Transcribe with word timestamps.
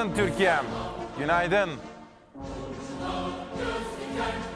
Günaydın 0.00 0.16
Türkiye'm. 0.16 0.64
Günaydın. 1.18 1.70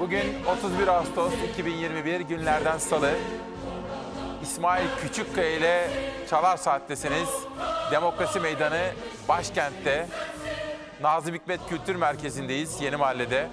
Bugün 0.01 0.45
31 0.59 0.89
Ağustos 0.89 1.33
2021 1.53 2.21
günlerden 2.21 2.79
salı. 2.79 3.11
İsmail 4.43 4.87
Küçükkaya 5.03 5.51
ile 5.51 5.91
Çalar 6.31 6.57
Saat'tesiniz. 6.57 7.29
Demokrasi 7.91 8.41
Meydanı 8.41 8.91
başkentte. 9.29 10.09
Nazım 11.03 11.35
Hikmet 11.35 11.61
Kültür 11.69 11.97
Merkezi'ndeyiz 11.97 12.81
Yeni 12.81 12.97
Mahalle'de. 12.97 13.49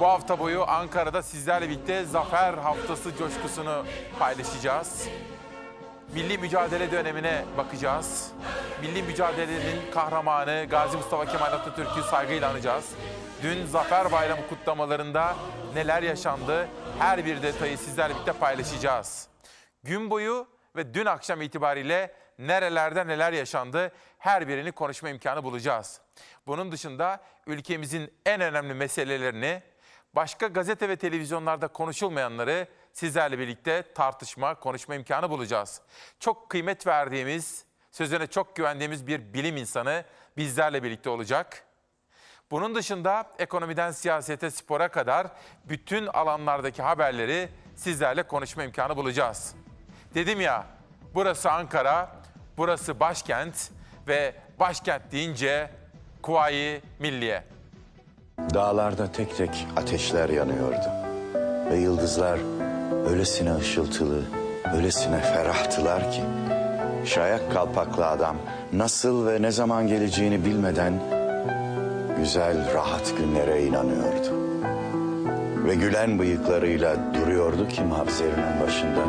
Bu 0.00 0.06
hafta 0.06 0.38
boyu 0.38 0.64
Ankara'da 0.68 1.22
sizlerle 1.22 1.68
birlikte 1.68 2.04
Zafer 2.04 2.54
Haftası 2.54 3.16
coşkusunu 3.16 3.84
paylaşacağız. 4.18 5.08
Milli 6.14 6.38
mücadele 6.38 6.92
dönemine 6.92 7.44
bakacağız. 7.56 8.32
Milli 8.80 9.02
mücadelenin 9.02 9.90
kahramanı 9.94 10.66
Gazi 10.70 10.96
Mustafa 10.96 11.26
Kemal 11.26 11.52
Atatürk'ü 11.52 12.02
saygıyla 12.02 12.50
anacağız. 12.50 12.90
Dün 13.42 13.66
Zafer 13.66 14.12
Bayramı 14.12 14.48
kutlamalarında 14.48 15.36
neler 15.74 16.02
yaşandı 16.02 16.68
her 16.98 17.24
bir 17.26 17.42
detayı 17.42 17.78
sizlerle 17.78 18.14
birlikte 18.14 18.32
paylaşacağız. 18.32 19.28
Gün 19.82 20.10
boyu 20.10 20.46
ve 20.76 20.94
dün 20.94 21.06
akşam 21.06 21.42
itibariyle 21.42 22.14
nerelerde 22.38 23.06
neler 23.06 23.32
yaşandı 23.32 23.92
her 24.18 24.48
birini 24.48 24.72
konuşma 24.72 25.08
imkanı 25.08 25.44
bulacağız. 25.44 26.00
Bunun 26.46 26.72
dışında 26.72 27.20
ülkemizin 27.46 28.12
en 28.26 28.40
önemli 28.40 28.74
meselelerini, 28.74 29.62
başka 30.14 30.46
gazete 30.46 30.88
ve 30.88 30.96
televizyonlarda 30.96 31.68
konuşulmayanları 31.68 32.66
sizlerle 32.92 33.38
birlikte 33.38 33.84
tartışma, 33.94 34.54
konuşma 34.54 34.94
imkanı 34.94 35.30
bulacağız. 35.30 35.80
Çok 36.20 36.50
kıymet 36.50 36.86
verdiğimiz, 36.86 37.64
sözüne 37.90 38.26
çok 38.26 38.56
güvendiğimiz 38.56 39.06
bir 39.06 39.34
bilim 39.34 39.56
insanı 39.56 40.04
bizlerle 40.36 40.82
birlikte 40.82 41.10
olacak. 41.10 41.64
Bunun 42.50 42.74
dışında 42.74 43.24
ekonomiden 43.38 43.90
siyasete, 43.90 44.50
spora 44.50 44.88
kadar 44.88 45.26
bütün 45.64 46.06
alanlardaki 46.06 46.82
haberleri 46.82 47.48
sizlerle 47.76 48.22
konuşma 48.22 48.64
imkanı 48.64 48.96
bulacağız. 48.96 49.54
Dedim 50.14 50.40
ya, 50.40 50.66
burası 51.14 51.50
Ankara, 51.50 52.16
burası 52.56 53.00
başkent 53.00 53.70
ve 54.08 54.34
başkent 54.60 55.12
deyince 55.12 55.70
Kuvayi 56.22 56.82
Milliye. 56.98 57.44
Dağlarda 58.54 59.12
tek 59.12 59.36
tek 59.36 59.66
ateşler 59.76 60.28
yanıyordu. 60.28 60.90
Ve 61.70 61.76
yıldızlar 61.76 62.38
öylesine 63.10 63.56
ışıltılı, 63.56 64.22
öylesine 64.74 65.20
ferahtılar 65.20 66.12
ki... 66.12 66.22
...şayak 67.04 67.52
kalpaklı 67.52 68.06
adam 68.06 68.36
nasıl 68.72 69.26
ve 69.26 69.42
ne 69.42 69.50
zaman 69.50 69.86
geleceğini 69.86 70.44
bilmeden... 70.44 70.92
...güzel, 72.18 72.74
rahat 72.74 73.12
günlere 73.18 73.64
inanıyordu. 73.64 74.40
Ve 75.66 75.74
gülen 75.74 76.18
bıyıklarıyla 76.18 76.96
duruyordu 77.14 77.68
ki 77.68 77.82
mavzerinin 77.82 78.60
başında. 78.66 79.04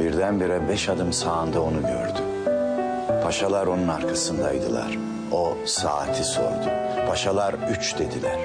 Birdenbire 0.00 0.68
beş 0.68 0.88
adım 0.88 1.12
sağında 1.12 1.62
onu 1.62 1.80
gördü. 1.80 2.22
Paşalar 3.22 3.66
onun 3.66 3.88
arkasındaydılar. 3.88 4.98
O 5.32 5.56
saati 5.66 6.24
sordu. 6.24 6.70
Paşalar 7.08 7.54
üç 7.70 7.98
dediler. 7.98 8.38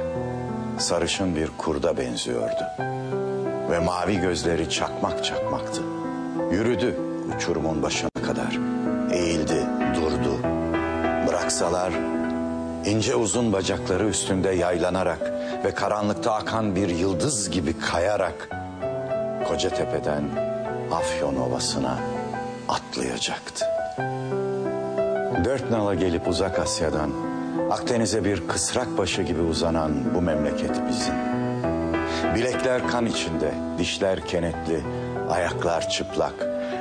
Sarışın 0.78 1.36
bir 1.36 1.50
kurda 1.58 1.98
benziyordu. 1.98 2.64
Ve 3.70 3.80
mavi 3.80 4.20
gözleri 4.20 4.70
çakmak 4.70 5.26
çakmaktı. 5.26 5.82
Yürüdü 6.52 6.96
uçurumun 7.36 7.84
başına 7.84 8.10
kadar. 8.26 8.60
Eğildi, 9.12 9.66
durdu. 9.96 10.40
Bıraksalar 11.28 11.94
ince 12.86 13.16
uzun 13.16 13.54
bacakları 13.54 14.08
üstünde 14.08 14.50
yaylanarak 14.50 15.32
ve 15.66 15.74
karanlıkta 15.74 16.34
akan 16.34 16.76
bir 16.76 16.90
yıldız 16.90 17.50
gibi 17.50 17.80
kayarak 17.80 18.50
Kocatepe'den 19.48 20.24
Afyon 20.92 21.36
Ovası'na 21.36 21.98
atlayacaktı. 22.70 23.66
Dört 25.46 25.72
nala 25.72 25.96
gelip 25.96 26.28
uzak 26.28 26.60
Asya'dan 26.60 27.12
Akdeniz'e 27.72 28.26
bir 28.26 28.48
kısrak 28.48 28.98
başı 28.98 29.22
gibi 29.22 29.42
uzanan 29.42 29.92
bu 30.16 30.22
memleket 30.22 30.72
bizim. 30.90 31.47
Bilekler 32.38 32.88
kan 32.88 33.06
içinde, 33.06 33.54
dişler 33.78 34.26
kenetli, 34.26 34.84
ayaklar 35.30 35.90
çıplak 35.90 36.34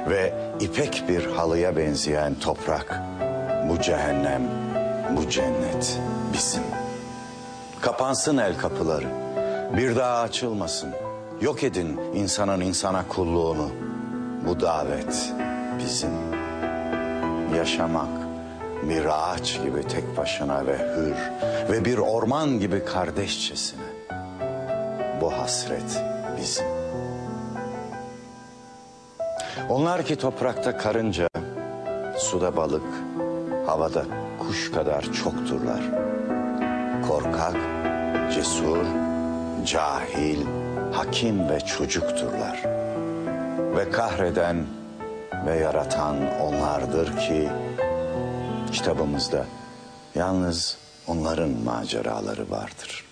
ve 0.08 0.34
ipek 0.60 1.04
bir 1.08 1.26
halıya 1.26 1.76
benzeyen 1.76 2.34
toprak. 2.34 3.02
Bu 3.68 3.80
cehennem, 3.80 4.42
bu 5.16 5.30
cennet 5.30 6.00
bizim. 6.32 6.62
Kapansın 7.80 8.36
el 8.36 8.58
kapıları, 8.58 9.06
bir 9.76 9.96
daha 9.96 10.20
açılmasın. 10.20 10.90
Yok 11.40 11.62
edin 11.62 12.00
insanın 12.14 12.60
insana 12.60 13.08
kulluğunu. 13.08 13.70
Bu 14.48 14.60
davet 14.60 15.32
bizim. 15.78 16.12
Yaşamak 17.56 18.26
bir 18.82 19.04
ağaç 19.04 19.62
gibi 19.62 19.88
tek 19.88 20.16
başına 20.16 20.66
ve 20.66 20.78
hür 20.78 21.16
ve 21.72 21.84
bir 21.84 21.98
orman 21.98 22.60
gibi 22.60 22.84
kardeşçesine. 22.84 23.85
Bu 25.20 25.32
hasret 25.32 26.02
bizim. 26.40 26.66
Onlar 29.68 30.04
ki 30.04 30.16
toprakta 30.16 30.76
karınca, 30.76 31.28
suda 32.18 32.56
balık, 32.56 32.86
havada 33.66 34.04
kuş 34.38 34.70
kadar 34.70 35.02
çokturlar. 35.12 35.80
Korkak, 37.08 37.56
cesur, 38.34 38.84
cahil, 39.64 40.46
hakim 40.92 41.48
ve 41.48 41.60
çocukturlar. 41.60 42.62
Ve 43.76 43.90
kahreden 43.90 44.66
ve 45.46 45.56
yaratan 45.56 46.16
onlardır 46.40 47.16
ki 47.16 47.48
kitabımızda 48.72 49.44
yalnız 50.14 50.78
onların 51.06 51.50
maceraları 51.50 52.50
vardır. 52.50 53.05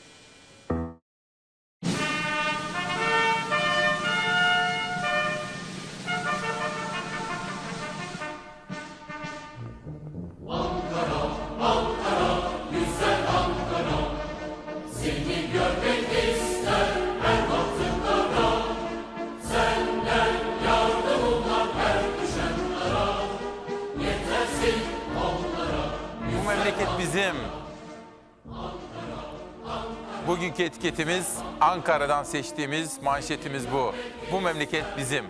Ankara'dan 31.75 32.23
seçtiğimiz 32.23 33.03
manşetimiz 33.03 33.73
bu. 33.73 33.95
Bu 34.33 34.41
memleket 34.41 34.85
bizim. 34.97 35.25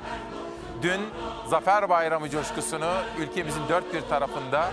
Dün 0.82 1.00
Zafer 1.46 1.88
Bayramı 1.88 2.30
coşkusunu 2.30 2.92
ülkemizin 3.18 3.62
dört 3.68 3.94
bir 3.94 4.00
tarafında 4.00 4.70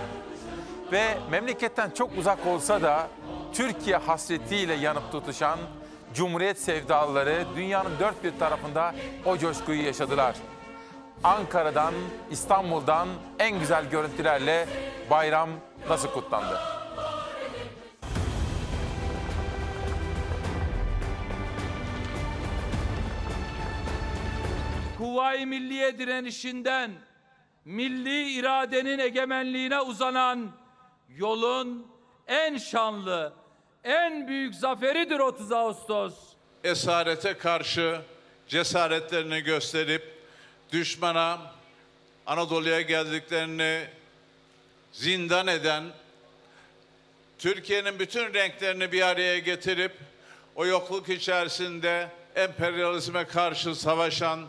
ve 0.92 1.18
memleketten 1.30 1.90
çok 1.90 2.18
uzak 2.18 2.46
olsa 2.46 2.82
da 2.82 3.08
Türkiye 3.52 3.96
hasretiyle 3.96 4.74
yanıp 4.74 5.12
tutuşan 5.12 5.58
Cumhuriyet 6.14 6.58
sevdalıları 6.58 7.44
dünyanın 7.56 7.92
dört 8.00 8.24
bir 8.24 8.38
tarafında 8.38 8.94
o 9.24 9.38
coşkuyu 9.38 9.84
yaşadılar. 9.84 10.36
Ankara'dan, 11.24 11.94
İstanbul'dan 12.30 13.08
en 13.38 13.58
güzel 13.58 13.90
görüntülerle 13.90 14.68
bayram 15.10 15.48
nasıl 15.88 16.08
kutlandı? 16.08 16.81
Kuvayi 25.02 25.46
Milliye 25.46 25.98
direnişinden 25.98 26.90
milli 27.64 28.32
iradenin 28.32 28.98
egemenliğine 28.98 29.80
uzanan 29.80 30.52
yolun 31.16 31.86
en 32.26 32.58
şanlı, 32.58 33.32
en 33.84 34.28
büyük 34.28 34.54
zaferidir 34.54 35.18
30 35.18 35.52
Ağustos. 35.52 36.14
esarete 36.64 37.38
karşı 37.38 38.00
cesaretlerini 38.48 39.40
gösterip 39.40 40.02
düşmana 40.72 41.38
Anadolu'ya 42.26 42.80
geldiklerini 42.80 43.84
zindan 44.92 45.46
eden 45.46 45.84
Türkiye'nin 47.38 47.98
bütün 47.98 48.34
renklerini 48.34 48.92
bir 48.92 49.02
araya 49.02 49.38
getirip 49.38 49.92
o 50.54 50.66
yokluk 50.66 51.08
içerisinde 51.08 52.08
emperyalizme 52.34 53.24
karşı 53.24 53.74
savaşan 53.74 54.40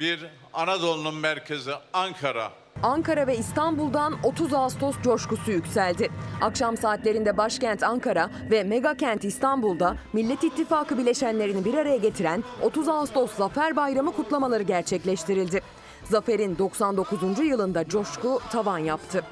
bir 0.00 0.26
Anadolu'nun 0.52 1.14
merkezi 1.14 1.72
Ankara 1.92 2.52
Ankara 2.82 3.26
ve 3.26 3.36
İstanbul'dan 3.36 4.14
30 4.22 4.54
Ağustos 4.54 4.96
coşkusu 5.02 5.50
yükseldi. 5.50 6.10
Akşam 6.40 6.76
saatlerinde 6.76 7.36
başkent 7.36 7.82
Ankara 7.82 8.30
ve 8.50 8.64
megakent 8.64 9.24
İstanbul'da 9.24 9.96
Millet 10.12 10.44
İttifakı 10.44 10.98
bileşenlerini 10.98 11.64
bir 11.64 11.74
araya 11.74 11.96
getiren 11.96 12.44
30 12.62 12.88
Ağustos 12.88 13.34
Zafer 13.34 13.76
Bayramı 13.76 14.12
kutlamaları 14.12 14.62
gerçekleştirildi. 14.62 15.62
Zafer'in 16.04 16.58
99. 16.58 17.38
yılında 17.38 17.88
coşku 17.88 18.40
tavan 18.52 18.78
yaptı. 18.78 19.24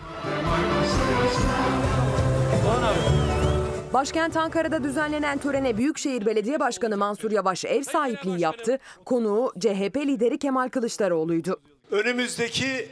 Başkent 3.95 4.37
Ankara'da 4.37 4.85
düzenlenen 4.85 5.39
törene 5.39 5.77
Büyükşehir 5.77 6.27
Belediye 6.27 6.61
Başkanı 6.61 6.97
Mansur 6.97 7.31
Yavaş 7.31 7.65
ev 7.65 7.83
sahipliği 7.83 8.41
yaptı. 8.41 8.79
Konuğu 9.05 9.53
CHP 9.61 9.97
lideri 9.97 10.39
Kemal 10.39 10.69
Kılıçdaroğlu'ydu. 10.69 11.61
önümüzdeki 11.91 12.89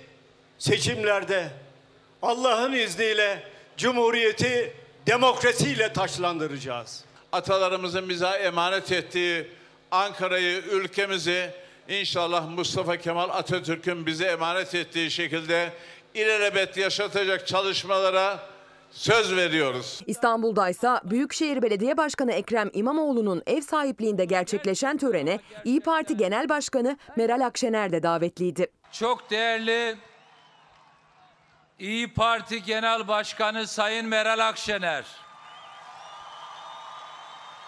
seçimlerde 0.59 1.49
Allah'ın 2.23 2.73
izniyle 2.73 3.43
Cumhuriyeti 3.77 4.73
demokrasiyle 5.07 5.93
taşlandıracağız. 5.93 7.05
Atalarımızın 7.33 8.09
bize 8.09 8.27
emanet 8.27 8.93
ettiği 8.93 9.47
Ankara'yı, 9.91 10.63
ülkemizi 10.71 11.51
inşallah 11.89 12.49
Mustafa 12.51 12.97
Kemal 12.97 13.29
Atatürk'ün 13.29 14.07
bize 14.07 14.25
emanet 14.25 14.75
ettiği 14.75 15.11
şekilde 15.11 15.73
ilelebet 16.15 16.77
yaşatacak 16.77 17.47
çalışmalara 17.47 18.52
söz 18.93 19.37
veriyoruz. 19.37 20.01
İstanbul'da 20.07 20.69
ise 20.69 20.89
Büyükşehir 21.05 21.63
Belediye 21.63 21.97
Başkanı 21.97 22.33
Ekrem 22.33 22.71
İmamoğlu'nun 22.73 23.43
ev 23.47 23.61
sahipliğinde 23.61 24.25
gerçekleşen 24.25 24.97
törene 24.97 25.39
İyi 25.65 25.81
Parti 25.81 26.17
Genel 26.17 26.49
Başkanı 26.49 26.97
Meral 27.17 27.47
Akşener 27.47 27.93
de 27.93 28.03
davetliydi. 28.03 28.67
Çok 28.93 29.31
değerli 29.31 29.97
İyi 31.79 32.15
Parti 32.15 32.63
Genel 32.63 33.09
Başkanı 33.09 33.67
Sayın 33.67 34.07
Meral 34.09 34.49
Akşener. 34.49 35.05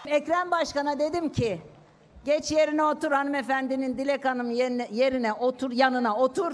Ekrem 0.05 0.51
Başkan'a 0.51 0.99
dedim 0.99 1.31
ki 1.31 1.61
geç 2.25 2.51
yerine 2.51 2.83
otur 2.83 3.11
hanımefendinin 3.11 3.97
Dilek 3.97 4.25
Hanım 4.25 4.51
yerine, 4.51 4.87
yerine 4.91 5.33
otur 5.33 5.71
yanına 5.71 6.17
otur. 6.17 6.53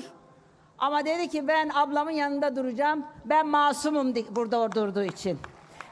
Ama 0.81 1.05
dedi 1.05 1.29
ki 1.29 1.47
ben 1.47 1.69
ablamın 1.73 2.11
yanında 2.11 2.55
duracağım. 2.55 3.05
Ben 3.25 3.47
masumum 3.47 4.15
di- 4.15 4.35
burada 4.35 4.71
durduğu 4.71 5.03
için. 5.03 5.39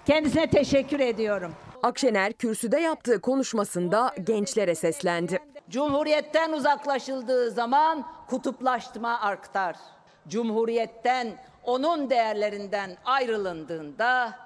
Kendisine 0.06 0.50
teşekkür 0.50 1.00
ediyorum. 1.00 1.56
Akşener 1.83 2.33
kürsüde 2.33 2.80
yaptığı 2.80 3.21
konuşmasında 3.21 4.15
gençlere 4.24 4.75
seslendi. 4.75 5.39
Cumhuriyetten 5.69 6.51
uzaklaşıldığı 6.51 7.51
zaman 7.51 8.06
kutuplaşma 8.27 9.19
artar. 9.21 9.75
Cumhuriyetten 10.27 11.38
onun 11.63 12.09
değerlerinden 12.09 12.97
ayrılındığında 13.06 14.39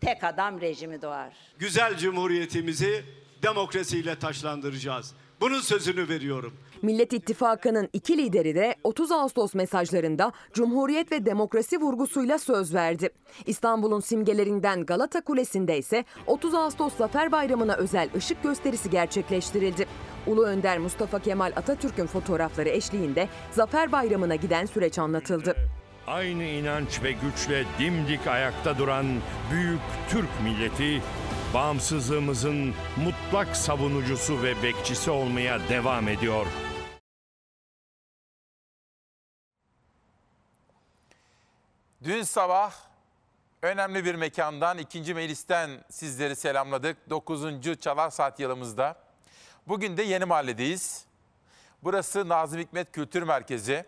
tek 0.00 0.24
adam 0.24 0.60
rejimi 0.60 1.02
doğar. 1.02 1.32
Güzel 1.58 1.96
cumhuriyetimizi 1.96 3.04
demokrasiyle 3.42 4.18
taşlandıracağız. 4.18 5.12
Bunun 5.40 5.60
sözünü 5.60 6.08
veriyorum. 6.08 6.52
Millet 6.82 7.12
İttifakı'nın 7.12 7.88
iki 7.92 8.18
lideri 8.18 8.54
de 8.54 8.74
30 8.84 9.12
Ağustos 9.12 9.54
mesajlarında 9.54 10.32
Cumhuriyet 10.52 11.12
ve 11.12 11.26
demokrasi 11.26 11.80
vurgusuyla 11.80 12.38
söz 12.38 12.74
verdi. 12.74 13.10
İstanbul'un 13.46 14.00
simgelerinden 14.00 14.86
Galata 14.86 15.20
Kulesi'nde 15.20 15.78
ise 15.78 16.04
30 16.26 16.54
Ağustos 16.54 16.96
Zafer 16.96 17.32
Bayramı'na 17.32 17.74
özel 17.74 18.08
ışık 18.16 18.42
gösterisi 18.42 18.90
gerçekleştirildi. 18.90 19.86
Ulu 20.26 20.44
Önder 20.44 20.78
Mustafa 20.78 21.18
Kemal 21.18 21.52
Atatürk'ün 21.56 22.06
fotoğrafları 22.06 22.68
eşliğinde 22.68 23.28
Zafer 23.50 23.92
Bayramı'na 23.92 24.34
giden 24.34 24.66
süreç 24.66 24.98
anlatıldı. 24.98 25.56
aynı 26.06 26.44
inanç 26.44 27.02
ve 27.02 27.12
güçle 27.12 27.64
dimdik 27.78 28.26
ayakta 28.26 28.78
duran 28.78 29.06
büyük 29.52 29.80
Türk 30.10 30.28
milleti, 30.44 31.02
bağımsızlığımızın 31.54 32.74
mutlak 32.96 33.56
savunucusu 33.56 34.42
ve 34.42 34.62
bekçisi 34.62 35.10
olmaya 35.10 35.68
devam 35.68 36.08
ediyor. 36.08 36.46
Dün 42.04 42.22
sabah 42.22 42.74
önemli 43.62 44.04
bir 44.04 44.14
mekandan, 44.14 44.78
ikinci 44.78 45.14
meclisten 45.14 45.70
sizleri 45.90 46.36
selamladık. 46.36 47.10
9. 47.10 47.80
Çalar 47.80 48.10
Saat 48.10 48.40
yılımızda. 48.40 48.96
Bugün 49.68 49.96
de 49.96 50.02
Yeni 50.02 50.24
Mahalle'deyiz. 50.24 51.04
Burası 51.82 52.28
Nazım 52.28 52.60
Hikmet 52.60 52.92
Kültür 52.92 53.22
Merkezi. 53.22 53.84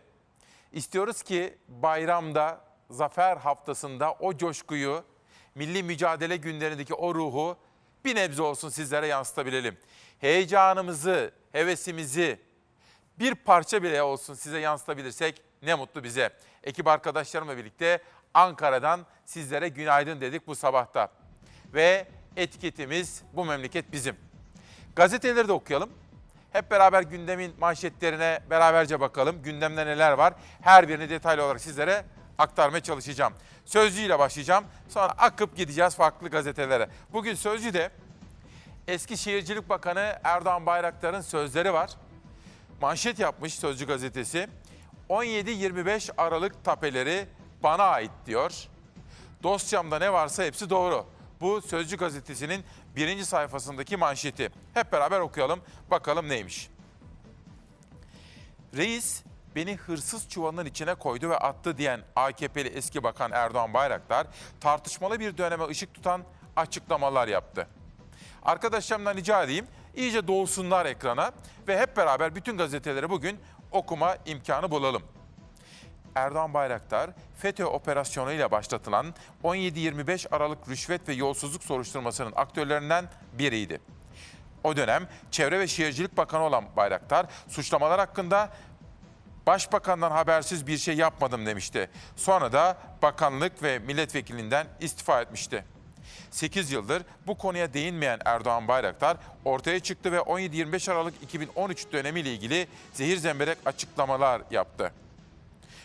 İstiyoruz 0.72 1.22
ki 1.22 1.58
bayramda, 1.68 2.60
zafer 2.90 3.36
haftasında 3.36 4.12
o 4.12 4.36
coşkuyu, 4.36 5.04
milli 5.54 5.82
mücadele 5.82 6.36
günlerindeki 6.36 6.94
o 6.94 7.14
ruhu 7.14 7.56
bir 8.04 8.14
nebze 8.14 8.42
olsun 8.42 8.68
sizlere 8.68 9.06
yansıtabilelim. 9.06 9.76
Heyecanımızı, 10.18 11.32
hevesimizi 11.52 12.40
bir 13.18 13.34
parça 13.34 13.82
bile 13.82 14.02
olsun 14.02 14.34
size 14.34 14.58
yansıtabilirsek 14.58 15.42
ne 15.62 15.74
mutlu 15.74 16.04
bize. 16.04 16.30
Ekip 16.64 16.86
arkadaşlarımla 16.86 17.56
birlikte 17.56 18.02
Ankara'dan 18.34 19.06
sizlere 19.24 19.68
günaydın 19.68 20.20
dedik 20.20 20.46
bu 20.46 20.54
sabahta. 20.54 21.08
Ve 21.74 22.08
etiketimiz 22.36 23.22
bu 23.32 23.44
memleket 23.44 23.92
bizim. 23.92 24.16
Gazeteleri 24.96 25.48
de 25.48 25.52
okuyalım. 25.52 25.90
Hep 26.52 26.70
beraber 26.70 27.02
gündemin 27.02 27.54
manşetlerine 27.58 28.40
beraberce 28.50 29.00
bakalım. 29.00 29.42
Gündemde 29.42 29.86
neler 29.86 30.12
var? 30.12 30.34
Her 30.60 30.88
birini 30.88 31.10
detaylı 31.10 31.44
olarak 31.44 31.60
sizlere 31.60 32.04
aktarmaya 32.38 32.80
çalışacağım. 32.80 33.32
Sözcü 33.64 34.02
ile 34.02 34.18
başlayacağım. 34.18 34.64
Sonra 34.88 35.12
akıp 35.18 35.56
gideceğiz 35.56 35.94
farklı 35.94 36.28
gazetelere. 36.28 36.88
Bugün 37.12 37.34
Sözcü'de 37.34 37.90
eski 38.88 39.16
Şehircilik 39.16 39.68
Bakanı 39.68 40.18
Erdoğan 40.24 40.66
Bayraktar'ın 40.66 41.20
sözleri 41.20 41.72
var. 41.72 41.90
Manşet 42.80 43.18
yapmış 43.18 43.54
Sözcü 43.54 43.86
gazetesi. 43.86 44.48
17-25 45.08 46.12
Aralık 46.16 46.64
tapeleri 46.64 47.26
bana 47.62 47.82
ait 47.82 48.10
diyor. 48.26 48.52
Dosyamda 49.42 49.98
ne 49.98 50.12
varsa 50.12 50.44
hepsi 50.44 50.70
doğru. 50.70 51.06
Bu 51.40 51.62
Sözcü 51.62 51.96
gazetesinin 51.96 52.64
birinci 52.96 53.24
sayfasındaki 53.24 53.96
manşeti. 53.96 54.50
Hep 54.74 54.92
beraber 54.92 55.20
okuyalım 55.20 55.60
bakalım 55.90 56.28
neymiş. 56.28 56.68
Reis 58.76 59.22
beni 59.56 59.76
hırsız 59.76 60.28
çuvalının 60.28 60.66
içine 60.66 60.94
koydu 60.94 61.30
ve 61.30 61.36
attı 61.36 61.78
diyen 61.78 62.00
AKP'li 62.16 62.68
eski 62.68 63.02
bakan 63.02 63.32
Erdoğan 63.32 63.74
Bayraktar 63.74 64.26
tartışmalı 64.60 65.20
bir 65.20 65.38
döneme 65.38 65.68
ışık 65.68 65.94
tutan 65.94 66.22
açıklamalar 66.56 67.28
yaptı. 67.28 67.66
Arkadaşlarımdan 68.42 69.16
rica 69.16 69.42
edeyim 69.42 69.66
iyice 69.96 70.28
doğsunlar 70.28 70.86
ekrana 70.86 71.32
ve 71.68 71.78
hep 71.80 71.96
beraber 71.96 72.34
bütün 72.34 72.56
gazeteleri 72.58 73.10
bugün 73.10 73.40
okuma 73.72 74.16
imkanı 74.26 74.70
bulalım. 74.70 75.02
Erdoğan 76.14 76.54
Bayraktar, 76.54 77.10
FETÖ 77.38 77.64
operasyonuyla 77.64 78.50
başlatılan 78.50 79.14
17-25 79.44 80.28
Aralık 80.34 80.68
rüşvet 80.68 81.08
ve 81.08 81.12
yolsuzluk 81.12 81.64
soruşturmasının 81.64 82.32
aktörlerinden 82.36 83.04
biriydi. 83.32 83.80
O 84.64 84.76
dönem 84.76 85.08
Çevre 85.30 85.60
ve 85.60 85.66
Şehircilik 85.66 86.16
Bakanı 86.16 86.42
olan 86.42 86.64
Bayraktar, 86.76 87.26
suçlamalar 87.48 88.00
hakkında 88.00 88.50
Başbakandan 89.46 90.10
habersiz 90.10 90.66
bir 90.66 90.78
şey 90.78 90.96
yapmadım 90.96 91.46
demişti. 91.46 91.90
Sonra 92.16 92.52
da 92.52 92.76
bakanlık 93.02 93.62
ve 93.62 93.78
milletvekilinden 93.78 94.66
istifa 94.80 95.20
etmişti. 95.20 95.64
8 96.30 96.70
yıldır 96.70 97.02
bu 97.26 97.38
konuya 97.38 97.74
değinmeyen 97.74 98.20
Erdoğan 98.24 98.68
Bayraktar 98.68 99.16
ortaya 99.44 99.80
çıktı 99.80 100.12
ve 100.12 100.16
17-25 100.16 100.92
Aralık 100.92 101.14
2013 101.22 101.92
dönemiyle 101.92 102.32
ilgili 102.32 102.66
zehir 102.92 103.16
zemberek 103.16 103.58
açıklamalar 103.66 104.42
yaptı. 104.50 104.92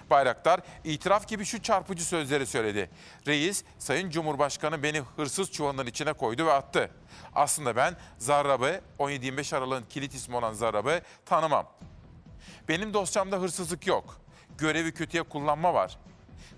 Bayraktar 0.09 0.59
itiraf 0.83 1.27
gibi 1.27 1.45
şu 1.45 1.61
çarpıcı 1.61 2.05
sözleri 2.05 2.45
söyledi. 2.45 2.89
Reis, 3.27 3.63
Sayın 3.79 4.09
Cumhurbaşkanı 4.09 4.83
beni 4.83 5.01
hırsız 5.15 5.51
çuvalının 5.51 5.85
içine 5.87 6.13
koydu 6.13 6.45
ve 6.45 6.53
attı. 6.53 6.91
Aslında 7.35 7.75
ben 7.75 7.95
Zarrab'ı, 8.17 8.81
17-25 8.99 9.57
Aralık'ın 9.57 9.85
kilit 9.89 10.13
ismi 10.13 10.35
olan 10.35 10.53
Zarrab'ı 10.53 11.01
tanımam. 11.25 11.67
Benim 12.69 12.93
dosyamda 12.93 13.41
hırsızlık 13.41 13.87
yok. 13.87 14.21
Görevi 14.57 14.91
kötüye 14.91 15.23
kullanma 15.23 15.73
var. 15.73 15.97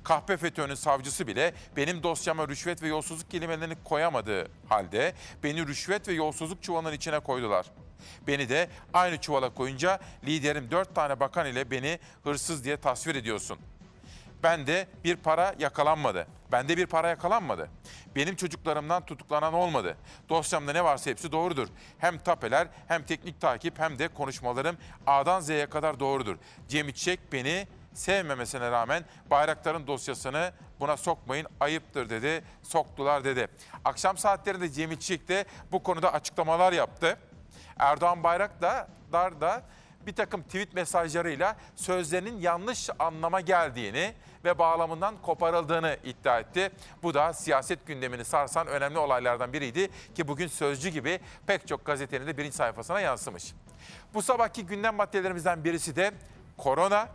Kahpe 0.04 0.38
FETÖ'nün 0.38 0.76
savcısı 0.76 1.28
bile 1.28 1.54
benim 1.76 2.04
dosyama 2.04 2.48
rüşvet 2.48 2.84
ve 2.84 2.88
yolsuzluk 2.88 3.32
kelimelerini 3.32 3.76
koyamadığı 3.84 4.48
halde 4.70 5.14
beni 5.44 5.68
rüşvet 5.68 6.08
ve 6.08 6.14
yolsuzluk 6.14 6.64
çuvalının 6.64 6.94
içine 6.94 7.20
koydular. 7.20 7.66
Beni 8.28 8.50
de 8.50 8.70
aynı 8.94 9.22
çuvala 9.22 9.54
koyunca 9.54 10.00
liderim 10.26 10.72
dört 10.72 10.96
tane 10.96 11.20
bakan 11.20 11.48
ile 11.48 11.72
beni 11.72 12.00
hırsız 12.24 12.64
diye 12.64 12.78
tasvir 12.78 13.16
ediyorsun. 13.16 13.60
Ben 14.44 14.68
de 14.68 14.88
bir 15.04 15.16
para 15.16 15.56
yakalanmadı. 15.60 16.28
Bende 16.52 16.78
bir 16.78 16.86
para 16.86 17.08
yakalanmadı. 17.08 17.70
Benim 18.16 18.36
çocuklarımdan 18.36 19.06
tutuklanan 19.06 19.54
olmadı. 19.54 19.98
Dosyamda 20.30 20.74
ne 20.74 20.84
varsa 20.84 21.10
hepsi 21.10 21.32
doğrudur. 21.32 21.68
Hem 21.98 22.20
tapeler 22.20 22.68
hem 22.88 23.04
teknik 23.04 23.42
takip 23.42 23.80
hem 23.80 24.00
de 24.00 24.08
konuşmalarım 24.08 24.78
A'dan 25.08 25.40
Z'ye 25.40 25.70
kadar 25.70 26.00
doğrudur. 26.00 26.38
Cem 26.68 26.90
İçek 26.90 27.34
beni 27.34 27.68
sevmemesine 27.94 28.72
rağmen 28.72 29.06
bayrakların 29.32 29.88
dosyasını 29.88 30.52
buna 30.80 30.98
sokmayın 30.98 31.48
ayıptır 31.60 32.10
dedi. 32.10 32.44
Soktular 32.64 33.24
dedi. 33.24 33.48
Akşam 33.86 34.18
saatlerinde 34.18 34.70
Cemil 34.70 34.98
Çiçek 34.98 35.28
de 35.28 35.46
bu 35.72 35.84
konuda 35.84 36.14
açıklamalar 36.14 36.74
yaptı. 36.74 37.18
Erdoğan 37.80 38.24
Bayraktar 38.24 38.88
da 39.42 39.64
bir 40.06 40.16
takım 40.16 40.44
tweet 40.44 40.74
mesajlarıyla 40.74 41.56
sözlerinin 41.76 42.40
yanlış 42.40 42.90
anlama 43.00 43.42
geldiğini 43.42 44.14
ve 44.46 44.60
bağlamından 44.60 45.16
koparıldığını 45.22 45.98
iddia 46.04 46.40
etti. 46.40 46.72
Bu 47.04 47.14
da 47.14 47.34
siyaset 47.34 47.86
gündemini 47.86 48.26
sarsan 48.26 48.68
önemli 48.68 49.00
olaylardan 49.00 49.54
biriydi 49.54 49.90
ki 50.16 50.28
bugün 50.28 50.48
Sözcü 50.48 50.90
gibi 50.90 51.20
pek 51.48 51.68
çok 51.68 51.86
gazetenin 51.86 52.28
de 52.28 52.38
birinci 52.38 52.56
sayfasına 52.56 53.00
yansımış. 53.00 53.54
Bu 54.14 54.22
sabahki 54.22 54.66
gündem 54.66 54.96
maddelerimizden 54.96 55.64
birisi 55.64 55.96
de 55.96 56.12
korona, 56.58 57.10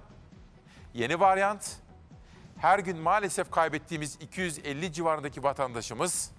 yeni 0.95 1.21
varyant, 1.21 1.76
her 2.59 2.78
gün 2.78 2.99
maalesef 2.99 3.50
kaybettiğimiz 3.50 4.16
250 4.21 4.93
civarındaki 4.93 5.43
vatandaşımız 5.43 6.31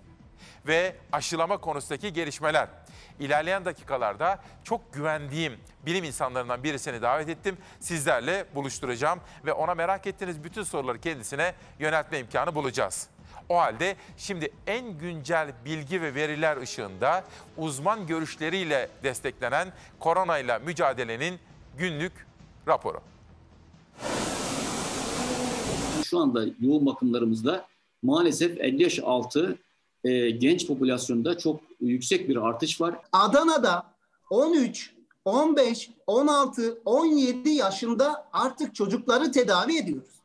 ve 0.67 0.95
aşılama 1.11 1.57
konusundaki 1.57 2.13
gelişmeler. 2.13 2.69
İlerleyen 3.19 3.65
dakikalarda 3.65 4.39
çok 4.63 4.93
güvendiğim 4.93 5.53
bilim 5.85 6.03
insanlarından 6.03 6.63
birisini 6.63 7.01
davet 7.01 7.29
ettim. 7.29 7.57
Sizlerle 7.79 8.45
buluşturacağım 8.55 9.19
ve 9.45 9.53
ona 9.53 9.75
merak 9.75 10.07
ettiğiniz 10.07 10.43
bütün 10.43 10.63
soruları 10.63 11.01
kendisine 11.01 11.53
yöneltme 11.79 12.19
imkanı 12.19 12.55
bulacağız. 12.55 13.09
O 13.49 13.57
halde 13.57 13.95
şimdi 14.17 14.51
en 14.67 14.97
güncel 14.97 15.53
bilgi 15.65 16.01
ve 16.01 16.15
veriler 16.15 16.57
ışığında 16.57 17.23
uzman 17.57 18.07
görüşleriyle 18.07 18.89
desteklenen 19.03 19.67
koronayla 19.99 20.59
mücadelenin 20.59 21.39
günlük 21.77 22.13
raporu. 22.67 23.01
Şu 26.03 26.19
anda 26.19 26.45
yoğun 26.59 26.85
bakımlarımızda 26.85 27.67
maalesef 28.03 28.59
50 28.59 28.83
yaş 28.83 28.99
altı 28.99 29.57
e, 30.05 30.29
genç 30.29 30.67
popülasyonda 30.67 31.37
çok 31.37 31.61
yüksek 31.81 32.29
bir 32.29 32.35
artış 32.47 32.81
var. 32.81 32.95
Adana'da 33.11 33.83
13, 34.29 34.93
15, 35.25 35.89
16, 36.07 36.81
17 36.85 37.49
yaşında 37.49 38.27
artık 38.33 38.75
çocukları 38.75 39.31
tedavi 39.31 39.77
ediyoruz. 39.77 40.21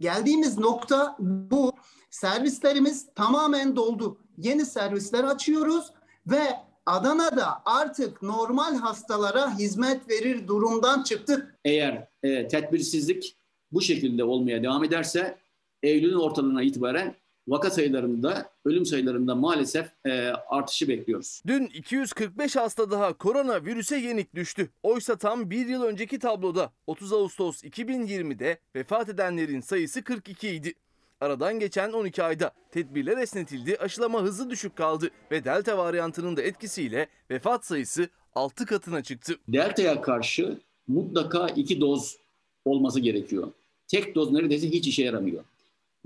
Geldiğimiz 0.00 0.58
nokta 0.58 1.16
bu. 1.20 1.72
Servislerimiz 2.10 3.06
tamamen 3.14 3.76
doldu. 3.76 4.18
Yeni 4.38 4.66
servisler 4.66 5.24
açıyoruz 5.24 5.92
ve 6.26 6.42
Adana'da 6.86 7.62
artık 7.64 8.22
normal 8.22 8.76
hastalara 8.76 9.58
hizmet 9.58 10.10
verir 10.10 10.48
durumdan 10.48 11.02
çıktık. 11.02 11.58
Eğer 11.64 12.08
e, 12.22 12.48
tedbirsizlik 12.48 13.36
bu 13.72 13.80
şekilde 13.80 14.24
olmaya 14.24 14.62
devam 14.62 14.84
ederse 14.84 15.38
Eylül'ün 15.82 16.18
ortalarına 16.18 16.62
itibaren 16.62 17.14
vaka 17.48 17.70
sayılarında, 17.70 18.50
ölüm 18.64 18.86
sayılarında 18.86 19.34
maalesef 19.34 19.86
e, 20.06 20.10
artışı 20.48 20.88
bekliyoruz. 20.88 21.42
Dün 21.46 21.66
245 21.66 22.56
hasta 22.56 22.90
daha 22.90 23.12
koronavirüse 23.12 23.96
yenik 23.96 24.34
düştü. 24.34 24.70
Oysa 24.82 25.16
tam 25.16 25.50
bir 25.50 25.66
yıl 25.66 25.82
önceki 25.82 26.18
tabloda 26.18 26.72
30 26.86 27.12
Ağustos 27.12 27.64
2020'de 27.64 28.58
vefat 28.74 29.08
edenlerin 29.08 29.60
sayısı 29.60 30.02
42 30.02 30.48
idi. 30.48 30.74
Aradan 31.20 31.58
geçen 31.58 31.92
12 31.92 32.22
ayda 32.22 32.52
tedbirler 32.70 33.18
esnetildi, 33.18 33.76
aşılama 33.76 34.22
hızı 34.22 34.50
düşük 34.50 34.76
kaldı 34.76 35.10
ve 35.30 35.44
delta 35.44 35.78
varyantının 35.78 36.36
da 36.36 36.42
etkisiyle 36.42 37.08
vefat 37.30 37.66
sayısı 37.66 38.08
6 38.34 38.66
katına 38.66 39.02
çıktı. 39.02 39.34
Delta'ya 39.48 40.00
karşı 40.00 40.60
mutlaka 40.88 41.48
iki 41.48 41.80
doz 41.80 42.16
olması 42.64 43.00
gerekiyor. 43.00 43.48
Tek 43.88 44.14
doz 44.14 44.32
neredeyse 44.32 44.70
hiç 44.70 44.86
işe 44.86 45.04
yaramıyor. 45.04 45.44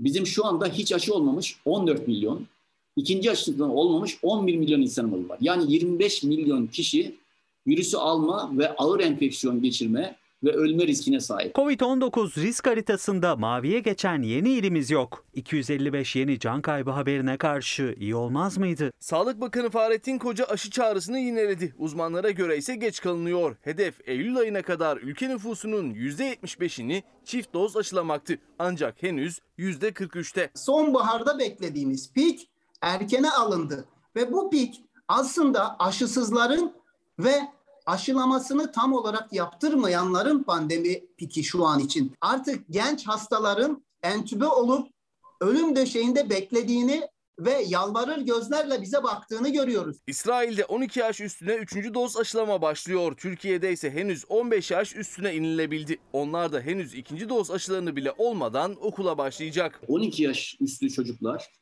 Bizim 0.03 0.27
şu 0.27 0.45
anda 0.45 0.67
hiç 0.67 0.93
aşı 0.93 1.13
olmamış 1.13 1.57
14 1.65 2.07
milyon, 2.07 2.47
ikinci 2.95 3.31
aşıdan 3.31 3.69
olmamış 3.69 4.17
11 4.21 4.55
milyon 4.55 4.81
insanımız 4.81 5.29
var. 5.29 5.37
Yani 5.41 5.73
25 5.73 6.23
milyon 6.23 6.67
kişi 6.67 7.15
virüsü 7.67 7.97
alma 7.97 8.51
ve 8.57 8.75
ağır 8.75 8.99
enfeksiyon 8.99 9.61
geçirme 9.61 10.15
ve 10.43 10.51
ölme 10.51 10.87
riskine 10.87 11.19
sahip. 11.19 11.55
Covid-19 11.55 12.41
risk 12.41 12.67
haritasında 12.67 13.35
maviye 13.35 13.79
geçen 13.79 14.21
yeni 14.21 14.49
ilimiz 14.49 14.91
yok. 14.91 15.25
255 15.33 16.15
yeni 16.15 16.39
can 16.39 16.61
kaybı 16.61 16.91
haberine 16.91 17.37
karşı 17.37 17.95
iyi 17.99 18.15
olmaz 18.15 18.57
mıydı? 18.57 18.91
Sağlık 18.99 19.41
Bakanı 19.41 19.69
Fahrettin 19.69 20.17
Koca 20.17 20.45
aşı 20.45 20.69
çağrısını 20.69 21.19
yineledi. 21.19 21.75
Uzmanlara 21.77 22.29
göre 22.29 22.57
ise 22.57 22.75
geç 22.75 23.01
kalınıyor. 23.01 23.55
Hedef 23.61 24.07
Eylül 24.07 24.37
ayına 24.37 24.61
kadar 24.61 24.97
ülke 24.97 25.29
nüfusunun 25.29 25.93
%75'ini 25.93 27.03
çift 27.25 27.53
doz 27.53 27.77
aşılamaktı. 27.77 28.37
Ancak 28.59 29.03
henüz 29.03 29.39
%43'te. 29.59 30.49
Sonbaharda 30.55 31.39
beklediğimiz 31.39 32.13
pik 32.13 32.49
erkene 32.81 33.31
alındı 33.31 33.85
ve 34.15 34.31
bu 34.31 34.49
pik 34.49 34.81
aslında 35.07 35.75
aşısızların 35.79 36.73
ve 37.19 37.41
aşılamasını 37.85 38.71
tam 38.71 38.93
olarak 38.93 39.33
yaptırmayanların 39.33 40.43
pandemi 40.43 41.15
piki 41.17 41.43
şu 41.43 41.65
an 41.65 41.79
için. 41.79 42.13
Artık 42.21 42.63
genç 42.69 43.07
hastaların 43.07 43.83
entübe 44.03 44.45
olup 44.47 44.87
ölüm 45.41 45.75
döşeğinde 45.75 46.29
beklediğini 46.29 47.07
ve 47.39 47.63
yalvarır 47.67 48.17
gözlerle 48.17 48.81
bize 48.81 49.03
baktığını 49.03 49.49
görüyoruz. 49.49 49.97
İsrail'de 50.07 50.65
12 50.65 50.99
yaş 50.99 51.21
üstüne 51.21 51.55
3. 51.55 51.75
doz 51.93 52.17
aşılama 52.17 52.61
başlıyor. 52.61 53.15
Türkiye'de 53.17 53.71
ise 53.71 53.91
henüz 53.91 54.25
15 54.29 54.71
yaş 54.71 54.95
üstüne 54.95 55.35
inilebildi. 55.35 55.97
Onlar 56.13 56.53
da 56.53 56.61
henüz 56.61 56.93
ikinci 56.93 57.29
doz 57.29 57.51
aşılarını 57.51 57.95
bile 57.95 58.13
olmadan 58.17 58.75
okula 58.81 59.17
başlayacak. 59.17 59.81
12 59.87 60.23
yaş 60.23 60.57
üstü 60.59 60.89
çocuklar 60.89 61.60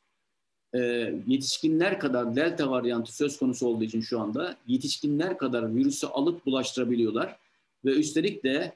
e, 0.74 0.78
yetişkinler 1.26 2.00
kadar 2.00 2.36
delta 2.36 2.70
varyantı 2.70 3.16
söz 3.16 3.38
konusu 3.38 3.66
olduğu 3.66 3.84
için 3.84 4.00
şu 4.00 4.20
anda 4.20 4.56
yetişkinler 4.66 5.38
kadar 5.38 5.74
virüsü 5.74 6.06
alıp 6.06 6.46
bulaştırabiliyorlar. 6.46 7.36
Ve 7.84 7.90
üstelik 7.90 8.44
de 8.44 8.72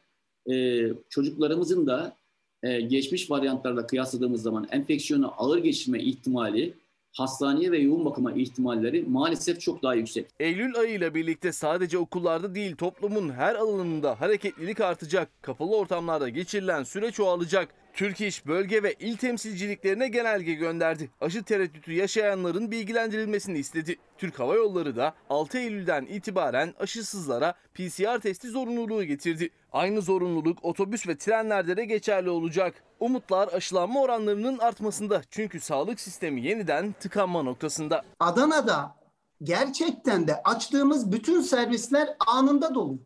e, 0.50 0.86
çocuklarımızın 1.08 1.86
da 1.86 2.16
e, 2.62 2.80
geçmiş 2.80 3.30
varyantlarla 3.30 3.86
kıyasladığımız 3.86 4.42
zaman 4.42 4.68
enfeksiyonu 4.70 5.32
ağır 5.36 5.58
geçirme 5.58 6.00
ihtimali 6.00 6.74
hastaneye 7.12 7.72
ve 7.72 7.78
yoğun 7.78 8.04
bakıma 8.04 8.32
ihtimalleri 8.32 9.02
maalesef 9.02 9.60
çok 9.60 9.82
daha 9.82 9.94
yüksek. 9.94 10.26
Eylül 10.40 10.76
ayıyla 10.76 11.14
birlikte 11.14 11.52
sadece 11.52 11.98
okullarda 11.98 12.54
değil 12.54 12.76
toplumun 12.76 13.30
her 13.30 13.54
alanında 13.54 14.20
hareketlilik 14.20 14.80
artacak. 14.80 15.42
Kapalı 15.42 15.76
ortamlarda 15.76 16.28
geçirilen 16.28 16.82
süre 16.82 17.10
çoğalacak. 17.10 17.83
Türk 17.94 18.20
İş 18.20 18.46
bölge 18.46 18.82
ve 18.82 18.94
il 18.94 19.16
temsilciliklerine 19.16 20.08
genelge 20.08 20.54
gönderdi. 20.54 21.10
Aşı 21.20 21.42
tereddütü 21.42 21.92
yaşayanların 21.92 22.70
bilgilendirilmesini 22.70 23.58
istedi. 23.58 23.96
Türk 24.18 24.38
Hava 24.38 24.54
Yolları 24.54 24.96
da 24.96 25.14
6 25.30 25.58
Eylül'den 25.58 26.06
itibaren 26.06 26.74
aşısızlara 26.78 27.54
PCR 27.74 28.20
testi 28.20 28.48
zorunluluğu 28.48 29.04
getirdi. 29.04 29.50
Aynı 29.72 30.02
zorunluluk 30.02 30.64
otobüs 30.64 31.08
ve 31.08 31.18
trenlerde 31.18 31.76
de 31.76 31.84
geçerli 31.84 32.30
olacak. 32.30 32.74
Umutlar 33.00 33.48
aşılanma 33.52 34.00
oranlarının 34.00 34.58
artmasında 34.58 35.22
çünkü 35.30 35.60
sağlık 35.60 36.00
sistemi 36.00 36.42
yeniden 36.42 36.92
tıkanma 36.92 37.42
noktasında. 37.42 38.02
Adana'da 38.20 38.96
gerçekten 39.42 40.28
de 40.28 40.42
açtığımız 40.42 41.12
bütün 41.12 41.40
servisler 41.40 42.16
anında 42.26 42.74
dolu. 42.74 42.98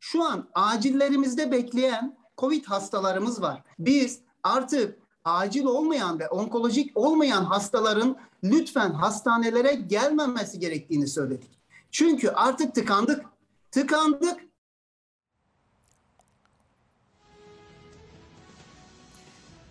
Şu 0.00 0.22
an 0.22 0.48
acillerimizde 0.54 1.52
bekleyen 1.52 2.23
COVID 2.38 2.64
hastalarımız 2.64 3.42
var. 3.42 3.62
Biz 3.78 4.20
artık 4.42 4.98
acil 5.24 5.64
olmayan 5.64 6.18
ve 6.18 6.28
onkolojik 6.28 6.96
olmayan 6.96 7.44
hastaların 7.44 8.16
lütfen 8.44 8.90
hastanelere 8.90 9.74
gelmemesi 9.74 10.58
gerektiğini 10.58 11.08
söyledik. 11.08 11.50
Çünkü 11.90 12.28
artık 12.28 12.74
tıkandık. 12.74 13.24
Tıkandık. 13.70 14.40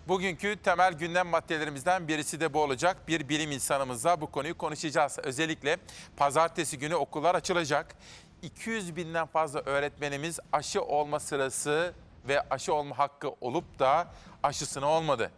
Bugünkü 0.07 0.55
temel 0.63 0.93
gündem 0.93 1.27
maddelerimizden 1.27 2.07
birisi 2.07 2.39
de 2.39 2.53
bu 2.53 2.61
olacak. 2.61 3.07
Bir 3.07 3.29
bilim 3.29 3.51
insanımızla 3.51 4.21
bu 4.21 4.31
konuyu 4.31 4.57
konuşacağız. 4.57 5.19
Özellikle 5.23 5.77
pazartesi 6.17 6.79
günü 6.79 6.95
okullar 6.95 7.35
açılacak. 7.35 7.95
200 8.41 8.95
binden 8.95 9.25
fazla 9.25 9.59
öğretmenimiz 9.59 10.39
aşı 10.51 10.81
olma 10.81 11.19
sırası 11.19 11.93
ve 12.27 12.49
aşı 12.49 12.73
olma 12.73 12.97
hakkı 12.97 13.29
olup 13.41 13.79
da 13.79 14.07
aşısını 14.43 14.87
olmadı. 14.87 15.31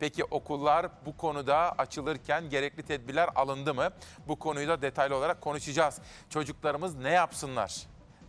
Peki 0.00 0.24
okullar 0.24 0.86
bu 1.06 1.16
konuda 1.16 1.72
açılırken 1.78 2.50
gerekli 2.50 2.82
tedbirler 2.82 3.28
alındı 3.34 3.74
mı? 3.74 3.88
Bu 4.28 4.38
konuyu 4.38 4.68
da 4.68 4.82
detaylı 4.82 5.16
olarak 5.16 5.40
konuşacağız. 5.40 5.98
Çocuklarımız 6.30 6.96
ne 6.96 7.10
yapsınlar? 7.10 7.86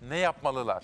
Ne 0.10 0.18
yapmalılar? 0.18 0.84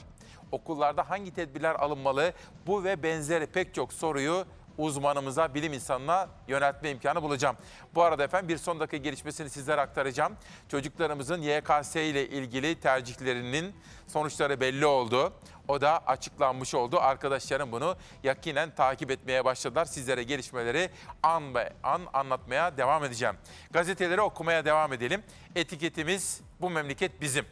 Okullarda 0.52 1.10
hangi 1.10 1.34
tedbirler 1.34 1.76
alınmalı? 1.76 2.34
Bu 2.68 2.84
ve 2.84 3.04
benzeri 3.04 3.46
pek 3.46 3.74
çok 3.74 3.94
soruyu 3.94 4.46
uzmanımıza, 4.78 5.54
bilim 5.54 5.74
insanına 5.74 6.30
yöneltme 6.48 6.90
imkanı 6.90 7.22
bulacağım. 7.22 7.58
Bu 7.96 8.04
arada 8.04 8.24
efendim 8.24 8.50
bir 8.50 8.58
son 8.58 8.80
dakika 8.80 8.98
gelişmesini 8.98 9.50
sizlere 9.50 9.82
aktaracağım. 9.82 10.38
Çocuklarımızın 10.70 11.42
YKS 11.42 11.96
ile 11.96 12.30
ilgili 12.30 12.80
tercihlerinin 12.80 13.76
sonuçları 14.08 14.62
belli 14.62 14.86
oldu. 14.86 15.34
O 15.68 15.82
da 15.82 16.08
açıklanmış 16.08 16.76
oldu. 16.76 17.00
Arkadaşlarım 17.00 17.72
bunu 17.72 17.96
yakinen 18.24 18.76
takip 18.76 19.12
etmeye 19.12 19.46
başladılar. 19.46 19.86
Sizlere 19.86 20.24
gelişmeleri 20.24 20.90
an 21.24 21.56
be 21.56 21.74
an 21.84 22.02
anlatmaya 22.14 22.78
devam 22.78 23.04
edeceğim. 23.04 23.36
Gazeteleri 23.72 24.22
okumaya 24.22 24.66
devam 24.66 24.94
edelim. 24.94 25.24
Etiketimiz 25.56 26.42
bu 26.62 26.70
memleket 26.70 27.22
bizim. 27.22 27.46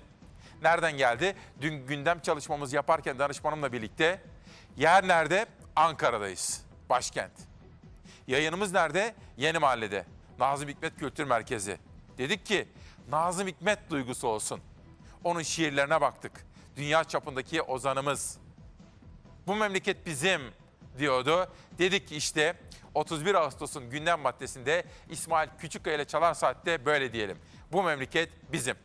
Nereden 0.62 0.98
geldi? 0.98 1.36
Dün 1.62 1.88
gündem 1.88 2.20
çalışmamız 2.20 2.74
yaparken 2.74 3.20
danışmanımla 3.20 3.74
birlikte 3.74 4.22
yer 4.78 5.08
nerede? 5.08 5.46
Ankara'dayız. 5.76 6.65
Başkent. 6.90 7.32
Yayınımız 8.28 8.72
nerede? 8.72 9.16
Yeni 9.38 9.60
Mahalle'de. 9.60 10.06
Nazım 10.40 10.70
Hikmet 10.70 11.00
Kültür 11.00 11.24
Merkezi. 11.24 11.78
Dedik 12.18 12.46
ki 12.46 12.68
Nazım 13.10 13.48
Hikmet 13.48 13.90
duygusu 13.90 14.28
olsun. 14.28 14.62
Onun 15.24 15.42
şiirlerine 15.42 16.02
baktık. 16.02 16.46
Dünya 16.76 17.04
çapındaki 17.04 17.62
ozanımız. 17.62 18.38
Bu 19.48 19.56
memleket 19.56 20.06
bizim 20.06 20.42
diyordu. 20.98 21.52
Dedik 21.78 22.08
ki 22.08 22.16
işte 22.16 22.56
31 22.94 23.36
Ağustos'un 23.36 23.90
gündem 23.90 24.20
maddesinde 24.20 24.84
İsmail 25.10 25.50
Küçükkaya 25.60 25.96
ile 25.96 26.06
Çalar 26.06 26.34
Saat'te 26.34 26.86
böyle 26.86 27.14
diyelim. 27.14 27.38
Bu 27.72 27.84
memleket 27.84 28.30
bizim. 28.52 28.76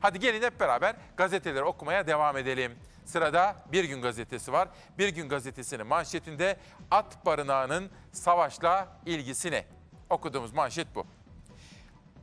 Hadi 0.00 0.18
gelin 0.18 0.42
hep 0.42 0.60
beraber 0.60 0.96
gazeteleri 1.16 1.64
okumaya 1.64 2.06
devam 2.06 2.36
edelim. 2.36 2.72
Sırada 3.04 3.56
Bir 3.72 3.84
Gün 3.84 4.02
Gazetesi 4.02 4.52
var. 4.52 4.68
Bir 4.98 5.08
Gün 5.08 5.28
Gazetesi'nin 5.28 5.86
manşetinde 5.86 6.56
at 6.90 7.26
barınağının 7.26 7.90
savaşla 8.12 8.88
ilgisi 9.06 9.50
ne? 9.50 9.64
Okuduğumuz 10.10 10.52
manşet 10.52 10.94
bu. 10.94 11.06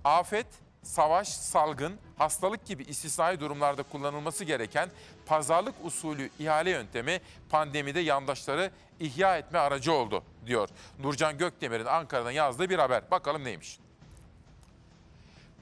Afet, 0.04 0.48
savaş, 0.84 1.28
salgın, 1.28 2.00
hastalık 2.18 2.66
gibi 2.66 2.84
istisnai 2.84 3.40
durumlarda 3.40 3.84
kullanılması 3.84 4.44
gereken 4.44 4.90
pazarlık 5.26 5.76
usulü 5.84 6.30
ihale 6.40 6.70
yöntemi 6.70 7.22
pandemide 7.50 8.00
yandaşları 8.00 8.72
ihya 9.00 9.38
etme 9.38 9.60
aracı 9.60 9.94
oldu 9.94 10.24
diyor. 10.46 10.70
Nurcan 11.00 11.38
Gökdemir'in 11.38 11.86
Ankara'dan 11.86 12.32
yazdığı 12.32 12.70
bir 12.70 12.80
haber. 12.80 13.12
Bakalım 13.12 13.44
neymiş? 13.44 13.80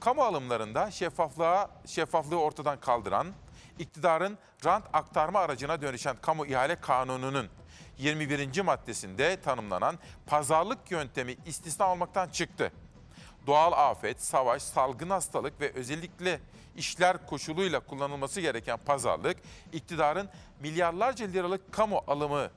Kamu 0.00 0.22
alımlarında 0.22 0.90
şeffaflığa, 0.90 1.70
şeffaflığı 1.86 2.40
ortadan 2.40 2.80
kaldıran, 2.80 3.26
iktidarın 3.78 4.38
rant 4.64 4.84
aktarma 4.92 5.38
aracına 5.40 5.82
dönüşen 5.82 6.16
kamu 6.22 6.46
ihale 6.46 6.76
kanununun 6.80 7.48
21. 7.98 8.60
maddesinde 8.60 9.40
tanımlanan 9.40 9.98
pazarlık 10.26 10.90
yöntemi 10.90 11.36
istisna 11.46 11.92
olmaktan 11.92 12.28
çıktı. 12.28 12.72
Doğal 13.46 13.90
afet, 13.90 14.22
savaş, 14.22 14.62
salgın 14.62 15.10
hastalık 15.10 15.60
ve 15.60 15.72
özellikle 15.72 16.40
işler 16.76 17.26
koşuluyla 17.26 17.80
kullanılması 17.80 18.40
gereken 18.40 18.78
pazarlık, 18.86 19.36
iktidarın 19.72 20.28
milyarlarca 20.60 21.26
liralık 21.26 21.72
kamu 21.72 22.02
alımını 22.06 22.50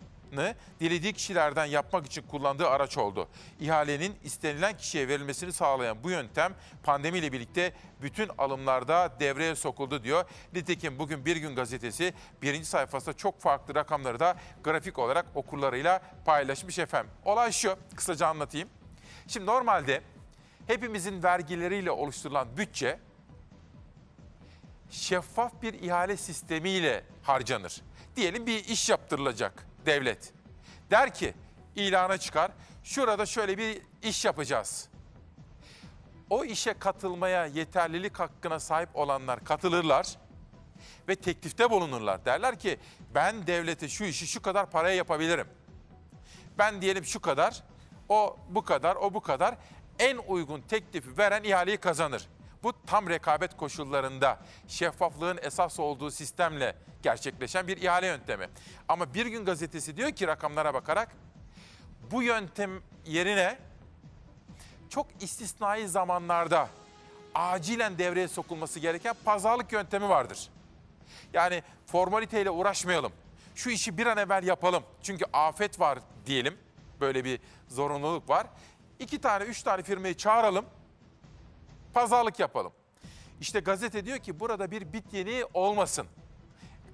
dilediği 0.79 1.13
kişilerden 1.13 1.65
yapmak 1.65 2.05
için 2.05 2.21
kullandığı 2.21 2.67
araç 2.67 2.97
oldu. 2.97 3.27
İhalenin 3.59 4.15
istenilen 4.23 4.77
kişiye 4.77 5.07
verilmesini 5.07 5.53
sağlayan 5.53 6.03
bu 6.03 6.09
yöntem 6.09 6.53
pandemiyle 6.83 7.31
birlikte 7.31 7.73
bütün 8.01 8.29
alımlarda 8.37 9.19
devreye 9.19 9.55
sokuldu 9.55 10.03
diyor. 10.03 10.25
Nitekim 10.53 10.99
bugün 10.99 11.25
Bir 11.25 11.35
Gün 11.35 11.55
Gazetesi 11.55 12.13
birinci 12.41 12.65
sayfasında 12.65 13.17
çok 13.17 13.41
farklı 13.41 13.75
rakamları 13.75 14.19
da 14.19 14.35
grafik 14.63 14.99
olarak 14.99 15.25
okurlarıyla 15.35 16.01
paylaşmış 16.25 16.79
efendim. 16.79 17.11
Olay 17.25 17.51
şu, 17.51 17.75
kısaca 17.95 18.27
anlatayım. 18.27 18.69
Şimdi 19.27 19.45
normalde 19.45 20.01
hepimizin 20.67 21.23
vergileriyle 21.23 21.91
oluşturulan 21.91 22.47
bütçe 22.57 22.99
şeffaf 24.89 25.61
bir 25.61 25.73
ihale 25.73 26.17
sistemiyle 26.17 27.03
harcanır. 27.23 27.81
Diyelim 28.15 28.45
bir 28.45 28.65
iş 28.65 28.89
yaptırılacak 28.89 29.68
devlet. 29.85 30.33
Der 30.91 31.13
ki 31.13 31.33
ilana 31.75 32.17
çıkar, 32.17 32.51
şurada 32.83 33.25
şöyle 33.25 33.57
bir 33.57 33.81
iş 34.03 34.25
yapacağız. 34.25 34.89
O 36.29 36.45
işe 36.45 36.73
katılmaya 36.73 37.45
yeterlilik 37.45 38.19
hakkına 38.19 38.59
sahip 38.59 38.89
olanlar 38.93 39.43
katılırlar 39.43 40.17
ve 41.07 41.15
teklifte 41.15 41.69
bulunurlar. 41.69 42.25
Derler 42.25 42.59
ki 42.59 42.79
ben 43.15 43.47
devlete 43.47 43.89
şu 43.89 44.03
işi 44.03 44.27
şu 44.27 44.41
kadar 44.41 44.71
paraya 44.71 44.95
yapabilirim. 44.95 45.47
Ben 46.57 46.81
diyelim 46.81 47.05
şu 47.05 47.19
kadar, 47.19 47.63
o 48.09 48.37
bu 48.49 48.61
kadar, 48.65 48.95
o 48.95 49.13
bu 49.13 49.21
kadar 49.21 49.55
en 49.99 50.17
uygun 50.17 50.61
teklifi 50.61 51.17
veren 51.17 51.43
ihaleyi 51.43 51.77
kazanır. 51.77 52.27
Bu 52.63 52.73
tam 52.85 53.09
rekabet 53.09 53.57
koşullarında 53.57 54.39
şeffaflığın 54.67 55.39
esas 55.41 55.79
olduğu 55.79 56.11
sistemle 56.11 56.75
gerçekleşen 57.03 57.67
bir 57.67 57.77
ihale 57.77 58.07
yöntemi. 58.07 58.49
Ama 58.87 59.13
Bir 59.13 59.25
Gün 59.25 59.45
Gazetesi 59.45 59.97
diyor 59.97 60.11
ki 60.11 60.27
rakamlara 60.27 60.73
bakarak 60.73 61.09
bu 62.11 62.23
yöntem 62.23 62.81
yerine 63.05 63.57
çok 64.89 65.07
istisnai 65.21 65.87
zamanlarda 65.87 66.69
acilen 67.35 67.97
devreye 67.97 68.27
sokulması 68.27 68.79
gereken 68.79 69.15
pazarlık 69.25 69.71
yöntemi 69.71 70.09
vardır. 70.09 70.49
Yani 71.33 71.63
formaliteyle 71.85 72.49
uğraşmayalım. 72.49 73.11
Şu 73.55 73.69
işi 73.69 73.97
bir 73.97 74.05
an 74.05 74.17
evvel 74.17 74.43
yapalım. 74.43 74.83
Çünkü 75.03 75.25
afet 75.33 75.79
var 75.79 75.99
diyelim. 76.25 76.57
Böyle 76.99 77.25
bir 77.25 77.39
zorunluluk 77.67 78.29
var. 78.29 78.47
İki 78.99 79.21
tane, 79.21 79.43
üç 79.43 79.63
tane 79.63 79.83
firmayı 79.83 80.17
çağıralım. 80.17 80.65
Pazarlık 81.93 82.39
yapalım. 82.39 82.71
İşte 83.41 83.59
gazete 83.59 84.05
diyor 84.05 84.17
ki 84.17 84.39
burada 84.39 84.71
bir 84.71 84.93
bit 84.93 85.13
yeni 85.13 85.43
olmasın. 85.53 86.07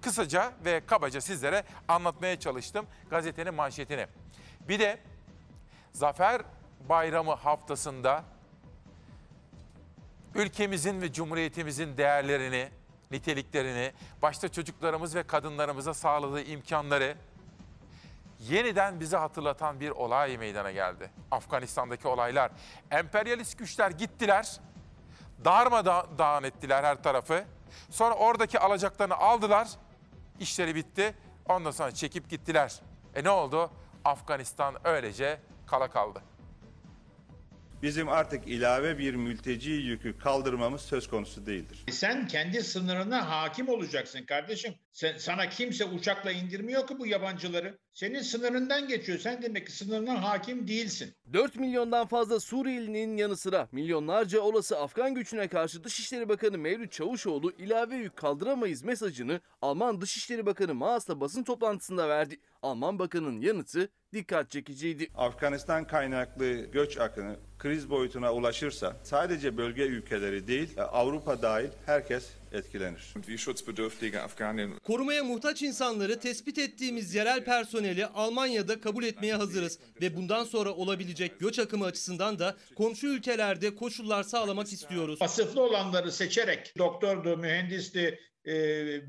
Kısaca 0.01 0.53
ve 0.65 0.85
kabaca 0.85 1.21
sizlere 1.21 1.63
anlatmaya 1.87 2.39
çalıştım 2.39 2.85
gazetenin 3.09 3.53
manşetini. 3.53 4.07
Bir 4.69 4.79
de 4.79 4.99
Zafer 5.91 6.41
Bayramı 6.89 7.33
haftasında 7.33 8.23
ülkemizin 10.35 11.01
ve 11.01 11.13
cumhuriyetimizin 11.13 11.97
değerlerini, 11.97 12.69
niteliklerini, 13.11 13.93
başta 14.21 14.49
çocuklarımız 14.49 15.15
ve 15.15 15.23
kadınlarımıza 15.23 15.93
sağladığı 15.93 16.41
imkanları 16.41 17.17
yeniden 18.39 18.99
bize 18.99 19.17
hatırlatan 19.17 19.79
bir 19.79 19.89
olay 19.89 20.37
meydana 20.37 20.71
geldi. 20.71 21.11
Afganistan'daki 21.31 22.07
olaylar. 22.07 22.51
Emperyalist 22.91 23.57
güçler 23.57 23.91
gittiler, 23.91 24.59
darmadağın 25.45 26.43
ettiler 26.43 26.83
her 26.83 27.03
tarafı. 27.03 27.43
Sonra 27.89 28.15
oradaki 28.15 28.59
alacaklarını 28.59 29.15
aldılar, 29.15 29.67
işleri 30.39 30.75
bitti. 30.75 31.15
Ondan 31.45 31.71
sonra 31.71 31.91
çekip 31.91 32.29
gittiler. 32.29 32.79
E 33.15 33.23
ne 33.23 33.29
oldu? 33.29 33.71
Afganistan 34.05 34.87
öylece 34.87 35.39
kala 35.67 35.87
kaldı. 35.87 36.21
Bizim 37.81 38.09
artık 38.09 38.47
ilave 38.47 38.97
bir 38.97 39.15
mülteci 39.15 39.71
yükü 39.71 40.17
kaldırmamız 40.17 40.81
söz 40.81 41.09
konusu 41.09 41.45
değildir. 41.45 41.83
Sen 41.91 42.27
kendi 42.27 42.63
sınırına 42.63 43.29
hakim 43.29 43.69
olacaksın 43.69 44.25
kardeşim. 44.25 44.75
Sen, 44.95 45.17
sana 45.17 45.49
kimse 45.49 45.85
uçakla 45.85 46.31
indirmiyor 46.31 46.87
ki 46.87 46.99
bu 46.99 47.07
yabancıları. 47.07 47.77
Senin 47.93 48.21
sınırından 48.21 48.87
geçiyor. 48.87 49.19
Sen 49.19 49.41
demek 49.41 49.65
ki 49.67 49.71
sınırına 49.71 50.23
hakim 50.23 50.67
değilsin. 50.67 51.13
4 51.33 51.55
milyondan 51.55 52.07
fazla 52.07 52.39
Suriyelinin 52.39 53.17
yanı 53.17 53.37
sıra 53.37 53.67
milyonlarca 53.71 54.41
olası 54.41 54.79
Afgan 54.79 55.15
gücüne 55.15 55.47
karşı 55.47 55.83
Dışişleri 55.83 56.29
Bakanı 56.29 56.57
Mevlüt 56.57 56.91
Çavuşoğlu 56.91 57.51
ilave 57.51 57.95
yük 57.95 58.15
kaldıramayız 58.15 58.83
mesajını 58.83 59.41
Alman 59.61 60.01
Dışişleri 60.01 60.45
Bakanı 60.45 60.73
Maas'ta 60.73 61.21
basın 61.21 61.43
toplantısında 61.43 62.09
verdi. 62.09 62.39
Alman 62.61 62.99
Bakanı'nın 62.99 63.41
yanıtı 63.41 63.89
dikkat 64.13 64.51
çekiciydi. 64.51 65.07
Afganistan 65.15 65.87
kaynaklı 65.87 66.53
göç 66.53 66.97
akını 66.97 67.35
kriz 67.59 67.89
boyutuna 67.89 68.33
ulaşırsa 68.33 68.97
sadece 69.03 69.57
bölge 69.57 69.83
ülkeleri 69.83 70.47
değil 70.47 70.69
Avrupa 70.77 71.41
dahil 71.41 71.69
herkes 71.85 72.29
etkilenir. 72.55 73.13
Korumaya 74.83 75.23
muhtaç 75.23 75.61
insanları 75.61 76.19
tespit 76.19 76.57
ettiğimiz 76.57 77.15
yerel 77.15 77.43
personeli 77.45 78.05
Almanya'da 78.05 78.81
kabul 78.81 79.03
etmeye 79.03 79.35
hazırız 79.35 79.79
ve 80.01 80.15
bundan 80.15 80.43
sonra 80.43 80.71
olabilecek 80.73 81.39
göç 81.39 81.59
akımı 81.59 81.85
açısından 81.85 82.39
da 82.39 82.57
komşu 82.75 83.07
ülkelerde 83.07 83.75
koşullar 83.75 84.23
sağlamak 84.23 84.73
istiyoruz. 84.73 85.21
Vasıflı 85.21 85.61
olanları 85.61 86.11
seçerek 86.11 86.73
doktordu, 86.77 87.37
mühendisti, 87.37 88.19
e, 88.47 88.53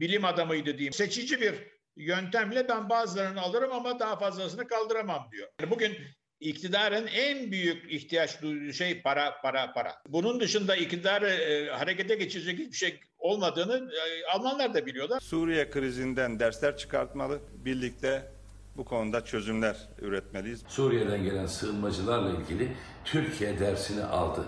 bilim 0.00 0.24
adamıydı 0.24 0.72
diyeyim. 0.72 0.92
Seçici 0.92 1.40
bir 1.40 1.54
yöntemle 1.96 2.68
ben 2.68 2.88
bazılarını 2.88 3.40
alırım 3.40 3.72
ama 3.72 3.98
daha 3.98 4.18
fazlasını 4.18 4.66
kaldıramam 4.66 5.28
diyor. 5.32 5.48
Bugün 5.70 5.96
iktidarın 6.40 7.06
en 7.06 7.52
büyük 7.52 7.92
ihtiyaç 7.92 8.42
duyduğu 8.42 8.72
şey 8.72 9.02
para, 9.02 9.40
para, 9.42 9.72
para. 9.72 9.94
Bunun 10.08 10.40
dışında 10.40 10.76
iktidarı 10.76 11.28
e, 11.28 11.70
harekete 11.70 12.14
geçirecek 12.14 12.58
hiçbir 12.58 12.76
şey 12.76 13.00
olmadığını 13.26 13.90
e, 13.92 14.30
Almanlar 14.34 14.74
da 14.74 14.86
biliyorlar. 14.86 15.20
Suriye 15.20 15.70
krizinden 15.70 16.40
dersler 16.40 16.76
çıkartmalı, 16.76 17.38
birlikte 17.64 18.32
bu 18.76 18.84
konuda 18.84 19.24
çözümler 19.24 19.76
üretmeliyiz. 20.00 20.62
Suriye'den 20.68 21.24
gelen 21.24 21.46
sığınmacılarla 21.46 22.30
ilgili 22.30 22.76
Türkiye 23.04 23.58
dersini 23.58 24.04
aldı. 24.04 24.44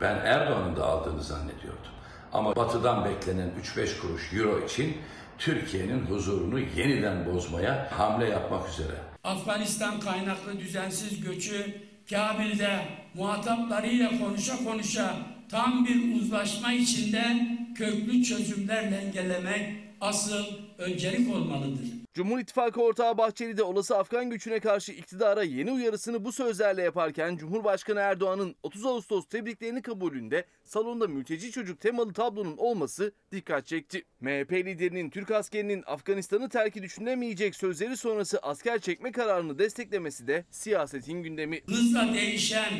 Ben 0.00 0.16
Erdoğan'ın 0.16 0.76
da 0.76 0.84
aldığını 0.84 1.22
zannediyordum. 1.22 1.92
Ama 2.32 2.56
batıdan 2.56 3.04
beklenen 3.04 3.50
3-5 3.76 4.00
kuruş 4.00 4.32
euro 4.32 4.64
için 4.64 4.96
Türkiye'nin 5.38 6.06
huzurunu 6.06 6.60
yeniden 6.60 7.26
bozmaya 7.26 7.88
hamle 7.98 8.28
yapmak 8.28 8.68
üzere. 8.68 8.96
Afganistan 9.24 10.00
kaynaklı 10.00 10.58
düzensiz 10.58 11.24
göçü 11.24 11.74
Kabil'de 12.10 12.78
muhataplarıyla 13.14 14.10
konuşa 14.18 14.64
konuşa 14.64 15.14
tam 15.50 15.86
bir 15.86 16.20
uzlaşma 16.20 16.72
içinde 16.72 17.48
köklü 17.74 18.24
çözümlerle 18.24 18.96
engellemek 18.96 19.86
asıl 20.00 20.44
öncelik 20.78 21.34
olmalıdır. 21.34 21.86
Cumhur 22.14 22.38
İttifakı 22.38 22.82
ortağı 22.82 23.18
Bahçeli 23.18 23.56
de 23.56 23.62
olası 23.62 23.96
Afgan 23.98 24.30
güçüne 24.30 24.60
karşı 24.60 24.92
iktidara 24.92 25.42
yeni 25.42 25.72
uyarısını 25.72 26.24
bu 26.24 26.32
sözlerle 26.32 26.82
yaparken 26.82 27.36
Cumhurbaşkanı 27.36 28.00
Erdoğan'ın 28.00 28.54
30 28.62 28.86
Ağustos 28.86 29.26
tebriklerini 29.26 29.82
kabulünde 29.82 30.44
salonda 30.64 31.08
mülteci 31.08 31.50
çocuk 31.50 31.80
temalı 31.80 32.12
tablonun 32.12 32.56
olması 32.56 33.12
dikkat 33.32 33.66
çekti. 33.66 34.02
MHP 34.20 34.52
liderinin 34.52 35.10
Türk 35.10 35.30
askerinin 35.30 35.82
Afganistan'ı 35.86 36.48
terki 36.48 36.82
düşünemeyecek 36.82 37.56
sözleri 37.56 37.96
sonrası 37.96 38.38
asker 38.38 38.78
çekme 38.78 39.12
kararını 39.12 39.58
desteklemesi 39.58 40.26
de 40.26 40.44
siyasetin 40.50 41.22
gündemi. 41.22 41.60
Hızla 41.66 42.14
değişen 42.14 42.72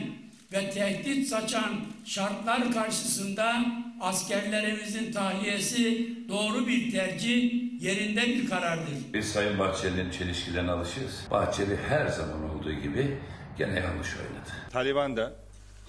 ve 0.53 0.71
tehdit 0.71 1.29
saçan 1.29 1.75
şartlar 2.05 2.73
karşısında 2.73 3.65
askerlerimizin 4.01 5.13
tahliyesi 5.13 6.09
doğru 6.29 6.67
bir 6.67 6.93
tercih, 6.93 7.53
yerinde 7.83 8.27
bir 8.27 8.49
karardır. 8.49 8.95
Biz 9.13 9.33
Sayın 9.33 9.59
Bahçeli'nin 9.59 10.11
çelişkilerine 10.11 10.71
alışığız. 10.71 11.27
Bahçeli 11.31 11.77
her 11.89 12.07
zaman 12.07 12.51
olduğu 12.51 12.73
gibi 12.73 13.19
gene 13.59 13.81
yanlış 13.81 14.17
oynadı. 14.17 14.51
Taliban 14.73 15.17
da 15.17 15.33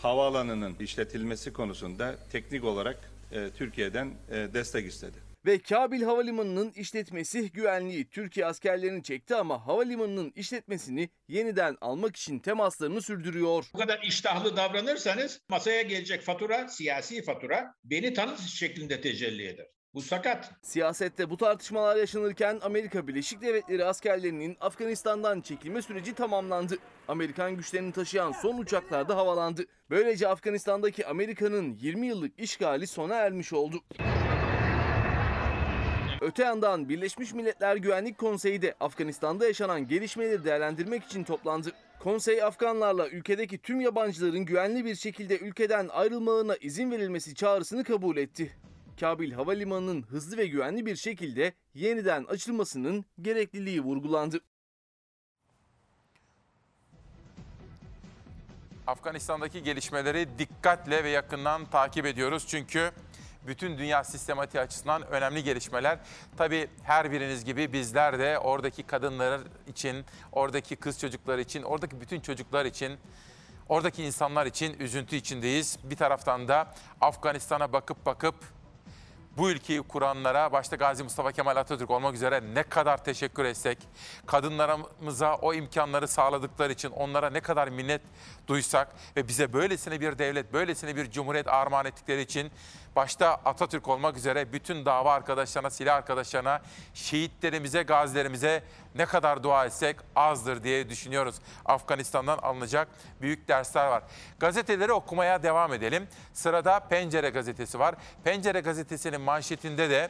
havaalanının 0.01 0.75
işletilmesi 0.79 1.53
konusunda 1.53 2.15
teknik 2.31 2.63
olarak 2.63 2.97
e, 3.31 3.49
Türkiye'den 3.57 4.11
e, 4.31 4.35
destek 4.53 4.87
istedi. 4.87 5.26
Ve 5.47 5.59
Kabil 5.59 6.01
Havalimanı'nın 6.01 6.71
işletmesi 6.71 7.51
güvenliği 7.51 8.09
Türkiye 8.09 8.45
askerlerini 8.45 9.03
çekti 9.03 9.35
ama 9.35 9.67
havalimanının 9.67 10.33
işletmesini 10.35 11.09
yeniden 11.27 11.77
almak 11.81 12.15
için 12.15 12.39
temaslarını 12.39 13.01
sürdürüyor. 13.01 13.65
Bu 13.73 13.77
kadar 13.77 14.01
iştahlı 14.03 14.57
davranırsanız 14.57 15.41
masaya 15.49 15.81
gelecek 15.81 16.21
fatura, 16.21 16.67
siyasi 16.67 17.23
fatura 17.23 17.75
beni 17.83 18.13
tanıt 18.13 18.39
şeklinde 18.39 19.01
tecelli 19.01 19.47
eder. 19.47 19.65
Bu 19.93 20.01
sakat. 20.01 20.51
Siyasette 20.61 21.29
bu 21.29 21.37
tartışmalar 21.37 21.95
yaşanırken 21.95 22.59
Amerika 22.61 23.07
Birleşik 23.07 23.41
Devletleri 23.41 23.85
askerlerinin 23.85 24.57
Afganistan'dan 24.59 25.41
çekilme 25.41 25.81
süreci 25.81 26.13
tamamlandı. 26.13 26.77
Amerikan 27.07 27.55
güçlerini 27.55 27.91
taşıyan 27.91 28.31
son 28.31 28.57
uçaklar 28.57 29.09
da 29.09 29.15
havalandı. 29.15 29.65
Böylece 29.89 30.27
Afganistan'daki 30.27 31.07
Amerika'nın 31.07 31.77
20 31.81 32.07
yıllık 32.07 32.39
işgali 32.39 32.87
sona 32.87 33.15
ermiş 33.15 33.53
oldu. 33.53 33.83
Öte 36.21 36.43
yandan 36.43 36.89
Birleşmiş 36.89 37.33
Milletler 37.33 37.75
Güvenlik 37.75 38.17
Konseyi 38.17 38.61
de 38.61 38.75
Afganistan'da 38.79 39.47
yaşanan 39.47 39.87
gelişmeleri 39.87 40.43
değerlendirmek 40.43 41.03
için 41.03 41.23
toplandı. 41.23 41.71
Konsey 41.99 42.43
Afganlarla 42.43 43.09
ülkedeki 43.09 43.57
tüm 43.57 43.81
yabancıların 43.81 44.45
güvenli 44.45 44.85
bir 44.85 44.95
şekilde 44.95 45.39
ülkeden 45.39 45.87
ayrılmalarına 45.87 46.55
izin 46.55 46.91
verilmesi 46.91 47.35
çağrısını 47.35 47.83
kabul 47.83 48.17
etti. 48.17 48.51
Kabil 48.99 49.31
Havalimanı'nın 49.31 50.03
hızlı 50.03 50.37
ve 50.37 50.47
güvenli 50.47 50.85
bir 50.85 50.95
şekilde 50.95 51.53
yeniden 51.73 52.23
açılmasının 52.23 53.05
gerekliliği 53.21 53.81
vurgulandı. 53.81 54.39
Afganistan'daki 58.87 59.63
gelişmeleri 59.63 60.27
dikkatle 60.39 61.03
ve 61.03 61.09
yakından 61.09 61.65
takip 61.65 62.05
ediyoruz. 62.05 62.45
Çünkü 62.47 62.91
bütün 63.47 63.77
dünya 63.77 64.03
sistematiği 64.03 64.63
açısından 64.63 65.07
önemli 65.07 65.43
gelişmeler. 65.43 65.99
Tabii 66.37 66.69
her 66.83 67.11
biriniz 67.11 67.45
gibi 67.45 67.73
bizler 67.73 68.19
de 68.19 68.39
oradaki 68.39 68.83
kadınlar 68.83 69.41
için, 69.67 70.05
oradaki 70.31 70.75
kız 70.75 70.99
çocuklar 70.99 71.37
için, 71.37 71.63
oradaki 71.63 72.01
bütün 72.01 72.19
çocuklar 72.19 72.65
için, 72.65 72.97
oradaki 73.69 74.03
insanlar 74.03 74.45
için 74.45 74.79
üzüntü 74.79 75.15
içindeyiz. 75.15 75.79
Bir 75.83 75.95
taraftan 75.95 76.47
da 76.47 76.73
Afganistan'a 77.01 77.73
bakıp 77.73 78.05
bakıp 78.05 78.35
bu 79.37 79.49
ülkeyi 79.49 79.81
kuranlara, 79.81 80.51
başta 80.51 80.75
Gazi 80.75 81.03
Mustafa 81.03 81.31
Kemal 81.31 81.55
Atatürk 81.55 81.91
olmak 81.91 82.15
üzere 82.15 82.41
ne 82.53 82.63
kadar 82.63 83.03
teşekkür 83.03 83.45
etsek, 83.45 83.77
kadınlarımıza 84.25 85.35
o 85.35 85.53
imkanları 85.53 86.07
sağladıkları 86.07 86.73
için 86.73 86.89
onlara 86.89 87.29
ne 87.29 87.39
kadar 87.39 87.67
minnet 87.67 88.01
duysak 88.47 88.95
ve 89.17 89.27
bize 89.27 89.53
böylesine 89.53 90.01
bir 90.01 90.17
devlet, 90.17 90.53
böylesine 90.53 90.95
bir 90.95 91.11
cumhuriyet 91.11 91.47
armağan 91.47 91.85
ettikleri 91.85 92.21
için 92.21 92.51
başta 92.95 93.29
Atatürk 93.45 93.87
olmak 93.87 94.17
üzere 94.17 94.53
bütün 94.53 94.85
dava 94.85 95.13
arkadaşlarına, 95.13 95.69
silah 95.69 95.95
arkadaşlarına, 95.95 96.61
şehitlerimize, 96.93 97.83
gazilerimize 97.83 98.63
ne 98.95 99.05
kadar 99.05 99.43
dua 99.43 99.65
etsek 99.65 99.97
azdır 100.15 100.63
diye 100.63 100.89
düşünüyoruz. 100.89 101.35
Afganistan'dan 101.65 102.37
alınacak 102.37 102.87
büyük 103.21 103.47
dersler 103.47 103.87
var. 103.87 104.03
Gazeteleri 104.39 104.93
okumaya 104.93 105.43
devam 105.43 105.73
edelim. 105.73 106.07
Sırada 106.33 106.79
Pencere 106.79 107.29
gazetesi 107.29 107.79
var. 107.79 107.95
Pencere 108.23 108.59
gazetesinin 108.59 109.21
manşetinde 109.21 109.89
de 109.89 110.09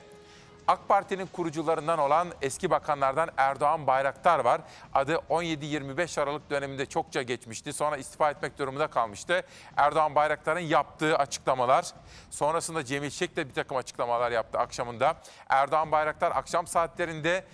AK 0.67 0.87
Parti'nin 0.87 1.25
kurucularından 1.25 1.99
olan 1.99 2.27
eski 2.41 2.69
bakanlardan 2.69 3.29
Erdoğan 3.37 3.87
Bayraktar 3.87 4.39
var. 4.39 4.61
Adı 4.93 5.13
17-25 5.29 6.21
Aralık 6.21 6.49
döneminde 6.49 6.85
çokça 6.85 7.21
geçmişti. 7.21 7.73
Sonra 7.73 7.97
istifa 7.97 8.31
etmek 8.31 8.59
durumunda 8.59 8.87
kalmıştı. 8.87 9.41
Erdoğan 9.77 10.15
Bayraktar'ın 10.15 10.59
yaptığı 10.59 11.17
açıklamalar. 11.17 11.85
Sonrasında 12.29 12.85
Cemil 12.85 13.09
Şek 13.09 13.35
de 13.35 13.49
bir 13.49 13.53
takım 13.53 13.77
açıklamalar 13.77 14.31
yaptı 14.31 14.59
akşamında. 14.59 15.15
Erdoğan 15.49 15.91
Bayraktar 15.91 16.31
akşam 16.31 16.67
saatlerinde 16.67 17.45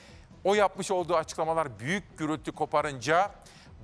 o 0.43 0.55
yapmış 0.55 0.91
olduğu 0.91 1.15
açıklamalar 1.15 1.79
büyük 1.79 2.17
gürültü 2.17 2.51
koparınca 2.51 3.31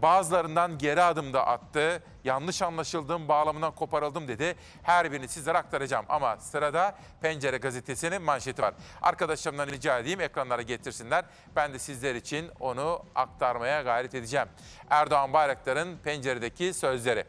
bazılarından 0.01 0.77
geri 0.77 1.01
adım 1.01 1.33
da 1.33 1.47
attı. 1.47 2.03
Yanlış 2.23 2.61
anlaşıldığım 2.61 3.27
bağlamından 3.27 3.75
koparıldım 3.75 4.27
dedi. 4.27 4.55
Her 4.83 5.11
birini 5.11 5.27
sizlere 5.27 5.57
aktaracağım 5.57 6.05
ama 6.09 6.37
sırada 6.37 6.95
Pencere 7.21 7.57
gazetesinin 7.57 8.21
manşeti 8.21 8.61
var. 8.61 8.73
Arkadaşlarımdan 9.01 9.67
rica 9.67 9.99
edeyim 9.99 10.21
ekranlara 10.21 10.61
getirsinler. 10.61 11.25
Ben 11.55 11.73
de 11.73 11.79
sizler 11.79 12.15
için 12.15 12.51
onu 12.59 13.01
aktarmaya 13.15 13.81
gayret 13.81 14.15
edeceğim. 14.15 14.47
Erdoğan 14.89 15.33
Bayraktar'ın 15.33 15.97
Pencere'deki 15.97 16.73
sözleri. 16.73 17.25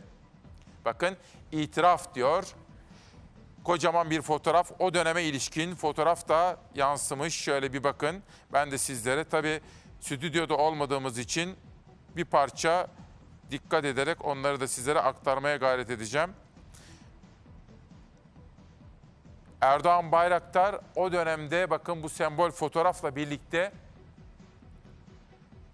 Bakın 0.84 1.16
itiraf 1.52 2.14
diyor. 2.14 2.44
Kocaman 3.64 4.10
bir 4.10 4.22
fotoğraf. 4.22 4.70
O 4.78 4.94
döneme 4.94 5.22
ilişkin 5.22 5.74
fotoğraf 5.74 6.28
da 6.28 6.56
yansımış. 6.74 7.34
Şöyle 7.34 7.72
bir 7.72 7.84
bakın. 7.84 8.22
Ben 8.52 8.70
de 8.70 8.78
sizlere 8.78 9.24
tabii 9.24 9.60
stüdyoda 10.00 10.56
olmadığımız 10.56 11.18
için 11.18 11.56
bir 12.16 12.24
parça 12.24 12.86
dikkat 13.50 13.84
ederek 13.84 14.24
onları 14.24 14.60
da 14.60 14.68
sizlere 14.68 15.00
aktarmaya 15.00 15.56
gayret 15.56 15.90
edeceğim. 15.90 16.30
Erdoğan 19.60 20.12
Bayraktar 20.12 20.80
o 20.96 21.12
dönemde 21.12 21.70
bakın 21.70 22.02
bu 22.02 22.08
sembol 22.08 22.50
fotoğrafla 22.50 23.16
birlikte 23.16 23.72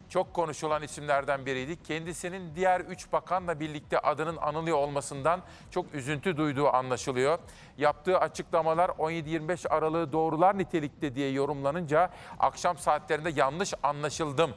çok 0.09 0.35
konuşulan 0.35 0.83
isimlerden 0.83 1.47
biriydi. 1.47 1.83
Kendisinin 1.83 2.55
diğer 2.55 2.81
üç 2.81 3.13
bakanla 3.13 3.61
birlikte 3.61 3.99
adının 3.99 4.37
anılıyor 4.37 4.77
olmasından 4.77 5.43
çok 5.71 5.95
üzüntü 5.95 6.37
duyduğu 6.37 6.69
anlaşılıyor. 6.69 7.39
Yaptığı 7.79 8.19
açıklamalar 8.19 8.89
17-25 8.89 9.69
Aralık'ı 9.69 10.13
doğrular 10.13 10.59
nitelikte 10.59 11.15
diye 11.15 11.31
yorumlanınca 11.31 12.11
akşam 12.39 12.79
saatlerinde 12.79 13.31
yanlış 13.31 13.75
anlaşıldım. 13.83 14.51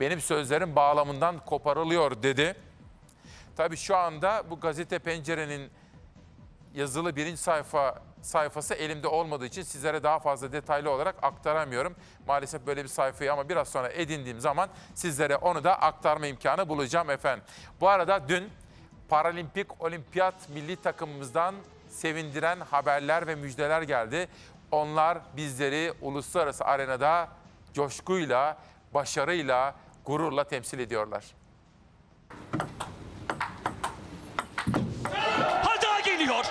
Benim 0.00 0.20
sözlerim 0.20 0.76
bağlamından 0.76 1.38
koparılıyor 1.44 2.22
dedi. 2.22 2.56
Tabii 3.56 3.76
şu 3.76 3.96
anda 3.96 4.42
bu 4.50 4.60
gazete 4.60 4.98
pencerenin 4.98 5.70
yazılı 6.74 7.16
birinci 7.16 7.42
sayfa 7.42 8.02
sayfası 8.22 8.74
elimde 8.74 9.08
olmadığı 9.08 9.46
için 9.46 9.62
sizlere 9.62 10.02
daha 10.02 10.18
fazla 10.18 10.52
detaylı 10.52 10.90
olarak 10.90 11.14
aktaramıyorum. 11.22 11.96
Maalesef 12.26 12.66
böyle 12.66 12.82
bir 12.82 12.88
sayfayı 12.88 13.32
ama 13.32 13.48
biraz 13.48 13.68
sonra 13.68 13.88
edindiğim 13.88 14.40
zaman 14.40 14.68
sizlere 14.94 15.36
onu 15.36 15.64
da 15.64 15.82
aktarma 15.82 16.26
imkanı 16.26 16.68
bulacağım 16.68 17.10
efendim. 17.10 17.44
Bu 17.80 17.88
arada 17.88 18.28
dün 18.28 18.50
Paralimpik 19.08 19.82
Olimpiyat 19.82 20.48
milli 20.48 20.76
takımımızdan 20.76 21.54
sevindiren 21.88 22.60
haberler 22.60 23.26
ve 23.26 23.34
müjdeler 23.34 23.82
geldi. 23.82 24.28
Onlar 24.70 25.18
bizleri 25.36 25.92
uluslararası 26.00 26.64
arenada 26.64 27.28
coşkuyla, 27.74 28.56
başarıyla, 28.94 29.74
gururla 30.04 30.44
temsil 30.44 30.78
ediyorlar. 30.78 31.24
Hata 35.62 36.00
geliyor. 36.04 36.44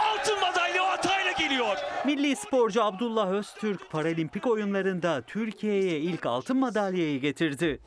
Altın 0.00 0.40
madalya 0.40 0.88
hatayla 0.88 1.32
geliyor. 1.32 1.76
Milli 2.06 2.36
sporcu 2.36 2.84
Abdullah 2.84 3.30
Öztürk 3.30 3.90
Paralimpik 3.90 4.46
oyunlarında 4.46 5.22
Türkiye'ye 5.22 5.98
ilk 5.98 6.26
altın 6.26 6.56
madalyayı 6.56 7.20
getirdi. 7.20 7.80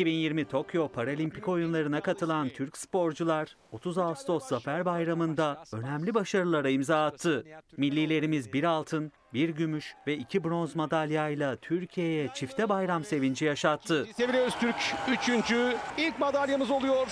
2020 0.00 0.44
Tokyo 0.44 0.88
Paralimpik 0.88 1.48
oyunlarına 1.48 2.00
katılan 2.00 2.48
Türk 2.48 2.76
sporcular 2.76 3.56
30 3.72 3.98
Ağustos 3.98 4.48
Zafer 4.48 4.84
Bayramı'nda 4.84 5.64
önemli 5.72 6.14
başarılara 6.14 6.70
imza 6.70 7.04
attı. 7.04 7.44
Millilerimiz 7.76 8.52
bir 8.52 8.64
altın, 8.64 9.12
bir 9.34 9.48
gümüş 9.48 9.94
ve 10.06 10.16
iki 10.16 10.44
bronz 10.44 10.76
madalyayla 10.76 11.56
Türkiye'ye 11.56 12.28
çifte 12.34 12.68
bayram 12.68 13.04
sevinci 13.04 13.44
yaşattı. 13.44 14.06
Sevile 14.16 14.38
Öztürk 14.38 14.94
3. 15.08 15.52
ilk 15.98 16.18
madalyamız 16.18 16.70
oluyor. 16.70 17.06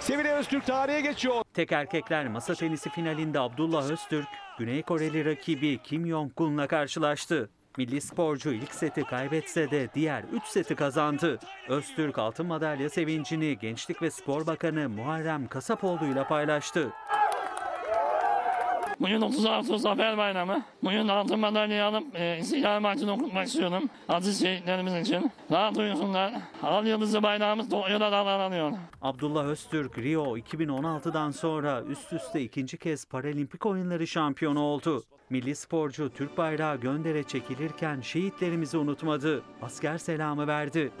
Sevile 0.00 0.32
Öztürk 0.32 0.66
tarihe 0.66 1.00
geçiyor. 1.00 1.42
Tek 1.54 1.72
erkekler 1.72 2.28
masa 2.28 2.54
tenisi 2.54 2.90
finalinde 2.90 3.40
Abdullah 3.40 3.90
Öztürk, 3.90 4.28
Güney 4.58 4.82
Koreli 4.82 5.24
rakibi 5.24 5.78
Kim 5.84 6.06
Jong-un'la 6.06 6.66
karşılaştı. 6.66 7.50
Milli 7.76 8.00
sporcu 8.00 8.52
ilk 8.52 8.74
seti 8.74 9.04
kaybetse 9.04 9.70
de 9.70 9.88
diğer 9.94 10.24
3 10.32 10.42
seti 10.44 10.74
kazandı. 10.74 11.38
Öztürk 11.68 12.18
altın 12.18 12.46
madalya 12.46 12.90
sevincini 12.90 13.58
Gençlik 13.58 14.02
ve 14.02 14.10
Spor 14.10 14.46
Bakanı 14.46 14.88
Muharrem 14.88 15.48
Kasapoğlu 15.48 16.06
ile 16.06 16.24
paylaştı. 16.24 16.92
Bugün 19.00 19.20
30 19.20 19.46
Ağustos 19.46 19.82
Zafer 19.82 20.18
Bayramı. 20.18 20.62
Bugün 20.82 21.08
altın 21.08 21.38
madalyayı 21.38 21.84
alıp 21.84 22.04
e, 22.14 22.38
İstiklal 22.38 22.80
Marşı'nı 22.80 23.12
okutmak 23.12 23.46
istiyorum. 23.46 23.90
Aziz 24.08 24.40
şehitlerimiz 24.40 25.08
için. 25.08 25.30
Rahat 25.50 25.76
uyusunlar. 25.76 26.34
Al 26.62 26.86
yıldızlı 26.86 27.22
bayrağımız 27.22 27.68
Tokyo'da 27.68 28.12
dalgalanıyor. 28.12 28.72
Abdullah 29.02 29.44
Öztürk 29.44 29.98
Rio 29.98 30.36
2016'dan 30.36 31.30
sonra 31.30 31.82
üst 31.82 32.12
üste 32.12 32.40
ikinci 32.40 32.78
kez 32.78 33.04
Paralimpik 33.04 33.66
oyunları 33.66 34.06
şampiyonu 34.06 34.60
oldu. 34.60 35.02
Milli 35.30 35.54
sporcu 35.54 36.10
Türk 36.14 36.38
bayrağı 36.38 36.76
göndere 36.76 37.22
çekilirken 37.22 38.00
şehitlerimizi 38.00 38.76
unutmadı. 38.76 39.42
Asker 39.62 39.98
selamı 39.98 40.46
verdi. 40.46 40.92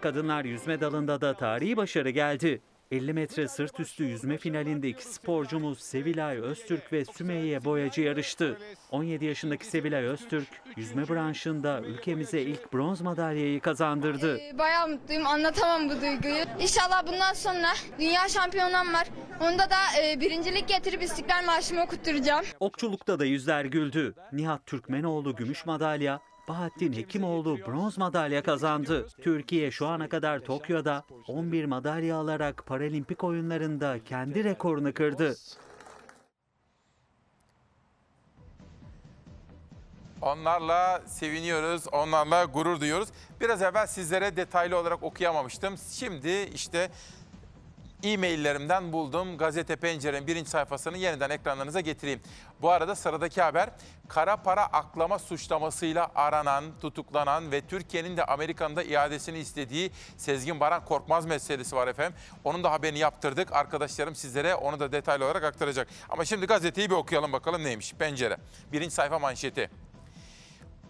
Kadınlar 0.00 0.44
yüzme 0.44 0.80
dalında 0.80 1.20
da 1.20 1.34
tarihi 1.34 1.76
başarı 1.76 2.10
geldi. 2.10 2.62
50 2.90 3.12
metre 3.12 3.48
sırt 3.48 3.80
üstü 3.80 4.04
yüzme 4.04 4.38
finalinde 4.38 4.88
iki 4.88 5.04
sporcumuz 5.04 5.80
Sevilay 5.80 6.38
Öztürk 6.38 6.92
ve 6.92 7.04
Sümeyye 7.04 7.64
Boyacı 7.64 8.00
yarıştı. 8.02 8.58
17 8.90 9.24
yaşındaki 9.24 9.66
Sevilay 9.66 10.04
Öztürk 10.04 10.48
yüzme 10.76 11.08
branşında 11.08 11.80
ülkemize 11.80 12.40
ilk 12.40 12.72
bronz 12.72 13.00
madalyayı 13.00 13.60
kazandırdı. 13.60 14.40
Bayağı 14.58 14.88
mutluyum 14.88 15.26
anlatamam 15.26 15.88
bu 15.88 16.00
duyguyu. 16.00 16.44
İnşallah 16.60 17.06
bundan 17.06 17.32
sonra 17.32 17.68
dünya 17.98 18.28
şampiyonam 18.28 18.92
var. 18.92 19.06
Onda 19.40 19.70
da 19.70 19.76
e, 20.02 20.20
birincilik 20.20 20.68
getirip 20.68 21.02
İstiklal 21.02 21.44
Marşı'mı 21.44 21.82
okutturacağım. 21.82 22.44
Okçulukta 22.60 23.18
da 23.18 23.24
yüzler 23.24 23.64
güldü. 23.64 24.14
Nihat 24.32 24.66
Türkmenoğlu 24.66 25.36
gümüş 25.36 25.66
madalya, 25.66 26.20
Bahattin 26.48 26.92
Hekimoğlu 26.92 27.58
bronz 27.66 27.98
madalya 27.98 28.42
kazandı. 28.42 29.06
Türkiye 29.22 29.70
şu 29.70 29.86
ana 29.86 30.08
kadar 30.08 30.38
Tokyo'da 30.38 31.04
11 31.28 31.64
madalya 31.64 32.16
alarak 32.16 32.66
Paralimpik 32.66 33.24
oyunlarında 33.24 34.04
kendi 34.04 34.44
rekorunu 34.44 34.94
kırdı. 34.94 35.36
Onlarla 40.22 41.02
seviniyoruz, 41.06 41.82
onlarla 41.92 42.44
gurur 42.44 42.80
duyuyoruz. 42.80 43.08
Biraz 43.40 43.62
evvel 43.62 43.86
sizlere 43.86 44.36
detaylı 44.36 44.78
olarak 44.78 45.02
okuyamamıştım. 45.02 45.74
Şimdi 45.90 46.50
işte 46.54 46.90
e-maillerimden 48.02 48.92
buldum. 48.92 49.38
Gazete 49.38 49.76
Pencere'nin 49.76 50.26
birinci 50.26 50.50
sayfasını 50.50 50.96
yeniden 50.96 51.30
ekranlarınıza 51.30 51.80
getireyim. 51.80 52.20
Bu 52.62 52.70
arada 52.70 52.94
sıradaki 52.94 53.42
haber 53.42 53.70
kara 54.08 54.36
para 54.36 54.66
aklama 54.66 55.18
suçlamasıyla 55.18 56.10
aranan, 56.14 56.64
tutuklanan 56.80 57.52
ve 57.52 57.60
Türkiye'nin 57.60 58.16
de 58.16 58.24
Amerika'nın 58.24 58.76
da 58.76 58.82
iadesini 58.82 59.38
istediği 59.38 59.90
Sezgin 60.16 60.60
Baran 60.60 60.84
Korkmaz 60.84 61.26
meselesi 61.26 61.76
var 61.76 61.88
efendim. 61.88 62.18
Onun 62.44 62.64
da 62.64 62.72
haberini 62.72 62.98
yaptırdık. 62.98 63.52
Arkadaşlarım 63.52 64.14
sizlere 64.14 64.54
onu 64.54 64.80
da 64.80 64.92
detaylı 64.92 65.24
olarak 65.24 65.44
aktaracak. 65.44 65.88
Ama 66.08 66.24
şimdi 66.24 66.46
gazeteyi 66.46 66.90
bir 66.90 66.94
okuyalım 66.94 67.32
bakalım 67.32 67.64
neymiş. 67.64 67.92
Pencere. 67.92 68.36
Birinci 68.72 68.94
sayfa 68.94 69.18
manşeti. 69.18 69.70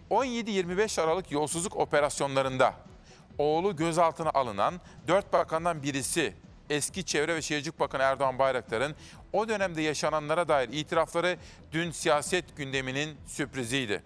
17-25 0.09 1.01
Aralık 1.01 1.31
yolsuzluk 1.31 1.75
operasyonlarında 1.75 2.73
oğlu 3.37 3.75
gözaltına 3.75 4.29
alınan 4.29 4.81
dört 5.07 5.33
bakandan 5.33 5.83
birisi 5.83 6.33
eski 6.69 7.05
Çevre 7.05 7.35
ve 7.35 7.41
Şehircilik 7.41 7.79
Bakanı 7.79 8.03
Erdoğan 8.03 8.39
Bayraktar'ın 8.39 8.95
o 9.33 9.49
dönemde 9.49 9.81
yaşananlara 9.81 10.47
dair 10.47 10.69
itirafları 10.69 11.37
dün 11.71 11.91
siyaset 11.91 12.57
gündeminin 12.57 13.17
sürpriziydi. 13.27 14.03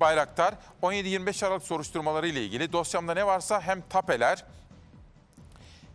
Bayraktar 0.00 0.54
17-25 0.82 1.46
Aralık 1.46 1.62
soruşturmaları 1.62 2.28
ile 2.28 2.44
ilgili 2.44 2.72
dosyamda 2.72 3.14
ne 3.14 3.26
varsa 3.26 3.60
hem 3.60 3.82
tapeler 3.88 4.44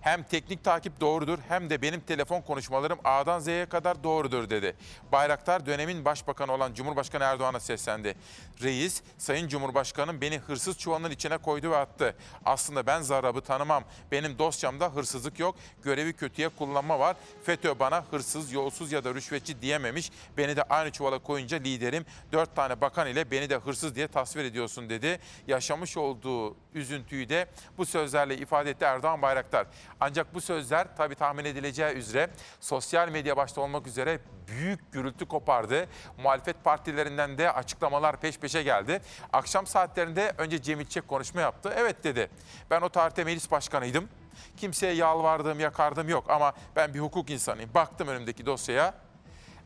hem 0.01 0.23
teknik 0.23 0.63
takip 0.63 0.99
doğrudur 0.99 1.39
hem 1.47 1.69
de 1.69 1.81
benim 1.81 2.01
telefon 2.01 2.41
konuşmalarım 2.41 2.99
A'dan 3.03 3.39
Z'ye 3.39 3.65
kadar 3.65 4.03
doğrudur 4.03 4.49
dedi. 4.49 4.75
Bayraktar 5.11 5.65
dönemin 5.65 6.05
başbakanı 6.05 6.51
olan 6.51 6.73
Cumhurbaşkanı 6.73 7.23
Erdoğan'a 7.23 7.59
seslendi. 7.59 8.15
Reis, 8.63 9.01
Sayın 9.17 9.47
Cumhurbaşkanım 9.47 10.21
beni 10.21 10.37
hırsız 10.37 10.77
çuvalının 10.77 11.11
içine 11.11 11.37
koydu 11.37 11.71
ve 11.71 11.77
attı. 11.77 12.15
Aslında 12.45 12.85
ben 12.85 13.01
zarabı 13.01 13.41
tanımam. 13.41 13.83
Benim 14.11 14.39
dosyamda 14.39 14.95
hırsızlık 14.95 15.39
yok. 15.39 15.55
Görevi 15.83 16.13
kötüye 16.13 16.49
kullanma 16.49 16.99
var. 16.99 17.15
FETÖ 17.43 17.79
bana 17.79 18.03
hırsız, 18.11 18.51
yolsuz 18.51 18.91
ya 18.91 19.03
da 19.03 19.13
rüşvetçi 19.13 19.61
diyememiş. 19.61 20.11
Beni 20.37 20.55
de 20.55 20.63
aynı 20.63 20.91
çuvala 20.91 21.19
koyunca 21.19 21.57
liderim 21.57 22.05
dört 22.31 22.55
tane 22.55 22.81
bakan 22.81 23.07
ile 23.07 23.31
beni 23.31 23.49
de 23.49 23.55
hırsız 23.55 23.95
diye 23.95 24.07
tasvir 24.07 24.43
ediyorsun 24.43 24.89
dedi. 24.89 25.19
Yaşamış 25.47 25.97
olduğu 25.97 26.55
üzüntüyü 26.73 27.29
de 27.29 27.47
bu 27.77 27.85
sözlerle 27.85 28.37
ifade 28.37 28.69
etti 28.69 28.85
Erdoğan 28.85 29.21
Bayraktar. 29.21 29.67
Ancak 29.99 30.33
bu 30.33 30.41
sözler 30.41 30.87
tabii 30.97 31.15
tahmin 31.15 31.45
edileceği 31.45 31.93
üzere 31.93 32.29
sosyal 32.59 33.09
medya 33.09 33.37
başta 33.37 33.61
olmak 33.61 33.87
üzere 33.87 34.19
büyük 34.47 34.91
gürültü 34.91 35.25
kopardı. 35.27 35.87
Muhalefet 36.23 36.63
partilerinden 36.63 37.37
de 37.37 37.51
açıklamalar 37.51 38.19
peş 38.21 38.37
peşe 38.39 38.63
geldi. 38.63 39.01
Akşam 39.33 39.67
saatlerinde 39.67 40.33
önce 40.37 40.61
Cemil 40.61 40.85
Çek 40.85 41.07
konuşma 41.07 41.41
yaptı. 41.41 41.73
Evet 41.77 42.03
dedi. 42.03 42.29
Ben 42.69 42.81
o 42.81 42.89
tarihte 42.89 43.23
meclis 43.23 43.51
başkanıydım. 43.51 44.09
Kimseye 44.57 44.93
yalvardım, 44.93 45.59
yakardım 45.59 46.09
yok 46.09 46.29
ama 46.29 46.53
ben 46.75 46.93
bir 46.93 46.99
hukuk 46.99 47.29
insanıyım. 47.29 47.73
Baktım 47.73 48.07
önümdeki 48.07 48.45
dosyaya. 48.45 49.08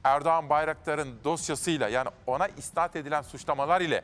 Erdoğan 0.04 0.50
Bayraktar'ın 0.50 1.20
dosyasıyla 1.24 1.89
yani 1.89 2.10
ona 2.28 2.48
isnat 2.48 2.96
edilen 2.96 3.22
suçlamalar 3.22 3.82
ile 3.82 4.04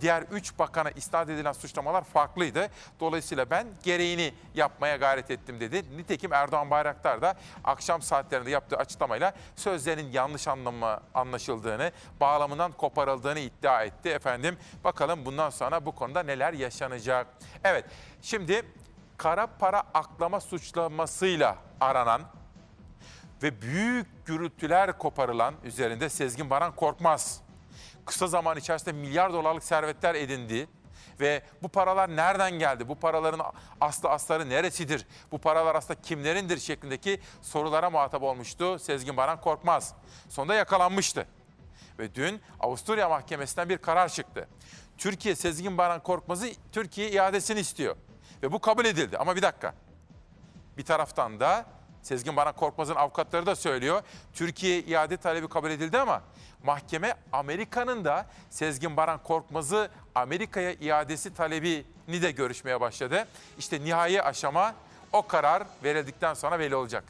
diğer 0.00 0.22
3 0.22 0.58
bakana 0.58 0.90
isnat 0.90 1.28
edilen 1.28 1.52
suçlamalar 1.52 2.04
farklıydı. 2.04 2.68
Dolayısıyla 3.00 3.50
ben 3.50 3.66
gereğini 3.82 4.34
yapmaya 4.54 4.96
gayret 4.96 5.30
ettim 5.30 5.60
dedi. 5.60 5.96
Nitekim 5.96 6.32
Erdoğan 6.32 6.70
Bayraktar 6.70 7.22
da 7.22 7.34
akşam 7.64 8.02
saatlerinde 8.02 8.50
yaptığı 8.50 8.76
açıklamayla 8.76 9.32
sözlerinin 9.56 10.12
yanlış 10.12 10.48
anlamı 10.48 11.00
anlaşıldığını, 11.14 11.92
bağlamından 12.20 12.72
koparıldığını 12.72 13.38
iddia 13.38 13.84
etti. 13.84 14.08
Efendim 14.08 14.58
bakalım 14.84 15.24
bundan 15.24 15.50
sonra 15.50 15.86
bu 15.86 15.92
konuda 15.94 16.22
neler 16.22 16.52
yaşanacak. 16.52 17.26
Evet 17.64 17.84
şimdi 18.22 18.62
kara 19.16 19.46
para 19.46 19.82
aklama 19.94 20.40
suçlamasıyla 20.40 21.56
aranan 21.80 22.22
ve 23.42 23.62
büyük 23.62 24.26
gürültüler 24.26 24.98
koparılan 24.98 25.54
üzerinde 25.64 26.08
Sezgin 26.08 26.50
Baran 26.50 26.76
Korkmaz. 26.76 27.40
Kısa 28.04 28.26
zaman 28.26 28.56
içerisinde 28.56 28.92
milyar 28.92 29.32
dolarlık 29.32 29.64
servetler 29.64 30.14
edindi 30.14 30.68
ve 31.20 31.42
bu 31.62 31.68
paralar 31.68 32.16
nereden 32.16 32.58
geldi? 32.58 32.88
Bu 32.88 32.94
paraların 32.94 33.52
aslı 33.80 34.08
asları 34.08 34.48
neresidir? 34.48 35.06
Bu 35.32 35.38
paralar 35.38 35.74
aslında 35.74 36.00
kimlerindir 36.00 36.58
şeklindeki 36.58 37.20
sorulara 37.42 37.90
muhatap 37.90 38.22
olmuştu 38.22 38.78
Sezgin 38.78 39.16
Baran 39.16 39.40
Korkmaz. 39.40 39.94
Sonunda 40.28 40.54
yakalanmıştı. 40.54 41.26
Ve 41.98 42.14
dün 42.14 42.40
Avusturya 42.60 43.08
Mahkemesi'nden 43.08 43.68
bir 43.68 43.78
karar 43.78 44.08
çıktı. 44.08 44.48
Türkiye 44.98 45.34
Sezgin 45.34 45.78
Baran 45.78 46.02
Korkmaz'ı 46.02 46.48
Türkiye 46.72 47.10
iadesini 47.10 47.60
istiyor. 47.60 47.96
Ve 48.42 48.52
bu 48.52 48.58
kabul 48.58 48.84
edildi. 48.84 49.18
Ama 49.18 49.36
bir 49.36 49.42
dakika. 49.42 49.74
Bir 50.78 50.84
taraftan 50.84 51.40
da 51.40 51.75
Sezgin 52.06 52.36
Baran 52.36 52.56
Korkmaz'ın 52.56 52.94
avukatları 52.94 53.46
da 53.46 53.56
söylüyor. 53.56 54.02
Türkiye 54.34 54.80
iade 54.80 55.16
talebi 55.16 55.48
kabul 55.48 55.70
edildi 55.70 55.98
ama 55.98 56.22
mahkeme 56.64 57.14
Amerika'nın 57.32 58.04
da 58.04 58.26
Sezgin 58.50 58.96
Baran 58.96 59.22
Korkmaz'ı 59.22 59.90
Amerika'ya 60.14 60.72
iadesi 60.72 61.34
talebini 61.34 62.22
de 62.22 62.30
görüşmeye 62.30 62.80
başladı. 62.80 63.28
İşte 63.58 63.80
nihai 63.80 64.22
aşama 64.22 64.74
o 65.12 65.26
karar 65.26 65.62
verildikten 65.84 66.34
sonra 66.34 66.58
belli 66.58 66.76
olacak. 66.76 67.04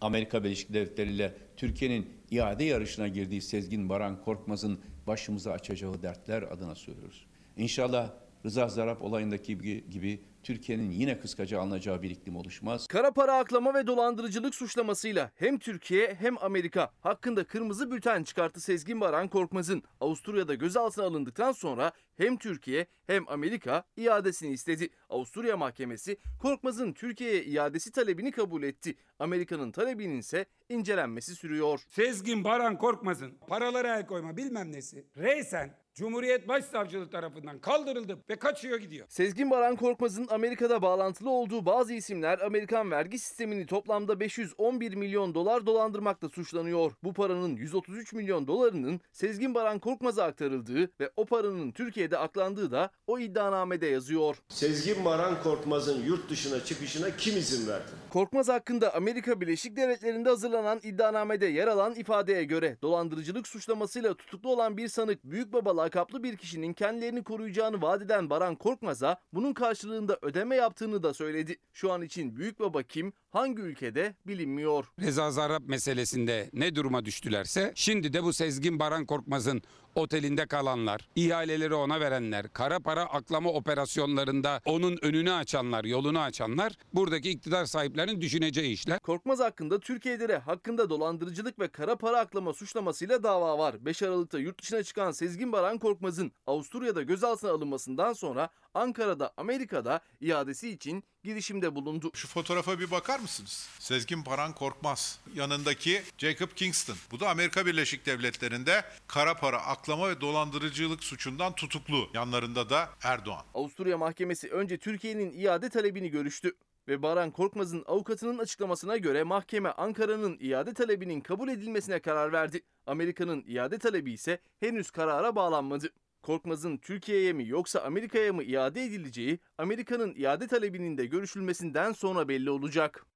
Amerika 0.00 0.44
Birleşik 0.44 0.74
Devletleri 0.74 1.10
ile 1.12 1.34
Türkiye'nin 1.56 2.22
iade 2.30 2.64
yarışına 2.64 3.08
girdiği 3.08 3.42
Sezgin 3.42 3.88
Baran 3.88 4.22
Korkmaz'ın 4.24 4.80
başımıza 5.06 5.52
açacağı 5.52 6.02
dertler 6.02 6.42
adına 6.42 6.74
söylüyoruz. 6.74 7.26
İnşallah 7.56 8.10
Rıza 8.44 8.68
Zarap 8.68 9.02
olayındaki 9.02 9.58
gibi, 9.90 10.22
Türkiye'nin 10.42 10.90
yine 10.90 11.20
kıskaca 11.20 11.60
alınacağı 11.60 12.02
bir 12.02 12.10
iklim 12.10 12.36
oluşmaz. 12.36 12.86
Kara 12.86 13.12
para 13.12 13.38
aklama 13.38 13.74
ve 13.74 13.86
dolandırıcılık 13.86 14.54
suçlamasıyla 14.54 15.30
hem 15.34 15.58
Türkiye 15.58 16.14
hem 16.14 16.38
Amerika 16.44 16.90
hakkında 17.00 17.44
kırmızı 17.44 17.90
bülten 17.90 18.24
çıkarttı 18.24 18.60
Sezgin 18.60 19.00
Baran 19.00 19.28
Korkmaz'ın. 19.28 19.82
Avusturya'da 20.00 20.54
gözaltına 20.54 21.04
alındıktan 21.04 21.52
sonra 21.52 21.92
hem 22.22 22.36
Türkiye 22.36 22.86
hem 23.06 23.28
Amerika 23.28 23.84
iadesini 23.96 24.52
istedi. 24.52 24.88
Avusturya 25.10 25.56
mahkemesi 25.56 26.16
Korkmaz'ın 26.42 26.92
Türkiye'ye 26.92 27.44
iadesi 27.44 27.92
talebini 27.92 28.30
kabul 28.30 28.62
etti. 28.62 28.96
Amerika'nın 29.18 29.72
talebinin 29.72 30.18
ise 30.18 30.46
incelenmesi 30.68 31.34
sürüyor. 31.34 31.80
Sezgin 31.88 32.44
Baran 32.44 32.78
Korkmaz'ın 32.78 33.38
paralara 33.48 33.98
el 33.98 34.06
koyma 34.06 34.36
bilmem 34.36 34.72
nesi 34.72 35.06
reysen 35.16 35.82
Cumhuriyet 35.94 36.48
Başsavcılığı 36.48 37.10
tarafından 37.10 37.58
kaldırıldı 37.58 38.18
ve 38.30 38.36
kaçıyor 38.36 38.78
gidiyor. 38.78 39.06
Sezgin 39.08 39.50
Baran 39.50 39.76
Korkmaz'ın 39.76 40.26
Amerika'da 40.30 40.82
bağlantılı 40.82 41.30
olduğu 41.30 41.66
bazı 41.66 41.94
isimler 41.94 42.38
Amerikan 42.38 42.90
vergi 42.90 43.18
sistemini 43.18 43.66
toplamda 43.66 44.20
511 44.20 44.94
milyon 44.94 45.34
dolar 45.34 45.66
dolandırmakla 45.66 46.28
suçlanıyor. 46.28 46.92
Bu 47.04 47.12
paranın 47.12 47.56
133 47.56 48.12
milyon 48.12 48.46
dolarının 48.46 49.00
Sezgin 49.12 49.54
Baran 49.54 49.78
Korkmaz'a 49.78 50.24
aktarıldığı 50.24 50.90
ve 51.00 51.10
o 51.16 51.24
paranın 51.24 51.72
Türkiye'de 51.72 52.11
aklandığı 52.18 52.70
da 52.70 52.90
o 53.06 53.18
iddianamede 53.18 53.86
yazıyor. 53.86 54.36
Sezgin 54.48 55.04
Baran 55.04 55.42
Korkmaz'ın 55.42 56.04
yurt 56.04 56.30
dışına 56.30 56.64
çıkışına 56.64 57.16
kim 57.16 57.36
izin 57.36 57.68
verdi? 57.68 57.90
Korkmaz 58.10 58.48
hakkında 58.48 58.94
Amerika 58.94 59.40
Birleşik 59.40 59.76
Devletleri'nde 59.76 60.28
hazırlanan 60.28 60.80
iddianamede 60.82 61.46
yer 61.46 61.68
alan 61.68 61.94
ifadeye 61.94 62.44
göre 62.44 62.76
dolandırıcılık 62.82 63.48
suçlamasıyla 63.48 64.14
tutuklu 64.14 64.50
olan 64.50 64.76
bir 64.76 64.88
sanık 64.88 65.24
Büyükbaba 65.24 65.76
lakaplı 65.76 66.22
bir 66.22 66.36
kişinin 66.36 66.72
kendilerini 66.72 67.24
koruyacağını 67.24 67.82
vaat 67.82 68.02
eden 68.02 68.30
Baran 68.30 68.56
Korkmaz'a 68.56 69.16
bunun 69.32 69.52
karşılığında 69.52 70.18
ödeme 70.22 70.56
yaptığını 70.56 71.02
da 71.02 71.14
söyledi. 71.14 71.56
Şu 71.72 71.92
an 71.92 72.02
için 72.02 72.36
Büyükbaba 72.36 72.82
kim, 72.82 73.12
hangi 73.32 73.62
ülkede 73.62 74.14
bilinmiyor. 74.26 74.92
Reza 75.00 75.30
Zarrab 75.30 75.68
meselesinde 75.68 76.50
ne 76.52 76.74
duruma 76.74 77.04
düştülerse 77.04 77.72
şimdi 77.74 78.12
de 78.12 78.22
bu 78.22 78.32
Sezgin 78.32 78.78
Baran 78.78 79.06
Korkmaz'ın 79.06 79.62
otelinde 79.94 80.46
kalanlar, 80.46 81.08
ihaleleri 81.16 81.74
ona 81.74 82.00
verenler, 82.00 82.52
kara 82.52 82.80
para 82.80 83.02
aklama 83.04 83.50
operasyonlarında 83.50 84.60
onun 84.64 84.98
önünü 85.02 85.32
açanlar, 85.32 85.84
yolunu 85.84 86.20
açanlar 86.20 86.72
buradaki 86.94 87.30
iktidar 87.30 87.64
sahiplerinin 87.64 88.20
düşüneceği 88.20 88.72
işler. 88.72 88.98
Korkmaz 88.98 89.40
hakkında 89.40 89.80
Türkiye'de 89.80 90.28
de 90.28 90.38
hakkında 90.38 90.90
dolandırıcılık 90.90 91.58
ve 91.58 91.68
kara 91.68 91.96
para 91.96 92.18
aklama 92.18 92.52
suçlamasıyla 92.52 93.22
dava 93.22 93.58
var. 93.58 93.84
5 93.84 94.02
Aralık'ta 94.02 94.38
yurt 94.38 94.62
dışına 94.62 94.82
çıkan 94.82 95.10
Sezgin 95.12 95.52
Baran 95.52 95.78
Korkmaz'ın 95.78 96.32
Avusturya'da 96.46 97.02
gözaltına 97.02 97.50
alınmasından 97.50 98.12
sonra 98.12 98.48
Ankara'da 98.74 99.32
Amerika'da 99.36 100.00
iadesi 100.20 100.68
için 100.68 101.04
girişimde 101.32 101.74
bulundu. 101.74 102.10
Şu 102.14 102.28
fotoğrafa 102.28 102.78
bir 102.78 102.90
bakar 102.90 103.20
mısınız? 103.20 103.68
Sezgin 103.78 104.26
Baran 104.26 104.52
Korkmaz. 104.52 105.18
Yanındaki 105.34 106.02
Jacob 106.18 106.48
Kingston. 106.56 106.96
Bu 107.10 107.20
da 107.20 107.28
Amerika 107.28 107.66
Birleşik 107.66 108.06
Devletleri'nde 108.06 108.84
kara 109.06 109.34
para 109.34 109.66
aklama 109.66 110.08
ve 110.08 110.20
dolandırıcılık 110.20 111.04
suçundan 111.04 111.54
tutuklu. 111.54 112.08
Yanlarında 112.14 112.70
da 112.70 112.88
Erdoğan. 113.02 113.44
Avusturya 113.54 113.98
Mahkemesi 113.98 114.48
önce 114.50 114.78
Türkiye'nin 114.78 115.32
iade 115.40 115.68
talebini 115.68 116.10
görüştü 116.10 116.52
ve 116.88 117.02
Baran 117.02 117.30
Korkmaz'ın 117.30 117.84
avukatının 117.86 118.38
açıklamasına 118.38 118.96
göre 118.96 119.22
mahkeme 119.22 119.68
Ankara'nın 119.70 120.38
iade 120.40 120.74
talebinin 120.74 121.20
kabul 121.20 121.48
edilmesine 121.48 122.00
karar 122.00 122.32
verdi. 122.32 122.60
Amerika'nın 122.86 123.44
iade 123.46 123.78
talebi 123.78 124.12
ise 124.12 124.38
henüz 124.60 124.90
karara 124.90 125.36
bağlanmadı. 125.36 125.92
Korkmaz'ın 126.22 126.76
Türkiye'ye 126.76 127.32
mi 127.32 127.48
yoksa 127.48 127.80
Amerika'ya 127.80 128.32
mı 128.32 128.42
iade 128.42 128.84
edileceği 128.84 129.38
Amerika'nın 129.58 130.14
iade 130.16 130.46
talebinin 130.46 130.98
de 130.98 131.06
görüşülmesinden 131.06 131.92
sonra 131.92 132.28
belli 132.28 132.50
olacak. 132.50 133.06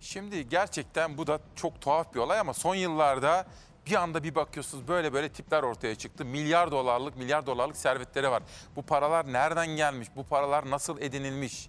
Şimdi 0.00 0.48
gerçekten 0.48 1.18
bu 1.18 1.26
da 1.26 1.40
çok 1.56 1.80
tuhaf 1.80 2.14
bir 2.14 2.20
olay 2.20 2.38
ama 2.38 2.54
son 2.54 2.74
yıllarda 2.74 3.46
bir 3.86 3.94
anda 3.94 4.24
bir 4.24 4.34
bakıyorsunuz 4.34 4.88
böyle 4.88 5.12
böyle 5.12 5.28
tipler 5.28 5.62
ortaya 5.62 5.94
çıktı. 5.94 6.24
Milyar 6.24 6.70
dolarlık, 6.70 7.16
milyar 7.16 7.46
dolarlık 7.46 7.76
servetleri 7.76 8.30
var. 8.30 8.42
Bu 8.76 8.82
paralar 8.82 9.32
nereden 9.32 9.66
gelmiş? 9.66 10.08
Bu 10.16 10.24
paralar 10.24 10.70
nasıl 10.70 11.00
edinilmiş? 11.00 11.68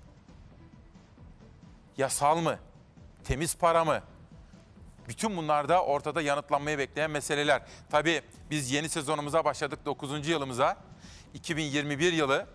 Yasal 1.98 2.38
mı? 2.38 2.60
Temiz 3.24 3.58
para 3.58 3.86
mı? 3.86 4.02
Bütün 5.10 5.38
bunlar 5.38 5.70
da 5.70 5.84
ortada 5.84 6.22
yanıtlanmayı 6.22 6.78
bekleyen 6.78 7.12
meseleler. 7.12 7.62
Tabii 7.92 8.22
biz 8.50 8.72
yeni 8.72 8.90
sezonumuza 8.90 9.46
başladık 9.46 9.80
9. 9.86 10.28
yılımıza. 10.28 10.78
2021 11.34 12.14
yılı 12.14 12.48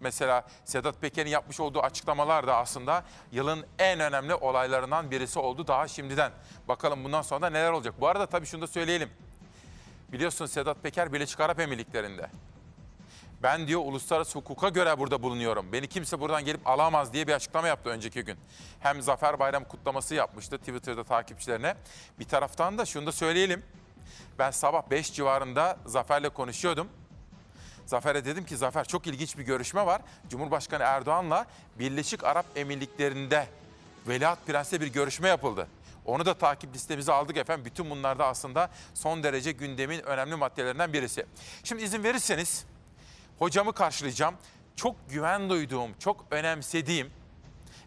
mesela 0.00 0.44
Sedat 0.64 1.00
Peker'in 1.00 1.30
yapmış 1.30 1.60
olduğu 1.60 1.80
açıklamalar 1.80 2.46
da 2.46 2.56
aslında 2.56 3.04
yılın 3.32 3.66
en 3.78 4.00
önemli 4.00 4.34
olaylarından 4.34 5.10
birisi 5.10 5.38
oldu 5.38 5.66
daha 5.66 5.88
şimdiden. 5.88 6.32
Bakalım 6.68 7.04
bundan 7.04 7.22
sonra 7.22 7.42
da 7.42 7.50
neler 7.50 7.70
olacak. 7.70 7.94
Bu 8.00 8.08
arada 8.08 8.26
tabii 8.26 8.46
şunu 8.46 8.62
da 8.62 8.66
söyleyelim. 8.66 9.10
Biliyorsun 10.12 10.46
Sedat 10.46 10.82
Peker 10.82 11.12
Birleşik 11.12 11.40
Arap 11.40 11.60
Emirlikleri'nde. 11.60 12.30
Ben 13.42 13.68
diyor 13.68 13.80
uluslararası 13.84 14.38
hukuka 14.38 14.68
göre 14.68 14.98
burada 14.98 15.22
bulunuyorum. 15.22 15.72
Beni 15.72 15.86
kimse 15.86 16.20
buradan 16.20 16.44
gelip 16.44 16.66
alamaz 16.66 17.12
diye 17.12 17.26
bir 17.26 17.32
açıklama 17.32 17.68
yaptı 17.68 17.90
önceki 17.90 18.22
gün. 18.22 18.38
Hem 18.80 19.02
Zafer 19.02 19.38
Bayram 19.38 19.64
kutlaması 19.64 20.14
yapmıştı 20.14 20.58
Twitter'da 20.58 21.04
takipçilerine. 21.04 21.76
Bir 22.18 22.24
taraftan 22.24 22.78
da 22.78 22.84
şunu 22.84 23.06
da 23.06 23.12
söyleyelim. 23.12 23.62
Ben 24.38 24.50
sabah 24.50 24.90
5 24.90 25.12
civarında 25.12 25.76
Zafer'le 25.86 26.28
konuşuyordum. 26.28 26.88
Zafer'e 27.86 28.24
dedim 28.24 28.44
ki 28.44 28.56
Zafer 28.56 28.84
çok 28.84 29.06
ilginç 29.06 29.38
bir 29.38 29.42
görüşme 29.42 29.86
var. 29.86 30.02
Cumhurbaşkanı 30.28 30.82
Erdoğan'la 30.82 31.46
Birleşik 31.78 32.24
Arap 32.24 32.46
Emirlikleri'nde 32.56 33.46
Veliaht 34.08 34.46
Prens'le 34.46 34.72
bir 34.72 34.86
görüşme 34.86 35.28
yapıldı. 35.28 35.68
Onu 36.04 36.26
da 36.26 36.34
takip 36.34 36.74
listemize 36.74 37.12
aldık 37.12 37.36
efendim. 37.36 37.64
Bütün 37.64 37.90
bunlar 37.90 38.18
da 38.18 38.26
aslında 38.26 38.70
son 38.94 39.22
derece 39.22 39.52
gündemin 39.52 40.02
önemli 40.02 40.36
maddelerinden 40.36 40.92
birisi. 40.92 41.26
Şimdi 41.64 41.82
izin 41.82 42.04
verirseniz 42.04 42.64
hocamı 43.38 43.72
karşılayacağım. 43.72 44.34
Çok 44.76 45.10
güven 45.10 45.50
duyduğum, 45.50 45.90
çok 45.98 46.24
önemsediğim 46.30 47.10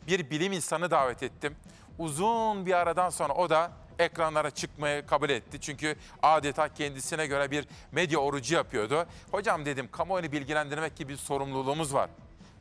bir 0.07 0.29
bilim 0.29 0.51
insanı 0.51 0.91
davet 0.91 1.23
ettim. 1.23 1.55
Uzun 1.97 2.65
bir 2.65 2.73
aradan 2.73 3.09
sonra 3.09 3.33
o 3.33 3.49
da 3.49 3.71
ekranlara 3.99 4.51
çıkmayı 4.51 5.05
kabul 5.05 5.29
etti. 5.29 5.61
Çünkü 5.61 5.95
adeta 6.23 6.73
kendisine 6.73 7.27
göre 7.27 7.51
bir 7.51 7.67
medya 7.91 8.19
orucu 8.19 8.55
yapıyordu. 8.55 9.05
Hocam 9.31 9.65
dedim 9.65 9.89
kamuoyunu 9.91 10.31
bilgilendirmek 10.31 10.95
gibi 10.95 11.13
bir 11.13 11.17
sorumluluğumuz 11.17 11.93
var. 11.93 12.09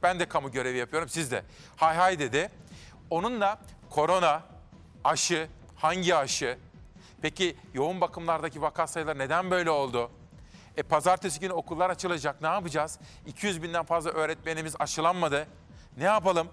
Ben 0.03 0.20
de 0.20 0.29
kamu 0.29 0.53
görevi 0.53 0.79
yapıyorum 0.79 1.09
siz 1.09 1.31
de. 1.31 1.44
Hay 1.77 1.96
hay 1.96 2.18
dedi. 2.18 2.51
Onunla 3.11 3.59
korona, 3.91 4.43
aşı, 5.05 5.49
hangi 5.76 6.14
aşı? 6.14 6.59
Peki 7.22 7.57
yoğun 7.74 8.01
bakımlardaki 8.01 8.62
vaka 8.62 8.86
sayıları 8.86 9.18
neden 9.18 9.51
böyle 9.51 9.70
oldu? 9.70 10.11
E 10.79 10.83
pazartesi 10.83 11.41
günü 11.41 11.53
okullar 11.53 11.91
açılacak. 11.91 12.43
Ne 12.43 12.47
yapacağız? 12.47 12.99
200 13.26 13.62
binden 13.62 13.85
fazla 13.85 14.11
öğretmenimiz 14.11 14.74
aşılanmadı. 14.79 15.47
Ne 15.97 16.05
yapalım? 16.05 16.49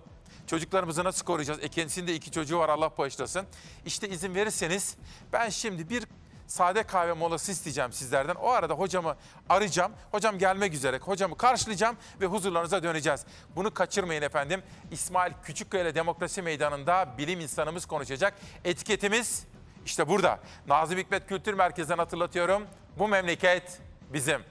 Çocuklarımızı 0.47 1.03
nasıl 1.03 1.25
koruyacağız? 1.25 1.59
E 1.63 1.67
kendisinde 1.67 2.15
iki 2.15 2.31
çocuğu 2.31 2.59
var 2.59 2.69
Allah 2.69 2.91
bağışlasın. 2.97 3.45
İşte 3.85 4.09
izin 4.09 4.35
verirseniz 4.35 4.95
ben 5.33 5.49
şimdi 5.49 5.89
bir 5.89 6.03
sade 6.47 6.83
kahve 6.83 7.13
molası 7.13 7.51
isteyeceğim 7.51 7.91
sizlerden. 7.93 8.35
O 8.35 8.49
arada 8.49 8.73
hocamı 8.73 9.15
arayacağım. 9.49 9.91
Hocam 10.11 10.37
gelmek 10.37 10.73
üzere. 10.73 10.97
Hocamı 10.97 11.37
karşılayacağım 11.37 11.97
ve 12.21 12.25
huzurlarınıza 12.25 12.83
döneceğiz. 12.83 13.25
Bunu 13.55 13.73
kaçırmayın 13.73 14.21
efendim. 14.21 14.63
İsmail 14.91 15.33
Küçükkaya 15.43 15.83
ile 15.83 15.95
Demokrasi 15.95 16.41
Meydanı'nda 16.41 17.17
bilim 17.17 17.39
insanımız 17.39 17.85
konuşacak. 17.85 18.33
Etiketimiz 18.63 19.43
işte 19.85 20.07
burada. 20.07 20.39
Nazım 20.67 20.97
Hikmet 20.97 21.27
Kültür 21.27 21.53
Merkezi'nden 21.53 21.97
hatırlatıyorum. 21.97 22.63
Bu 22.99 23.07
memleket 23.07 23.81
bizim. 24.13 24.41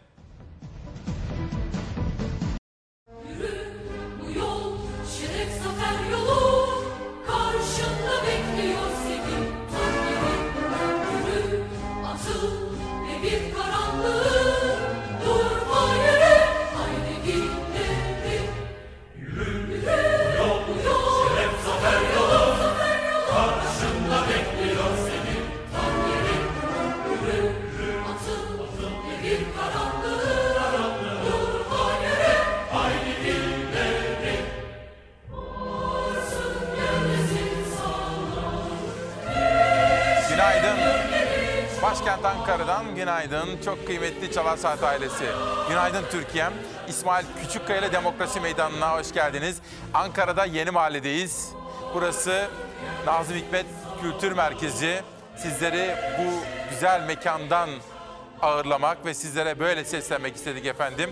Ankara'dan 42.45 42.95
günaydın. 42.95 43.49
Çok 43.65 43.87
kıymetli 43.87 44.33
Çalar 44.33 44.57
Saat 44.57 44.83
ailesi. 44.83 45.25
Günaydın 45.69 46.05
Türkiye'm. 46.11 46.53
İsmail 46.89 47.27
Küçükkaya 47.43 47.79
ile 47.79 47.93
Demokrasi 47.93 48.41
Meydanı'na 48.41 48.99
hoş 48.99 49.13
geldiniz. 49.13 49.59
Ankara'da 49.95 50.45
Yeni 50.45 50.71
Mahalle'deyiz. 50.71 51.53
Burası 51.95 52.49
Nazım 53.07 53.37
Hikmet 53.37 53.67
Kültür 54.03 54.33
Merkezi. 54.33 55.03
Sizleri 55.37 55.97
bu 56.19 56.31
güzel 56.71 57.07
mekandan 57.07 57.71
ağırlamak 58.43 59.07
ve 59.07 59.15
sizlere 59.15 59.59
böyle 59.61 59.85
seslenmek 59.85 60.37
istedik 60.37 60.67
efendim. 60.67 61.11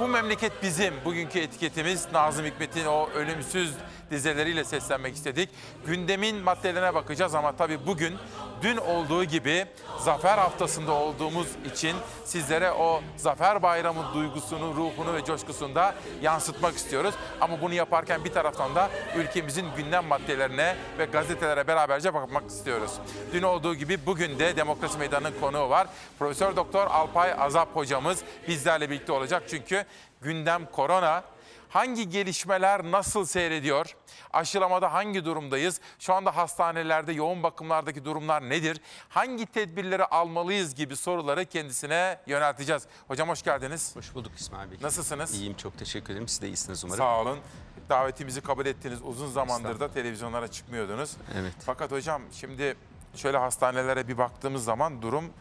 Bu 0.00 0.08
memleket 0.08 0.62
bizim. 0.62 0.94
Bugünkü 1.04 1.38
etiketimiz 1.38 2.12
Nazım 2.12 2.46
Hikmet'in 2.46 2.86
o 2.86 3.08
ölümsüz 3.14 3.74
dizeleriyle 4.10 4.64
seslenmek 4.64 5.14
istedik. 5.14 5.48
Gündemin 5.86 6.36
maddelerine 6.36 6.94
bakacağız 6.94 7.34
ama 7.34 7.56
tabii 7.56 7.86
bugün 7.86 8.16
dün 8.62 8.76
olduğu 8.76 9.24
gibi 9.24 9.66
Zafer 9.98 10.38
Haftası'nda 10.38 10.92
olduğumuz 10.92 11.48
için 11.74 11.96
sizlere 12.24 12.72
o 12.72 13.02
Zafer 13.16 13.62
Bayramı 13.62 14.14
duygusunu, 14.14 14.74
ruhunu 14.74 15.14
ve 15.14 15.24
coşkusunu 15.24 15.74
da 15.74 15.94
yansıtmak 16.22 16.76
istiyoruz. 16.76 17.14
Ama 17.40 17.60
bunu 17.60 17.74
yaparken 17.74 18.24
bir 18.24 18.32
taraftan 18.32 18.74
da 18.74 18.90
ülkemizin 19.16 19.66
gündem 19.76 20.04
maddelerine 20.04 20.76
ve 20.98 21.04
gazetelere 21.04 21.66
beraberce 21.66 22.14
bakmak 22.14 22.50
istiyoruz. 22.50 22.92
Dün 23.32 23.42
olduğu 23.42 23.74
gibi 23.74 24.06
bugün 24.06 24.38
de 24.38 24.56
Demokrasi 24.56 24.98
Meydanı'nın 24.98 25.40
konuğu 25.40 25.70
var. 25.70 25.86
Profesör 26.18 26.56
Doktor 26.56 26.86
Alpay 26.86 27.32
Azap 27.38 27.76
hocamız 27.76 28.22
bizlerle 28.48 28.90
birlikte 28.90 29.12
olacak. 29.12 29.42
Çünkü 29.48 29.84
gündem 30.22 30.66
korona. 30.66 31.22
Hangi 31.70 32.08
gelişmeler 32.08 32.90
nasıl 32.90 33.24
seyrediyor? 33.24 33.96
Aşılamada 34.32 34.92
hangi 34.92 35.24
durumdayız? 35.24 35.80
Şu 35.98 36.14
anda 36.14 36.36
hastanelerde, 36.36 37.12
yoğun 37.12 37.42
bakımlardaki 37.42 38.04
durumlar 38.04 38.48
nedir? 38.48 38.80
Hangi 39.08 39.46
tedbirleri 39.46 40.04
almalıyız 40.04 40.74
gibi 40.74 40.96
soruları 40.96 41.44
kendisine 41.44 42.20
yönelteceğiz. 42.26 42.86
Hocam 43.08 43.28
hoş 43.28 43.42
geldiniz. 43.42 43.96
Hoş 43.96 44.14
bulduk 44.14 44.32
İsmail 44.36 44.70
Bey. 44.70 44.78
Nasılsınız? 44.82 45.34
İyiyim 45.34 45.56
çok 45.56 45.78
teşekkür 45.78 46.12
ederim. 46.12 46.28
Siz 46.28 46.42
de 46.42 46.46
iyisiniz 46.48 46.84
umarım. 46.84 46.98
Sağ 46.98 47.20
olun. 47.20 47.38
Davetimizi 47.88 48.40
kabul 48.40 48.66
ettiniz. 48.66 48.98
Uzun 49.02 49.30
zamandır 49.30 49.80
da 49.80 49.92
televizyonlara 49.92 50.48
çıkmıyordunuz. 50.48 51.16
Evet. 51.40 51.52
Fakat 51.66 51.90
hocam 51.90 52.22
şimdi 52.32 52.76
şöyle 53.16 53.38
hastanelere 53.38 54.08
bir 54.08 54.18
baktığımız 54.18 54.64
zaman 54.64 55.02
durum 55.02 55.32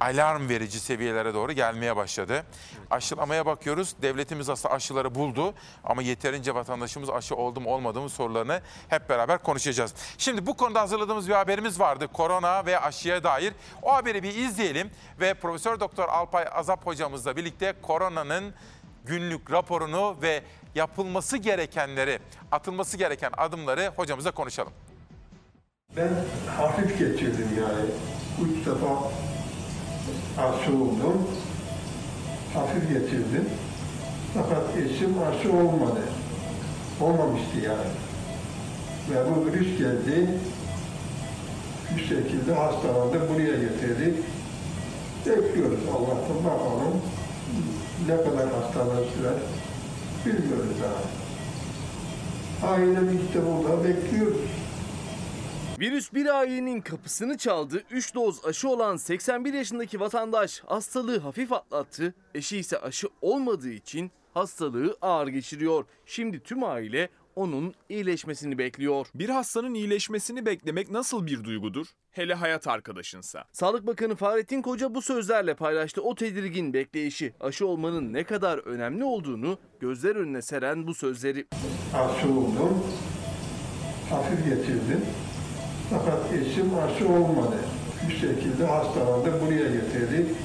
alarm 0.00 0.48
verici 0.48 0.80
seviyelere 0.80 1.34
doğru 1.34 1.52
gelmeye 1.52 1.96
başladı. 1.96 2.44
Aşılamaya 2.90 3.46
bakıyoruz. 3.46 3.94
Devletimiz 4.02 4.48
aslında 4.48 4.74
aşıları 4.74 5.14
buldu 5.14 5.54
ama 5.84 6.02
yeterince 6.02 6.54
vatandaşımız 6.54 7.10
aşı 7.10 7.36
oldu 7.36 7.60
mu 7.60 7.70
olmadı 7.70 8.00
mı 8.00 8.08
sorularını 8.08 8.60
hep 8.88 9.08
beraber 9.08 9.38
konuşacağız. 9.38 9.94
Şimdi 10.18 10.46
bu 10.46 10.56
konuda 10.56 10.80
hazırladığımız 10.80 11.28
bir 11.28 11.34
haberimiz 11.34 11.80
vardı. 11.80 12.08
Korona 12.12 12.66
ve 12.66 12.80
aşıya 12.80 13.24
dair. 13.24 13.52
O 13.82 13.94
haberi 13.94 14.22
bir 14.22 14.34
izleyelim 14.34 14.90
ve 15.20 15.34
Profesör 15.34 15.80
Doktor 15.80 16.08
Alpay 16.08 16.44
Azap 16.52 16.86
hocamızla 16.86 17.36
birlikte 17.36 17.74
koronanın 17.82 18.54
günlük 19.04 19.50
raporunu 19.50 20.16
ve 20.22 20.42
yapılması 20.74 21.36
gerekenleri, 21.36 22.18
atılması 22.52 22.96
gereken 22.96 23.30
adımları 23.36 23.92
hocamızla 23.96 24.30
konuşalım. 24.30 24.72
Ben 25.96 26.10
hafif 26.56 26.98
geçirdim 26.98 27.48
yani. 27.60 27.90
Üç 28.42 28.66
defa 28.66 29.10
aşı 30.38 30.70
oldum. 30.70 31.28
Hafif 32.54 32.88
geçirdim. 32.88 33.48
Fakat 34.34 34.62
eşim 34.76 35.14
aşı 35.22 35.52
olmadı. 35.52 36.00
Olmamıştı 37.00 37.58
yani. 37.64 37.90
Ve 39.10 39.30
bu 39.30 39.46
virüs 39.46 39.78
geldi. 39.78 40.28
Bir 41.96 42.00
şekilde 42.00 42.54
hastalandı. 42.54 43.28
Buraya 43.34 43.56
getirdik. 43.56 44.24
Bekliyoruz 45.26 45.80
Allah'tan 45.94 46.44
bakalım. 46.44 47.02
Ne 48.08 48.16
kadar 48.16 48.52
hastalığı 48.52 49.04
sürer 49.16 49.38
bilmiyoruz 50.26 50.76
daha. 50.82 51.00
Ailemiz 52.72 53.24
işte 53.26 53.40
burada 53.46 53.84
bekliyoruz. 53.84 54.36
Virüs 55.78 56.12
bir 56.14 56.26
ailenin 56.26 56.80
kapısını 56.80 57.38
çaldı. 57.38 57.82
3 57.90 58.14
doz 58.14 58.44
aşı 58.44 58.68
olan 58.68 58.96
81 58.96 59.54
yaşındaki 59.54 60.00
vatandaş 60.00 60.60
hastalığı 60.60 61.18
hafif 61.18 61.52
atlattı. 61.52 62.14
Eşi 62.34 62.58
ise 62.58 62.78
aşı 62.78 63.08
olmadığı 63.22 63.70
için 63.70 64.10
hastalığı 64.34 64.96
ağır 65.02 65.28
geçiriyor. 65.28 65.84
Şimdi 66.06 66.40
tüm 66.40 66.64
aile 66.64 67.08
onun 67.36 67.74
iyileşmesini 67.88 68.58
bekliyor. 68.58 69.06
Bir 69.14 69.28
hastanın 69.28 69.74
iyileşmesini 69.74 70.46
beklemek 70.46 70.90
nasıl 70.90 71.26
bir 71.26 71.44
duygudur? 71.44 71.86
Hele 72.10 72.34
hayat 72.34 72.68
arkadaşınsa. 72.68 73.44
Sağlık 73.52 73.86
Bakanı 73.86 74.14
Fahrettin 74.16 74.62
Koca 74.62 74.94
bu 74.94 75.02
sözlerle 75.02 75.54
paylaştı 75.54 76.02
o 76.02 76.14
tedirgin 76.14 76.72
bekleyişi. 76.72 77.34
Aşı 77.40 77.66
olmanın 77.66 78.12
ne 78.12 78.24
kadar 78.24 78.58
önemli 78.58 79.04
olduğunu 79.04 79.58
gözler 79.80 80.16
önüne 80.16 80.42
seren 80.42 80.86
bu 80.86 80.94
sözleri. 80.94 81.46
Aşı 81.94 82.28
oldum. 82.28 82.84
Hafif 84.10 84.44
geçirdim. 84.44 85.04
Fakat 85.90 86.32
eşim 86.32 86.78
aşı 86.78 87.08
olmadı. 87.08 87.56
Bir 88.08 88.14
şekilde 88.14 88.66
hastalandı. 88.66 89.40
Buraya 89.46 89.70
getirdik. 89.70 90.36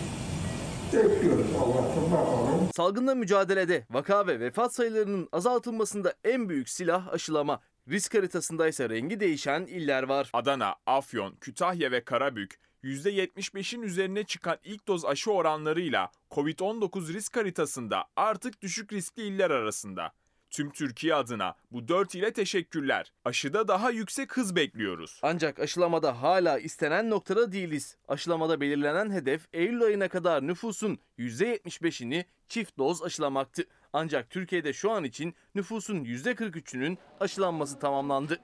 Bekliyoruz 0.93 1.47
Allah'tan 1.55 2.11
bakalım. 2.11 2.69
Salgınla 2.75 3.15
mücadelede 3.15 3.85
vaka 3.89 4.27
ve 4.27 4.39
vefat 4.39 4.75
sayılarının 4.75 5.27
azaltılmasında 5.31 6.13
en 6.23 6.49
büyük 6.49 6.69
silah 6.69 7.07
aşılama. 7.13 7.59
Risk 7.89 8.13
haritasında 8.15 8.67
ise 8.67 8.89
rengi 8.89 9.19
değişen 9.19 9.65
iller 9.65 10.03
var. 10.03 10.29
Adana, 10.33 10.75
Afyon, 10.85 11.35
Kütahya 11.41 11.91
ve 11.91 12.03
Karabük 12.03 12.59
%75'in 12.83 13.81
üzerine 13.81 14.23
çıkan 14.23 14.57
ilk 14.63 14.87
doz 14.87 15.05
aşı 15.05 15.31
oranlarıyla 15.31 16.11
COVID-19 16.31 17.13
risk 17.13 17.37
haritasında 17.37 18.05
artık 18.15 18.61
düşük 18.61 18.93
riskli 18.93 19.23
iller 19.23 19.49
arasında. 19.49 20.11
Tüm 20.53 20.69
Türkiye 20.71 21.15
adına 21.15 21.55
bu 21.71 21.87
4 21.87 22.15
ile 22.15 22.33
teşekkürler. 22.33 23.13
Aşıda 23.25 23.67
daha 23.67 23.91
yüksek 23.91 24.37
hız 24.37 24.55
bekliyoruz. 24.55 25.19
Ancak 25.23 25.59
aşılamada 25.59 26.21
hala 26.21 26.59
istenen 26.59 27.09
noktada 27.09 27.51
değiliz. 27.51 27.97
Aşılamada 28.07 28.61
belirlenen 28.61 29.11
hedef 29.11 29.47
Eylül 29.53 29.83
ayına 29.83 30.07
kadar 30.07 30.47
nüfusun 30.47 30.99
%75'ini 31.19 32.25
çift 32.47 32.77
doz 32.77 33.03
aşılamaktı. 33.03 33.63
Ancak 33.93 34.29
Türkiye'de 34.29 34.73
şu 34.73 34.91
an 34.91 35.03
için 35.03 35.35
nüfusun 35.55 36.05
%43'ünün 36.05 36.97
aşılanması 37.19 37.79
tamamlandı. 37.79 38.39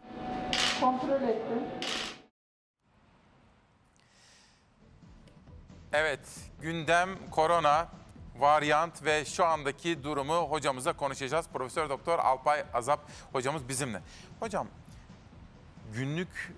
Kontrol 0.81 1.21
ettim. 1.21 1.63
Evet, 5.93 6.19
gündem 6.61 7.09
korona, 7.31 7.87
varyant 8.39 9.05
ve 9.05 9.25
şu 9.25 9.45
andaki 9.45 10.03
durumu 10.03 10.33
hocamızla 10.35 10.93
konuşacağız. 10.93 11.45
Profesör 11.53 11.89
Doktor 11.89 12.19
Alpay 12.19 12.63
Azap 12.73 12.99
hocamız 13.33 13.67
bizimle. 13.69 14.01
Hocam, 14.39 14.67
günlük 15.93 16.53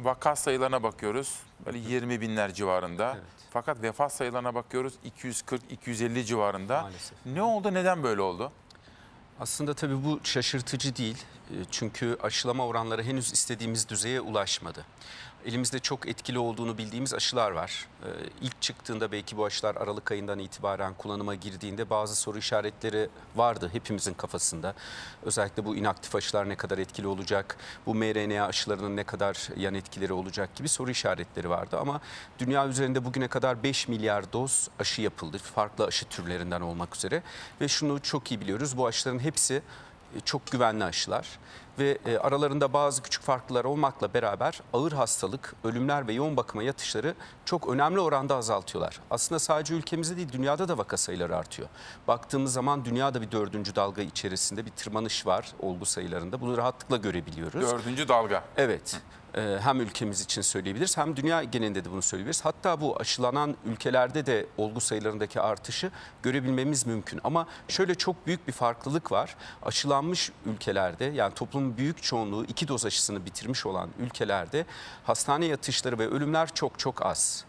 vaka 0.00 0.36
sayılarına 0.36 0.82
bakıyoruz. 0.82 1.38
Böyle 1.66 1.78
20 1.78 2.20
binler 2.20 2.54
civarında. 2.54 3.18
Fakat 3.50 3.82
vefat 3.82 4.12
sayılarına 4.12 4.54
bakıyoruz 4.54 4.94
240-250 5.20 6.24
civarında. 6.24 6.82
Maalesef. 6.82 7.18
Ne 7.26 7.42
oldu, 7.42 7.74
neden 7.74 8.02
böyle 8.02 8.20
oldu? 8.22 8.52
Aslında 9.40 9.74
tabii 9.74 10.04
bu 10.04 10.20
şaşırtıcı 10.24 10.96
değil. 10.96 11.24
E, 11.50 11.54
Çünkü 11.70 12.18
aşılama 12.22 12.66
oranları 12.66 13.02
henüz 13.02 13.32
istediğimiz 13.32 13.88
düzeye 13.88 14.20
ulaşmadı. 14.20 14.84
Elimizde 15.46 15.78
çok 15.78 16.08
etkili 16.08 16.38
olduğunu 16.38 16.78
bildiğimiz 16.78 17.14
aşılar 17.14 17.50
var. 17.50 17.86
Ee, 18.02 18.06
İlk 18.40 18.62
çıktığında 18.62 19.12
belki 19.12 19.36
bu 19.36 19.44
aşılar 19.44 19.76
Aralık 19.76 20.12
ayından 20.12 20.38
itibaren 20.38 20.94
kullanıma 20.94 21.34
girdiğinde 21.34 21.90
bazı 21.90 22.16
soru 22.16 22.38
işaretleri 22.38 23.08
vardı 23.36 23.70
hepimizin 23.72 24.14
kafasında. 24.14 24.74
Özellikle 25.22 25.64
bu 25.64 25.76
inaktif 25.76 26.14
aşılar 26.14 26.48
ne 26.48 26.56
kadar 26.56 26.78
etkili 26.78 27.06
olacak, 27.06 27.56
bu 27.86 27.94
mRNA 27.94 28.46
aşılarının 28.46 28.96
ne 28.96 29.04
kadar 29.04 29.48
yan 29.56 29.74
etkileri 29.74 30.12
olacak 30.12 30.54
gibi 30.54 30.68
soru 30.68 30.90
işaretleri 30.90 31.50
vardı. 31.50 31.78
Ama 31.80 32.00
dünya 32.38 32.68
üzerinde 32.68 33.04
bugüne 33.04 33.28
kadar 33.28 33.62
5 33.62 33.88
milyar 33.88 34.32
doz 34.32 34.68
aşı 34.78 35.02
yapıldı 35.02 35.38
farklı 35.38 35.84
aşı 35.86 36.06
türlerinden 36.06 36.60
olmak 36.60 36.96
üzere. 36.96 37.22
Ve 37.60 37.68
şunu 37.68 38.02
çok 38.02 38.30
iyi 38.30 38.40
biliyoruz 38.40 38.76
bu 38.76 38.86
aşıların 38.86 39.18
hepsi 39.18 39.62
e, 40.16 40.20
çok 40.20 40.46
güvenli 40.52 40.84
aşılar 40.84 41.38
ve 41.78 41.98
e, 42.06 42.18
aralarında 42.18 42.72
bazı 42.72 43.02
küçük 43.02 43.22
farklılar 43.22 43.64
olmakla 43.64 44.14
beraber 44.14 44.60
ağır 44.72 44.92
hastalık, 44.92 45.54
ölümler 45.64 46.08
ve 46.08 46.12
yoğun 46.12 46.36
bakıma 46.36 46.62
yatışları 46.62 47.14
çok 47.44 47.68
önemli 47.68 48.00
oranda 48.00 48.36
azaltıyorlar. 48.36 49.00
Aslında 49.10 49.38
sadece 49.38 49.74
ülkemizde 49.74 50.16
değil 50.16 50.32
dünyada 50.32 50.68
da 50.68 50.78
vaka 50.78 50.96
sayıları 50.96 51.36
artıyor. 51.36 51.68
Baktığımız 52.08 52.52
zaman 52.52 52.84
dünyada 52.84 53.22
bir 53.22 53.32
dördüncü 53.32 53.76
dalga 53.76 54.02
içerisinde 54.02 54.66
bir 54.66 54.70
tırmanış 54.70 55.26
var 55.26 55.52
olgu 55.60 55.84
sayılarında. 55.84 56.40
Bunu 56.40 56.56
rahatlıkla 56.56 56.96
görebiliyoruz. 56.96 57.70
Dördüncü 57.70 58.08
dalga. 58.08 58.44
Evet. 58.56 58.96
Ee, 58.96 59.17
Hem 59.34 59.80
ülkemiz 59.80 60.20
için 60.20 60.42
söyleyebiliriz 60.42 60.96
hem 60.96 61.16
dünya 61.16 61.42
genelinde 61.42 61.84
de 61.84 61.90
bunu 61.90 62.02
söyleyebiliriz. 62.02 62.44
Hatta 62.44 62.80
bu 62.80 63.00
aşılanan 63.00 63.56
ülkelerde 63.64 64.26
de 64.26 64.46
olgu 64.56 64.80
sayılarındaki 64.80 65.40
artışı 65.40 65.90
görebilmemiz 66.22 66.86
mümkün. 66.86 67.20
Ama 67.24 67.46
şöyle 67.68 67.94
çok 67.94 68.26
büyük 68.26 68.48
bir 68.48 68.52
farklılık 68.52 69.12
var. 69.12 69.36
Aşılanmış 69.62 70.32
ülkelerde 70.46 71.04
yani 71.04 71.34
toplumun 71.34 71.76
büyük 71.76 72.02
çoğunluğu 72.02 72.44
iki 72.44 72.68
doz 72.68 72.86
aşısını 72.86 73.26
bitirmiş 73.26 73.66
olan 73.66 73.90
ülkelerde 73.98 74.66
hastane 75.04 75.46
yatışları 75.46 75.98
ve 75.98 76.08
ölümler 76.08 76.54
çok 76.54 76.78
çok 76.78 77.06
az. 77.06 77.47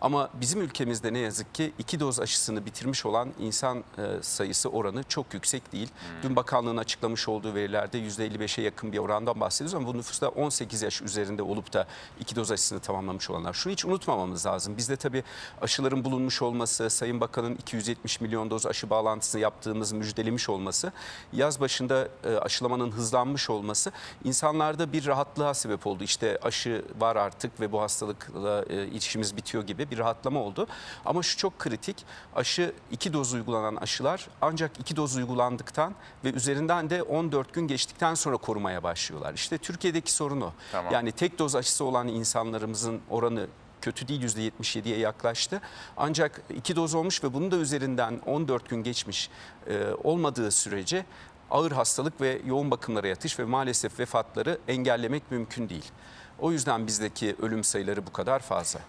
Ama 0.00 0.30
bizim 0.34 0.60
ülkemizde 0.60 1.12
ne 1.12 1.18
yazık 1.18 1.54
ki 1.54 1.72
iki 1.78 2.00
doz 2.00 2.20
aşısını 2.20 2.66
bitirmiş 2.66 3.06
olan 3.06 3.28
insan 3.38 3.78
e, 3.78 4.22
sayısı 4.22 4.68
oranı 4.68 5.02
çok 5.02 5.34
yüksek 5.34 5.72
değil. 5.72 5.88
Dün 6.22 6.36
bakanlığın 6.36 6.76
açıklamış 6.76 7.28
olduğu 7.28 7.54
verilerde 7.54 7.98
%55'e 7.98 8.64
yakın 8.64 8.92
bir 8.92 8.98
orandan 8.98 9.40
bahsediyoruz 9.40 9.74
ama 9.74 9.86
bu 9.86 9.98
nüfusta 9.98 10.28
18 10.28 10.82
yaş 10.82 11.02
üzerinde 11.02 11.42
olup 11.42 11.72
da 11.72 11.86
iki 12.20 12.36
doz 12.36 12.50
aşısını 12.50 12.80
tamamlamış 12.80 13.30
olanlar. 13.30 13.52
Şunu 13.52 13.72
hiç 13.72 13.84
unutmamamız 13.84 14.46
lazım. 14.46 14.76
Bizde 14.76 14.96
tabii 14.96 15.24
aşıların 15.60 16.04
bulunmuş 16.04 16.42
olması, 16.42 16.90
Sayın 16.90 17.20
Bakan'ın 17.20 17.54
270 17.54 18.20
milyon 18.20 18.50
doz 18.50 18.66
aşı 18.66 18.90
bağlantısını 18.90 19.40
yaptığımız 19.40 19.92
müjdelemiş 19.92 20.48
olması, 20.48 20.92
yaz 21.32 21.60
başında 21.60 22.08
e, 22.24 22.36
aşılamanın 22.36 22.90
hızlanmış 22.90 23.50
olması 23.50 23.92
insanlarda 24.24 24.92
bir 24.92 25.06
rahatlığa 25.06 25.54
sebep 25.54 25.86
oldu. 25.86 26.04
İşte 26.04 26.38
aşı 26.42 26.84
var 26.98 27.16
artık 27.16 27.60
ve 27.60 27.72
bu 27.72 27.80
hastalıkla 27.80 28.64
e, 28.70 28.86
işimiz 28.86 29.36
bitiyor 29.36 29.66
gibi 29.66 29.89
bir 29.90 29.98
rahatlama 29.98 30.40
oldu. 30.40 30.66
Ama 31.04 31.22
şu 31.22 31.36
çok 31.36 31.58
kritik. 31.58 32.04
Aşı 32.36 32.72
iki 32.90 33.12
doz 33.12 33.34
uygulanan 33.34 33.76
aşılar 33.76 34.28
ancak 34.40 34.80
iki 34.80 34.96
doz 34.96 35.16
uygulandıktan 35.16 35.94
ve 36.24 36.32
üzerinden 36.32 36.90
de 36.90 37.02
14 37.02 37.52
gün 37.52 37.68
geçtikten 37.68 38.14
sonra 38.14 38.36
korumaya 38.36 38.82
başlıyorlar. 38.82 39.34
İşte 39.34 39.58
Türkiye'deki 39.58 40.12
sorun 40.12 40.40
o. 40.40 40.52
Tamam. 40.72 40.92
Yani 40.92 41.12
tek 41.12 41.38
doz 41.38 41.54
aşısı 41.54 41.84
olan 41.84 42.08
insanlarımızın 42.08 43.00
oranı 43.10 43.46
kötü 43.80 44.08
değil 44.08 44.22
%77'ye 44.22 44.98
yaklaştı. 44.98 45.60
Ancak 45.96 46.42
iki 46.56 46.76
doz 46.76 46.94
olmuş 46.94 47.24
ve 47.24 47.34
bunun 47.34 47.50
da 47.50 47.56
üzerinden 47.56 48.20
14 48.26 48.68
gün 48.68 48.82
geçmiş 48.82 49.30
e, 49.66 49.86
olmadığı 50.04 50.50
sürece 50.50 51.04
ağır 51.50 51.72
hastalık 51.72 52.20
ve 52.20 52.40
yoğun 52.46 52.70
bakımlara 52.70 53.08
yatış 53.08 53.38
ve 53.38 53.44
maalesef 53.44 54.00
vefatları 54.00 54.58
engellemek 54.68 55.30
mümkün 55.30 55.68
değil. 55.68 55.90
O 56.38 56.52
yüzden 56.52 56.86
bizdeki 56.86 57.36
ölüm 57.42 57.64
sayıları 57.64 58.06
bu 58.06 58.12
kadar 58.12 58.40
fazla. 58.40 58.80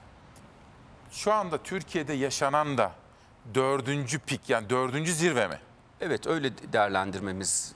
Şu 1.12 1.34
anda 1.34 1.58
Türkiye'de 1.58 2.14
yaşanan 2.14 2.78
da 2.78 2.92
dördüncü 3.54 4.20
pik 4.20 4.50
yani 4.50 4.70
dördüncü 4.70 5.14
zirve 5.14 5.48
mi? 5.48 5.60
Evet 6.02 6.28
öyle 6.28 6.52
değerlendirmemiz 6.74 7.76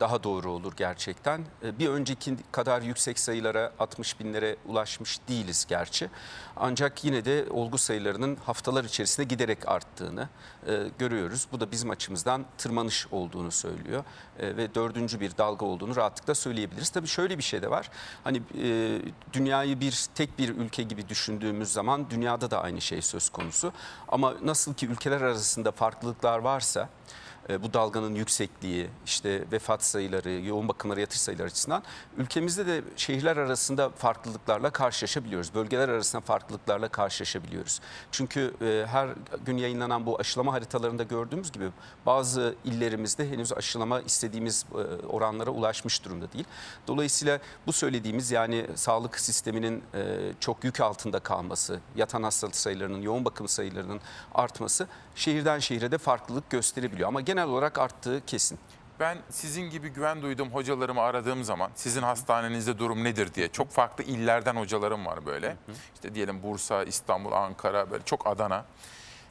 daha 0.00 0.22
doğru 0.24 0.50
olur 0.52 0.72
gerçekten. 0.76 1.40
E, 1.64 1.78
Bir 1.78 1.88
önceki 1.88 2.36
kadar 2.52 2.82
yüksek 2.82 3.18
sayılara 3.18 3.72
60 3.78 4.20
binlere 4.20 4.56
ulaşmış 4.66 5.20
değiliz 5.28 5.66
gerçi. 5.68 6.10
Ancak 6.56 7.04
yine 7.04 7.24
de 7.24 7.46
olgu 7.50 7.78
sayılarının 7.78 8.36
haftalar 8.36 8.84
içerisinde 8.84 9.26
giderek 9.26 9.68
arttığını 9.68 10.28
e, 10.66 10.78
görüyoruz. 10.98 11.46
Bu 11.52 11.60
da 11.60 11.70
bizim 11.72 11.90
açımızdan 11.90 12.44
tırmanış 12.58 13.06
olduğunu 13.12 13.50
söylüyor. 13.50 14.04
E, 14.38 14.56
Ve 14.56 14.74
dördüncü 14.74 15.20
bir 15.20 15.36
dalga 15.38 15.66
olduğunu 15.66 15.96
rahatlıkla 15.96 16.34
söyleyebiliriz. 16.34 16.90
Tabii 16.90 17.06
şöyle 17.08 17.38
bir 17.38 17.42
şey 17.42 17.62
de 17.62 17.70
var. 17.70 17.90
Hani 18.24 18.42
e, 18.62 19.00
dünyayı 19.32 19.80
bir 19.80 20.06
tek 20.14 20.38
bir 20.38 20.48
ülke 20.48 20.82
gibi 20.82 21.08
düşündüğümüz 21.08 21.72
zaman 21.72 22.10
dünyada 22.10 22.50
da 22.50 22.62
aynı 22.62 22.80
şey 22.80 23.02
söz 23.02 23.28
konusu. 23.28 23.72
Ama 24.08 24.34
nasıl 24.42 24.74
ki 24.74 24.86
ülkeler 24.86 25.20
arasında 25.20 25.72
farklılıklar 25.72 26.38
varsa 26.38 26.80
e, 26.80 27.33
bu 27.48 27.74
dalganın 27.74 28.14
yüksekliği, 28.14 28.90
işte 29.06 29.44
vefat 29.52 29.84
sayıları, 29.84 30.30
yoğun 30.30 30.68
bakımlara 30.68 31.00
yatış 31.00 31.20
sayıları 31.20 31.46
açısından 31.46 31.82
ülkemizde 32.16 32.66
de 32.66 32.82
şehirler 32.96 33.36
arasında 33.36 33.90
farklılıklarla 33.90 34.70
karşılaşabiliyoruz. 34.70 35.54
Bölgeler 35.54 35.88
arasında 35.88 36.20
farklılıklarla 36.20 36.88
karşılaşabiliyoruz. 36.88 37.80
Çünkü 38.12 38.54
e, 38.60 38.86
her 38.86 39.08
gün 39.46 39.56
yayınlanan 39.56 40.06
bu 40.06 40.20
aşılama 40.20 40.52
haritalarında 40.52 41.02
gördüğümüz 41.02 41.52
gibi 41.52 41.70
bazı 42.06 42.54
illerimizde 42.64 43.30
henüz 43.30 43.52
aşılama 43.52 44.00
istediğimiz 44.00 44.66
e, 44.72 45.06
oranlara 45.06 45.50
ulaşmış 45.50 46.04
durumda 46.04 46.32
değil. 46.32 46.44
Dolayısıyla 46.86 47.38
bu 47.66 47.72
söylediğimiz 47.72 48.30
yani 48.30 48.66
sağlık 48.74 49.20
sisteminin 49.20 49.82
e, 49.94 50.32
çok 50.40 50.64
yük 50.64 50.80
altında 50.80 51.20
kalması, 51.20 51.80
yatan 51.96 52.22
hastalık 52.22 52.56
sayılarının, 52.56 53.02
yoğun 53.02 53.24
bakım 53.24 53.48
sayılarının 53.48 54.00
artması 54.34 54.88
şehirden 55.14 55.58
şehire 55.58 55.90
de 55.90 55.98
farklılık 55.98 56.50
gösterebiliyor. 56.50 57.08
Ama 57.08 57.20
genel 57.20 57.44
olarak 57.44 57.78
arttığı 57.78 58.22
kesin. 58.26 58.58
Ben 59.00 59.18
sizin 59.30 59.70
gibi 59.70 59.88
güven 59.88 60.22
duyduğum 60.22 60.50
hocalarımı 60.50 61.00
aradığım 61.00 61.44
zaman 61.44 61.70
sizin 61.74 62.02
hastanenizde 62.02 62.78
durum 62.78 63.04
nedir 63.04 63.34
diye 63.34 63.48
çok 63.48 63.70
farklı 63.70 64.04
illerden 64.04 64.56
hocalarım 64.56 65.06
var 65.06 65.26
böyle. 65.26 65.56
İşte 65.94 66.14
diyelim 66.14 66.42
Bursa, 66.42 66.84
İstanbul, 66.84 67.32
Ankara 67.32 67.90
böyle 67.90 68.04
çok 68.04 68.26
Adana. 68.26 68.64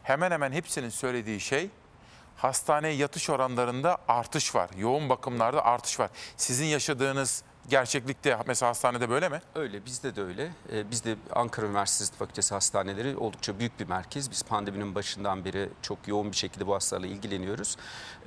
Hemen 0.04 0.32
hemen 0.32 0.52
hepsinin 0.52 0.90
söylediği 0.90 1.40
şey 1.40 1.70
hastaneye 2.38 2.94
yatış 2.94 3.30
oranlarında 3.30 3.98
artış 4.08 4.56
var. 4.56 4.70
Yoğun 4.78 5.10
bakımlarda 5.10 5.66
artış 5.66 6.00
var. 6.00 6.10
Sizin 6.38 6.66
yaşadığınız 6.66 7.44
gerçeklikte 7.70 8.38
mesela 8.48 8.70
hastanede 8.70 9.10
böyle 9.10 9.30
mi? 9.30 9.42
Öyle 9.56 9.86
bizde 9.86 10.16
de 10.16 10.22
öyle. 10.22 10.52
Ee, 10.72 10.92
bizde 10.92 11.16
Ankara 11.36 11.66
Üniversitesi 11.66 12.14
Fakültesi 12.14 12.54
hastaneleri 12.54 13.18
oldukça 13.18 13.60
büyük 13.60 13.80
bir 13.80 13.88
merkez. 13.88 14.32
Biz 14.32 14.44
pandeminin 14.44 14.96
başından 14.96 15.46
beri 15.46 15.70
çok 15.82 16.08
yoğun 16.08 16.32
bir 16.32 16.38
şekilde 16.38 16.68
bu 16.68 16.76
hastalarla 16.76 17.08
ilgileniyoruz. 17.08 17.78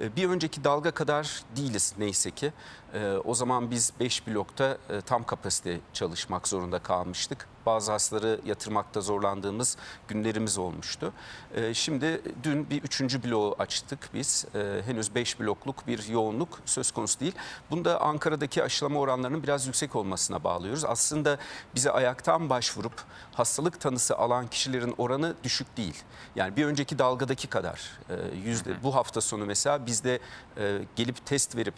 Ee, 0.01 0.17
bir 0.17 0.29
önceki 0.29 0.65
dalga 0.65 0.91
kadar 0.91 1.43
değiliz 1.57 1.95
neyse 1.99 2.31
ki. 2.31 2.53
Ee, 2.95 3.17
o 3.25 3.35
zaman 3.35 3.71
biz 3.71 3.93
5 4.01 4.27
blokta 4.27 4.79
e, 4.91 5.01
tam 5.01 5.25
kapasite 5.25 5.81
çalışmak 5.93 6.49
zorunda 6.49 6.79
kalmıştık. 6.79 7.49
Bazı 7.67 7.93
hastaları 7.93 8.41
yatırmakta 8.45 9.01
zorlandığımız 9.01 9.77
günlerimiz 10.09 10.59
olmuştu. 10.59 11.13
Ee, 11.55 11.75
şimdi 11.75 12.23
dün 12.43 12.71
bir 12.71 12.83
üçüncü 12.83 13.25
bloğu 13.25 13.57
açtık 13.59 14.11
biz. 14.15 14.47
Ee, 14.55 14.83
henüz 14.87 15.15
5 15.15 15.41
blokluk 15.41 15.87
bir 15.87 16.09
yoğunluk 16.09 16.61
söz 16.65 16.91
konusu 16.91 17.21
değil. 17.21 17.35
Bunda 17.71 18.01
Ankara'daki 18.01 18.63
aşılama 18.63 19.01
oranlarının 19.01 19.43
biraz 19.43 19.67
yüksek 19.67 19.97
olmasına 19.97 20.45
bağlıyoruz. 20.45 20.85
Aslında 20.85 21.39
bize 21.75 21.91
ayaktan 21.91 22.51
başvurup 22.51 23.05
hastalık 23.35 23.81
tanısı 23.81 24.17
alan 24.17 24.47
kişilerin 24.47 24.95
oranı 24.99 25.35
düşük 25.45 25.77
değil. 25.77 26.03
Yani 26.37 26.57
bir 26.57 26.67
önceki 26.67 26.99
dalgadaki 26.99 27.47
kadar 27.47 27.91
e, 28.11 28.15
yüzde 28.45 28.83
bu 28.83 28.95
hafta 28.95 29.21
sonu 29.21 29.47
mesela 29.47 29.87
bizde 29.87 30.19
e, 30.59 30.79
gelip 30.97 31.27
test 31.27 31.57
verip 31.57 31.75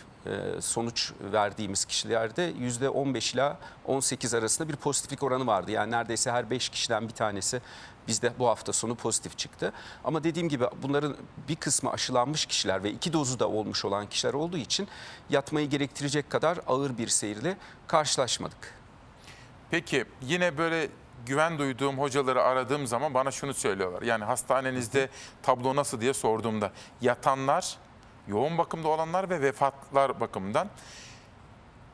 sonuç 0.60 1.12
verdiğimiz 1.32 1.84
kişilerde 1.84 2.42
yüzde 2.58 2.88
15 2.88 3.34
ila 3.34 3.58
18 3.86 4.34
arasında 4.34 4.68
bir 4.68 4.76
pozitiflik 4.76 5.22
oranı 5.22 5.46
vardı. 5.46 5.70
Yani 5.70 5.90
neredeyse 5.90 6.30
her 6.30 6.50
5 6.50 6.68
kişiden 6.68 7.08
bir 7.08 7.14
tanesi 7.14 7.60
bizde 8.08 8.32
bu 8.38 8.48
hafta 8.48 8.72
sonu 8.72 8.94
pozitif 8.94 9.38
çıktı. 9.38 9.72
Ama 10.04 10.24
dediğim 10.24 10.48
gibi 10.48 10.64
bunların 10.82 11.16
bir 11.48 11.56
kısmı 11.56 11.90
aşılanmış 11.90 12.46
kişiler 12.46 12.82
ve 12.82 12.90
iki 12.90 13.12
dozu 13.12 13.38
da 13.38 13.48
olmuş 13.48 13.84
olan 13.84 14.08
kişiler 14.08 14.34
olduğu 14.34 14.56
için 14.56 14.88
yatmayı 15.30 15.68
gerektirecek 15.68 16.30
kadar 16.30 16.58
ağır 16.66 16.98
bir 16.98 17.08
seyirle 17.08 17.56
karşılaşmadık. 17.86 18.74
Peki 19.70 20.04
yine 20.22 20.58
böyle 20.58 20.88
güven 21.26 21.58
duyduğum 21.58 21.98
hocaları 21.98 22.42
aradığım 22.42 22.86
zaman 22.86 23.14
bana 23.14 23.30
şunu 23.30 23.54
söylüyorlar. 23.54 24.02
Yani 24.02 24.24
hastanenizde 24.24 25.08
tablo 25.42 25.76
nasıl 25.76 26.00
diye 26.00 26.14
sorduğumda 26.14 26.72
yatanlar, 27.00 27.76
yoğun 28.28 28.58
bakımda 28.58 28.88
olanlar 28.88 29.30
ve 29.30 29.40
vefatlar 29.42 30.20
bakımından 30.20 30.68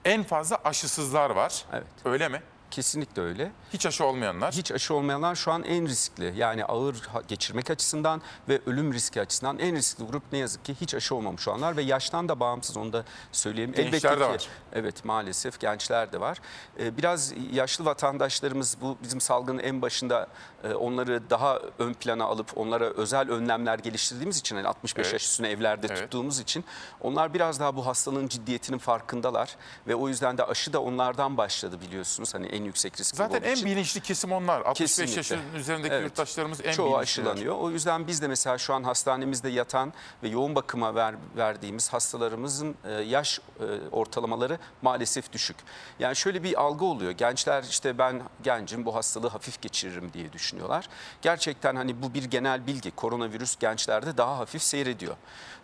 en 0.05 0.23
fazla 0.23 0.59
aşısızlar 0.65 1.31
var. 1.31 1.65
Evet. 1.73 1.87
Öyle 2.05 2.29
mi? 2.29 2.43
Kesinlikle 2.75 3.23
öyle. 3.23 3.53
Hiç 3.73 3.87
aşı 3.87 4.05
olmayanlar. 4.05 4.55
Hiç 4.55 4.73
aşı 4.73 4.95
olmayanlar 4.95 5.35
şu 5.35 5.53
an 5.53 5.63
en 5.63 5.89
riskli. 5.89 6.35
Yani 6.37 6.65
ağır 6.65 6.97
geçirmek 7.29 7.71
açısından 7.71 8.23
ve 8.49 8.61
ölüm 8.67 8.93
riski 8.93 9.21
açısından 9.21 9.59
en 9.59 9.77
riskli 9.77 10.05
grup 10.05 10.23
ne 10.33 10.39
yazık 10.39 10.65
ki 10.65 10.77
hiç 10.81 10.95
aşı 10.95 11.15
olmamış 11.15 11.49
olanlar 11.49 11.77
ve 11.77 11.83
yaştan 11.83 12.29
da 12.29 12.41
bağımsız 12.41 12.77
onu 12.77 12.93
da 12.93 13.05
söyleyeyim. 13.33 13.73
Gençler 13.73 14.21
de 14.21 14.25
ki, 14.25 14.31
var. 14.31 14.49
Evet 14.73 15.05
maalesef 15.05 15.61
gençler 15.61 16.13
de 16.13 16.21
var. 16.21 16.39
Ee, 16.79 16.97
biraz 16.97 17.33
yaşlı 17.53 17.85
vatandaşlarımız 17.85 18.77
bu 18.81 18.97
bizim 19.03 19.21
salgının 19.21 19.59
en 19.59 19.83
başında 19.83 20.27
e, 20.65 20.75
onları 20.75 21.31
daha 21.31 21.61
ön 21.79 21.95
plana 21.95 22.25
alıp 22.25 22.59
onlara 22.59 22.85
özel 22.85 23.31
önlemler 23.31 23.79
geliştirdiğimiz 23.79 24.39
için 24.39 24.57
yani 24.57 24.69
65 24.69 25.05
Evet. 25.05 25.13
yaş 25.13 25.25
üstüne 25.25 25.51
evlerde 25.51 25.87
Evet. 25.87 25.99
tuttuğumuz 25.99 26.39
için 26.39 26.65
onlar 27.01 27.35
biraz 27.35 27.61
daha 27.61 27.77
bu 27.77 27.87
hastalığın 27.87 28.29
ciddiyetinin 28.29 28.79
farkındalar 28.79 29.57
ve 29.87 29.95
o 29.95 30.09
yüzden 30.09 30.39
de 30.39 30.45
aşı 30.45 30.73
da 30.73 30.83
onlardan 30.83 31.37
başladı 31.37 31.81
biliyorsunuz. 31.81 32.35
Hani 32.35 32.47
en 32.47 32.64
yüksek 32.65 33.01
riskli 33.01 33.17
Zaten 33.17 33.39
olduğu 33.39 33.47
en 33.47 33.55
için. 33.55 33.67
bilinçli 33.67 34.01
kesim 34.01 34.33
onlar. 34.33 34.61
65 34.61 34.79
Kesinlikle. 34.79 35.17
yaşın 35.17 35.41
üzerindeki 35.59 35.95
Evet. 35.95 36.05
yurttaşlarımız 36.05 36.61
en 36.65 36.73
Çoğu 36.73 36.87
bilinçliler. 36.99 37.03
aşılanıyor. 37.31 37.57
O 37.59 37.71
yüzden 37.71 38.07
biz 38.07 38.23
de 38.23 38.29
mesela 38.29 38.59
şu 38.59 38.75
an 38.75 38.83
hastanemizde 38.85 39.49
yatan 39.49 39.93
ve 40.23 40.29
yoğun 40.29 40.55
bakıma 40.55 40.95
ver, 40.95 41.15
verdiğimiz 41.37 41.93
hastalarımızın 41.93 42.75
e, 42.85 42.93
yaş 42.93 43.39
e, 43.61 43.65
ortalamaları 43.93 44.59
maalesef 44.83 45.33
düşük. 45.33 45.57
Yani 45.99 46.17
şöyle 46.17 46.43
bir 46.43 46.61
algı 46.61 46.85
oluyor. 46.85 47.11
Gençler 47.11 47.63
işte 47.71 47.99
ben 47.99 48.23
gencim 48.43 48.85
bu 48.87 48.95
hastalığı 48.95 49.29
hafif 49.29 49.63
geçiririm 49.63 50.11
diye 50.13 50.33
düşünüyorlar. 50.33 50.89
Gerçekten 51.23 51.77
hani 51.77 52.03
bu 52.03 52.15
bir 52.15 52.25
genel 52.25 52.67
bilgi. 52.67 52.91
Koronavirüs 52.91 53.57
gençlerde 53.57 54.17
daha 54.17 54.39
hafif 54.39 54.63
seyrediyor. 54.63 55.17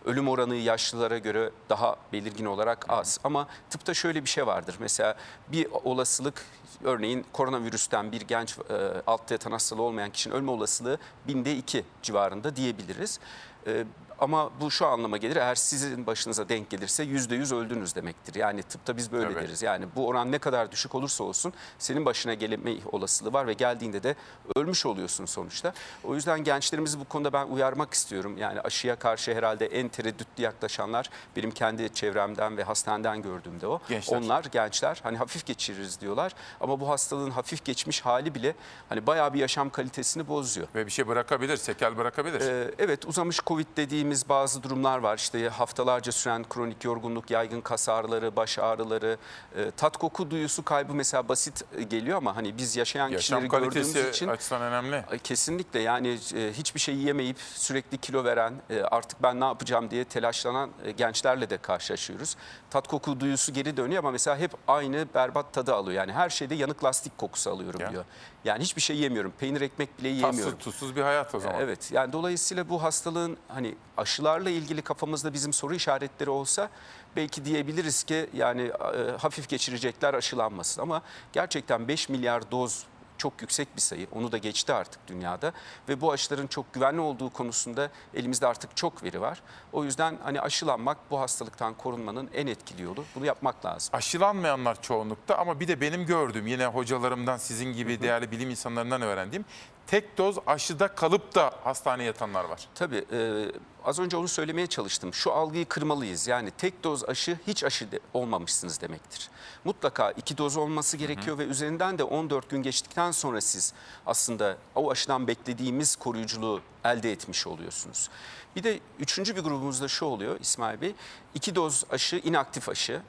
Ölüm 0.05 0.29
oranı 0.29 0.55
yaşlılara 0.57 1.19
göre 1.19 1.51
daha 1.69 1.97
belirgin 2.13 2.45
olarak 2.47 2.87
az. 2.89 3.19
Ama 3.25 3.47
tıpta 3.71 3.95
şöyle 3.95 4.25
bir 4.25 4.29
şey 4.29 4.47
vardır. 4.47 4.77
Mesela 4.79 5.15
bir 5.49 5.67
olasılık 5.85 6.45
örneğin 6.85 7.27
koronavirüsten 7.33 8.12
bir 8.12 8.21
genç 8.21 8.59
e, 8.59 8.62
altta 9.07 9.35
yatan 9.35 9.53
hastalığı 9.53 9.83
olmayan 9.83 10.11
kişinin 10.11 10.35
ölme 10.35 10.51
olasılığı 10.51 10.99
binde 11.29 11.57
iki 11.57 11.85
civarında 12.03 12.57
diyebiliriz. 12.57 13.21
E, 13.66 13.85
Ama 14.21 14.51
bu 14.61 14.71
şu 14.71 14.87
anlama 14.87 15.16
gelir 15.16 15.37
eğer 15.37 15.55
sizin 15.55 16.07
başınıza 16.07 16.49
denk 16.49 16.71
gelirse 16.71 17.03
yüzde 17.05 17.35
yüz 17.35 17.53
öldünüz 17.53 17.95
demektir. 17.95 18.35
Yani 18.35 18.62
tıpta 18.62 18.97
biz 18.97 19.12
böyle 19.12 19.33
Evet. 19.33 19.43
deriz. 19.49 19.62
Yani 19.62 19.87
bu 19.97 20.07
oran 20.09 20.33
ne 20.33 20.39
kadar 20.39 20.73
düşük 20.73 20.95
olursa 20.95 21.25
olsun 21.25 21.53
senin 21.79 22.05
başına 22.05 22.35
gelme 22.35 22.75
olasılığı 22.93 23.33
var 23.33 23.47
ve 23.47 23.53
geldiğinde 23.53 24.03
de 24.03 24.16
ölmüş 24.57 24.87
oluyorsun 24.87 25.27
sonuçta. 25.27 25.73
O 26.05 26.14
yüzden 26.14 26.45
gençlerimizi 26.45 27.01
bu 27.01 27.05
konuda 27.05 27.33
ben 27.33 27.47
uyarmak 27.47 27.95
istiyorum. 27.95 28.37
Yani 28.39 28.61
aşıya 28.61 28.97
karşı 28.97 29.35
herhalde 29.35 29.66
en 29.66 29.89
tereddütlü 29.89 30.43
yaklaşanlar 30.43 31.11
benim 31.37 31.51
kendi 31.51 31.95
çevremden 31.95 32.57
ve 32.57 32.62
hastaneden 32.62 33.23
gördüğümde 33.23 33.66
o. 33.66 33.81
Gençler. 33.89 34.16
Onlar 34.18 34.45
gençler 34.45 35.01
hani 35.03 35.16
hafif 35.16 35.47
geçiririz 35.47 36.01
diyorlar 36.01 36.35
ama 36.61 36.81
bu 36.81 36.89
hastalığın 36.89 37.31
hafif 37.31 37.64
geçmiş 37.64 38.01
hali 38.01 38.35
bile 38.35 38.55
hani 38.89 39.07
bayağı 39.07 39.35
bir 39.35 39.39
yaşam 39.39 39.71
kalitesini 39.71 40.29
bozuyor. 40.29 40.68
Ve 40.75 40.87
bir 40.87 40.91
şey 40.91 41.09
bırakabilir, 41.09 41.57
sekel 41.57 41.97
bırakabilir. 41.97 42.41
Ee, 42.41 42.75
evet 42.79 43.07
uzamış 43.07 43.41
Covid 43.47 43.66
dediğimiz 44.11 44.29
bazı 44.29 44.63
durumlar 44.63 44.99
var. 44.99 45.17
İşte 45.17 45.49
haftalarca 45.49 46.13
süren 46.13 46.45
kronik 46.49 46.85
yorgunluk, 46.85 47.31
yaygın 47.31 47.61
kas 47.61 47.89
ağrıları, 47.89 48.37
baş 48.37 48.59
ağrıları, 48.59 49.17
e, 49.57 49.71
tat 49.71 49.97
koku 49.97 50.31
duyusu 50.31 50.65
kaybı 50.65 50.95
mesela 50.95 51.29
basit 51.29 51.65
e, 51.77 51.83
geliyor 51.83 52.19
ama 52.19 52.37
hani 52.37 52.59
biz 52.59 52.77
yaşayan 52.77 53.09
Yaşam 53.09 53.41
kişileri 53.41 53.65
gördüğümüz 53.65 53.97
için 53.97 54.29
açısından 54.29 54.63
önemli. 54.63 55.05
Ay, 55.11 55.19
Kesinlikle 55.19 55.81
yani 55.81 56.19
e, 56.35 56.53
hiçbir 56.53 56.81
şey 56.81 56.95
yiyemeyip 56.95 57.37
sürekli 57.55 57.99
kilo 57.99 58.25
veren 58.25 58.55
e, 58.71 58.81
artık 58.81 59.23
ben 59.23 59.41
ne 59.41 59.45
yapacağım 59.45 59.91
diye 59.91 60.05
telaşlanan 60.05 60.71
e, 60.85 60.91
gençlerle 60.91 61.51
de 61.51 61.59
karşılaşıyoruz. 61.59 62.37
Tat 62.71 62.89
koku 62.89 63.21
duyusu 63.21 63.53
geri 63.53 63.77
dönüyor 63.77 63.99
ama 63.99 64.11
mesela 64.11 64.37
hep 64.39 64.51
aynı 64.68 65.07
berbat 65.14 65.53
tadı 65.53 65.75
alıyor. 65.75 65.99
Yani 66.03 66.12
her 66.12 66.31
şeyde 66.31 66.55
yanık 66.55 66.85
lastik 66.85 67.18
kokusu 67.18 67.51
alıyorum 67.51 67.81
Ya. 67.81 67.91
diyor. 67.91 68.05
Yani 68.45 68.62
hiçbir 68.62 68.83
şey 68.83 68.97
yemiyorum. 68.97 69.33
Peynir 69.39 69.61
ekmek 69.61 69.89
bile 69.99 70.09
Tatsız, 70.09 70.18
yiyemiyorum. 70.18 70.59
tuzsuz 70.59 70.97
bir 70.97 71.03
hayat 71.03 71.35
o 71.35 71.41
zaman. 71.41 71.61
Evet 71.61 71.93
yani 71.93 72.12
dolayısıyla 72.12 72.68
bu 72.68 72.83
hastalığın 72.83 73.37
hani 73.49 73.75
aşılarla 73.97 74.51
ilgili 74.51 74.83
kafamızda 74.83 75.33
bizim 75.33 75.53
soru 75.53 75.75
işaretleri 75.75 76.31
olsa 76.31 76.68
belki 77.16 77.45
diyebiliriz 77.45 78.03
ki 78.03 78.31
yani 78.35 78.62
e, 78.62 79.11
hafif 79.18 79.49
geçirecekler 79.49 80.14
aşılanmasın 80.14 80.83
ama 80.83 81.03
gerçekten 81.33 81.89
5 81.89 82.09
milyar 82.09 82.51
doz 82.51 82.85
çok 83.21 83.41
yüksek 83.41 83.77
bir 83.77 83.81
sayı. 83.81 84.07
Onu 84.12 84.33
da 84.33 84.39
geçti 84.39 84.73
artık 84.73 85.09
dünyada 85.09 85.53
ve 85.89 86.01
bu 86.01 86.12
aşıların 86.12 86.47
çok 86.47 86.75
güvenli 86.75 87.01
olduğu 87.01 87.31
konusunda 87.31 87.91
elimizde 88.14 88.47
artık 88.47 88.77
çok 88.77 89.05
veri 89.05 89.21
var. 89.21 89.43
O 89.73 89.85
yüzden 89.85 90.18
hani 90.23 90.41
aşılanmak 90.41 91.11
bu 91.11 91.21
hastalıktan 91.21 91.75
korunmanın 91.75 92.31
en 92.35 92.47
etkili 92.47 92.83
yolu. 92.83 93.05
Bunu 93.14 93.27
yapmak 93.27 93.64
lazım. 93.64 93.91
Aşılanmayanlar 93.93 94.83
çoğunlukta 94.83 95.39
ama 95.39 95.61
bir 95.61 95.68
de 95.68 95.81
benim 95.81 96.07
gördüğüm 96.07 96.47
yine 96.47 96.66
hocalarımdan 96.66 97.37
sizin 97.37 97.73
gibi 97.73 98.03
değerli 98.03 98.31
bilim 98.31 98.51
insanlarından 98.51 99.03
öğrendiğim 99.03 99.45
tek 99.91 100.18
doz 100.18 100.36
aşıda 100.47 100.88
kalıp 100.88 101.34
da 101.34 101.53
hastaneye 101.64 102.05
yatanlar 102.05 102.45
var. 102.45 102.68
Tabii 102.74 103.05
e, 103.12 103.47
az 103.84 103.99
önce 103.99 104.16
onu 104.16 104.28
söylemeye 104.28 104.66
çalıştım. 104.66 105.14
Şu 105.14 105.32
algıyı 105.32 105.66
kırmalıyız. 105.68 106.26
Yani 106.26 106.51
tek 106.51 106.84
doz 106.84 107.05
aşı 107.05 107.38
hiç 107.47 107.64
aşı 107.64 107.93
de- 107.93 108.01
olmamışsınız 108.14 108.80
demektir. 108.80 109.30
Mutlaka 109.64 110.11
iki 110.11 110.38
doz 110.38 110.57
olması 110.57 110.97
gerekiyor 110.97 111.38
ve 111.38 111.45
üzerinden 111.45 111.99
de 111.99 112.05
14 112.05 112.51
gün 112.51 112.62
geçtikten 112.62 113.11
sonra 113.11 113.41
siz 113.41 113.72
aslında 114.07 114.57
o 114.74 114.91
aşıdan 114.91 115.26
beklediğimiz 115.26 115.97
koruyuculuğu 115.97 116.61
elde 116.84 117.12
etmiş 117.12 117.47
oluyorsunuz. 117.47 118.11
Bir 118.57 118.62
de 118.62 118.80
üçüncü 118.99 119.36
bir 119.36 119.41
grubumuzda 119.41 119.88
şu 119.88 120.05
oluyor 120.05 120.41
İsmail 120.41 120.80
Bey. 120.80 120.95
iki 121.34 121.55
doz 121.55 121.84
aşı 121.91 122.16
inaktif 122.16 122.68
aşı, 122.68 123.03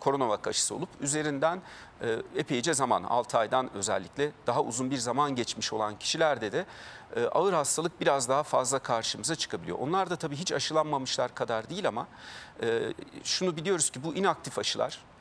koronavak 0.00 0.46
aşısı 0.46 0.74
olup 0.74 0.88
üzerinden 1.00 1.60
e, 2.02 2.16
epeyce 2.36 2.74
zaman 2.74 3.02
6 3.02 3.38
aydan 3.38 3.70
özellikle 3.74 4.32
daha 4.46 4.62
uzun 4.62 4.90
bir 4.90 4.98
zaman 4.98 5.34
geçmiş 5.36 5.72
olan 5.72 5.98
kişilerde 5.98 6.52
de 6.52 6.66
e, 7.16 7.24
ağır 7.24 7.52
hastalık 7.52 8.00
biraz 8.00 8.28
daha 8.28 8.42
fazla 8.42 8.78
karşımıza 8.78 9.36
çıkabiliyor. 9.36 9.78
Onlar 9.78 10.10
da 10.10 10.16
tabii 10.16 10.36
hiç 10.36 10.52
aşılanmamışlar 10.52 11.34
kadar 11.34 11.70
değil 11.70 11.88
ama 11.88 12.06
e, 12.62 12.92
şunu 13.24 13.56
biliyoruz 13.56 13.90
ki 13.90 14.04
bu 14.04 14.14
inaktif 14.14 14.58
aşılar 14.58 14.98
e, 14.98 15.11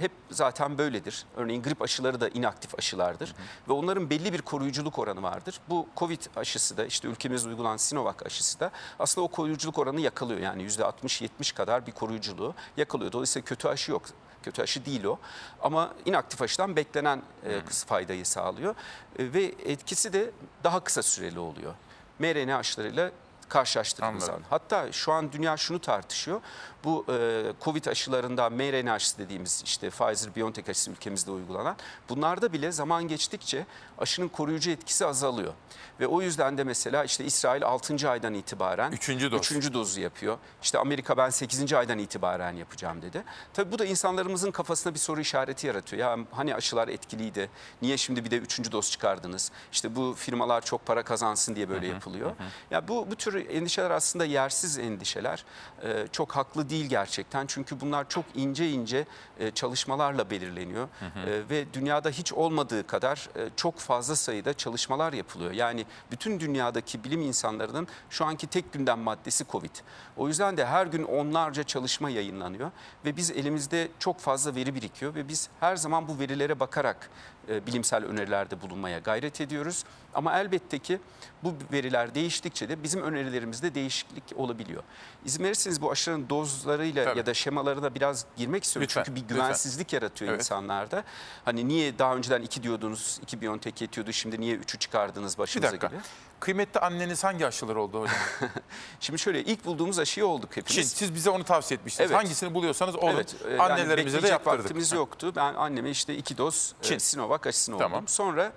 hep 0.00 0.12
zaten 0.30 0.78
böyledir. 0.78 1.26
Örneğin 1.36 1.62
grip 1.62 1.82
aşıları 1.82 2.20
da 2.20 2.28
inaktif 2.28 2.78
aşılardır 2.78 3.34
ve 3.68 3.72
onların 3.72 4.10
belli 4.10 4.32
bir 4.32 4.42
koruyuculuk 4.42 4.98
oranı 4.98 5.22
vardır. 5.22 5.60
Bu 5.68 5.86
Covid 5.96 6.20
aşısı 6.36 6.76
da 6.76 6.86
işte 6.86 7.08
ülkemizde 7.08 7.48
uygulanan 7.48 7.76
Sinovac 7.76 8.16
aşısı 8.26 8.60
da 8.60 8.70
aslında 8.98 9.24
o 9.24 9.28
koruyuculuk 9.28 9.78
oranı 9.78 10.00
yakalıyor. 10.00 10.40
Yani 10.40 10.62
%60-70 10.62 11.54
kadar 11.54 11.86
bir 11.86 11.92
koruyuculuğu 11.92 12.54
yakalıyor. 12.76 13.12
Dolayısıyla 13.12 13.44
kötü 13.44 13.68
aşı 13.68 13.90
yok. 13.90 14.02
Kötü 14.42 14.62
aşı 14.62 14.84
değil 14.84 15.04
o. 15.04 15.18
Ama 15.62 15.94
inaktif 16.04 16.42
aşıdan 16.42 16.76
beklenen 16.76 17.22
e, 17.44 17.60
faydayı 17.86 18.26
sağlıyor. 18.26 18.74
E, 19.18 19.32
ve 19.32 19.42
etkisi 19.64 20.12
de 20.12 20.30
daha 20.64 20.80
kısa 20.80 21.02
süreli 21.02 21.38
oluyor. 21.38 21.74
mRNA 22.18 22.56
aşılarıyla 22.56 23.10
karşılaştırdığımız 23.48 24.22
Anladım. 24.24 24.26
zaman. 24.26 24.42
Hatta 24.50 24.92
şu 24.92 25.12
an 25.12 25.32
dünya 25.32 25.56
şunu 25.56 25.78
tartışıyor. 25.80 26.40
Bu 26.84 27.06
e, 27.08 27.42
Covid 27.64 27.86
aşılarında 27.86 28.50
mRNA 28.50 28.92
aşısı 28.92 29.18
dediğimiz 29.18 29.62
işte 29.64 29.88
Pfizer-BioNTech 29.88 30.70
aşısı 30.70 30.90
ülkemizde 30.90 31.30
uygulanan 31.30 31.76
bunlarda 32.08 32.52
bile 32.52 32.72
zaman 32.72 33.08
geçtikçe 33.08 33.66
aşının 33.98 34.28
koruyucu 34.28 34.70
etkisi 34.70 35.06
azalıyor. 35.06 35.52
Ve 36.00 36.06
o 36.06 36.22
yüzden 36.22 36.58
de 36.58 36.64
mesela 36.64 37.04
işte 37.04 37.24
İsrail 37.24 37.62
6. 37.64 38.10
aydan 38.10 38.34
itibaren 38.34 38.92
Üçüncü 38.92 39.32
doz. 39.32 39.40
üçüncü 39.40 39.74
dozu 39.74 40.00
yapıyor. 40.00 40.38
İşte 40.62 40.78
Amerika 40.78 41.16
ben 41.16 41.30
8. 41.30 41.72
aydan 41.72 41.98
itibaren 41.98 42.52
yapacağım 42.52 43.02
dedi. 43.02 43.24
Tabii 43.54 43.72
bu 43.72 43.78
da 43.78 43.84
insanlarımızın 43.84 44.50
kafasına 44.50 44.94
bir 44.94 44.98
soru 44.98 45.20
işareti 45.20 45.66
yaratıyor. 45.66 46.02
Ya 46.18 46.24
hani 46.30 46.54
aşılar 46.54 46.88
etkiliydi. 46.88 47.50
Niye 47.82 47.96
şimdi 47.96 48.24
bir 48.24 48.30
de 48.30 48.36
üçüncü 48.36 48.72
doz 48.72 48.90
çıkardınız? 48.90 49.50
İşte 49.72 49.96
bu 49.96 50.14
firmalar 50.18 50.60
çok 50.64 50.86
para 50.86 51.02
kazansın 51.02 51.56
diye 51.56 51.68
böyle 51.68 51.86
yapılıyor. 51.86 52.32
Ya 52.70 52.88
bu 52.88 53.10
bu 53.10 53.16
tür 53.16 53.33
endişeler 53.40 53.90
aslında 53.90 54.24
yersiz 54.24 54.78
endişeler. 54.78 55.44
Ee, 55.82 56.06
çok 56.12 56.36
haklı 56.36 56.70
değil 56.70 56.86
gerçekten. 56.86 57.46
Çünkü 57.46 57.80
bunlar 57.80 58.08
çok 58.08 58.24
ince 58.34 58.70
ince 58.70 59.06
e, 59.38 59.50
çalışmalarla 59.50 60.30
belirleniyor. 60.30 60.88
Ee, 61.26 61.50
ve 61.50 61.74
dünyada 61.74 62.10
hiç 62.10 62.32
olmadığı 62.32 62.86
kadar 62.86 63.28
e, 63.36 63.48
çok 63.56 63.78
fazla 63.78 64.16
sayıda 64.16 64.54
çalışmalar 64.54 65.12
yapılıyor. 65.12 65.52
Yani 65.52 65.86
bütün 66.10 66.40
dünyadaki 66.40 67.04
bilim 67.04 67.22
insanlarının 67.22 67.88
şu 68.10 68.24
anki 68.24 68.46
tek 68.46 68.72
gündem 68.72 68.98
maddesi 68.98 69.44
Covid. 69.46 69.76
O 70.16 70.28
yüzden 70.28 70.56
de 70.56 70.66
her 70.66 70.86
gün 70.86 71.04
onlarca 71.04 71.62
çalışma 71.62 72.10
yayınlanıyor 72.10 72.70
ve 73.04 73.16
biz 73.16 73.30
elimizde 73.30 73.88
çok 73.98 74.18
fazla 74.18 74.54
veri 74.54 74.74
birikiyor 74.74 75.14
ve 75.14 75.28
biz 75.28 75.48
her 75.60 75.76
zaman 75.76 76.08
bu 76.08 76.18
verilere 76.18 76.60
bakarak 76.60 77.10
e, 77.48 77.66
bilimsel 77.66 78.04
önerilerde 78.04 78.60
bulunmaya 78.62 78.98
gayret 78.98 79.40
ediyoruz. 79.40 79.84
Ama 80.14 80.38
elbette 80.40 80.78
ki 80.78 80.98
bu 81.42 81.54
veriler 81.72 82.14
değiştikçe 82.14 82.68
de 82.68 82.82
bizim 82.82 83.02
önerilerimizde 83.02 83.74
değişiklik 83.74 84.24
olabiliyor. 84.36 84.82
İzin 85.24 85.44
verirseniz 85.44 85.82
bu 85.82 85.90
aşıların 85.90 86.28
dozlarıyla 86.28 87.04
Tabii. 87.04 87.18
ya 87.18 87.26
da 87.26 87.34
şemalarına 87.34 87.94
biraz 87.94 88.26
girmek 88.36 88.64
istiyorum. 88.64 88.84
Lütfen, 88.84 89.02
Çünkü 89.04 89.16
bir 89.16 89.20
lütfen. 89.22 89.36
güvensizlik 89.36 89.92
yaratıyor 89.92 90.30
Evet. 90.30 90.40
insanlarda. 90.40 91.04
Hani 91.44 91.68
niye 91.68 91.98
daha 91.98 92.16
önceden 92.16 92.42
iki 92.42 92.62
diyordunuz, 92.62 93.18
iki 93.22 93.40
Biontech 93.40 93.82
yetiyordu 93.82 94.12
şimdi 94.12 94.40
niye 94.40 94.54
üçü 94.56 94.78
çıkardınız 94.78 95.34
Bir 95.34 95.38
başınıza 95.38 95.68
dakika. 95.68 95.86
gibi. 95.86 95.98
Kıymetli 96.44 96.80
anneniz 96.80 97.24
hangi 97.24 97.46
aşılar 97.46 97.76
oldu 97.76 98.00
hocam? 98.00 98.16
Şimdi 99.00 99.18
şöyle 99.18 99.44
ilk 99.44 99.64
bulduğumuz 99.64 99.98
aşıyı 99.98 100.26
olduk 100.26 100.50
Şimdi 100.54 100.68
hepimiz. 100.68 100.90
siz 100.92 101.14
bize 101.14 101.30
onu 101.30 101.44
tavsiye 101.44 101.78
etmiştiniz. 101.78 102.10
Evet. 102.10 102.20
Hangisini 102.20 102.54
buluyorsanız 102.54 102.96
olun. 102.96 103.14
Evet, 103.14 103.36
e, 103.48 103.50
yani 103.50 103.62
Annelerimize 103.62 103.96
de 103.96 104.22
bekleyecek 104.22 104.30
yaptırdık. 104.30 104.60
vaktimiz 104.60 104.92
yoktu. 104.92 105.32
Ben 105.36 105.54
anneme 105.54 105.90
işte 105.90 106.16
iki 106.16 106.38
doz 106.38 106.74
e, 106.80 106.84
Çin. 106.84 106.98
Sinovac 106.98 107.46
aşısını 107.46 107.78
Tamam. 107.78 107.92
oldum. 107.98 108.08
Sonra 108.08 108.52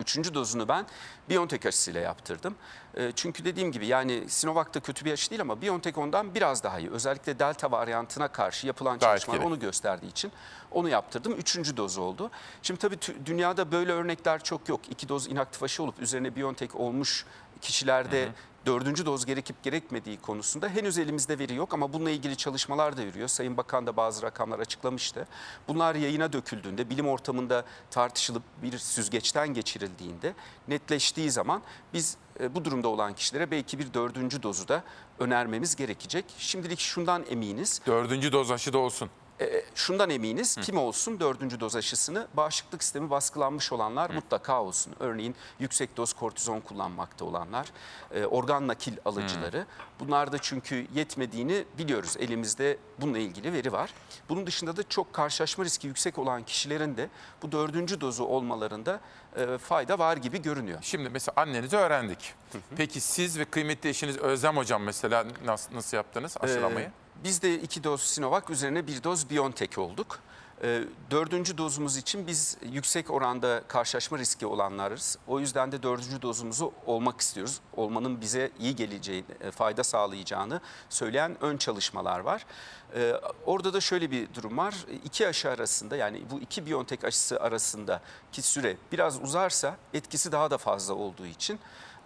üçüncü 0.00 0.34
dozunu 0.34 0.68
ben 0.68 0.86
BioNTech 1.30 1.66
aşısıyla 1.66 2.00
yaptırdım. 2.00 2.54
E, 2.94 3.12
Çünkü 3.12 3.44
dediğim 3.44 3.72
gibi 3.72 3.86
yani 3.86 4.24
Sinovac 4.28 4.74
da 4.74 4.80
kötü 4.80 5.04
bir 5.04 5.12
aşı 5.12 5.30
değil 5.30 5.40
ama 5.42 5.62
BioNTech 5.62 5.98
ondan 5.98 6.34
biraz 6.34 6.62
daha 6.62 6.78
iyi. 6.78 6.90
Özellikle 6.90 7.38
Delta 7.38 7.70
varyantına 7.70 8.28
karşı 8.28 8.66
yapılan 8.66 8.98
çalışmalar 8.98 9.38
onu 9.46 9.58
gösterdiği 9.58 10.06
için 10.08 10.32
onu 10.72 10.88
yaptırdım. 10.88 11.32
Üçüncü 11.32 11.76
doz 11.76 11.98
oldu. 11.98 12.30
Şimdi 12.62 12.80
tabii 12.80 12.98
dünyada 13.26 13.72
böyle 13.72 13.92
örnekler 13.92 14.42
çok 14.44 14.68
yok. 14.68 14.80
İki 14.90 15.08
doz 15.08 15.26
inaktif 15.26 15.62
aşı 15.62 15.82
olup 15.82 16.00
üzerine 16.00 16.36
BioNTech 16.36 16.74
olmuş 16.76 17.24
kişilerde 17.60 18.28
dördüncü 18.66 19.06
doz 19.06 19.26
gerekip 19.26 19.62
gerekmediği 19.62 20.16
konusunda 20.20 20.68
henüz 20.68 20.98
elimizde 20.98 21.38
veri 21.38 21.54
yok 21.54 21.74
ama 21.74 21.92
bununla 21.92 22.10
ilgili 22.10 22.36
çalışmalar 22.36 22.96
da 22.96 23.02
yürüyor. 23.02 23.28
Sayın 23.28 23.56
Bakan 23.56 23.86
da 23.86 23.96
bazı 23.96 24.22
rakamlar 24.22 24.58
açıklamıştı. 24.58 25.26
Bunlar 25.68 25.94
yayına 25.94 26.32
döküldüğünde, 26.32 26.90
bilim 26.90 27.08
ortamında 27.08 27.64
tartışılıp 27.90 28.42
bir 28.62 28.78
süzgeçten 28.78 29.48
geçirildiğinde 29.48 30.34
netleştiği 30.68 31.30
zaman 31.30 31.62
biz 31.92 32.16
e, 32.40 32.54
bu 32.54 32.64
durumda 32.64 32.88
olan 32.88 33.14
kişilere 33.14 33.50
belki 33.50 33.78
bir 33.78 33.94
dördüncü 33.94 34.42
dozu 34.42 34.68
da 34.68 34.84
önermemiz 35.18 35.76
gerekecek. 35.76 36.24
Şimdilik 36.38 36.80
şundan 36.80 37.24
eminiz. 37.30 37.80
Dördüncü 37.86 38.32
doz 38.32 38.50
aşı 38.50 38.72
da 38.72 38.78
olsun. 38.78 39.10
E, 39.40 39.62
şundan 39.74 40.10
eminiz 40.10 40.56
kim 40.56 40.78
olsun 40.78 41.20
dördüncü 41.20 41.60
doz 41.60 41.76
aşısını 41.76 42.26
bağışıklık 42.34 42.82
sistemi 42.82 43.10
baskılanmış 43.10 43.72
olanlar 43.72 44.10
mutlaka 44.10 44.62
olsun. 44.62 44.94
Örneğin 45.00 45.34
yüksek 45.58 45.96
doz 45.96 46.12
kortizon 46.12 46.60
kullanmakta 46.60 47.24
olanlar, 47.24 47.72
e, 48.14 48.24
organ 48.24 48.68
nakil 48.68 48.96
alıcıları. 49.04 49.66
Bunlar 50.00 50.32
da 50.32 50.38
çünkü 50.38 50.86
yetmediğini 50.94 51.64
biliyoruz. 51.78 52.16
Elimizde 52.18 52.78
bununla 53.00 53.18
ilgili 53.18 53.52
veri 53.52 53.72
var. 53.72 53.94
Bunun 54.28 54.46
dışında 54.46 54.76
da 54.76 54.82
çok 54.88 55.12
karşılaşma 55.12 55.64
riski 55.64 55.86
yüksek 55.86 56.18
olan 56.18 56.42
kişilerin 56.42 56.96
de 56.96 57.08
bu 57.42 57.52
dördüncü 57.52 58.00
dozu 58.00 58.24
olmalarında 58.24 59.00
e, 59.36 59.58
fayda 59.58 59.98
var 59.98 60.16
gibi 60.16 60.42
görünüyor. 60.42 60.78
Şimdi 60.82 61.08
mesela 61.08 61.32
annenizi 61.36 61.76
öğrendik. 61.76 62.34
Peki 62.76 63.00
siz 63.00 63.38
ve 63.38 63.44
kıymetli 63.44 63.88
eşiniz 63.88 64.18
Özlem 64.18 64.56
Hocam 64.56 64.82
mesela 64.82 65.24
nasıl, 65.44 65.74
nasıl 65.74 65.96
yaptınız 65.96 66.36
aşılamayı? 66.40 66.86
Ee, 66.86 67.05
biz 67.24 67.42
de 67.42 67.54
iki 67.60 67.84
doz 67.84 68.00
Sinovac 68.00 68.50
üzerine 68.50 68.86
bir 68.86 69.04
doz 69.04 69.30
BioNTech 69.30 69.78
olduk. 69.78 70.20
Ee, 70.62 70.84
dördüncü 71.10 71.58
dozumuz 71.58 71.96
için 71.96 72.26
biz 72.26 72.56
yüksek 72.62 73.10
oranda 73.10 73.62
karşılaşma 73.68 74.18
riski 74.18 74.46
olanlarız. 74.46 75.18
O 75.26 75.40
yüzden 75.40 75.72
de 75.72 75.82
dördüncü 75.82 76.22
dozumuzu 76.22 76.72
olmak 76.86 77.20
istiyoruz. 77.20 77.60
Olmanın 77.76 78.20
bize 78.20 78.50
iyi 78.58 78.76
geleceğini, 78.76 79.24
e, 79.40 79.50
fayda 79.50 79.84
sağlayacağını 79.84 80.60
söyleyen 80.88 81.36
ön 81.40 81.56
çalışmalar 81.56 82.20
var. 82.20 82.46
Ee, 82.94 83.12
orada 83.46 83.72
da 83.72 83.80
şöyle 83.80 84.10
bir 84.10 84.34
durum 84.34 84.58
var. 84.58 84.74
İki 85.04 85.28
aşı 85.28 85.50
arasında 85.50 85.96
yani 85.96 86.22
bu 86.30 86.40
iki 86.40 86.66
BioNTech 86.66 87.04
aşısı 87.04 87.40
arasındaki 87.40 88.42
süre 88.42 88.76
biraz 88.92 89.22
uzarsa 89.22 89.76
etkisi 89.94 90.32
daha 90.32 90.50
da 90.50 90.58
fazla 90.58 90.94
olduğu 90.94 91.26
için 91.26 91.58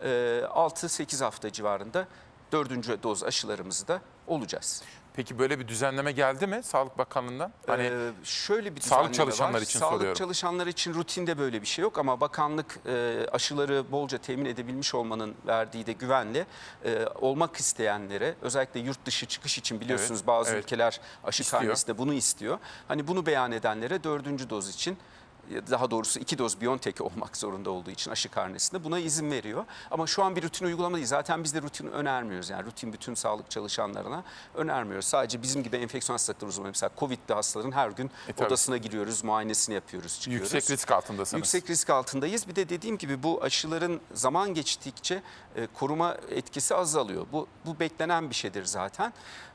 e, 0.03 0.09
6-8 0.49 1.25
hafta 1.25 1.53
civarında 1.53 2.09
dördüncü 2.53 3.03
doz 3.03 3.25
aşılarımızı 3.25 3.89
da 3.89 4.01
olacağız. 4.27 4.83
Peki 5.15 5.39
böyle 5.39 5.59
bir 5.59 5.69
düzenleme 5.69 6.13
geldi 6.13 6.47
mi 6.47 6.61
Sağlık 6.63 6.99
Bakanlığı'ndan? 6.99 7.53
Hani 7.67 7.83
Ee, 7.83 8.11
şöyle 8.25 8.77
bir 8.77 8.81
sağlık 8.81 9.11
düzenleme 9.11 9.15
çalışanları 9.17 9.57
var. 9.57 9.61
için 9.67 9.79
sağlık 9.79 9.93
soruyorum. 9.95 10.19
çalışanları 10.19 10.71
için 10.71 10.95
rutinde 10.95 11.39
böyle 11.39 11.63
bir 11.63 11.67
şey 11.67 11.83
yok 11.83 11.99
ama 11.99 12.21
bakanlık 12.21 12.79
e, 12.87 13.27
aşıları 13.33 13.93
bolca 13.93 14.19
temin 14.19 14.45
edebilmiş 14.45 14.95
olmanın 14.95 15.35
verdiği 15.47 15.87
de 15.87 15.93
güvenle 15.93 16.47
e, 16.85 17.07
olmak 17.21 17.57
isteyenlere 17.57 18.35
özellikle 18.43 18.81
yurt 18.81 19.07
dışı 19.07 19.27
çıkış 19.27 19.59
için 19.59 19.81
biliyorsunuz 19.81 20.21
Evet, 20.21 20.27
bazı 20.27 20.51
evet. 20.53 20.65
ülkeler 20.65 21.01
aşı 21.25 21.51
karnesi 21.51 21.87
de 21.87 21.99
bunu 21.99 22.13
istiyor. 22.15 22.59
Hani 22.89 23.07
bunu 23.09 23.27
beyan 23.27 23.53
edenlere 23.53 24.05
dördüncü 24.05 24.51
doz 24.51 24.69
için 24.75 24.99
daha 25.71 25.91
doğrusu 25.91 26.21
iki 26.21 26.39
doz 26.39 26.61
BioNTech 26.61 27.01
olmak 27.01 27.37
zorunda 27.37 27.71
olduğu 27.71 27.91
için 27.91 28.11
aşı 28.11 28.29
karnesinde 28.29 28.85
buna 28.85 28.99
izin 28.99 29.31
veriyor. 29.31 29.65
Ama 29.91 30.07
şu 30.07 30.23
an 30.25 30.37
bir 30.37 30.43
rutin 30.43 30.67
uygulama 30.67 30.97
değil. 30.97 31.07
Zaten 31.07 31.45
biz 31.45 31.55
de 31.55 31.63
rutin 31.63 31.87
önermiyoruz. 31.87 32.51
Yani 32.51 32.65
rutin 32.67 32.93
bütün 32.93 33.15
sağlık 33.15 33.51
çalışanlarına 33.51 34.25
önermiyoruz. 34.55 35.05
Sadece 35.07 35.43
bizim 35.43 35.63
gibi 35.63 35.77
enfeksiyon 35.77 36.15
hastalıkları 36.15 36.49
uzmanı 36.49 36.69
mesela 36.69 36.91
COVID'li 36.99 37.35
hastaların 37.35 37.73
her 37.73 37.91
gün 37.91 38.11
E, 38.29 38.33
tabii. 38.33 38.47
odasına 38.47 38.77
giriyoruz, 38.77 39.25
muayenesini 39.25 39.75
yapıyoruz, 39.75 40.21
çıkıyoruz. 40.21 40.55
yüksek 40.55 40.71
risk 40.77 40.91
altındasınız. 40.93 41.39
Yüksek 41.39 41.71
risk 41.71 41.91
altındayız. 41.91 42.49
Bir 42.49 42.57
de 42.57 42.69
dediğim 42.69 42.99
gibi 42.99 43.23
bu 43.23 43.43
aşıların 43.43 44.01
zaman 44.15 44.55
geçtikçe 44.55 45.23
e, 45.57 45.67
koruma 45.67 46.17
etkisi 46.31 46.75
azalıyor. 46.75 47.27
Bu, 47.33 47.47
bu 47.67 47.81
beklenen 47.81 48.31
bir 48.31 48.35
şeydir 48.35 48.65
zaten. 48.65 49.13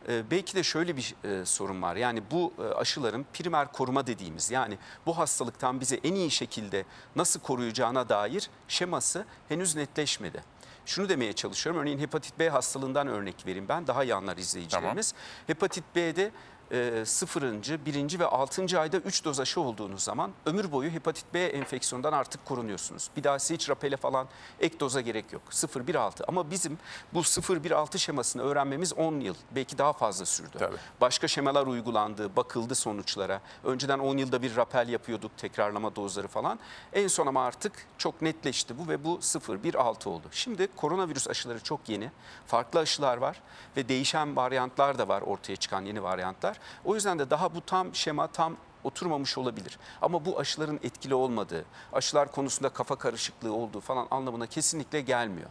E, 0.10 0.32
belki 0.32 0.56
de 0.56 0.64
şöyle 0.64 0.98
bir 0.98 1.16
e, 1.24 1.46
sorun 1.46 1.82
var. 1.82 1.96
Yani 1.96 2.24
bu 2.32 2.54
e, 2.60 2.74
aşıların 2.74 3.26
primer 3.34 3.72
koruma 3.72 4.08
dediğimiz 4.08 4.52
yani 4.52 4.78
bu 5.06 5.18
hastalıktan 5.18 5.82
bizi 5.86 6.00
en 6.04 6.16
iyi 6.16 6.32
şekilde 6.32 6.86
nasıl 7.16 7.40
koruyacağına 7.40 8.10
dair 8.10 8.50
şeması 8.68 9.26
henüz 9.50 9.76
netleşmedi. 9.76 10.44
Şunu 10.86 11.10
demeye 11.10 11.34
çalışıyorum. 11.34 11.82
Örneğin 11.82 12.00
hepatit 12.00 12.40
B 12.40 12.50
hastalığından 12.50 13.08
örnek 13.08 13.46
vereyim 13.46 13.68
ben. 13.70 13.88
Daha 13.88 14.04
iyi 14.04 14.16
anlar 14.16 14.38
izleyicilerimiz. 14.38 15.14
Hepatit 15.48 15.84
B'de 15.96 16.32
e, 16.72 17.06
sıfırıncı, 17.06 17.86
birinci 17.86 18.20
ve 18.20 18.26
altıncı 18.26 18.80
ayda 18.80 18.98
3 18.98 19.26
doz 19.26 19.40
aşı 19.40 19.62
olduğunuz 19.62 20.04
zaman 20.04 20.32
ömür 20.46 20.72
boyu 20.72 20.90
hepatit 20.90 21.34
B 21.34 21.40
enfeksiyondan 21.46 22.14
artık 22.14 22.46
korunuyorsunuz. 22.46 23.10
Bir 23.18 23.24
daha 23.24 23.36
hiç 23.36 23.70
rapele 23.70 23.98
falan 23.98 24.28
ek 24.60 24.80
doza 24.80 25.02
gerek 25.02 25.34
yok. 25.34 25.42
0-1-6 25.52 26.24
ama 26.28 26.52
bizim 26.52 26.78
bu 27.14 27.20
0-1-6 27.20 27.98
şemasını 27.98 28.42
öğrenmemiz 28.42 28.94
10 28.94 29.20
yıl 29.20 29.36
belki 29.52 29.78
daha 29.78 29.94
fazla 29.94 30.26
sürdü. 30.26 30.58
Tabii. 30.60 30.76
Başka 31.02 31.28
şemalar 31.28 31.68
uygulandı, 31.68 32.36
bakıldı 32.36 32.76
sonuçlara. 32.76 33.42
Önceden 33.64 34.00
10 34.00 34.18
yılda 34.18 34.42
bir 34.42 34.56
rapel 34.56 34.90
yapıyorduk, 34.90 35.38
tekrarlama 35.38 35.96
dozları 35.96 36.28
falan. 36.28 36.60
En 36.94 37.08
son 37.08 37.28
ama 37.28 37.46
artık 37.46 37.88
çok 37.98 38.22
netleşti 38.22 38.78
bu 38.78 38.90
ve 38.90 39.04
bu 39.04 39.18
0-1-6 39.18 40.10
oldu. 40.10 40.28
Şimdi 40.32 40.68
koronavirüs 40.76 41.28
aşıları 41.28 41.64
çok 41.64 41.90
yeni. 41.90 42.12
Farklı 42.48 42.80
aşılar 42.80 43.18
var 43.18 43.42
ve 43.78 43.90
değişen 43.90 44.36
varyantlar 44.36 44.98
da 44.98 45.08
var 45.08 45.22
ortaya 45.22 45.56
çıkan 45.56 45.82
yeni 45.86 46.04
varyantlar. 46.04 46.55
O 46.86 46.96
yüzden 46.96 47.20
de 47.20 47.30
daha 47.30 47.56
bu 47.56 47.62
tam 47.62 47.96
şema 47.96 48.28
tam 48.28 48.58
oturmamış 48.84 49.38
olabilir. 49.38 49.80
Ama 50.02 50.26
bu 50.26 50.40
aşıların 50.40 50.80
etkili 50.84 51.16
olmadığı, 51.16 51.66
aşılar 51.94 52.32
konusunda 52.32 52.70
kafa 52.70 52.96
karışıklığı 52.96 53.54
olduğu 53.54 53.80
falan 53.80 54.08
anlamına 54.12 54.48
kesinlikle 54.48 55.02
gelmiyor. 55.02 55.50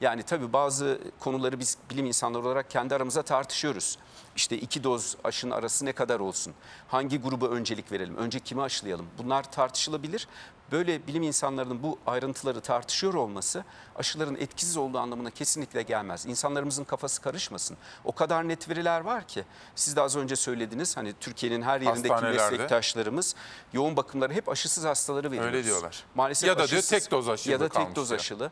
Yani 0.00 0.22
tabii 0.22 0.52
bazı 0.52 1.00
konuları 1.20 1.60
biz 1.60 1.78
bilim 1.90 2.06
insanları 2.06 2.42
olarak 2.42 2.70
kendi 2.70 2.94
aramızda 2.94 3.22
tartışıyoruz. 3.22 3.98
İşte 4.36 4.58
iki 4.58 4.84
doz 4.84 5.16
aşının 5.24 5.50
arası 5.50 5.84
ne 5.84 5.92
kadar 5.92 6.20
olsun? 6.20 6.54
Hangi 6.88 7.20
gruba 7.20 7.46
öncelik 7.46 7.92
verelim? 7.92 8.16
Önce 8.16 8.40
kimi 8.40 8.62
aşılayalım? 8.62 9.06
Bunlar 9.18 9.52
tartışılabilir. 9.52 10.28
Böyle 10.72 11.06
bilim 11.06 11.22
insanlarının 11.22 11.82
bu 11.82 11.98
ayrıntıları 12.06 12.60
tartışıyor 12.60 13.14
olması 13.14 13.64
aşıların 13.96 14.36
etkisiz 14.36 14.76
olduğu 14.76 14.98
anlamına 14.98 15.30
kesinlikle 15.30 15.82
gelmez. 15.82 16.26
İnsanlarımızın 16.26 16.84
kafası 16.84 17.22
karışmasın. 17.22 17.76
O 18.04 18.12
kadar 18.12 18.48
net 18.48 18.68
veriler 18.68 19.00
var 19.00 19.26
ki 19.28 19.44
siz 19.74 19.96
de 19.96 20.00
az 20.00 20.16
önce 20.16 20.36
söylediniz 20.36 20.96
hani 20.96 21.14
Türkiye'nin 21.20 21.62
her 21.62 21.80
yerindeki 21.80 22.24
meslektaşlarımız 22.24 23.34
yoğun 23.72 23.96
bakımları 23.96 24.32
hep 24.32 24.48
aşısız 24.48 24.84
hastaları 24.84 25.30
veriyoruz. 25.30 25.54
Öyle 25.54 25.64
diyorlar. 25.64 26.04
Maalesef 26.14 26.48
Ya 26.48 26.54
da 26.54 26.68
diyor 26.68 26.78
aşısız- 26.82 26.90
tek 26.90 27.10
doz 27.10 27.28
aşılı 27.28 27.52
Ya 27.52 27.60
da 27.60 27.68
tek 27.68 27.96
doz 27.96 28.08
diyor. 28.08 28.20
aşılı 28.20 28.50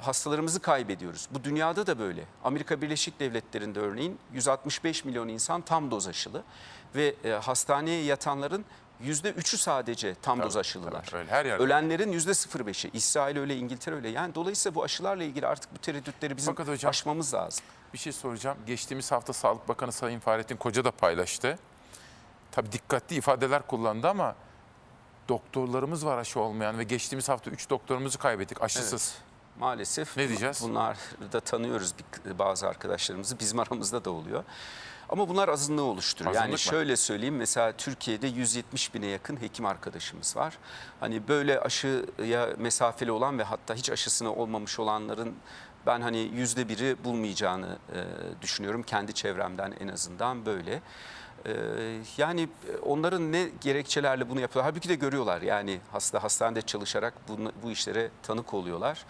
hastalarımızı 0.00 0.60
kaybediyoruz. 0.60 1.28
Bu 1.30 1.44
dünyada 1.44 1.86
da 1.86 1.98
böyle. 1.98 2.24
Amerika 2.44 2.82
Birleşik 2.82 3.20
Devletleri'nde 3.20 3.80
örneğin 3.80 4.18
165 4.32 5.04
milyon 5.04 5.28
insan 5.28 5.60
tam 5.60 5.90
doz 5.90 6.08
aşılı 6.08 6.42
ve 6.94 7.14
e, 7.24 7.30
hastaneye 7.30 8.02
yatanların 8.04 8.64
%3'ü 9.04 9.58
sadece 9.58 10.14
tam 10.22 10.42
doz 10.42 10.56
aşılılar. 10.56 11.14
öyle, 11.14 11.30
her 11.30 11.44
yerde. 11.44 11.62
Ölenlerin 11.62 12.12
%05'i. 12.12 12.90
İsrail 12.92 13.38
öyle, 13.38 13.56
İngiltere 13.56 13.94
öyle. 13.94 14.08
Yani 14.08 14.34
dolayısıyla 14.34 14.74
bu 14.74 14.82
aşılarla 14.84 15.24
ilgili 15.24 15.46
artık 15.46 15.74
bu 15.74 15.78
tereddütleri 15.78 16.36
bizim 16.36 16.54
Fakat 16.54 16.68
hocam- 16.74 16.90
aşmamız 16.90 17.34
lazım. 17.34 17.64
Bir 17.92 17.98
şey 17.98 18.12
soracağım. 18.12 18.58
Geçtiğimiz 18.66 19.12
hafta 19.12 19.32
Sağlık 19.32 19.68
Bakanı 19.68 19.92
Sayın 19.92 20.20
Fahrettin 20.20 20.56
Koca 20.56 20.84
da 20.84 20.90
paylaştı. 20.90 21.58
Tabii 22.52 22.72
dikkatli 22.72 23.16
ifadeler 23.16 23.66
kullandı 23.66 24.08
ama 24.08 24.34
doktorlarımız 25.28 26.06
var 26.06 26.18
aşı 26.18 26.40
olmayan 26.40 26.78
ve 26.78 26.84
geçtiğimiz 26.84 27.28
hafta 27.28 27.50
3 27.50 27.70
doktorumuzu 27.70 28.18
kaybettik 28.18 28.62
aşısız. 28.62 29.14
Maalesef 29.58 30.16
Ne 30.16 30.28
diyeceğiz? 30.28 30.60
bunlar 30.62 30.96
da 31.32 31.40
tanıyoruz 31.40 31.94
bazı 32.38 32.68
arkadaşlarımızı. 32.68 33.38
Bizim 33.38 33.58
aramızda 33.58 34.04
da 34.04 34.10
oluyor. 34.10 34.44
Ama 35.12 35.28
bunlar 35.28 35.48
azınlığı 35.48 35.82
oluşturuyor. 35.82 36.30
Azınlık 36.30 36.44
yani 36.44 36.52
mı? 36.52 36.58
şöyle 36.58 36.96
söyleyeyim 36.96 37.36
mesela 37.36 37.72
Türkiye'de 37.72 38.26
170 38.26 38.94
bine 38.94 39.06
yakın 39.06 39.42
hekim 39.42 39.66
arkadaşımız 39.66 40.36
var. 40.36 40.58
Hani 41.00 41.28
böyle 41.28 41.60
aşıya 41.60 42.48
mesafeli 42.58 43.12
olan 43.12 43.38
ve 43.38 43.42
hatta 43.42 43.74
hiç 43.74 43.90
aşısına 43.90 44.32
olmamış 44.32 44.78
olanların 44.78 45.34
ben 45.86 46.00
hani 46.00 46.18
yüzde 46.18 46.68
biri 46.68 47.04
bulmayacağını 47.04 47.78
e, 47.94 48.00
düşünüyorum. 48.42 48.82
Kendi 48.82 49.12
çevremden 49.12 49.74
en 49.80 49.88
azından 49.88 50.46
böyle. 50.46 50.82
Ee, 51.46 51.52
yani 52.16 52.48
onların 52.82 53.32
ne 53.32 53.48
gerekçelerle 53.60 54.28
bunu 54.30 54.40
yapıyorlar. 54.40 54.72
Halbuki 54.72 54.88
de 54.88 54.94
görüyorlar 54.94 55.42
yani 55.42 55.80
hasta 55.92 56.22
hastanede 56.22 56.62
çalışarak 56.62 57.14
bunu, 57.28 57.52
bu 57.62 57.70
işlere 57.70 58.10
tanık 58.22 58.54
oluyorlar. 58.54 59.04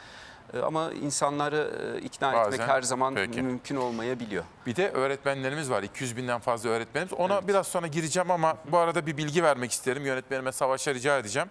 Ee, 0.54 0.58
Ama 0.58 0.92
insanları 0.92 1.70
e, 1.96 2.00
ikna 2.00 2.32
Bazen, 2.32 2.52
etmek 2.52 2.68
her 2.68 2.82
zaman 2.82 3.14
peki. 3.14 3.42
mümkün 3.42 3.76
olmayabiliyor. 3.76 4.44
Bir 4.66 4.76
de 4.76 4.90
öğretmenlerimiz 4.90 5.70
var. 5.70 5.82
200 5.82 6.16
binden 6.16 6.40
fazla 6.40 6.70
öğretmenimiz. 6.70 7.12
Ona 7.12 7.48
biraz 7.48 7.66
sonra 7.66 7.86
gireceğim 7.86 8.30
ama 8.30 8.56
bu 8.70 8.78
arada 8.78 9.06
bir 9.06 9.16
bilgi 9.16 9.42
vermek 9.42 9.72
isterim. 9.72 10.06
Yönetmenime 10.06 10.52
Savaş'a 10.52 10.94
rica 10.94 11.18
edeceğim. 11.18 11.48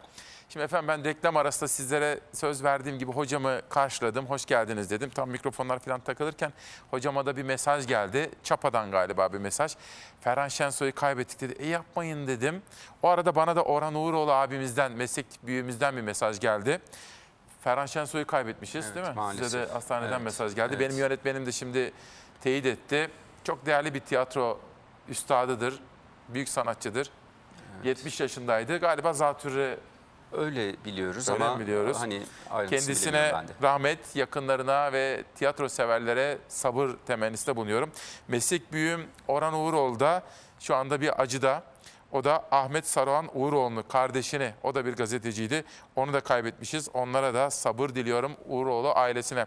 Şimdi 0.50 0.64
efendim 0.64 0.88
ben 0.88 1.04
reklam 1.04 1.38
arasında 1.38 1.68
sizlere 1.68 2.20
söz 2.34 2.64
verdiğim 2.64 3.00
gibi 3.00 3.12
hocamı 3.12 3.62
karşıladım. 3.70 4.26
Hoş 4.26 4.46
geldiniz 4.46 4.90
dedim. 4.90 5.10
Tam 5.10 5.30
mikrofonlar 5.30 5.80
falan 5.80 6.00
takılırken 6.00 6.54
hocama 6.92 7.26
da 7.26 7.38
bir 7.38 7.44
mesaj 7.44 7.88
geldi. 7.88 8.30
Çapa'dan 8.44 8.92
galiba 8.92 9.34
bir 9.34 9.38
mesaj. 9.38 9.76
Ferhan 10.22 10.48
Şensoy'u 10.48 10.96
kaybettik 10.96 11.42
dedi. 11.42 11.54
E 11.60 11.68
yapmayın 11.68 12.28
dedim. 12.28 12.62
O 13.04 13.08
arada 13.08 13.36
bana 13.36 13.56
da 13.56 13.64
Orhan 13.64 13.96
Uğuroğlu 13.96 14.32
abimizden, 14.32 14.92
meslek 14.92 15.26
büyüğümüzden 15.44 15.98
bir 15.98 16.02
mesaj 16.02 16.40
geldi. 16.40 16.82
Ferhan 17.62 17.86
Şensoy'u 17.86 18.28
kaybetmişiz 18.28 18.86
Evet, 18.86 18.96
değil 18.96 19.08
mi? 19.08 19.14
maalesef. 19.16 19.46
Size 19.46 19.60
de 19.60 19.72
hastaneden 19.72 20.12
Evet, 20.12 20.22
mesaj 20.22 20.56
geldi. 20.56 20.76
evet. 20.78 20.90
Benim 20.90 21.00
yönetmenim 21.00 21.46
de 21.46 21.52
şimdi 21.52 21.94
teyit 22.42 22.66
etti. 22.66 23.10
Çok 23.44 23.66
değerli 23.66 23.94
bir 23.94 24.00
tiyatro 24.00 24.60
üstadıdır. 25.10 25.80
Büyük 26.30 26.50
sanatçıdır. 26.50 27.10
70 27.84 28.20
yaşındaydı. 28.20 28.78
Galiba 28.78 29.14
zatürre 29.14 29.78
Öyle 30.38 30.76
biliyoruz 30.86 31.30
Öyle 31.30 31.44
ama 31.46 31.60
biliyoruz? 31.60 31.98
hani 32.00 32.24
Kendisine 32.70 33.44
rahmet, 33.62 34.16
yakınlarına 34.16 34.94
ve 34.94 35.24
tiyatro 35.36 35.70
severlere 35.70 36.38
sabır 36.48 36.90
temennisinde 37.08 37.56
bulunuyorum. 37.56 37.92
Meslek 38.28 38.72
büyüğüm 38.74 39.08
Orhan 39.28 39.54
Uğuroğlu 39.54 40.00
da 40.00 40.24
şu 40.60 40.76
anda 40.76 41.02
bir 41.02 41.22
acıda. 41.22 41.64
O 42.12 42.24
da 42.24 42.46
Ahmet 42.52 42.88
Saruhan 42.88 43.30
Uğuroğlu 43.34 43.88
kardeşini. 43.88 44.54
O 44.64 44.76
da 44.76 44.86
bir 44.86 44.94
gazeteciydi. 44.96 45.64
Onu 45.96 46.14
da 46.14 46.20
kaybetmişiz. 46.22 46.90
Onlara 46.94 47.34
da 47.34 47.50
sabır 47.50 47.90
diliyorum 47.90 48.32
Uğuroğlu 48.48 48.92
ailesine. 48.96 49.46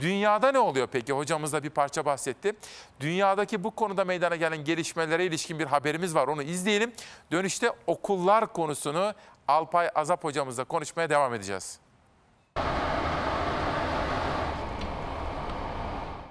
Dünyada 0.00 0.52
ne 0.52 0.58
oluyor 0.58 0.88
peki? 0.92 1.12
Hocamız 1.12 1.52
da 1.52 1.62
bir 1.62 1.70
parça 1.70 2.04
bahsetti. 2.04 2.52
Dünyadaki 3.00 3.64
bu 3.64 3.70
konuda 3.70 4.04
meydana 4.04 4.36
gelen 4.36 4.64
gelişmelere 4.64 5.24
ilişkin 5.24 5.58
bir 5.58 5.66
haberimiz 5.66 6.14
var. 6.14 6.28
Onu 6.28 6.42
izleyelim. 6.42 6.92
Dönüşte 7.32 7.72
okullar 7.86 8.52
konusunu 8.52 9.14
Alpay 9.48 9.90
Azap 9.94 10.24
hocamızla 10.24 10.64
konuşmaya 10.64 11.10
devam 11.10 11.34
edeceğiz. 11.34 11.80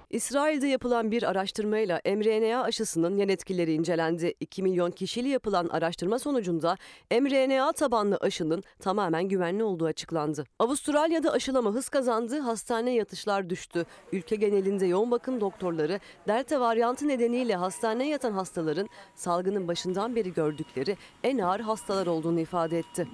İsrail'de 0.10 0.68
yapılan 0.68 1.12
bir 1.12 1.24
araştırmayla 1.24 2.02
mRNA 2.06 2.64
aşısının 2.64 3.18
yan 3.18 3.30
etkileri 3.30 3.74
incelendi. 3.74 4.34
2 4.40 4.64
milyon 4.64 4.92
kişili 4.92 5.28
yapılan 5.28 5.68
araştırma 5.68 6.20
sonucunda 6.20 6.78
mRNA 7.12 7.72
tabanlı 7.72 8.18
aşının 8.18 8.64
tamamen 8.80 9.24
güvenli 9.24 9.64
olduğu 9.64 9.86
açıklandı. 9.86 10.46
Avustralya'da 10.60 11.32
aşılama 11.32 11.72
hız 11.72 11.90
kazandı, 11.90 12.40
hastane 12.40 12.92
yatışlar 12.94 13.50
düştü. 13.50 13.86
Ülke 14.12 14.36
genelinde 14.36 14.86
yoğun 14.86 15.12
bakım 15.12 15.42
doktorları 15.42 16.00
delta 16.28 16.60
varyantı 16.60 17.08
nedeniyle 17.08 17.56
hastaneye 17.56 18.10
yatan 18.10 18.32
hastaların 18.32 18.90
salgının 19.16 19.68
başından 19.68 20.16
beri 20.16 20.34
gördükleri 20.34 20.98
en 21.24 21.38
ağır 21.38 21.60
hastalar 21.60 22.08
olduğunu 22.08 22.40
ifade 22.40 22.80
etti. 22.80 23.08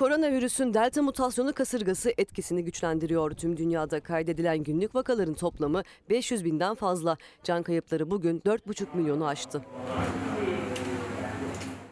Koronavirüsün 0.00 0.74
delta 0.74 1.02
mutasyonu 1.02 1.52
kasırgası 1.52 2.12
etkisini 2.18 2.64
güçlendiriyor. 2.64 3.30
Tüm 3.30 3.56
dünyada 3.56 4.00
kaydedilen 4.00 4.58
günlük 4.58 4.94
vakaların 4.94 5.34
toplamı 5.34 5.82
500 6.10 6.44
binden 6.44 6.74
fazla. 6.74 7.16
Can 7.44 7.62
kayıpları 7.62 8.10
bugün 8.10 8.40
4,5 8.40 8.96
milyonu 8.96 9.26
aştı. 9.26 9.62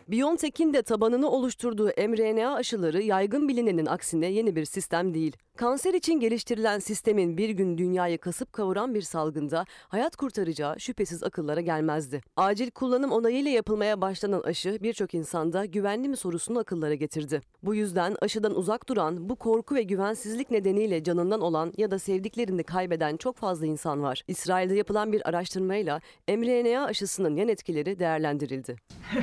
BioNTech'in 0.09 0.75
de 0.75 0.83
tabanını 0.83 1.31
oluşturduğu 1.31 1.87
mRNA 1.87 2.55
aşıları 2.55 3.03
yaygın 3.03 3.49
bilinenin 3.49 3.87
aksine 3.87 4.27
yeni 4.27 4.57
bir 4.57 4.65
sistem 4.65 5.15
değil. 5.15 5.37
Kanser 5.59 5.95
için 5.95 6.21
geliştirilen 6.21 6.79
sistemin 6.79 7.37
bir 7.37 7.51
gün 7.51 7.79
dünyayı 7.79 8.19
kasıp 8.19 8.53
kavuran 8.53 8.95
bir 8.95 9.03
salgında 9.03 9.65
hayat 9.89 10.17
kurtaracağı 10.17 10.81
şüphesiz 10.81 11.23
akıllara 11.23 11.61
gelmezdi. 11.61 12.21
Acil 12.37 12.71
kullanım 12.71 13.13
onayıyla 13.13 13.51
yapılmaya 13.51 14.01
başlanan 14.01 14.41
aşı 14.41 14.79
birçok 14.83 15.15
insanda 15.15 15.65
güvenli 15.65 16.09
mi 16.09 16.17
sorusunu 16.17 16.59
akıllara 16.59 16.95
getirdi. 16.95 17.43
Bu 17.63 17.75
yüzden 17.75 18.17
aşıdan 18.21 18.55
uzak 18.55 18.89
duran, 18.89 19.29
bu 19.29 19.37
korku 19.37 19.75
ve 19.75 19.83
güvensizlik 19.83 20.51
nedeniyle 20.51 21.05
canından 21.05 21.41
olan 21.41 21.73
ya 21.77 21.91
da 21.91 21.99
sevdiklerini 21.99 22.63
kaybeden 22.63 23.17
çok 23.17 23.37
fazla 23.37 23.67
insan 23.67 24.03
var. 24.03 24.23
İsrail'de 24.29 24.75
yapılan 24.75 25.13
bir 25.13 25.29
araştırmayla 25.29 26.01
mRNA 26.29 26.85
aşısının 26.85 27.37
yan 27.37 27.49
etkileri 27.49 27.99
değerlendirildi. 27.99 28.77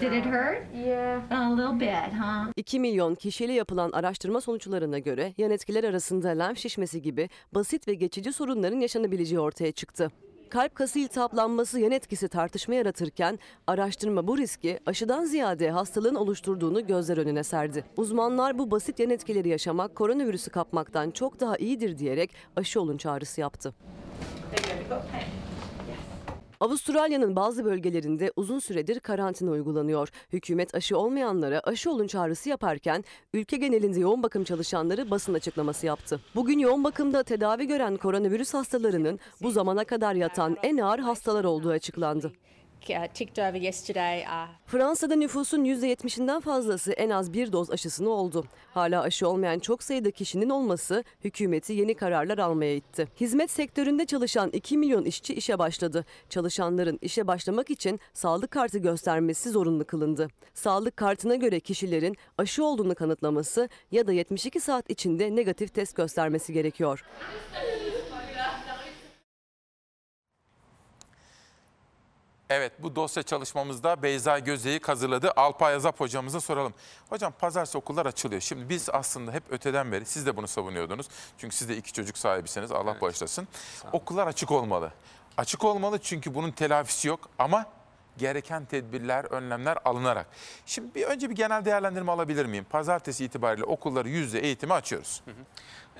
Did 0.00 0.12
it 0.12 0.26
hurt? 0.26 0.86
Yeah. 0.86 1.32
A 1.32 1.56
little 1.56 1.80
bit, 1.80 2.20
huh? 2.20 2.52
2 2.56 2.80
milyon 2.80 3.14
kişiyle 3.14 3.52
yapılan 3.52 3.90
araştırma 3.90 4.40
sonuçlarına 4.40 4.98
göre 4.98 5.34
yan 5.38 5.50
etkiler 5.50 5.77
arasında 5.84 6.28
lenf 6.28 6.58
şişmesi 6.58 7.02
gibi 7.02 7.28
basit 7.54 7.88
ve 7.88 7.94
geçici 7.94 8.32
sorunların 8.32 8.80
yaşanabileceği 8.80 9.40
ortaya 9.40 9.72
çıktı. 9.72 10.10
Kalp 10.48 10.74
kası 10.74 10.98
iltihaplanması 10.98 11.80
yan 11.80 11.92
etkisi 11.92 12.28
tartışma 12.28 12.74
yaratırken 12.74 13.38
araştırma 13.66 14.26
bu 14.26 14.38
riski 14.38 14.80
aşıdan 14.86 15.24
ziyade 15.24 15.70
hastalığın 15.70 16.14
oluşturduğunu 16.14 16.86
gözler 16.86 17.16
önüne 17.16 17.42
serdi. 17.44 17.84
Uzmanlar 17.96 18.58
bu 18.58 18.70
basit 18.70 18.98
yan 18.98 19.10
etkileri 19.10 19.48
yaşamak 19.48 19.94
koronavirüsü 19.94 20.50
kapmaktan 20.50 21.10
çok 21.10 21.40
daha 21.40 21.56
iyidir 21.56 21.98
diyerek 21.98 22.30
aşı 22.56 22.80
olun 22.80 22.96
çağrısı 22.96 23.40
yaptı. 23.40 23.74
Avustralya'nın 26.60 27.36
bazı 27.36 27.64
bölgelerinde 27.64 28.32
uzun 28.36 28.58
süredir 28.58 29.00
karantina 29.00 29.50
uygulanıyor. 29.50 30.08
Hükümet 30.32 30.74
aşı 30.74 30.98
olmayanlara 30.98 31.60
aşı 31.60 31.90
olun 31.90 32.06
çağrısı 32.06 32.48
yaparken 32.48 33.04
ülke 33.34 33.56
genelinde 33.56 34.00
yoğun 34.00 34.22
bakım 34.22 34.44
çalışanları 34.44 35.10
basın 35.10 35.34
açıklaması 35.34 35.86
yaptı. 35.86 36.20
Bugün 36.34 36.58
yoğun 36.58 36.84
bakımda 36.84 37.22
tedavi 37.22 37.66
gören 37.66 37.96
koronavirüs 37.96 38.54
hastalarının 38.54 39.20
bu 39.42 39.50
zamana 39.50 39.84
kadar 39.84 40.14
yatan 40.14 40.56
en 40.62 40.78
ağır 40.78 40.98
hastalar 40.98 41.44
olduğu 41.44 41.70
açıklandı. 41.70 42.32
Yesterday. 43.58 44.20
Uh, 44.20 44.48
Fransa'da 44.66 45.16
nüfusun 45.16 45.64
%70'inden 45.64 46.40
fazlası 46.40 46.92
en 46.92 47.10
az 47.10 47.32
bir 47.32 47.52
doz 47.52 47.70
aşısını 47.70 48.10
oldu. 48.10 48.44
Hala 48.74 49.02
aşı 49.02 49.28
olmayan 49.28 49.58
çok 49.58 49.82
sayıda 49.82 50.10
kişinin 50.10 50.50
olması 50.50 51.04
hükümeti 51.24 51.72
yeni 51.72 51.94
kararlar 51.94 52.38
almaya 52.38 52.74
itti. 52.74 53.08
Hizmet 53.20 53.50
sektöründe 53.50 54.06
çalışan 54.06 54.50
2 54.50 54.78
milyon 54.78 55.04
işçi 55.04 55.34
işe 55.34 55.58
başladı. 55.58 56.04
Çalışanların 56.28 56.98
işe 57.02 57.26
başlamak 57.26 57.70
için 57.70 58.00
sağlık 58.14 58.50
kartı 58.50 58.78
göstermesi 58.78 59.50
zorunlu 59.50 59.84
kılındı. 59.84 60.28
Sağlık 60.54 60.96
kartına 60.96 61.34
göre 61.34 61.60
kişilerin 61.60 62.16
aşı 62.38 62.64
olduğunu 62.64 62.94
kanıtlaması 62.94 63.68
ya 63.92 64.06
da 64.06 64.12
72 64.12 64.60
saat 64.60 64.90
içinde 64.90 65.36
negatif 65.36 65.74
test 65.74 65.96
göstermesi 65.96 66.52
gerekiyor. 66.52 67.04
Evet 72.50 72.72
bu 72.78 72.96
dosya 72.96 73.22
çalışmamızda 73.22 74.02
Beyza 74.02 74.38
Göze'yi 74.38 74.80
hazırladı. 74.86 75.32
Alpay 75.36 75.74
Azap 75.74 76.00
hocamıza 76.00 76.40
soralım. 76.40 76.74
Hocam 77.08 77.32
pazartesi 77.38 77.78
okullar 77.78 78.06
açılıyor. 78.06 78.40
Şimdi 78.40 78.68
biz 78.68 78.88
aslında 78.92 79.32
hep 79.32 79.42
öteden 79.50 79.92
beri 79.92 80.04
siz 80.04 80.26
de 80.26 80.36
bunu 80.36 80.48
savunuyordunuz. 80.48 81.08
Çünkü 81.38 81.56
siz 81.56 81.68
de 81.68 81.76
iki 81.76 81.92
çocuk 81.92 82.18
sahibisiniz 82.18 82.72
Allah 82.72 83.00
bağışlasın. 83.00 83.48
Okullar 83.92 84.26
açık 84.26 84.50
olmalı. 84.50 84.92
Açık 85.36 85.64
olmalı 85.64 85.98
çünkü 85.98 86.34
bunun 86.34 86.50
telafisi 86.50 87.08
yok 87.08 87.28
ama 87.38 87.66
gereken 88.18 88.64
tedbirler, 88.64 89.24
önlemler 89.24 89.78
alınarak. 89.84 90.26
Şimdi 90.66 90.94
bir 90.94 91.04
önce 91.04 91.30
bir 91.30 91.34
genel 91.34 91.64
değerlendirme 91.64 92.12
alabilir 92.12 92.46
miyim? 92.46 92.66
Pazartesi 92.70 93.24
itibariyle 93.24 93.64
okulları 93.64 94.08
yüzde 94.08 94.40
eğitimi 94.40 94.72
açıyoruz. 94.72 95.22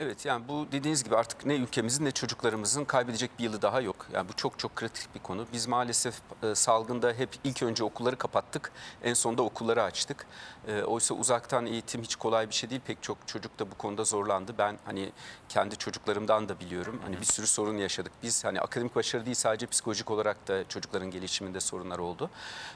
Evet 0.00 0.26
yani 0.26 0.48
bu 0.48 0.66
dediğiniz 0.72 1.04
gibi 1.04 1.16
artık 1.16 1.46
ne 1.46 1.54
ülkemizin 1.54 2.04
ne 2.04 2.10
çocuklarımızın 2.10 2.84
kaybedecek 2.84 3.30
bir 3.38 3.44
yılı 3.44 3.62
daha 3.62 3.80
yok. 3.80 4.06
Yani 4.12 4.28
bu 4.28 4.32
çok 4.32 4.58
çok 4.58 4.76
kritik 4.76 5.14
bir 5.14 5.20
konu. 5.20 5.46
Biz 5.52 5.66
maalesef 5.66 6.14
e, 6.42 6.54
salgında 6.54 7.12
hep 7.12 7.28
ilk 7.44 7.62
önce 7.62 7.84
okulları 7.84 8.16
kapattık. 8.16 8.72
En 9.02 9.14
sonunda 9.14 9.42
okulları 9.42 9.82
açtık. 9.82 10.26
E, 10.68 10.82
oysa 10.82 11.14
uzaktan 11.14 11.66
eğitim 11.66 12.02
hiç 12.02 12.16
kolay 12.16 12.48
bir 12.48 12.54
şey 12.54 12.70
değil. 12.70 12.80
Pek 12.86 13.02
çok 13.02 13.18
çocuk 13.26 13.58
da 13.58 13.70
bu 13.70 13.74
konuda 13.74 14.04
zorlandı. 14.04 14.54
Ben 14.58 14.78
hani 14.84 15.12
kendi 15.48 15.76
çocuklarımdan 15.76 16.48
da 16.48 16.60
biliyorum. 16.60 17.00
Hani 17.04 17.20
bir 17.20 17.24
sürü 17.26 17.46
sorun 17.46 17.76
yaşadık. 17.76 18.12
Biz 18.22 18.44
hani 18.44 18.60
akademik 18.60 18.96
başarı 18.96 19.26
değil 19.26 19.34
sadece 19.34 19.66
psikolojik 19.66 20.10
olarak 20.10 20.48
da 20.48 20.68
çocukların 20.68 21.10
gelişiminde 21.10 21.60
sorunlar 21.60 21.98
oldu. 21.98 22.30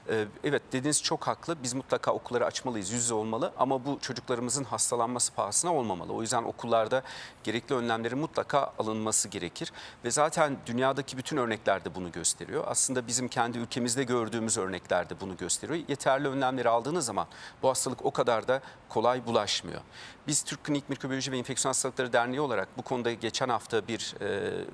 E, 0.08 0.24
evet 0.44 0.62
dediğiniz 0.72 1.02
çok 1.02 1.26
haklı. 1.26 1.62
Biz 1.62 1.74
mutlaka 1.74 2.12
okulları 2.12 2.46
açmalıyız. 2.46 2.90
Yüz 2.90 3.02
yüze 3.02 3.14
olmalı 3.14 3.52
ama 3.58 3.84
bu 3.84 3.98
çocuklarımızın 4.00 4.64
hastalanması 4.64 5.34
pahasına 5.34 5.74
olmamalı. 5.74 6.12
O 6.12 6.22
yüzden 6.22 6.42
okullarda 6.42 7.02
gerekli 7.44 7.74
önlemlerin 7.74 8.18
mutlaka 8.18 8.72
alınması 8.78 9.28
gerekir. 9.28 9.72
Ve 10.04 10.10
zaten 10.10 10.56
dünyadaki 10.66 11.18
bütün 11.18 11.36
örnekler 11.36 11.84
de 11.84 11.94
bunu 11.94 12.12
gösteriyor. 12.12 12.64
Aslında 12.66 13.06
bizim 13.06 13.28
kendi 13.28 13.58
ülkemizde 13.58 14.04
gördüğümüz 14.04 14.58
örnekler 14.58 15.10
de 15.10 15.20
bunu 15.20 15.36
gösteriyor. 15.36 15.84
Yeterli 15.88 16.28
önlemleri 16.28 16.68
aldığınız 16.68 17.06
zaman 17.06 17.26
bu 17.62 17.70
hastalık 17.82 18.04
o 18.04 18.10
kadar 18.10 18.48
da 18.48 18.60
kolay 18.88 19.26
bulaşmıyor. 19.26 19.80
Biz 20.26 20.42
Türk 20.42 20.64
Klinik 20.64 20.88
Mikrobiyoloji 20.88 21.32
ve 21.32 21.38
Enfeksiyon 21.38 21.70
Hastalıkları 21.70 22.12
Derneği 22.12 22.40
olarak 22.40 22.68
bu 22.78 22.82
konuda 22.82 23.12
geçen 23.12 23.48
hafta 23.48 23.88
bir 23.88 24.14
e, 24.20 24.24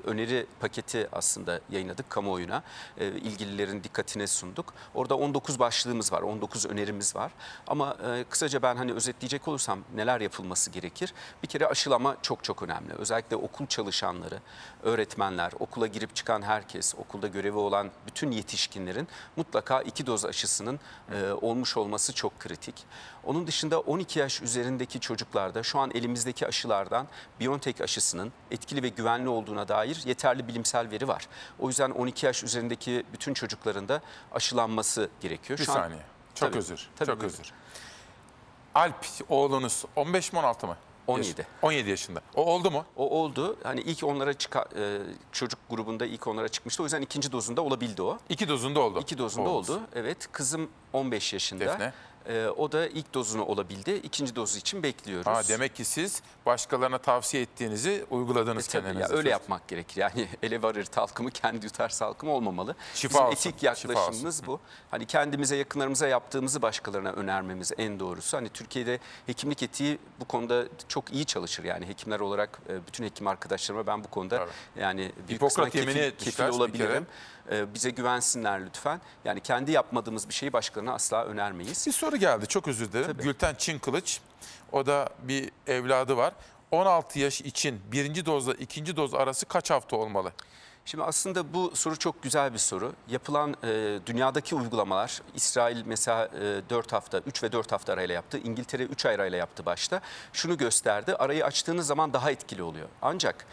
öneri 0.05 0.47
paketi 0.61 1.09
aslında 1.13 1.61
yayınladık 1.71 2.11
kamuoyuna. 2.11 2.63
E, 2.99 3.07
ilgililerin 3.07 3.85
dikkatine 3.85 4.27
sunduk. 4.27 4.75
Orada 4.95 5.17
19 5.17 5.59
başlığımız 5.59 6.13
var, 6.13 6.23
19 6.23 6.67
önerimiz 6.67 7.17
var. 7.17 7.33
Ama 7.67 7.97
e, 8.07 8.25
kısaca 8.25 8.63
ben 8.63 8.77
hani 8.77 8.93
özetleyecek 8.93 9.49
olursam 9.49 9.79
neler 9.95 10.21
yapılması 10.21 10.71
gerekir? 10.71 11.15
Bir 11.43 11.49
kere 11.49 11.67
aşılama 11.67 12.17
çok 12.23 12.45
çok 12.45 12.63
önemli. 12.63 12.93
Özellikle 12.93 13.37
okul 13.37 13.67
çalışanları, 13.67 14.41
öğretmenler, 14.89 15.53
okula 15.59 15.87
girip 15.87 16.17
çıkan 16.17 16.43
herkes, 16.43 16.95
okulda 16.95 17.27
görevi 17.29 17.57
olan 17.59 17.91
bütün 18.07 18.31
yetişkinlerin 18.31 19.09
mutlaka 19.37 19.83
iki 19.83 20.07
doz 20.07 20.25
aşısının 20.25 20.81
e, 21.15 21.31
olmuş 21.33 21.77
olması 21.77 22.13
çok 22.15 22.39
kritik. 22.41 22.75
Onun 23.25 23.47
dışında 23.47 23.81
12 23.81 24.19
yaş 24.19 24.43
üzerindeki 24.43 25.01
çocuklarda 25.01 25.63
şu 25.63 25.79
an 25.79 25.91
elimizdeki 25.95 26.47
aşılardan 26.47 27.07
BioNTech 27.41 27.81
aşısının 27.81 28.33
etkili 28.51 28.83
ve 28.83 28.89
güvenli 28.89 29.29
olduğuna 29.29 29.69
dair 29.69 30.03
yeterli 30.05 30.49
bilimsel 30.49 30.91
veri 30.91 31.09
var. 31.09 31.29
O 31.59 31.69
yüzden 31.69 31.91
12 31.91 32.27
yaş 32.27 32.43
üzerindeki 32.45 33.05
bütün 33.13 33.35
çocukların 33.35 33.89
da 33.89 34.01
aşılanması 34.33 35.11
gerekiyor. 35.21 35.59
Bir 35.59 35.65
Şu 35.65 35.73
an- 35.73 35.77
saniye. 35.77 36.03
Çok 36.35 36.49
Tabii, 36.49 36.59
özür. 36.59 36.89
tabii, 36.97 37.07
çok 37.07 37.21
buyurun. 37.21 37.35
özür. 37.35 37.53
Alp 38.75 39.07
oğlunuz 39.29 39.85
15 39.97 40.33
mi 40.33 40.39
16 40.39 40.67
mı? 40.67 40.77
17. 41.09 41.47
17 41.63 41.91
yaşında. 41.91 42.21
O 42.35 42.45
oldu 42.45 42.71
mu? 42.71 42.85
O 42.97 43.11
oldu. 43.23 43.57
Hani 43.63 43.81
ilk 43.81 44.05
onlara 44.05 44.33
çıka, 44.35 44.65
e, 44.77 44.99
çocuk 45.33 45.59
grubunda 45.71 46.07
ilk 46.07 46.27
onlara 46.27 46.49
çıkmıştı. 46.49 46.83
O 46.83 46.87
yüzden 46.87 47.03
ikinci 47.03 47.33
dozunda 47.33 47.63
olabildi 47.63 48.03
o. 48.03 48.19
İki 48.29 48.49
dozunda 48.49 48.81
oldu. 48.81 49.01
İki 49.01 49.19
dozunda 49.19 49.49
Oldu. 49.49 49.73
oldu. 49.73 49.81
Evet. 49.95 50.29
Kızım 50.33 50.69
15 50.93 51.33
yaşında. 51.33 51.65
Defne. 51.65 51.93
E, 52.29 52.49
o 52.49 52.73
da 52.73 52.87
ilk 52.89 53.15
dozunu 53.15 53.45
olabildi. 53.45 53.91
İkinci 53.91 54.37
dozu 54.37 54.59
için 54.59 54.83
bekliyoruz. 54.83 55.27
Ha, 55.27 55.43
demek 55.49 55.77
ki 55.77 55.85
siz 55.85 56.23
başkalarına 56.47 56.99
tavsiye 56.99 57.43
ettiğinizi 57.43 58.05
uyguladınız 58.11 58.69
E 58.69 58.71
kendinize. 58.71 59.01
ya, 59.01 59.09
öyle 59.09 59.31
yapmak 59.31 59.69
gerekir. 59.69 60.01
Yani 60.01 60.29
ele 60.43 60.63
varır 60.63 60.85
talkımı 60.85 61.31
kendi 61.31 61.67
yutar 61.67 61.89
salkımı 61.89 62.33
olmamalı. 62.33 62.77
Şifa 62.95 63.09
Bizim 63.19 63.27
olsun, 63.27 63.51
etik 63.51 63.61
şifa 63.61 63.93
yaklaşımımız 63.93 64.47
bu. 64.47 64.61
Hani 64.91 65.07
kendimize 65.07 65.57
yakınlarımıza 65.57 66.09
yaptığımızı 66.09 66.63
başkalarına 66.63 67.13
önermemiz 67.13 67.73
en 67.79 68.01
doğrusu. 68.01 68.37
Hani 68.37 68.49
Türkiye'de 68.49 68.99
hekimlik 69.27 69.63
etiği 69.63 69.99
bu 70.21 70.25
konuda 70.25 70.65
çok 70.89 71.13
iyi 71.13 71.25
çalışır. 71.25 71.65
Yani 71.65 71.87
hekimler 71.87 72.21
olarak 72.21 72.61
e, 72.69 72.87
bütün 72.87 73.05
hekim 73.05 73.27
arkadaşlarıma 73.27 73.87
ben 73.87 74.05
bu 74.05 74.09
konuda 74.09 74.47
yani 74.79 75.13
bir 75.29 75.35
Hipokrat 75.35 75.71
kefil, 75.71 76.11
kefil 76.11 76.45
bir 76.45 76.49
olabilirim. 76.49 77.07
E, 77.53 77.75
Bize 77.75 77.91
güvensinler 77.91 78.67
lütfen. 78.67 79.01
Yani 79.25 79.41
kendi 79.41 79.73
yapmadığımız 79.73 80.29
bir 80.29 80.35
şeyi 80.35 80.53
başkalarına 80.53 80.95
asla 80.95 81.25
önermeyiz. 81.25 81.87
Bir 81.87 81.93
soru 81.93 82.17
geldi 82.17 82.47
çok 82.47 82.69
özür 82.69 82.93
dilerim. 82.93 83.17
Gülten 83.17 83.55
Çin 83.59 83.79
Kılıç 83.79 84.21
o 84.73 84.87
da 84.87 85.09
bir 85.23 85.51
evladı 85.67 86.17
var. 86.17 86.33
16 86.71 87.19
yaş 87.19 87.41
için 87.41 87.81
birinci 87.93 88.27
dozla 88.27 88.55
ikinci 88.55 88.97
doz 88.97 89.15
arası 89.15 89.47
kaç 89.47 89.71
hafta 89.71 89.97
olmalı? 89.97 90.33
Şimdi 90.85 91.05
aslında 91.05 91.55
bu 91.55 91.77
soru 91.77 91.99
çok 91.99 92.23
güzel 92.23 92.53
bir 92.53 92.59
soru. 92.59 92.93
Yapılan 93.09 93.57
e, 93.65 93.99
dünyadaki 94.07 94.55
uygulamalar, 94.55 95.23
İsrail 95.35 95.83
mesela 95.87 96.27
e, 96.27 96.71
4 96.71 96.93
hafta, 96.93 97.19
3 97.19 97.43
ve 97.43 97.53
4 97.53 97.73
hafta 97.73 97.93
arayla 97.93 98.15
yaptı. 98.15 98.39
İngiltere 98.39 98.83
3 98.83 99.07
ay 99.07 99.15
arayla 99.15 99.39
yaptı 99.39 99.67
başta. 99.67 100.01
Şunu 100.33 100.57
gösterdi, 100.57 101.15
arayı 101.15 101.45
açtığınız 101.45 101.87
zaman 101.87 102.13
daha 102.13 102.31
etkili 102.31 102.63
oluyor. 102.63 102.89
Ancak 103.03 103.47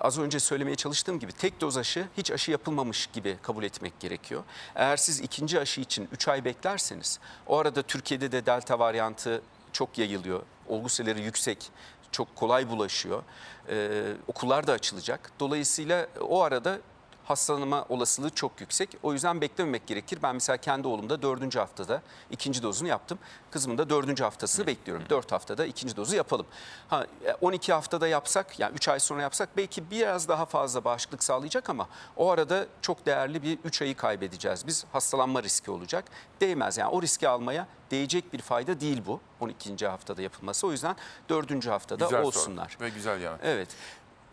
az 0.00 0.18
önce 0.18 0.40
söylemeye 0.40 0.76
çalıştığım 0.76 1.18
gibi 1.18 1.32
tek 1.32 1.60
doz 1.60 1.76
aşı 1.76 2.08
hiç 2.16 2.30
aşı 2.30 2.50
yapılmamış 2.50 3.06
gibi 3.06 3.36
kabul 3.42 3.64
etmek 3.64 4.00
gerekiyor. 4.00 4.42
Eğer 4.74 4.96
siz 4.96 5.20
ikinci 5.20 5.60
aşı 5.60 5.80
için 5.80 6.08
3 6.12 6.28
ay 6.28 6.44
beklerseniz, 6.44 7.18
o 7.46 7.58
arada 7.58 7.82
Türkiye'de 7.82 8.32
de 8.32 8.46
delta 8.46 8.78
varyantı 8.78 9.42
çok 9.72 9.98
yayılıyor. 9.98 10.42
Olgu 10.68 10.88
sayıları 10.88 11.20
yüksek, 11.20 11.70
çok 12.12 12.36
kolay 12.36 12.70
bulaşıyor. 12.70 13.22
Ee, 13.68 14.12
okullar 14.26 14.66
da 14.66 14.72
açılacak. 14.72 15.32
Dolayısıyla 15.40 16.06
o 16.20 16.42
arada 16.42 16.78
hastalanma 17.24 17.86
olasılığı 17.88 18.30
çok 18.30 18.60
yüksek. 18.60 18.96
O 19.02 19.12
yüzden 19.12 19.40
beklememek 19.40 19.86
gerekir. 19.86 20.18
Ben 20.22 20.34
mesela 20.34 20.56
kendi 20.56 20.88
oğlumda 20.88 21.22
dördüncü 21.22 21.58
haftada 21.58 22.02
ikinci 22.30 22.62
dozunu 22.62 22.88
yaptım. 22.88 23.18
Kızımın 23.50 23.78
da 23.78 23.90
dördüncü 23.90 24.24
haftasını 24.24 24.66
bekliyorum. 24.66 25.04
Dört 25.10 25.32
haftada 25.32 25.66
ikinci 25.66 25.96
dozu 25.96 26.16
yapalım. 26.16 26.46
Ha, 26.88 27.06
e, 27.24 27.32
12 27.32 27.72
haftada 27.72 28.08
yapsak, 28.08 28.60
yani 28.60 28.74
3 28.74 28.88
ay 28.88 29.00
sonra 29.00 29.22
yapsak 29.22 29.56
belki 29.56 29.90
biraz 29.90 30.28
daha 30.28 30.46
fazla 30.46 30.84
bağışıklık 30.84 31.24
sağlayacak 31.24 31.70
ama 31.70 31.88
o 32.16 32.30
arada 32.30 32.66
çok 32.82 33.06
değerli 33.06 33.42
bir 33.42 33.58
3 33.64 33.82
ayı 33.82 33.96
kaybedeceğiz. 33.96 34.66
Biz 34.66 34.84
hastalanma 34.92 35.42
riski 35.42 35.70
olacak. 35.70 36.04
Değmez 36.40 36.78
yani 36.78 36.90
o 36.90 37.02
riski 37.02 37.28
almaya 37.28 37.66
değecek 37.90 38.32
bir 38.32 38.42
fayda 38.42 38.80
değil 38.80 39.02
bu 39.06 39.20
12. 39.40 39.86
haftada 39.86 40.22
yapılması. 40.22 40.66
O 40.66 40.72
yüzden 40.72 40.96
dördüncü 41.28 41.70
haftada 41.70 42.04
Güzel 42.04 42.18
soru 42.18 42.26
olsunlar. 42.26 42.76
Ve 42.80 42.88
güzel 42.88 43.20
yanıt. 43.20 43.40
Evet. 43.44 43.68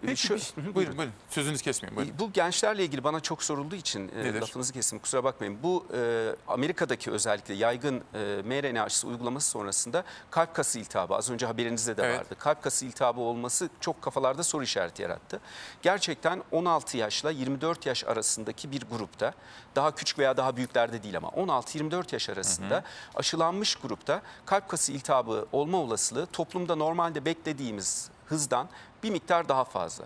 Peki, 0.06 0.22
Şu- 0.22 0.36
bir- 0.36 0.76
buyurun 0.76 0.98
buyurun 0.98 1.14
sözünüzü 1.30 1.64
kesmeyin 1.64 1.96
buyurun. 1.98 2.14
bu 2.20 2.32
gençlerle 2.34 2.84
ilgili 2.84 3.04
bana 3.04 3.20
çok 3.20 3.44
sorulduğu 3.44 3.76
için 3.76 4.12
e, 4.16 4.24
Nedir? 4.24 4.42
lafınızı 4.42 4.74
kestim 4.74 5.00
kusura 5.00 5.24
bakmayın. 5.24 5.58
Bu 5.64 5.86
e, 5.96 6.30
Amerika'daki 6.48 7.12
özellikle 7.12 7.54
yaygın 7.54 8.04
e, 8.14 8.42
mRNA 8.46 8.84
aşısı 8.84 9.08
uygulaması 9.08 9.50
sonrasında 9.50 10.04
kalp 10.32 10.54
kası 10.54 10.80
iltihabı 10.80 11.16
az 11.16 11.30
önce 11.30 11.46
haberinizde 11.46 11.98
de 11.98 12.04
Evet. 12.04 12.20
vardı. 12.20 12.36
Kalp 12.40 12.62
kası 12.64 12.86
iltihabı 12.86 13.22
olması 13.22 13.70
çok 13.80 14.02
kafalarda 14.02 14.44
soru 14.44 14.64
işareti 14.64 15.02
yarattı. 15.02 15.40
Gerçekten 15.82 16.44
16 16.52 16.98
yaşla 16.98 17.32
24 17.32 17.86
yaş 17.86 18.04
arasındaki 18.04 18.72
bir 18.72 18.82
grupta 18.92 19.34
daha 19.76 19.96
küçük 19.96 20.20
veya 20.20 20.38
daha 20.38 20.58
büyüklerde 20.58 21.04
değil 21.04 21.18
ama 21.18 21.28
16-24 21.30 22.14
yaş 22.14 22.30
arasında 22.30 22.84
aşılanmış 23.16 23.76
grupta 23.76 24.22
kalp 24.46 24.70
kası 24.70 24.92
iltihabı 24.92 25.46
olma 25.52 25.78
olasılığı 25.78 26.26
toplumda 26.26 26.76
normalde 26.76 27.26
beklediğimiz 27.26 28.10
hızdan 28.26 28.70
bir 29.04 29.10
miktar 29.10 29.50
daha 29.50 29.64
fazla. 29.64 30.06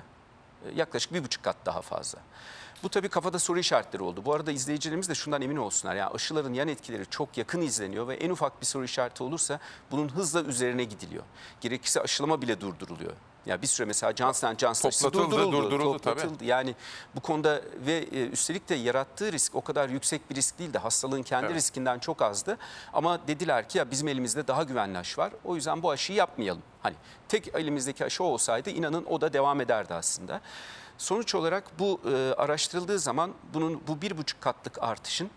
E, 0.66 0.72
Yaklaşık 0.76 1.14
bir 1.14 1.24
buçuk 1.24 1.44
kat 1.44 1.58
daha 1.66 1.82
fazla. 1.82 2.20
Bu 2.84 2.90
tabii 2.90 3.10
kafada 3.10 3.40
soru 3.40 3.60
işaretleri 3.60 4.04
oldu. 4.04 4.26
Bu 4.26 4.34
arada 4.34 4.52
izleyicilerimiz 4.52 5.10
de 5.10 5.16
şundan 5.16 5.42
emin 5.42 5.56
olsunlar. 5.56 5.96
Yani 5.96 6.10
aşıların 6.10 6.54
yan 6.54 6.68
etkileri 6.68 7.06
çok 7.06 7.38
yakın 7.38 7.62
izleniyor 7.62 8.08
ve 8.08 8.16
en 8.16 8.30
ufak 8.30 8.62
bir 8.62 8.66
soru 8.66 8.84
işareti 8.84 9.24
olursa 9.24 9.60
bunun 9.92 10.10
hızla 10.10 10.42
üzerine 10.42 10.84
gidiliyor. 10.84 11.24
Gerekirse 11.62 12.02
aşılama 12.02 12.42
bile 12.42 12.62
durduruluyor. 12.62 13.14
Ya 13.46 13.62
bir 13.62 13.68
süre 13.68 13.86
mesela 13.88 14.14
Johnson 14.16 14.56
Johnson 14.58 14.90
Toplatıldı, 14.90 15.32
durduruldu, 15.32 15.62
durduruldu 15.62 16.00
tabii. 16.00 16.16
toplatıldı. 16.16 16.46
Yani 16.46 16.76
bu 17.16 17.20
konuda 17.20 17.62
ve 17.86 17.94
e, 17.98 18.28
üstelik 18.28 18.70
de 18.70 18.76
yarattığı 18.76 19.32
risk 19.32 19.56
o 19.56 19.62
kadar 19.62 19.90
yüksek 19.90 20.30
bir 20.30 20.36
risk 20.36 20.60
değildi. 20.60 20.78
Hastalığın 20.78 21.24
kendi 21.24 21.46
Evet. 21.46 21.56
riskinden 21.56 22.00
çok 22.00 22.22
azdı. 22.22 22.58
Ama 22.94 23.28
dediler 23.28 23.70
ki 23.70 23.78
ya 23.78 23.92
bizim 23.92 24.08
elimizde 24.08 24.48
daha 24.48 24.64
güvenli 24.64 24.98
aşı 24.98 25.22
var. 25.22 25.34
O 25.44 25.56
yüzden 25.56 25.84
bu 25.84 25.92
aşıyı 25.92 26.18
yapmayalım. 26.18 26.62
Hani 26.84 26.96
tek 27.28 27.56
elimizdeki 27.56 28.06
aşı 28.06 28.24
olsaydı 28.24 28.70
inanın 28.70 29.06
o 29.06 29.22
da 29.22 29.34
devam 29.34 29.62
ederdi 29.62 29.94
aslında. 29.94 30.42
Sonuç 30.98 31.36
olarak 31.36 31.80
bu 31.80 32.02
e, 32.12 32.34
araştırıldığı 32.38 33.00
zaman 33.00 33.34
bunun 33.54 33.82
bu 33.88 34.02
bir 34.02 34.18
buçuk 34.18 34.42
katlık 34.42 34.84
artışın 34.84 35.30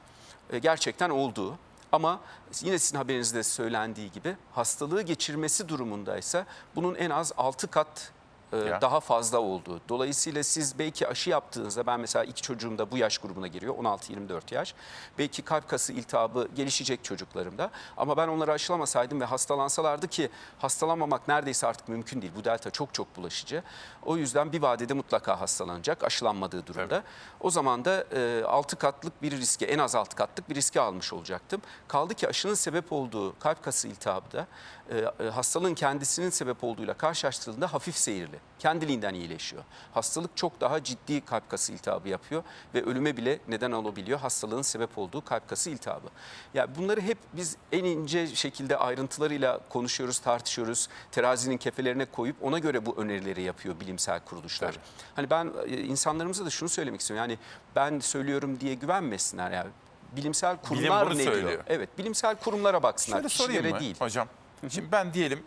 e, 0.52 0.58
gerçekten 0.58 1.10
olduğu 1.10 1.58
ama 1.92 2.20
yine 2.62 2.78
sizin 2.78 2.96
haberinizde 2.96 3.42
söylendiği 3.42 4.12
gibi 4.12 4.36
hastalığı 4.52 5.02
geçirmesi 5.02 5.68
durumundaysa 5.68 6.46
bunun 6.76 6.94
en 6.94 7.10
az 7.10 7.32
6 7.36 7.70
kat 7.70 8.12
e, 8.52 8.80
daha 8.80 9.00
fazla 9.00 9.38
olduğu. 9.38 9.80
Dolayısıyla 9.88 10.42
siz 10.42 10.78
belki 10.78 11.08
aşı 11.08 11.30
yaptığınızda 11.30 11.86
ben 11.86 12.00
mesela 12.00 12.24
iki 12.24 12.42
çocuğum 12.42 12.78
da 12.78 12.90
bu 12.90 12.98
yaş 12.98 13.18
grubuna 13.18 13.46
giriyor 13.46 13.74
16-24 13.74 14.54
yaş. 14.54 14.74
Belki 15.18 15.42
kalp 15.42 15.68
kası 15.68 15.92
iltihabı 15.92 16.48
gelişecek 16.54 17.04
çocuklarımda 17.04 17.70
ama 17.96 18.16
ben 18.16 18.28
onları 18.28 18.52
aşılamasaydım 18.52 19.20
ve 19.20 19.24
hastalansalardı 19.24 20.08
ki 20.08 20.30
hastalanmamak 20.58 21.28
neredeyse 21.28 21.66
artık 21.66 21.88
mümkün 21.88 22.22
değil. 22.22 22.32
Bu 22.36 22.44
delta 22.44 22.70
çok 22.70 22.94
çok 22.94 23.16
bulaşıcı. 23.16 23.62
O 24.02 24.16
yüzden 24.16 24.52
bir 24.52 24.62
vadede 24.62 24.94
mutlaka 24.94 25.40
hastalanacak 25.40 26.04
aşılanmadığı 26.04 26.66
durumda. 26.66 27.02
O 27.40 27.50
zaman 27.50 27.84
da 27.84 28.04
6 28.46 28.76
katlık 28.76 29.22
bir 29.22 29.32
riske 29.32 29.66
en 29.66 29.78
az 29.78 29.94
6 29.94 30.16
katlık 30.16 30.50
bir 30.50 30.54
riske 30.54 30.80
almış 30.80 31.12
olacaktım. 31.12 31.62
Kaldı 31.88 32.14
ki 32.14 32.28
aşının 32.28 32.54
sebep 32.54 32.92
olduğu 32.92 33.38
kalp 33.38 33.62
kası 33.62 33.88
iltihabı 33.88 34.32
da 34.32 34.46
e, 34.90 34.98
e, 34.98 35.28
hastalığın 35.28 35.74
kendisinin 35.74 36.30
sebep 36.30 36.64
olduğuyla 36.64 36.94
karşılaştırıldığında 36.94 37.72
hafif 37.72 37.96
seyirli. 37.96 38.37
Kendiliğinden 38.58 39.14
iyileşiyor. 39.14 39.62
Hastalık 39.94 40.36
çok 40.36 40.60
daha 40.60 40.84
ciddi 40.84 41.20
kalp 41.20 41.48
kası 41.48 41.72
iltihabı 41.72 42.08
yapıyor 42.08 42.42
ve 42.74 42.82
ölüme 42.82 43.16
bile 43.16 43.38
neden 43.48 43.72
olabiliyor 43.72 44.18
hastalığın 44.18 44.62
sebep 44.62 44.98
olduğu 44.98 45.24
kalp 45.24 45.48
kası 45.48 45.70
iltihabı. 45.70 46.08
Ya 46.54 46.76
bunları 46.76 47.00
hep 47.00 47.18
biz 47.32 47.56
en 47.72 47.84
ince 47.84 48.26
şekilde 48.26 48.76
ayrıntılarıyla 48.76 49.60
konuşuyoruz, 49.68 50.18
tartışıyoruz. 50.18 50.88
Terazinin 51.12 51.56
kefelerine 51.56 52.04
koyup 52.04 52.36
ona 52.42 52.58
göre 52.58 52.86
bu 52.86 52.96
önerileri 52.96 53.42
yapıyor 53.42 53.80
bilimsel 53.80 54.20
kuruluşlar. 54.20 54.78
Hani 55.16 55.30
ben 55.30 55.52
e, 55.66 55.76
insanlarımıza 55.76 56.46
da 56.46 56.50
şunu 56.50 56.68
söylemek 56.68 57.00
istiyorum. 57.00 57.30
Yani 57.30 57.38
ben 57.76 58.00
söylüyorum 58.00 58.60
diye 58.60 58.74
güvenmesinler 58.74 59.50
yani. 59.50 59.70
Bilimsel 60.16 60.56
kurumlar 60.56 61.06
bunu 61.06 61.18
ne 61.18 61.22
diyor? 61.22 61.32
söylüyor. 61.32 61.64
Evet, 61.66 61.98
bilimsel 61.98 62.36
kurumlara 62.36 62.82
baksınlar. 62.82 63.16
Şöyle 63.16 63.28
sorayım 63.28 63.74
mı 63.74 63.80
değil. 63.80 63.96
hocam? 63.98 64.28
Şimdi 64.68 64.92
ben 64.92 65.14
diyelim 65.14 65.42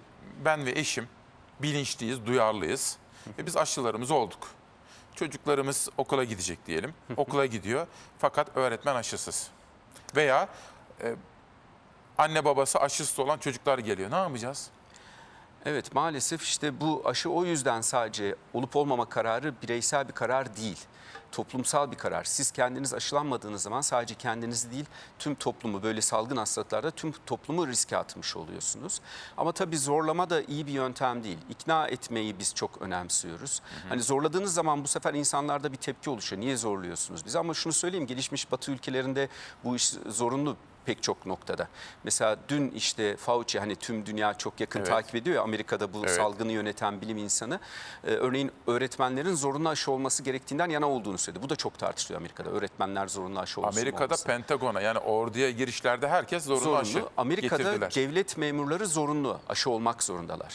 ben 0.46 0.66
ve 0.66 0.72
eşim 0.72 1.08
bilinçliyiz, 1.64 2.26
duyarlıyız 2.26 2.98
ve 3.38 3.46
biz 3.46 3.58
aşılarımız 3.58 4.12
olduk. 4.12 4.48
Çocuklarımız 5.16 5.90
okula 5.98 6.24
gidecek 6.24 6.66
diyelim. 6.68 6.94
Okula 7.18 7.46
gidiyor 7.46 7.88
fakat 8.20 8.58
öğretmen 8.58 8.96
aşısız. 8.96 9.48
Veya 10.16 10.50
e, 11.04 11.16
anne 12.18 12.46
babası 12.46 12.80
aşısız 12.80 13.20
olan 13.20 13.38
çocuklar 13.38 13.80
geliyor. 13.80 14.12
Ne 14.12 14.16
yapacağız? 14.16 14.70
Evet 15.66 15.96
maalesef 15.96 16.44
işte 16.44 16.82
bu 16.82 17.02
aşı 17.06 17.30
o 17.30 17.46
yüzden 17.46 17.82
sadece 17.82 18.36
olup 18.54 18.76
olmama 18.76 19.10
kararı 19.10 19.54
bireysel 19.62 20.08
bir 20.08 20.14
karar 20.14 20.56
değil. 20.58 20.80
Toplumsal 21.32 21.92
bir 21.92 21.96
karar. 21.98 22.24
Siz 22.24 22.52
kendiniz 22.52 22.94
aşılanmadığınız 22.94 23.62
zaman 23.62 23.82
sadece 23.82 24.16
kendinizi 24.16 24.72
değil 24.72 24.86
tüm 25.20 25.36
toplumu 25.36 25.84
böyle 25.84 26.02
salgın 26.02 26.38
hastalıklarda 26.38 26.92
tüm 26.92 27.14
toplumu 27.26 27.68
riske 27.68 27.98
atmış 27.98 28.36
oluyorsunuz. 28.36 29.02
Ama 29.38 29.52
tabii 29.52 29.78
zorlama 29.78 30.30
da 30.30 30.42
iyi 30.42 30.68
bir 30.68 30.72
yöntem 30.72 31.24
değil. 31.24 31.38
İkna 31.50 31.88
etmeyi 31.88 32.40
biz 32.40 32.56
çok 32.56 32.82
önemsiyoruz. 32.82 33.62
Hani 33.90 34.02
zorladığınız 34.02 34.54
zaman 34.54 34.84
bu 34.84 34.88
sefer 34.88 35.14
insanlarda 35.14 35.72
bir 35.72 35.78
tepki 35.78 36.10
oluşuyor. 36.10 36.42
Niye 36.42 36.58
zorluyorsunuz 36.58 37.26
bizi? 37.26 37.40
Ama 37.40 37.54
şunu 37.54 37.74
söyleyeyim 37.74 38.08
gelişmiş 38.08 38.52
batı 38.52 38.72
ülkelerinde 38.72 39.30
bu 39.64 39.76
iş 39.76 39.90
zorunlu 39.90 40.58
pek 40.86 41.04
çok 41.04 41.26
noktada. 41.26 41.68
Mesela 42.04 42.38
dün 42.50 42.72
işte 42.72 43.18
Fauci 43.18 43.60
hani 43.60 43.76
tüm 43.76 44.06
dünya 44.06 44.34
çok 44.34 44.60
yakın 44.60 44.80
Evet. 44.80 44.90
takip 44.90 45.16
ediyor 45.16 45.36
ya 45.36 45.42
Amerika'da 45.42 45.94
bu 45.94 46.00
Evet. 46.00 46.12
salgını 46.16 46.52
yöneten 46.52 47.02
bilim 47.02 47.18
insanı. 47.18 47.60
Ee, 48.04 48.08
örneğin 48.12 48.52
öğretmenlerin 48.68 49.34
zorunlu 49.36 49.70
aşı 49.70 49.92
olması 49.92 50.24
gerektiğinden 50.24 50.70
yana 50.70 50.90
olduğunu 50.90 51.18
söyledi. 51.18 51.44
Bu 51.44 51.50
da 51.50 51.56
çok 51.56 51.78
tartışılıyor 51.80 52.22
Amerika'da. 52.22 52.50
Öğretmenler 52.50 53.08
zorunlu 53.08 53.40
aşı 53.40 53.62
olsun 53.62 53.72
Amerika'da 53.80 54.04
olmasın. 54.06 54.28
Pentagon'a 54.28 54.82
yani 54.82 55.00
orduya 55.00 55.52
girişlerde 55.52 56.08
herkes 56.08 56.44
zorunlu, 56.44 56.78
aşı 56.78 57.04
Amerika'da 57.18 57.64
getirdiler. 57.64 57.96
devlet 57.96 58.38
memurları 58.38 58.88
zorunlu 58.88 59.40
aşı 59.50 59.70
olmak 59.70 60.04
zorundalar. 60.04 60.54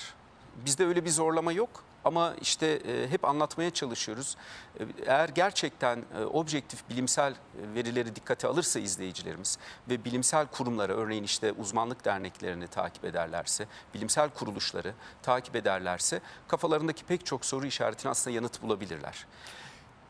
Bizde 0.64 0.87
öyle 0.87 1.05
bir 1.05 1.11
zorlama 1.11 1.53
yok 1.53 1.70
Ama 2.07 2.34
işte 2.40 2.66
e, 2.66 3.11
hep 3.11 3.24
anlatmaya 3.24 3.70
çalışıyoruz. 3.70 4.36
E, 4.80 4.82
eğer 5.07 5.28
gerçekten 5.28 6.04
e, 6.18 6.24
objektif 6.24 6.90
bilimsel 6.90 7.34
verileri 7.74 8.16
dikkate 8.16 8.48
alırsa 8.48 8.80
izleyicilerimiz 8.80 9.59
ve 9.88 10.04
bilimsel 10.04 10.46
kurumları 10.46 10.96
örneğin 10.96 11.24
işte 11.24 11.52
uzmanlık 11.52 12.04
derneklerini 12.04 12.68
takip 12.68 13.04
ederlerse, 13.04 13.66
bilimsel 13.94 14.30
kuruluşları 14.30 14.94
takip 15.22 15.57
ederlerse 15.57 16.20
kafalarındaki 16.48 17.04
pek 17.04 17.26
çok 17.26 17.44
soru 17.44 17.66
işaretine 17.66 18.11
aslında 18.11 18.36
yanıt 18.36 18.62
bulabilirler. 18.62 19.26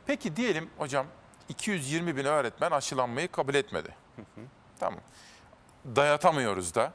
Peki 0.06 0.36
diyelim 0.36 0.70
hocam 0.78 1.06
220 1.48 2.16
bin 2.16 2.24
öğretmen 2.24 2.70
aşılanmayı 2.70 3.28
kabul 3.28 3.54
etmedi. 3.54 3.94
Tamam. 4.78 5.00
Dayatamıyoruz 5.96 6.74
da. 6.74 6.92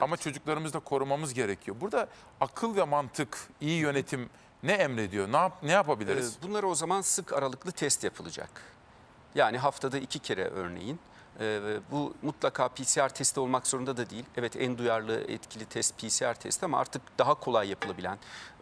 Ama 0.00 0.16
çocuklarımızı 0.16 0.74
da 0.74 0.78
korumamız 0.80 1.34
gerekiyor. 1.34 1.76
Burada 1.80 2.06
akıl 2.40 2.76
ve 2.76 2.84
mantık, 2.84 3.38
iyi 3.60 3.80
yönetim 3.80 4.30
ne 4.62 4.72
emrediyor? 4.72 5.32
Ne, 5.32 5.36
yap, 5.36 5.62
ne 5.62 5.72
yapabiliriz? 5.72 6.36
Ee, 6.40 6.42
Bunlara 6.42 6.66
o 6.66 6.74
zaman 6.74 7.00
sık 7.00 7.32
aralıklı 7.32 7.72
test 7.72 8.04
yapılacak. 8.04 8.50
Yani 9.34 9.58
haftada 9.58 9.98
iki 9.98 10.18
kere 10.18 10.44
örneğin. 10.44 11.00
Ee, 11.40 11.60
bu 11.90 12.14
mutlaka 12.22 12.68
PCR 12.68 13.08
testi 13.08 13.40
olmak 13.40 13.66
zorunda 13.66 13.96
da 13.96 14.10
değil. 14.10 14.24
Evet 14.36 14.56
en 14.56 14.78
duyarlı 14.78 15.20
etkili 15.28 15.64
test 15.64 15.98
PCR 15.98 16.34
testi 16.34 16.64
ama 16.64 16.78
artık 16.78 17.02
daha 17.18 17.34
kolay 17.34 17.68
yapılabilen 17.68 18.18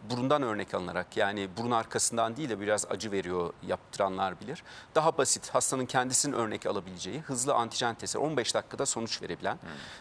burundan 0.09 0.41
örnek 0.41 0.73
alınarak 0.73 1.17
yani 1.17 1.49
burun 1.57 1.71
arkasından 1.71 2.37
değil 2.37 2.49
de 2.49 2.59
biraz 2.59 2.85
acı 2.89 3.11
veriyor 3.11 3.53
yaptıranlar 3.67 4.39
bilir. 4.41 4.63
Daha 4.95 5.17
basit 5.17 5.49
hastanın 5.49 5.85
kendisinin 5.85 6.33
örnek 6.33 6.65
alabileceği 6.65 7.19
hızlı 7.19 7.53
antijen 7.53 7.95
testler 7.95 8.21
15 8.21 8.55
dakikada 8.55 8.85
sonuç 8.85 9.21
verebilen 9.21 9.57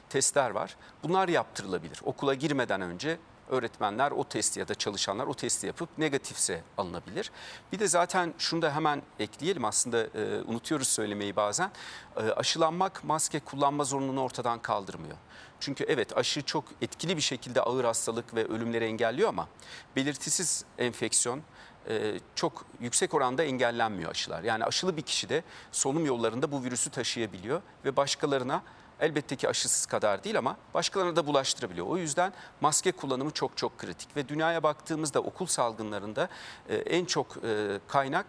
testler 0.08 0.50
var. 0.50 0.76
Bunlar 1.02 1.28
yaptırılabilir. 1.28 2.00
Okula 2.04 2.34
girmeden 2.34 2.80
önce 2.80 3.18
öğretmenler 3.48 4.10
o 4.10 4.24
testi 4.24 4.60
ya 4.60 4.68
da 4.68 4.74
çalışanlar 4.74 5.26
o 5.26 5.34
testi 5.34 5.66
yapıp 5.66 5.98
negatifse 5.98 6.62
alınabilir. 6.78 7.30
Bir 7.72 7.78
de 7.78 7.88
zaten 7.88 8.34
şunu 8.38 8.62
da 8.62 8.74
hemen 8.74 9.02
ekleyelim 9.18 9.64
aslında 9.64 10.02
e, 10.02 10.42
unutuyoruz 10.46 10.88
söylemeyi 10.88 11.36
bazen. 11.36 11.70
E, 12.16 12.20
aşılanmak 12.20 13.04
maske 13.04 13.40
kullanma 13.40 13.84
zorunluluğunu 13.84 14.22
ortadan 14.22 14.58
kaldırmıyor. 14.62 15.16
Çünkü 15.60 15.84
evet 15.84 16.16
aşı 16.16 16.42
çok 16.42 16.64
etkili 16.82 17.16
bir 17.16 17.22
şekilde 17.22 17.60
ağır 17.60 17.84
hastalık 17.84 18.34
ve 18.34 18.44
ölümleri 18.44 18.84
engelliyor 18.84 19.28
ama 19.28 19.48
belirtisiz 19.96 20.64
enfeksiyon 20.78 21.42
e, 21.88 22.20
çok 22.34 22.64
yüksek 22.80 23.14
oranda 23.14 23.44
engellenmiyor 23.44 24.10
aşılar. 24.10 24.42
Yani 24.42 24.64
aşılı 24.64 24.96
bir 24.96 25.02
kişi 25.02 25.28
de 25.28 25.42
solunum 25.72 26.06
yollarında 26.06 26.52
bu 26.52 26.64
virüsü 26.64 26.90
taşıyabiliyor 26.90 27.62
ve 27.84 27.96
başkalarına 27.96 28.62
elbette 29.00 29.36
ki 29.36 29.48
aşısız 29.48 29.86
kadar 29.86 30.24
değil 30.24 30.38
ama 30.38 30.56
başkalarına 30.74 31.16
da 31.16 31.26
bulaştırabiliyor. 31.26 31.86
O 31.86 31.96
yüzden 31.96 32.32
maske 32.60 32.92
kullanımı 32.92 33.30
çok 33.30 33.56
çok 33.56 33.78
kritik 33.78 34.16
ve 34.16 34.28
dünyaya 34.28 34.62
baktığımızda 34.62 35.20
okul 35.20 35.46
salgınlarında 35.46 36.28
e, 36.68 36.76
en 36.76 37.04
çok 37.04 37.36
e, 37.44 37.80
kaynak 37.88 38.26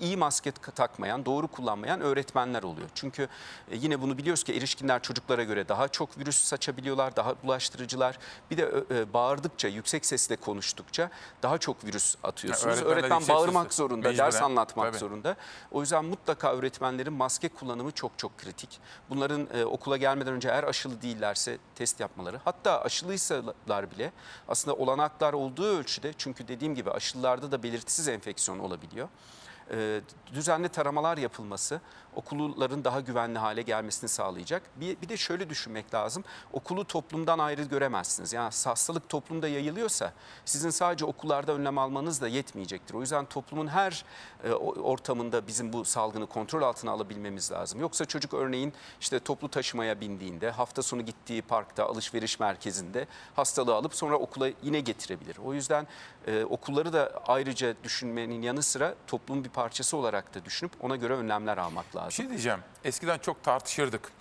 iyi 0.00 0.16
maske 0.16 0.52
takmayan, 0.52 1.24
doğru 1.24 1.48
kullanmayan 1.48 2.00
öğretmenler 2.00 2.62
oluyor. 2.62 2.88
Çünkü 2.94 3.22
e, 3.70 3.76
yine 3.76 4.00
bunu 4.00 4.18
biliyoruz 4.18 4.44
ki 4.44 4.52
erişkinler 4.52 5.02
çocuklara 5.02 5.44
göre 5.44 5.68
daha 5.68 5.88
çok 5.88 6.18
virüs 6.18 6.36
saçabiliyorlar, 6.36 7.16
daha 7.16 7.34
bulaştırıcılar. 7.42 8.18
Bir 8.50 8.56
de 8.56 8.84
e, 8.90 9.12
bağırdıkça, 9.12 9.68
yüksek 9.68 10.06
sesle 10.06 10.36
konuştukça 10.36 11.10
daha 11.42 11.58
çok 11.58 11.84
virüs 11.84 12.16
atıyorsunuz. 12.22 12.82
öğretmenler 12.82 12.96
Öğretmen 12.96 13.28
bağırmak 13.36 13.66
sesle, 13.66 13.76
zorunda, 13.76 14.08
mecburen. 14.08 14.26
ders 14.26 14.42
anlatmak 14.42 14.86
Tabii. 14.86 14.98
zorunda. 14.98 15.36
O 15.70 15.80
yüzden 15.80 16.04
mutlaka 16.04 16.52
öğretmenlerin 16.52 17.12
maske 17.12 17.48
kullanımı 17.48 17.92
çok 17.92 18.18
çok 18.18 18.38
kritik. 18.38 18.80
Bunların 19.10 19.48
e, 19.54 19.64
okula 19.64 19.96
gelmeden 19.96 20.34
önce 20.34 20.48
eğer 20.48 20.64
aşılı 20.64 21.02
değillerse 21.02 21.58
test 21.74 22.00
yapmaları. 22.00 22.40
Hatta 22.44 22.82
aşılıysalar 22.82 23.90
bile 23.90 24.12
aslında 24.48 24.76
olanaklar 24.76 25.32
olduğu 25.32 25.78
ölçüde 25.78 26.12
çünkü 26.18 26.48
dediğim 26.48 26.74
gibi 26.74 26.90
aşılılarda 26.90 27.52
da 27.52 27.62
belirtisiz 27.62 28.08
enfeksiyon 28.08 28.58
olabiliyor 28.58 29.08
düzenli 30.34 30.68
taramalar 30.68 31.18
yapılması 31.18 31.80
okulların 32.16 32.84
daha 32.84 33.00
güvenli 33.00 33.38
hale 33.38 33.62
gelmesini 33.62 34.08
sağlayacak. 34.08 34.62
Bir, 34.76 35.00
bir 35.02 35.08
de 35.08 35.16
şöyle 35.16 35.50
düşünmek 35.50 35.94
lazım. 35.94 36.24
Okulu 36.52 36.84
toplumdan 36.84 37.38
ayrı 37.38 37.62
göremezsiniz. 37.62 38.32
Yani 38.32 38.52
hastalık 38.64 39.08
toplumda 39.08 39.48
yayılıyorsa 39.48 40.12
sizin 40.44 40.70
sadece 40.70 41.04
okullarda 41.04 41.52
önlem 41.52 41.78
almanız 41.78 42.20
da 42.20 42.28
yetmeyecektir. 42.28 42.94
O 42.94 43.00
yüzden 43.00 43.24
toplumun 43.24 43.66
her 43.66 44.04
e, 44.44 44.52
ortamında 44.52 45.46
bizim 45.46 45.72
bu 45.72 45.84
salgını 45.84 46.26
kontrol 46.26 46.62
altına 46.62 46.90
alabilmemiz 46.90 47.52
lazım. 47.52 47.80
Yoksa 47.80 48.04
çocuk 48.04 48.34
örneğin 48.34 48.72
işte 49.00 49.18
toplu 49.18 49.48
taşımaya 49.48 50.00
bindiğinde 50.00 50.50
hafta 50.50 50.82
sonu 50.82 51.02
gittiği 51.02 51.42
parkta 51.42 51.86
alışveriş 51.86 52.40
merkezinde 52.40 53.06
hastalığı 53.36 53.74
alıp 53.74 53.94
sonra 53.94 54.16
okula 54.16 54.50
yine 54.62 54.80
getirebilir. 54.80 55.36
O 55.44 55.54
yüzden 55.54 55.86
e, 56.26 56.44
okulları 56.44 56.92
da 56.92 57.22
ayrıca 57.26 57.74
düşünmenin 57.84 58.42
yanı 58.42 58.62
sıra 58.62 58.94
toplumun 59.06 59.44
bir 59.44 59.48
parçası 59.48 59.96
olarak 59.96 60.34
da 60.34 60.44
düşünüp 60.44 60.72
ona 60.80 60.96
göre 60.96 61.14
önlemler 61.14 61.58
almak 61.58 61.96
lazım. 61.96 61.99
Bir 62.08 62.12
şey 62.12 62.28
diyeceğim. 62.28 62.60
Eskiden 62.84 63.18
çok 63.18 63.42
tartışırdık. 63.42 64.12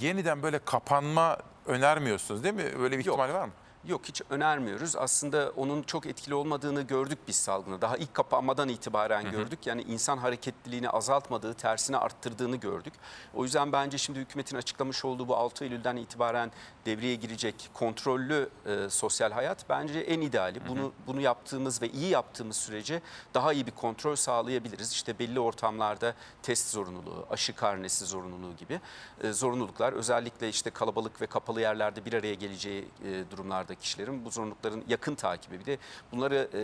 Yeniden 0.00 0.42
böyle 0.42 0.58
kapanma 0.58 1.38
önermiyorsunuz 1.66 2.44
değil 2.44 2.54
mi? 2.54 2.78
Böyle 2.78 2.94
bir 2.98 3.00
ihtimal 3.00 3.32
var 3.34 3.44
mı? 3.44 3.52
Yok 3.88 4.00
hiç 4.08 4.22
önermiyoruz. 4.30 4.96
Aslında 4.96 5.52
onun 5.56 5.82
çok 5.82 6.06
etkili 6.06 6.34
olmadığını 6.34 6.82
gördük 6.82 7.18
biz 7.28 7.36
salgını. 7.36 7.80
Daha 7.80 7.96
ilk 7.96 8.14
kapanmadan 8.14 8.68
itibaren 8.68 9.30
gördük. 9.30 9.66
Yani 9.66 9.82
insan 9.82 10.18
hareketliliğini 10.18 10.90
azaltmadığı, 10.90 11.54
tersine 11.54 11.96
arttırdığını 11.96 12.56
gördük. 12.56 12.92
O 13.34 13.42
yüzden 13.44 13.72
bence 13.72 13.98
şimdi 13.98 14.18
hükümetin 14.18 14.56
açıklamış 14.56 15.04
olduğu 15.04 15.28
bu 15.28 15.36
6 15.36 15.64
Eylül'den 15.64 15.96
itibaren 15.96 16.50
devreye 16.86 17.14
girecek 17.14 17.70
kontrollü 17.74 18.48
e, 18.66 18.90
sosyal 18.90 19.32
hayat 19.32 19.68
bence 19.68 20.00
en 20.00 20.20
ideali. 20.20 20.68
Bunu 20.68 20.92
bunu 21.06 21.20
yaptığımız 21.20 21.82
ve 21.82 21.88
iyi 21.88 22.10
yaptığımız 22.10 22.56
sürece 22.56 23.02
daha 23.34 23.52
iyi 23.52 23.66
bir 23.66 23.72
kontrol 23.72 24.16
sağlayabiliriz. 24.16 24.92
İşte 24.92 25.18
belli 25.18 25.40
ortamlarda 25.40 26.14
test 26.42 26.70
zorunluluğu, 26.70 27.26
aşı 27.30 27.54
karnesi 27.54 28.04
zorunluluğu 28.04 28.56
gibi 28.56 28.80
e, 29.22 29.32
zorunluluklar 29.32 29.92
özellikle 29.92 30.48
işte 30.48 30.70
kalabalık 30.70 31.20
ve 31.20 31.26
kapalı 31.26 31.60
yerlerde 31.60 32.04
bir 32.04 32.12
araya 32.12 32.34
geleceği 32.34 32.88
e, 33.04 33.30
durumlarda 33.30 33.75
kişilerin 33.80 34.24
bu 34.24 34.30
zorunlulukların 34.30 34.84
yakın 34.88 35.14
takibi. 35.14 35.60
Bir 35.60 35.66
de 35.66 35.78
bunları 36.12 36.48
e, 36.54 36.62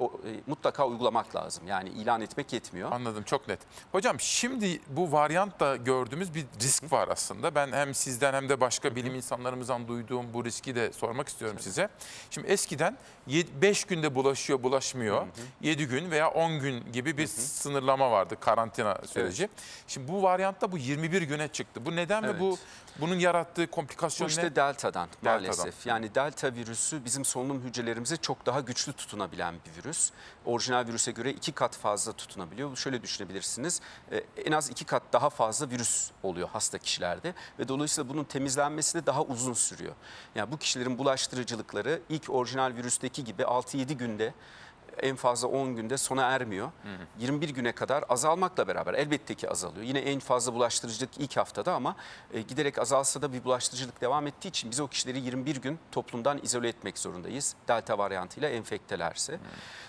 o, 0.00 0.12
e, 0.26 0.40
mutlaka 0.46 0.86
uygulamak 0.86 1.36
lazım. 1.36 1.66
Yani 1.66 1.88
ilan 1.88 2.20
etmek 2.20 2.52
yetmiyor. 2.52 2.92
Anladım 2.92 3.22
çok 3.22 3.48
net. 3.48 3.60
Hocam 3.92 4.20
şimdi 4.20 4.80
bu 4.88 5.12
varyantla 5.12 5.76
gördüğümüz 5.76 6.34
bir 6.34 6.44
risk 6.62 6.92
var 6.92 7.08
aslında. 7.08 7.54
Ben 7.54 7.72
hem 7.72 7.94
sizden 7.94 8.34
hem 8.34 8.48
de 8.48 8.60
başka 8.60 8.96
bilim 8.96 9.14
insanlarımızdan 9.14 9.88
duyduğum 9.88 10.34
bu 10.34 10.44
riski 10.44 10.74
de 10.74 10.92
sormak 10.92 11.28
istiyorum 11.28 11.56
size. 11.60 11.88
Şimdi 12.30 12.46
eskiden 12.48 12.98
5 13.26 13.84
günde 13.84 14.14
bulaşıyor 14.14 14.62
bulaşmıyor. 14.62 15.26
7 15.60 15.86
gün 15.86 16.10
veya 16.10 16.30
10 16.30 16.58
gün 16.60 16.92
gibi 16.92 17.18
bir 17.18 17.26
sınırlama 17.26 18.10
vardı 18.10 18.36
karantina 18.40 18.98
süreci. 19.06 19.48
Şimdi 19.86 20.08
bu 20.12 20.22
varyantta 20.22 20.72
bu 20.72 20.78
21 20.78 21.22
güne 21.22 21.48
çıktı. 21.48 21.86
Bu 21.86 21.96
neden 21.96 22.22
Evet. 22.22 22.34
ve 22.34 22.40
bu 22.40 22.58
bunun 23.00 23.18
yarattığı 23.18 23.66
Bu 23.66 23.70
komplikasyon 23.70 24.28
işte 24.28 24.42
ne? 24.44 24.56
delta'dan 24.56 25.08
Delta'dan. 25.24 25.32
maalesef. 25.40 25.86
Yani 25.86 26.14
delta 26.14 26.54
virüsü 26.54 27.04
bizim 27.04 27.24
solunum 27.24 27.62
hücrelerimize 27.62 28.16
çok 28.16 28.46
daha 28.46 28.60
güçlü 28.60 28.92
tutunabilen 28.92 29.54
bir 29.66 29.82
virüs. 29.84 29.89
Orijinal 30.44 30.86
virüse 30.86 31.12
göre 31.12 31.30
iki 31.30 31.52
kat 31.52 31.76
fazla 31.76 32.12
tutunabiliyor. 32.12 32.76
Şöyle 32.76 33.02
düşünebilirsiniz. 33.02 33.80
e, 34.12 34.24
En 34.44 34.52
az 34.52 34.70
iki 34.70 34.84
kat 34.84 35.02
daha 35.12 35.30
fazla 35.30 35.70
virüs 35.70 36.10
oluyor 36.22 36.48
hasta 36.48 36.78
kişilerde 36.78 37.34
ve 37.58 37.68
dolayısıyla 37.68 38.08
bunun 38.10 38.24
temizlenmesi 38.24 39.02
de 39.02 39.06
daha 39.06 39.22
uzun 39.22 39.52
sürüyor. 39.54 39.94
Yani 40.34 40.52
bu 40.52 40.56
kişilerin 40.58 40.98
bulaştırıcılıkları 40.98 42.00
ilk 42.08 42.30
orijinal 42.30 42.74
virüsteki 42.76 43.24
gibi 43.24 43.42
6-7 43.42 43.92
günde 43.92 44.34
en 45.02 45.16
fazla 45.16 45.48
10 45.48 45.76
günde 45.76 45.98
sona 45.98 46.22
ermiyor. 46.22 46.70
21 47.18 47.48
güne 47.48 47.72
kadar 47.72 48.04
azalmakla 48.08 48.68
beraber 48.68 48.94
elbette 48.94 49.34
ki 49.34 49.50
azalıyor. 49.50 49.84
Yine 49.86 49.98
en 49.98 50.20
fazla 50.20 50.54
bulaştırıcılık 50.54 51.10
ilk 51.18 51.36
haftada 51.36 51.74
ama 51.74 51.96
e, 52.32 52.40
giderek 52.40 52.78
azalsa 52.78 53.22
da 53.22 53.32
bir 53.32 53.44
bulaştırıcılık 53.44 54.00
devam 54.00 54.26
ettiği 54.26 54.48
için 54.48 54.70
biz 54.70 54.80
o 54.80 54.88
kişileri 54.88 55.20
21 55.20 55.56
gün 55.56 55.78
toplumdan 55.92 56.40
izole 56.42 56.68
etmek 56.68 56.98
zorundayız. 56.98 57.54
Delta 57.68 57.98
varyantıyla 57.98 58.48
enfektelerse. 58.48 59.38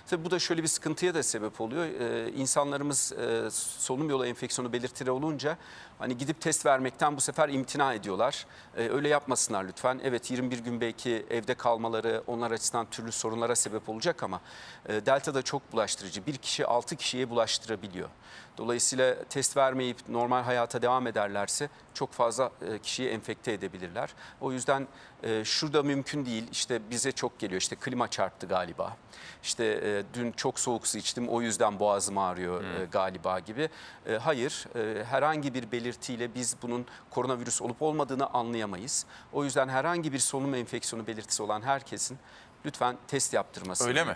Tabii 0.08 0.26
bu 0.26 0.32
da 0.32 0.40
şöyle 0.40 0.64
bir 0.64 0.68
sıkıntıya 0.68 1.14
da 1.14 1.24
sebep 1.24 1.62
oluyor. 1.62 1.86
Ee, 1.86 2.32
insanlarımız 2.32 3.14
e, 3.14 3.50
solunum 3.52 4.10
yolu 4.10 4.26
enfeksiyonu 4.26 4.74
belirtileri 4.74 5.12
olunca 5.12 5.58
hani 6.00 6.18
gidip 6.18 6.42
test 6.42 6.66
vermekten 6.66 7.18
bu 7.18 7.22
sefer 7.22 7.50
imtina 7.50 7.94
ediyorlar. 7.94 8.46
Ee, 8.78 8.90
öyle 8.90 9.10
yapmasınlar 9.10 9.64
lütfen. 9.64 10.02
Evet 10.04 10.32
21 10.32 10.60
gün 10.60 10.82
belki 10.82 11.26
evde 11.30 11.54
kalmaları 11.54 12.24
onlar 12.28 12.52
açısından 12.52 12.86
türlü 12.86 13.12
sorunlara 13.12 13.56
sebep 13.56 13.90
olacak 13.90 14.24
ama 14.24 14.42
e, 14.90 15.01
delta 15.06 15.34
da 15.34 15.42
çok 15.42 15.72
bulaştırıcı. 15.72 16.26
Bir 16.26 16.38
kişi 16.38 16.66
6 16.66 16.96
kişiye 16.96 17.30
bulaştırabiliyor. 17.30 18.10
Dolayısıyla 18.58 19.24
test 19.24 19.58
vermeyip 19.58 19.98
normal 20.10 20.44
hayata 20.44 20.82
devam 20.82 21.08
ederlerse 21.08 21.70
çok 21.94 22.12
fazla 22.12 22.52
e, 22.62 22.80
kişiyi 22.80 23.10
enfekte 23.10 23.52
edebilirler. 23.52 24.14
O 24.42 24.52
yüzden 24.52 24.88
e, 25.24 25.46
şurada 25.46 25.84
mümkün 25.84 26.26
değil. 26.26 26.48
İşte 26.52 26.90
bize 26.90 27.12
çok 27.12 27.40
geliyor. 27.40 27.62
İşte 27.62 27.76
klima 27.76 28.08
çarptı 28.08 28.48
galiba. 28.48 28.98
İşte 29.44 29.66
e, 29.66 30.04
dün 30.14 30.32
çok 30.32 30.60
soğuk 30.60 30.88
su 30.88 30.98
içtim 30.98 31.30
o 31.30 31.42
yüzden 31.42 31.80
boğazım 31.80 32.18
ağrıyor 32.18 32.64
e, 32.64 32.86
galiba 32.86 33.40
gibi. 33.40 33.70
E, 34.08 34.14
hayır, 34.14 34.68
e, 34.76 35.04
herhangi 35.04 35.54
bir 35.54 35.72
belirtiyle 35.72 36.36
biz 36.36 36.56
bunun 36.62 36.86
koronavirüs 37.10 37.62
olup 37.62 37.82
olmadığını 37.82 38.28
anlayamayız. 38.28 39.06
O 39.34 39.44
yüzden 39.44 39.70
herhangi 39.70 40.14
bir 40.14 40.20
solunum 40.20 40.56
enfeksiyonu 40.56 41.08
belirtisi 41.08 41.44
olan 41.44 41.62
herkesin 41.62 42.18
lütfen 42.66 42.98
test 43.08 43.34
yaptırmasını 43.34 43.88
Öyle 43.88 44.04
mi? 44.04 44.16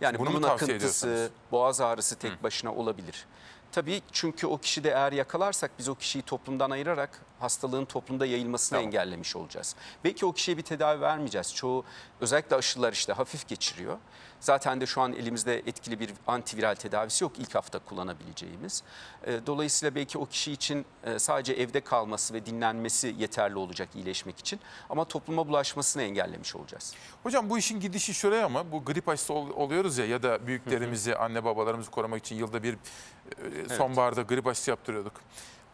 Yani 0.00 0.18
Bunu 0.18 0.40
tavsiye 0.40 0.76
akıntısı, 0.76 1.30
boğaz 1.52 1.80
ağrısı 1.80 2.16
tek 2.16 2.42
başına 2.42 2.74
olabilir. 2.74 3.26
Tabii 3.72 4.02
çünkü 4.12 4.46
o 4.46 4.58
kişi 4.58 4.84
de 4.84 4.90
eğer 4.90 5.12
yakalarsak 5.12 5.70
biz 5.78 5.88
o 5.88 5.94
kişiyi 5.94 6.22
toplumdan 6.22 6.70
ayırarak 6.70 7.20
hastalığın 7.40 7.84
toplumda 7.84 8.26
yayılmasını 8.26 8.78
engellemiş 8.78 9.36
olacağız. 9.36 9.76
Belki 10.04 10.26
o 10.26 10.32
kişiye 10.32 10.56
bir 10.56 10.62
tedavi 10.62 11.00
vermeyeceğiz. 11.00 11.54
Çoğu 11.54 11.84
özellikle 12.20 12.56
aşılar 12.56 12.92
işte 12.92 13.12
hafif 13.12 13.48
geçiriyor. 13.48 13.98
Zaten 14.40 14.80
de 14.80 14.86
şu 14.86 15.00
an 15.00 15.12
elimizde 15.12 15.58
etkili 15.58 16.00
bir 16.00 16.10
antiviral 16.26 16.74
tedavisi 16.74 17.24
yok 17.24 17.32
ilk 17.38 17.54
hafta 17.54 17.78
kullanabileceğimiz. 17.78 18.82
E, 19.26 19.40
Dolayısıyla 19.46 19.94
belki 19.94 20.18
o 20.18 20.26
kişi 20.26 20.52
için 20.52 20.86
e, 21.04 21.18
sadece 21.18 21.52
evde 21.52 21.80
kalması 21.80 22.34
ve 22.34 22.46
dinlenmesi 22.46 23.14
yeterli 23.18 23.56
olacak 23.58 23.88
iyileşmek 23.94 24.38
için. 24.38 24.60
Ama 24.90 25.04
topluma 25.04 25.48
bulaşmasını 25.48 26.02
engellemiş 26.02 26.56
olacağız. 26.56 26.94
Hocam 27.22 27.50
bu 27.50 27.58
işin 27.58 27.80
gidişi 27.80 28.14
şuraya 28.14 28.48
mı? 28.48 28.64
Bu 28.72 28.84
grip 28.84 29.08
aşısı 29.08 29.34
ol- 29.34 29.50
oluyoruz 29.50 29.98
ya 29.98 30.06
ya 30.06 30.22
da 30.22 30.46
büyüklerimizi, 30.46 31.16
anne 31.16 31.44
babalarımızı 31.44 31.90
korumak 31.90 32.18
için 32.20 32.36
yılda 32.36 32.62
bir 32.62 32.74
e, 32.74 33.68
sonbaharda 33.76 34.22
grip 34.22 34.46
aşısı 34.46 34.70
yaptırıyorduk. 34.70 35.12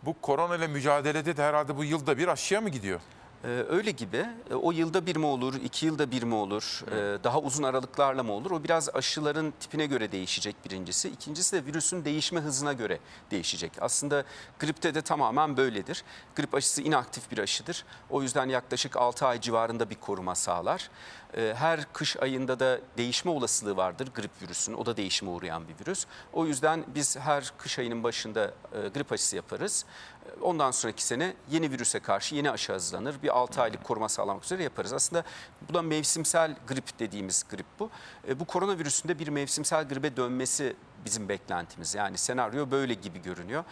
Bu 0.03 0.21
korona 0.21 0.57
ile 0.57 0.67
mücadelede 0.67 1.37
de 1.37 1.43
herhalde 1.43 1.77
bu 1.77 1.85
yılda 1.85 2.19
bir 2.19 2.29
aşıya 2.29 2.61
mı 2.61 2.69
gidiyor? 2.69 3.01
Ee, 3.45 3.49
öyle 3.69 3.91
gibi. 3.91 4.27
E, 4.51 4.55
O 4.55 4.73
yılda 4.73 5.07
bir 5.07 5.17
mi 5.17 5.27
olur, 5.27 5.55
iki 5.55 5.87
yılda 5.87 6.11
bir 6.11 6.23
mi 6.23 6.35
olur, 6.35 6.83
e, 6.91 7.25
daha 7.25 7.41
uzun 7.41 7.63
aralıklarla 7.63 8.23
mı 8.23 8.33
olur? 8.33 8.51
O 8.51 8.65
biraz 8.65 8.89
aşıların 8.95 9.53
tipine 9.61 9.87
göre 9.87 10.13
değişecek 10.13 10.57
birincisi. 10.65 11.09
İkincisi 11.09 11.57
de 11.57 11.67
virüsün 11.67 12.05
değişme 12.05 12.41
hızına 12.41 12.73
göre 12.73 12.99
değişecek. 13.31 13.73
Aslında 13.81 14.25
gripte 14.59 14.95
de 14.95 15.03
tamamen 15.03 15.57
böyledir. 15.57 16.05
Grip 16.37 16.55
aşısı 16.55 16.83
inaktif 16.83 17.31
bir 17.31 17.39
aşıdır. 17.39 17.85
O 18.11 18.23
yüzden 18.23 18.49
yaklaşık 18.49 18.97
6 18.97 19.27
ay 19.27 19.41
civarında 19.41 19.91
bir 19.91 19.95
koruma 19.95 20.35
sağlar. 20.35 20.91
E, 21.37 21.55
Her 21.57 21.93
kış 21.93 22.17
ayında 22.17 22.61
da 22.61 22.81
değişme 22.97 23.31
olasılığı 23.31 23.77
vardır 23.77 24.09
grip 24.15 24.31
virüsünün. 24.43 24.77
O 24.77 24.87
da 24.87 24.97
değişime 24.97 25.31
uğrayan 25.31 25.69
bir 25.69 25.75
virüs. 25.87 26.07
O 26.33 26.47
yüzden 26.47 26.85
biz 26.95 27.19
her 27.19 27.53
kış 27.59 27.79
ayının 27.79 28.03
başında 28.05 28.45
e, 28.73 28.89
grip 28.89 29.13
aşısı 29.13 29.37
yaparız. 29.37 29.85
E, 30.27 30.41
Ondan 30.41 30.71
sonraki 30.71 31.05
sene 31.05 31.35
yeni 31.51 31.71
virüse 31.71 32.01
karşı 32.01 32.35
yeni 32.35 32.51
aşı 32.51 32.73
hazırlanır. 32.73 33.17
Bir 33.23 33.37
6 33.39 33.63
aylık 33.63 33.85
koruma 33.85 34.09
sağlamak 34.09 34.45
üzere 34.45 34.63
yaparız. 34.63 34.93
Aslında 34.93 35.25
bu 35.71 35.75
da 35.75 35.83
mevsimsel 35.83 36.57
grip 36.69 36.99
dediğimiz 36.99 37.45
grip 37.51 37.67
bu. 37.79 37.91
E, 38.29 38.41
Bu 38.41 38.45
koronavirüsünde 38.45 39.19
bir 39.19 39.29
mevsimsel 39.29 39.89
gribe 39.89 40.17
dönmesi 40.17 40.77
bizim 41.07 41.29
beklentimiz. 41.29 41.95
Yani 41.95 42.19
senaryo 42.19 42.71
böyle 42.71 42.95
gibi 42.95 43.23
görünüyor. 43.23 43.65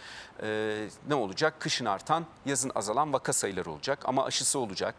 E, 0.43 0.87
ne 1.07 1.15
olacak? 1.15 1.59
Kışın 1.59 1.85
artan, 1.85 2.25
yazın 2.45 2.71
azalan 2.75 3.13
vaka 3.13 3.33
sayıları 3.33 3.71
olacak 3.71 3.99
ama 4.05 4.25
aşısı 4.25 4.59
olacak 4.59 4.95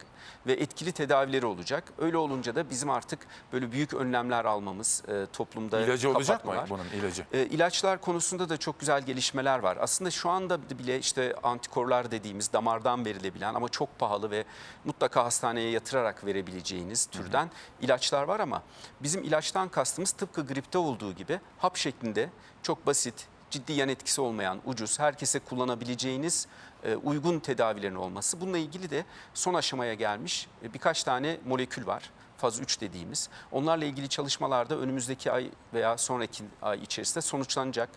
ve 0.46 0.52
etkili 0.52 0.92
tedavileri 0.92 1.46
olacak. 1.46 1.84
Öyle 1.98 2.16
olunca 2.16 2.54
da 2.54 2.70
bizim 2.70 2.90
artık 2.90 3.26
böyle 3.52 3.72
büyük 3.72 3.94
önlemler 3.94 4.44
almamız 4.44 5.02
e, 5.08 5.26
toplumda 5.32 5.80
İlacı 5.80 6.10
olacak 6.10 6.44
mı 6.44 6.64
bunun 6.70 6.84
ilacı? 6.84 7.26
E, 7.32 7.46
ilaçlar 7.46 8.00
konusunda 8.00 8.48
da 8.48 8.56
çok 8.56 8.80
güzel 8.80 9.02
gelişmeler 9.02 9.58
var. 9.58 9.78
Aslında 9.80 10.10
şu 10.10 10.30
anda 10.30 10.78
bile 10.78 10.98
işte 10.98 11.34
antikorlar 11.42 12.10
dediğimiz 12.10 12.52
damardan 12.52 13.04
verilebilen 13.04 13.54
ama 13.54 13.68
çok 13.68 13.98
pahalı 13.98 14.30
ve 14.30 14.44
mutlaka 14.84 15.24
hastaneye 15.24 15.70
yatırarak 15.70 16.26
verebileceğiniz 16.26 17.06
türden 17.06 17.50
ilaçlar 17.80 18.22
var 18.22 18.40
ama 18.40 18.62
bizim 19.00 19.24
ilaçtan 19.24 19.68
kastımız 19.68 20.10
tıpkı 20.10 20.46
gripte 20.46 20.78
olduğu 20.78 21.12
gibi 21.12 21.40
hap 21.58 21.76
şeklinde 21.76 22.25
çok 22.62 22.86
basit, 22.86 23.26
ciddi 23.50 23.72
yan 23.72 23.88
etkisi 23.88 24.20
olmayan, 24.20 24.60
ucuz, 24.64 24.98
herkese 24.98 25.38
kullanabileceğiniz 25.38 26.46
e, 26.84 26.96
uygun 26.96 27.38
tedavilerin 27.38 27.94
olması. 27.94 28.40
Bununla 28.40 28.58
ilgili 28.58 28.90
de 28.90 29.04
son 29.34 29.54
aşamaya 29.54 29.94
gelmiş 29.94 30.48
e, 30.62 30.72
birkaç 30.74 31.02
tane 31.02 31.38
molekül 31.46 31.86
var. 31.86 32.10
Faz 32.36 32.60
3 32.60 32.80
dediğimiz. 32.80 33.28
Onlarla 33.52 33.84
ilgili 33.84 34.08
çalışmalarda 34.08 34.78
önümüzdeki 34.78 35.32
ay 35.32 35.50
veya 35.74 35.98
sonraki 35.98 36.44
ay 36.62 36.78
içerisinde 36.82 37.22
sonuçlanacak. 37.22 37.88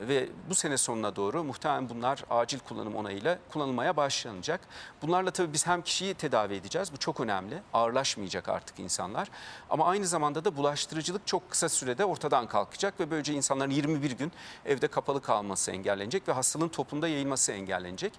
Ve 0.00 0.28
bu 0.48 0.54
sene 0.54 0.76
sonuna 0.76 1.16
doğru 1.16 1.44
muhtemelen 1.44 1.88
bunlar 1.88 2.24
acil 2.30 2.58
kullanım 2.58 2.96
onayıyla 2.96 3.38
kullanılmaya 3.52 3.96
başlanacak. 3.96 4.60
Bunlarla 5.02 5.30
tabii 5.30 5.52
biz 5.52 5.66
hem 5.66 5.82
kişiyi 5.82 6.14
tedavi 6.14 6.54
edeceğiz. 6.54 6.92
Bu 6.92 6.96
çok 6.96 7.20
önemli. 7.20 7.62
Ağırlaşmayacak 7.72 8.48
artık 8.48 8.78
insanlar. 8.78 9.30
Ama 9.70 9.86
aynı 9.86 10.06
zamanda 10.06 10.44
da 10.44 10.56
bulaştırıcılık 10.56 11.26
çok 11.26 11.50
kısa 11.50 11.68
sürede 11.68 12.04
ortadan 12.04 12.46
kalkacak 12.46 13.00
ve 13.00 13.10
böylece 13.10 13.32
insanların 13.32 13.70
21 13.70 14.10
gün 14.10 14.32
evde 14.66 14.88
kapalı 14.88 15.22
kalması 15.22 15.70
engellenecek 15.70 16.28
ve 16.28 16.32
hastalığın 16.32 16.68
toplumda 16.68 17.08
yayılması 17.08 17.52
engellenecek. 17.52 18.12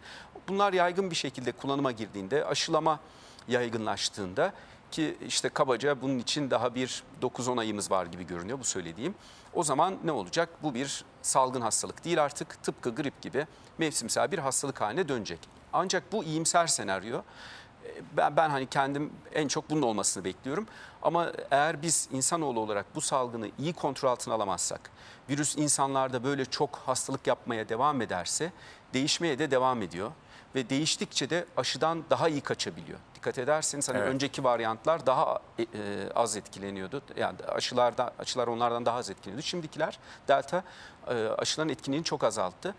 Bunlar 0.47 0.73
yaygın 0.73 1.11
bir 1.11 1.15
şekilde 1.15 1.51
kullanıma 1.51 1.91
girdiğinde 1.91 2.45
aşılama 2.45 2.99
yaygınlaştığında 3.47 4.53
ki 4.91 5.17
işte 5.27 5.49
kabaca 5.49 6.01
bunun 6.01 6.19
için 6.19 6.51
daha 6.51 6.75
bir 6.75 7.03
9-10 7.21 7.59
ayımız 7.59 7.91
var 7.91 8.05
gibi 8.05 8.27
görünüyor 8.27 8.59
bu 8.59 8.63
söylediğim. 8.63 9.15
O 9.53 9.63
zaman 9.63 9.97
ne 10.03 10.11
olacak? 10.11 10.49
Bu 10.63 10.73
bir 10.73 11.05
salgın 11.21 11.61
hastalık 11.61 12.05
değil 12.05 12.23
artık 12.23 12.63
tıpkı 12.63 12.95
grip 12.95 13.21
gibi 13.21 13.47
mevsimsel 13.77 14.31
bir 14.31 14.39
hastalık 14.39 14.81
haline 14.81 15.07
dönecek. 15.07 15.39
Ancak 15.73 16.11
bu 16.11 16.23
iyimser 16.23 16.67
senaryo 16.67 17.17
e, 17.17 18.01
ben, 18.17 18.35
ben 18.35 18.49
hani 18.49 18.65
kendim 18.65 19.13
en 19.33 19.47
çok 19.47 19.69
bunun 19.69 19.81
olmasını 19.81 20.23
bekliyorum. 20.23 20.67
Ama 21.01 21.31
eğer 21.51 21.81
biz 21.81 22.09
insanoğlu 22.11 22.59
olarak 22.59 22.85
bu 22.95 23.01
salgını 23.01 23.49
iyi 23.59 23.73
kontrol 23.73 24.09
altına 24.09 24.33
alamazsak, 24.33 24.91
virüs 25.29 25.57
insanlarda 25.57 26.23
böyle 26.23 26.45
çok 26.45 26.75
hastalık 26.75 27.27
yapmaya 27.27 27.69
devam 27.69 28.01
ederse 28.01 28.51
değişmeye 28.93 29.39
de 29.39 29.51
devam 29.51 29.81
ediyor. 29.81 30.11
Ve 30.55 30.69
değiştikçe 30.69 31.29
de 31.29 31.45
aşıdan 31.57 32.03
daha 32.09 32.29
iyi 32.29 32.41
kaçabiliyor. 32.41 32.99
Dikkat 33.15 33.37
ederseniz 33.37 33.89
hani 33.89 33.97
Evet. 33.97 34.07
önceki 34.13 34.43
varyantlar 34.43 35.05
daha 35.05 35.39
e, 35.59 35.63
e, 35.63 35.67
az 36.15 36.35
etkileniyordu. 36.35 37.01
Yani 37.17 37.37
aşılarda 37.47 38.13
aşılar 38.19 38.47
onlardan 38.47 38.85
daha 38.85 38.97
az 38.97 39.09
etkileniyordu. 39.09 39.45
Şimdikiler 39.45 39.99
delta 40.27 40.63
e, 41.07 41.27
aşıların 41.37 41.69
etkinliğini 41.69 42.03
çok 42.05 42.23
azalttı. 42.23 42.75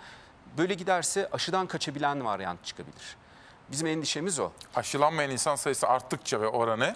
Böyle 0.58 0.74
giderse 0.74 1.28
aşıdan 1.32 1.66
kaçabilen 1.66 2.24
varyant 2.24 2.64
çıkabilir. 2.64 3.16
Bizim 3.70 3.86
endişemiz 3.86 4.38
o. 4.38 4.50
Aşılanmayan 4.74 5.30
insan 5.30 5.56
sayısı 5.56 5.88
arttıkça 5.88 6.40
ve 6.40 6.46
oranı 6.48 6.94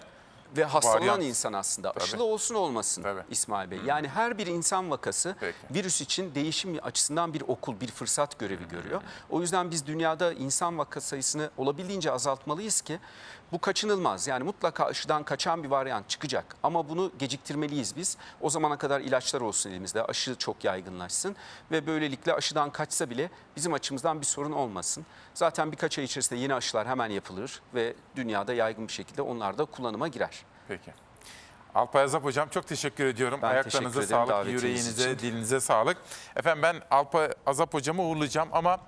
Ve 0.57 0.63
hastalanan 0.65 1.01
Varyant. 1.07 1.23
insan 1.23 1.53
aslında. 1.53 1.91
Tabii. 1.91 2.03
Aşılı 2.03 2.23
olsun 2.23 2.55
olmasın 2.55 3.05
İsmail 3.29 3.71
Bey. 3.71 3.79
Yani 3.85 4.07
her 4.07 4.37
bir 4.37 4.47
insan 4.47 4.91
vakası 4.91 5.35
virüs 5.71 6.01
için 6.01 6.35
değişim 6.35 6.77
açısından 6.81 7.33
bir 7.33 7.41
okul, 7.41 7.79
bir 7.79 7.87
fırsat 7.87 8.39
görevi 8.39 8.67
görüyor. 8.67 9.01
O 9.29 9.41
yüzden 9.41 9.71
biz 9.71 9.85
dünyada 9.87 10.33
insan 10.33 10.77
vaka 10.77 11.01
sayısını 11.01 11.49
olabildiğince 11.57 12.11
azaltmalıyız 12.11 12.81
ki 12.81 12.99
bu 13.55 13.59
kaçınılmaz. 13.59 14.27
Yani 14.27 14.43
mutlaka 14.43 14.85
aşıdan 14.85 15.23
kaçan 15.23 15.63
bir 15.63 15.67
varyant 15.67 16.09
çıkacak. 16.09 16.55
Ama 16.63 16.89
bunu 16.89 17.11
geciktirmeliyiz 17.19 17.95
biz. 17.95 18.17
O 18.41 18.49
zamana 18.49 18.77
kadar 18.77 19.01
ilaçlar 19.01 19.41
olsun 19.41 19.69
elimizde. 19.69 20.03
Aşı 20.03 20.35
çok 20.35 20.63
yaygınlaşsın. 20.63 21.35
Ve 21.71 21.87
böylelikle 21.87 22.33
aşıdan 22.33 22.69
kaçsa 22.69 23.09
bile 23.09 23.29
bizim 23.55 23.73
açımızdan 23.73 24.21
bir 24.21 24.25
sorun 24.25 24.51
olmasın. 24.51 25.05
Zaten 25.33 25.71
birkaç 25.71 25.99
ay 25.99 26.05
içerisinde 26.05 26.39
yeni 26.39 26.53
aşılar 26.53 26.87
hemen 26.87 27.09
yapılır 27.09 27.61
ve 27.73 27.93
dünyada 28.15 28.53
yaygın 28.53 28.87
bir 28.87 28.93
şekilde 28.93 29.21
onlar 29.21 29.57
da 29.57 29.65
kullanıma 29.65 30.07
girer. 30.07 30.45
Peki. 30.67 31.04
Alpay 31.75 32.03
Azap 32.03 32.23
Hocam 32.23 32.49
çok 32.49 32.67
teşekkür 32.67 33.05
ediyorum. 33.05 33.39
Ben 33.41 33.47
Ayaklarınıza 33.47 33.99
teşekkür 33.99 34.15
ederim 34.15 34.27
sağlık, 34.27 34.51
yüreğinize, 34.51 35.11
için. 35.11 35.19
dilinize 35.19 35.59
sağlık. 35.59 35.97
Efendim 36.35 36.63
ben 36.63 36.81
Alpay 36.91 37.29
Azap 37.45 37.73
Hocam'ı 37.73 38.01
uğurlayacağım 38.01 38.49
ama 38.51 38.79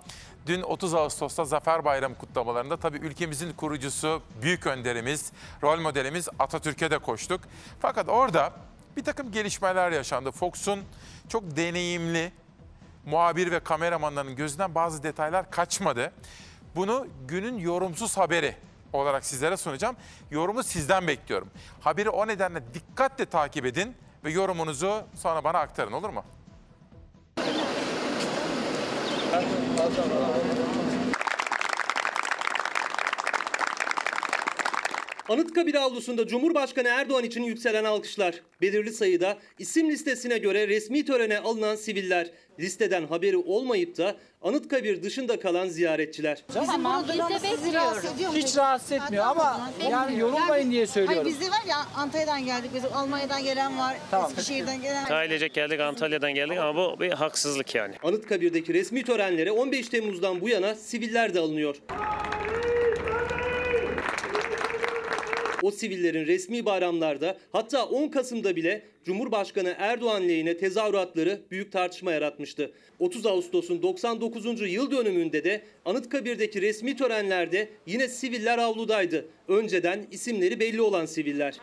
dün 0.45 0.61
30 0.61 0.93
Ağustos'ta 0.93 1.45
Zafer 1.45 1.85
Bayramı 1.85 2.17
kutlamalarında 2.17 2.77
tabii 2.77 2.97
ülkemizin 2.97 3.53
kurucusu, 3.53 4.21
büyük 4.41 4.67
önderimiz, 4.67 5.31
rol 5.63 5.79
modelimiz 5.79 6.29
Atatürk'e 6.39 6.91
de 6.91 6.97
koştuk. 6.97 7.41
Fakat 7.79 8.09
orada 8.09 8.53
bir 8.97 9.03
takım 9.03 9.31
gelişmeler 9.31 9.91
yaşandı. 9.91 10.31
Fox'un 10.31 10.79
çok 11.29 11.55
deneyimli 11.57 12.31
muhabir 13.05 13.51
ve 13.51 13.59
kameramanların 13.59 14.35
gözünden 14.35 14.75
bazı 14.75 15.03
detaylar 15.03 15.51
kaçmadı. 15.51 16.11
Bunu 16.75 17.07
günün 17.27 17.57
yorumsuz 17.57 18.17
haberi 18.17 18.55
olarak 18.93 19.25
sizlere 19.25 19.57
sunacağım. 19.57 19.95
Yorumu 20.31 20.63
sizden 20.63 21.07
bekliyorum. 21.07 21.49
Haberi 21.81 22.09
o 22.09 22.27
nedenle 22.27 22.73
dikkatle 22.73 23.25
takip 23.25 23.65
edin 23.65 23.95
ve 24.23 24.31
yorumunuzu 24.31 25.03
sonra 25.15 25.43
bana 25.43 25.59
aktarın 25.59 25.91
olur 25.91 26.09
mu? 26.09 26.23
Anıtkabir 35.29 35.75
avlusunda 35.75 36.27
Cumhurbaşkanı 36.27 36.87
Erdoğan 36.87 37.23
için 37.23 37.43
yükselen 37.43 37.83
alkışlar. 37.83 38.41
Belirli 38.61 38.91
sayıda 38.91 39.37
isim 39.59 39.89
listesine 39.89 40.37
göre 40.37 40.67
resmi 40.67 41.05
törene 41.05 41.39
alınan 41.39 41.75
siviller. 41.75 42.31
Listeden 42.59 43.07
haberi 43.07 43.37
olmayıp 43.37 43.97
da 43.97 44.15
Anıtkabir 44.41 45.03
dışında 45.03 45.39
kalan 45.39 45.67
ziyaretçiler. 45.67 46.43
Bizim 46.49 46.83
duymamız 47.07 47.41
sizi 47.41 47.73
rahatsız? 47.73 48.11
Hiç 48.35 48.57
rahatsız 48.57 48.91
etmiyor 48.91 49.25
ama 49.25 49.71
yani 49.91 50.19
yorulmayın 50.19 50.71
diye 50.71 50.87
söylüyorum. 50.87 51.23
Hayır 51.23 51.39
bizde 51.39 51.51
var 51.51 51.63
ya 51.69 51.77
Antalya'dan 51.95 52.45
geldik 52.45 52.71
biz 52.75 52.85
Almanya'dan 52.85 53.43
gelen 53.43 53.79
var, 53.79 53.97
Tamam. 54.11 54.31
Eskişehir'den 54.31 54.81
gelen 54.81 55.03
var. 55.03 55.11
Ailecek 55.11 55.53
geldik 55.53 55.79
Antalya'dan 55.79 56.33
geldik 56.33 56.57
ama 56.57 56.75
bu 56.75 56.99
bir 56.99 57.11
haksızlık 57.11 57.75
yani. 57.75 57.95
Anıtkabir'deki 58.03 58.73
resmi 58.73 59.03
törenlere 59.03 59.51
15 59.51 59.89
Temmuz'dan 59.89 60.41
bu 60.41 60.49
yana 60.49 60.75
siviller 60.75 61.33
de 61.33 61.39
alınıyor. 61.39 61.75
O 65.67 65.71
sivillerin 65.71 66.27
resmi 66.27 66.65
bayramlarda 66.65 67.37
hatta 67.51 67.85
10 67.85 68.07
Kasım'da 68.07 68.55
bile 68.55 68.81
Cumhurbaşkanı 69.05 69.75
Erdoğan 69.77 70.27
lehine 70.27 70.57
tezahüratları 70.57 71.41
büyük 71.51 71.71
tartışma 71.71 72.11
yaratmıştı. 72.11 72.71
30 72.99 73.25
Ağustos'un 73.25 73.81
99. 73.81 74.71
yıl 74.71 74.91
dönümünde 74.91 75.43
de 75.43 75.61
Anıtkabir'deki 75.85 76.61
resmi 76.61 76.97
törenlerde 76.97 77.69
yine 77.85 78.07
siviller 78.07 78.57
avludaydı. 78.57 79.25
Önceden 79.47 80.07
isimleri 80.11 80.59
belli 80.59 80.81
olan 80.81 81.05
siviller. 81.05 81.55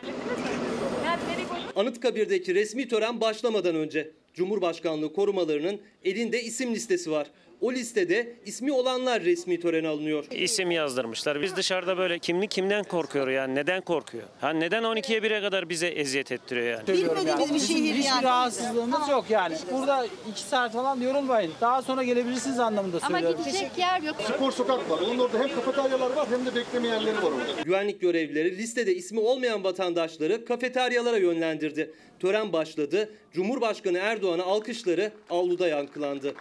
Anıtkabir'deki 1.75 2.55
resmi 2.55 2.87
tören 2.87 3.21
başlamadan 3.21 3.75
önce 3.75 4.11
Cumhurbaşkanlığı 4.33 5.13
korumalarının 5.13 5.79
elinde 6.03 6.43
isim 6.43 6.75
listesi 6.75 7.11
var. 7.11 7.27
O 7.61 7.73
listede 7.73 8.35
ismi 8.45 8.71
olanlar 8.71 9.23
resmi 9.23 9.59
törene 9.59 9.87
alınıyor. 9.87 10.25
İsim 10.31 10.71
yazdırmışlar. 10.71 11.41
Biz 11.41 11.55
dışarıda 11.55 11.97
böyle 11.97 12.19
kimlik 12.19 12.51
kimden 12.51 12.83
korkuyor 12.83 13.27
yani 13.27 13.55
neden 13.55 13.81
korkuyor? 13.81 14.23
Ha 14.41 14.49
neden 14.49 14.83
12'ye 14.83 15.19
1'e 15.19 15.41
kadar 15.41 15.69
bize 15.69 15.87
eziyet 15.87 16.31
ettiriyor 16.31 16.67
yani? 16.67 16.87
Bilmediğimiz 16.87 17.53
bir 17.53 17.59
şehir 17.59 17.93
Hiçbir 17.93 18.03
yani. 18.09 18.23
rahatsızlığımız 18.23 19.09
yok 19.09 19.25
yani. 19.29 19.55
Burada 19.71 20.07
iki 20.31 20.41
saat 20.41 20.73
falan 20.73 21.01
yorulmayın. 21.01 21.51
Daha 21.61 21.81
sonra 21.81 22.03
gelebilirsiniz 22.03 22.59
anlamında 22.59 22.97
Ama 23.01 23.09
söylüyorum. 23.17 23.39
gidecek 23.45 23.77
yer 23.77 24.01
yok. 24.01 24.15
Spor 24.35 24.51
sokak 24.51 24.89
var. 24.89 24.99
Onun 24.99 25.19
orada 25.19 25.39
hem 25.39 25.55
kafeteryalar 25.55 26.15
var 26.15 26.27
hem 26.29 26.45
de 26.45 26.55
bekleme 26.55 26.87
yerleri 26.87 27.17
var 27.17 27.23
orada. 27.31 27.61
Güvenlik 27.65 28.01
görevlileri 28.01 28.57
listede 28.57 28.95
ismi 28.95 29.19
olmayan 29.19 29.63
vatandaşları 29.63 30.45
kafeteryalara 30.45 31.17
yönlendirdi. 31.17 31.93
Tören 32.19 32.53
başladı. 32.53 33.09
Cumhurbaşkanı 33.33 33.97
Erdoğan'a 33.97 34.43
alkışları 34.43 35.11
avluda 35.29 35.67
yankılandı. 35.67 36.35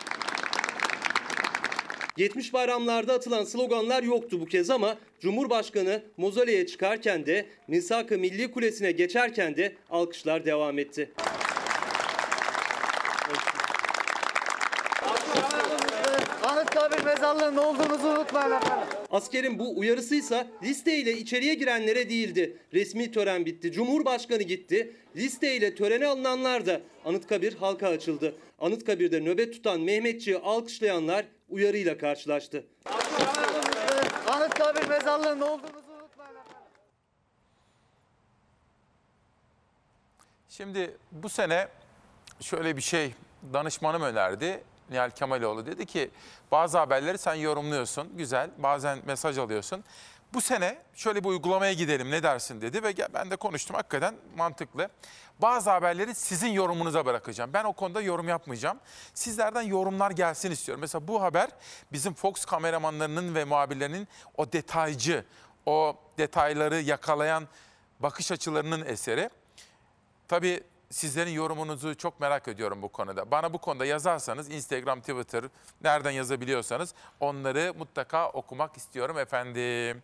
70 2.17 2.53
bayramlarda 2.53 3.13
atılan 3.13 3.45
sloganlar 3.45 4.03
yoktu 4.03 4.41
bu 4.41 4.47
kez 4.47 4.71
ama 4.71 4.99
Cumhurbaşkanı 5.21 6.03
mozoleye 6.17 6.67
çıkarken 6.67 7.27
de 7.27 7.47
Misak-ı 7.69 8.19
Milli 8.19 8.51
Kulesi'ne 8.51 8.93
geçerken 8.93 9.57
de 9.57 9.73
alkışlar 9.91 10.45
devam 10.45 10.79
etti. 10.79 11.11
Anıtkabir 16.43 17.05
mezarlığının 17.05 17.57
olduğunuzu 17.57 18.09
unutmayın 18.09 18.51
efendim. 18.51 18.89
Askerin 19.11 19.59
bu 19.59 19.79
uyarısıysa 19.79 20.47
listeyle 20.63 21.13
içeriye 21.13 21.55
girenlere 21.55 22.11
değildi. 22.11 22.57
Resmi 22.75 23.13
tören 23.13 23.47
bitti. 23.47 23.73
Cumhurbaşkanı 23.73 24.43
gitti. 24.43 24.93
Listeyle 25.17 25.75
törene 25.75 26.07
alınanlar 26.07 26.67
da 26.67 26.81
Anıtkabir 27.05 27.55
halka 27.55 27.89
açıldı. 27.89 28.35
Anıtkabir'de 28.59 29.21
nöbet 29.21 29.53
tutan 29.53 29.81
Mehmetçiği 29.81 30.39
alkışlayanlar 30.39 31.25
uyarıyla 31.55 31.99
karşılaştı. 31.99 32.67
Anıtkabir 34.27 34.89
mezarlığının 34.89 35.41
olduğunuzu 35.41 35.93
unutmayın. 35.93 36.35
Şimdi 40.49 40.97
bu 41.13 41.29
sene 41.29 41.69
şöyle 42.41 42.77
bir 42.77 42.83
şey 42.83 43.15
danışmanım 43.53 44.03
önerdi. 44.03 44.65
Nihal 44.91 45.11
Kemaloğlu 45.11 45.67
dedi 45.67 45.87
ki 45.87 46.11
bazı 46.53 46.79
haberleri 46.79 47.19
sen 47.19 47.35
yorumluyorsun. 47.35 48.17
Güzel. 48.17 48.51
Bazen 48.59 48.99
mesaj 49.07 49.39
alıyorsun. 49.39 49.85
Bu 50.35 50.41
sene 50.41 50.79
şöyle 50.95 51.25
bir 51.25 51.29
uygulamaya 51.29 51.73
gidelim 51.73 52.11
ne 52.11 52.23
dersin 52.23 52.61
dedi 52.61 52.83
ve 52.83 52.95
ben 53.15 53.31
de 53.31 53.37
konuştum 53.37 53.77
hakikaten 53.77 54.15
mantıklı. 54.37 54.89
Bazı 55.43 55.71
haberleri 55.71 56.15
sizin 56.15 56.49
yorumunuza 56.49 57.07
bırakacağım. 57.07 57.53
Ben 57.53 57.65
o 57.65 57.73
konuda 57.73 58.01
yorum 58.01 58.29
yapmayacağım. 58.29 58.81
Sizlerden 59.15 59.63
yorumlar 59.63 60.11
gelsin 60.11 60.51
istiyorum. 60.51 60.81
Mesela 60.81 61.09
bu 61.09 61.23
haber 61.23 61.51
bizim 61.93 62.15
Fox 62.15 62.45
kameramanlarının 62.45 63.35
ve 63.35 63.45
muhabirlerinin 63.45 64.09
o 64.37 64.53
detaycı, 64.53 65.25
o 65.67 65.97
detayları 66.19 66.81
yakalayan 66.81 67.49
bakış 68.01 68.33
açılarının 68.33 68.85
eseri. 68.85 69.31
Tabii 70.29 70.65
sizlerin 70.91 71.31
yorumunuzu 71.31 71.95
çok 71.95 72.21
merak 72.21 72.49
ediyorum 72.49 72.83
bu 72.83 72.89
konuda. 72.89 73.31
Bana 73.31 73.53
bu 73.53 73.59
konuda 73.59 73.87
yazarsanız 73.87 74.51
Instagram, 74.51 75.01
Twitter 75.01 75.45
nereden 75.83 76.11
yazabiliyorsanız 76.11 76.95
onları 77.21 77.75
mutlaka 77.79 78.29
okumak 78.29 78.77
istiyorum 78.77 79.19
efendim. 79.19 80.03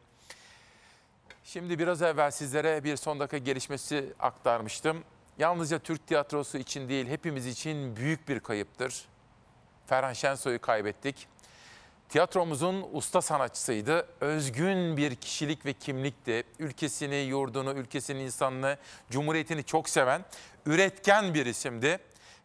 Şimdi 1.45 1.79
biraz 1.79 2.03
evvel 2.03 2.31
sizlere 2.31 2.85
bir 2.85 2.97
son 2.97 3.21
dakika 3.21 3.39
gelişmesi 3.39 4.13
aktarmıştım. 4.21 5.05
Yalnızca 5.39 5.79
Türk 5.79 6.07
tiyatrosu 6.07 6.59
için 6.59 6.89
değil 6.89 7.07
hepimiz 7.09 7.47
için 7.47 7.97
büyük 7.97 8.29
bir 8.29 8.41
kayıptır. 8.41 9.05
Ferhan 9.87 10.13
Şensoy'u 10.13 10.61
kaybettik. 10.61 11.29
Tiyatromuzun 12.09 12.89
usta 12.93 13.23
sanatçısıydı. 13.23 14.09
Özgün 14.21 14.97
bir 14.97 15.15
kişilik 15.15 15.67
ve 15.67 15.73
kimlikti. 15.73 16.45
Ülkesini, 16.59 17.17
yurdunu, 17.17 17.73
ülkesinin 17.73 18.21
insanını, 18.21 18.77
cumhuriyetini 19.11 19.65
çok 19.65 19.89
seven, 19.89 20.25
üretken 20.67 21.35
bir 21.35 21.47
isimdi. 21.47 21.99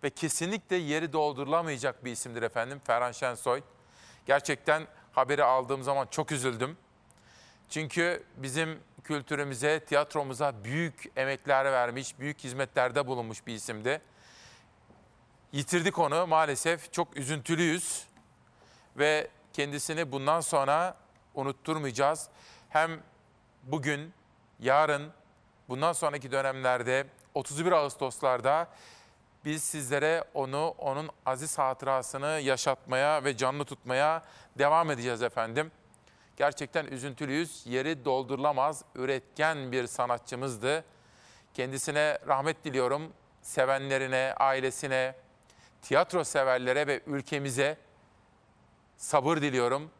Ve 0.04 0.10
kesinlikle 0.10 0.76
yeri 0.76 1.14
doldurulamayacak 1.14 2.06
bir 2.06 2.12
isimdir 2.12 2.42
efendim 2.42 2.82
Ferhan 2.84 3.12
Şensoy. 3.12 3.62
Gerçekten 4.26 4.88
haberi 5.12 5.44
aldığım 5.44 5.84
zaman 5.84 6.08
çok 6.12 6.32
üzüldüm. 6.32 6.78
Çünkü 7.70 8.24
bizim 8.38 8.80
kültürümüze, 9.04 9.80
tiyatromuza 9.80 10.64
büyük 10.64 11.12
emekler 11.16 11.66
vermiş, 11.72 12.20
büyük 12.20 12.40
hizmetlerde 12.40 13.08
bulunmuş 13.08 13.48
bir 13.48 13.54
isimdi. 13.54 14.02
Yitirdik 15.52 16.00
onu 16.00 16.28
maalesef. 16.28 16.94
Çok 16.94 17.18
üzüntülüyüz 17.18 18.04
ve 18.98 19.28
kendisini 19.54 20.12
bundan 20.12 20.42
sonra 20.42 20.98
unutturmayacağız. 21.34 22.30
Hem 22.70 23.00
bugün, 23.64 24.14
yarın, 24.60 25.12
bundan 25.70 25.94
sonraki 25.94 26.32
dönemlerde 26.32 27.08
31 27.34 27.72
Ağustos'larda 27.72 28.68
biz 29.46 29.64
sizlere 29.64 30.24
onu, 30.34 30.76
onun 30.78 31.10
aziz 31.26 31.58
hatırasını 31.58 32.40
yaşatmaya 32.44 33.24
ve 33.24 33.38
canlı 33.38 33.66
tutmaya 33.66 34.24
devam 34.58 34.92
edeceğiz 34.92 35.22
efendim. 35.22 35.72
Gerçekten 36.38 36.86
üzüntülüyüz. 36.86 37.64
Yeri 37.66 38.06
doldurulamaz, 38.06 38.84
üretken 38.96 39.72
bir 39.72 39.88
sanatçımızdı. 39.88 40.84
Kendisine 41.54 42.18
rahmet 42.28 42.66
diliyorum. 42.66 43.14
Sevenlerine, 43.42 44.34
ailesine, 44.38 45.16
tiyatro 45.82 46.24
severlere 46.24 46.88
ve 46.88 47.02
ülkemize 47.08 47.78
sabır 48.98 49.38
diliyorum. 49.38 49.92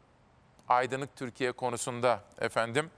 Aydınlık 0.68 1.16
Türkiye 1.16 1.52
konusunda 1.52 2.20
efendim. 2.40 2.90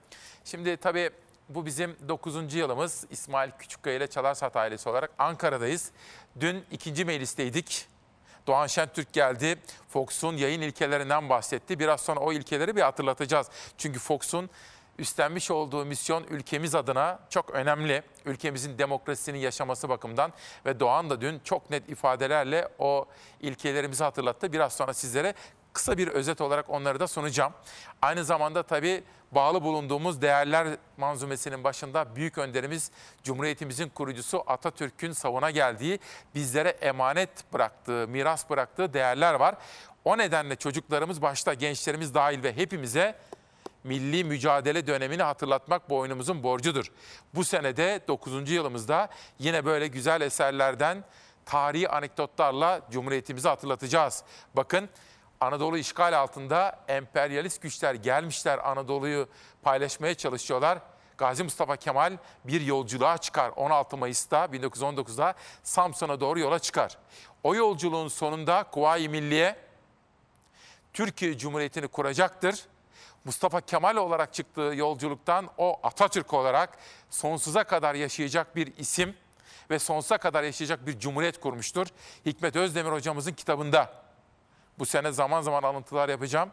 Şimdi 0.44 0.76
tabii 0.76 1.10
bu 1.48 1.66
bizim 1.66 1.96
9. 2.08 2.54
yılımız. 2.54 3.04
İsmail 3.10 3.50
Küçükkaya 3.58 3.96
ile 3.96 4.06
Çalarsat 4.06 4.56
ailesi 4.56 4.88
olarak 4.88 5.10
Ankara'dayız. 5.18 5.90
Dün 6.40 6.64
ikinci 6.70 7.04
meclisteydik. 7.04 7.88
Doğan 8.48 8.66
Şentürk 8.66 9.12
geldi. 9.12 9.58
Fox'un 9.88 10.36
yayın 10.36 10.60
ilkelerinden 10.60 11.28
bahsetti. 11.28 11.78
Biraz 11.78 12.00
sonra 12.00 12.20
o 12.20 12.32
ilkeleri 12.32 12.76
bir 12.76 12.82
hatırlatacağız. 12.82 13.46
Çünkü 13.78 13.98
Fox'un 13.98 14.50
üstlenmiş 14.98 15.50
olduğu 15.50 15.84
misyon 15.84 16.24
ülkemiz 16.24 16.74
adına 16.74 17.18
çok 17.30 17.50
önemli. 17.50 18.02
Ülkemizin 18.24 18.78
demokrasisini 18.78 19.38
yaşaması 19.40 19.88
bakımından 19.88 20.32
ve 20.66 20.80
Doğan 20.80 21.10
da 21.10 21.20
dün 21.20 21.40
çok 21.44 21.70
net 21.70 21.88
ifadelerle 21.88 22.68
o 22.78 23.06
ilkelerimizi 23.40 24.04
hatırlattı. 24.04 24.52
Biraz 24.52 24.72
sonra 24.72 24.94
sizlere 24.94 25.34
kısa 25.78 25.98
bir 25.98 26.08
özet 26.08 26.40
olarak 26.40 26.70
onları 26.70 27.00
da 27.00 27.08
sunacağım. 27.08 27.52
Aynı 28.02 28.24
zamanda 28.24 28.62
tabii 28.62 29.04
bağlı 29.32 29.62
bulunduğumuz 29.62 30.22
değerler 30.22 30.68
manzumesinin 30.96 31.64
başında 31.64 32.16
büyük 32.16 32.38
önderimiz 32.38 32.90
Cumhuriyetimizin 33.22 33.88
kurucusu 33.88 34.44
Atatürk'ün 34.46 35.12
savuna 35.12 35.50
geldiği, 35.50 35.98
bizlere 36.34 36.68
emanet 36.68 37.52
bıraktığı, 37.52 38.08
miras 38.08 38.50
bıraktığı 38.50 38.92
değerler 38.94 39.34
var. 39.34 39.54
O 40.04 40.18
nedenle 40.18 40.56
çocuklarımız 40.56 41.22
başta 41.22 41.54
gençlerimiz 41.54 42.14
dahil 42.14 42.42
ve 42.42 42.56
hepimize 42.56 43.18
milli 43.84 44.24
mücadele 44.24 44.86
dönemini 44.86 45.22
hatırlatmak 45.22 45.90
boynumuzun 45.90 46.42
borcudur. 46.42 46.92
Bu 47.34 47.44
senede 47.44 48.00
9. 48.08 48.50
yılımızda 48.50 49.08
yine 49.38 49.64
böyle 49.64 49.86
güzel 49.86 50.20
eserlerden, 50.20 51.04
tarihi 51.46 51.88
anekdotlarla 51.88 52.80
Cumhuriyetimizi 52.90 53.48
hatırlatacağız. 53.48 54.24
Bakın 54.56 54.88
Anadolu 55.40 55.78
işgal 55.78 56.18
altında 56.18 56.78
emperyalist 56.88 57.62
güçler 57.62 57.94
gelmişler 57.94 58.70
Anadolu'yu 58.70 59.28
paylaşmaya 59.62 60.14
çalışıyorlar. 60.14 60.78
Gazi 61.18 61.44
Mustafa 61.44 61.76
Kemal 61.76 62.16
bir 62.44 62.60
yolculuğa 62.60 63.18
çıkar 63.18 63.52
16 63.56 63.96
Mayıs'ta 63.96 64.44
1919'da 64.44 65.34
Samsun'a 65.62 66.20
doğru 66.20 66.38
yola 66.38 66.58
çıkar. 66.58 66.98
O 67.42 67.54
yolculuğun 67.54 68.08
sonunda 68.08 68.64
Kuvayi 68.72 69.08
Milliye 69.08 69.56
Türkiye 70.92 71.38
Cumhuriyeti'ni 71.38 71.88
kuracaktır. 71.88 72.64
Mustafa 73.24 73.60
Kemal 73.60 73.96
olarak 73.96 74.34
çıktığı 74.34 74.72
yolculuktan 74.74 75.50
o 75.58 75.80
Atatürk 75.82 76.34
olarak 76.34 76.78
sonsuza 77.10 77.64
kadar 77.64 77.94
yaşayacak 77.94 78.56
bir 78.56 78.76
isim 78.76 79.16
ve 79.70 79.78
sonsuza 79.78 80.18
kadar 80.18 80.42
yaşayacak 80.42 80.86
bir 80.86 80.98
cumhuriyet 80.98 81.40
kurmuştur. 81.40 81.86
Hikmet 82.26 82.56
Özdemir 82.56 82.90
hocamızın 82.90 83.32
kitabında. 83.32 84.07
Bu 84.78 84.86
sene 84.86 85.12
zaman 85.12 85.42
zaman 85.42 85.62
alıntılar 85.62 86.08
yapacağım. 86.08 86.48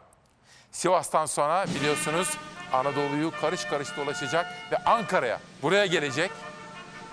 Sivas'tan 0.70 1.26
sonra 1.26 1.66
biliyorsunuz 1.74 2.36
Anadolu'yu 2.72 3.32
karış 3.40 3.64
karış 3.64 3.96
dolaşacak 3.96 4.46
ve 4.72 4.76
Ankara'ya, 4.76 5.40
buraya 5.62 5.86
gelecek. 5.86 6.30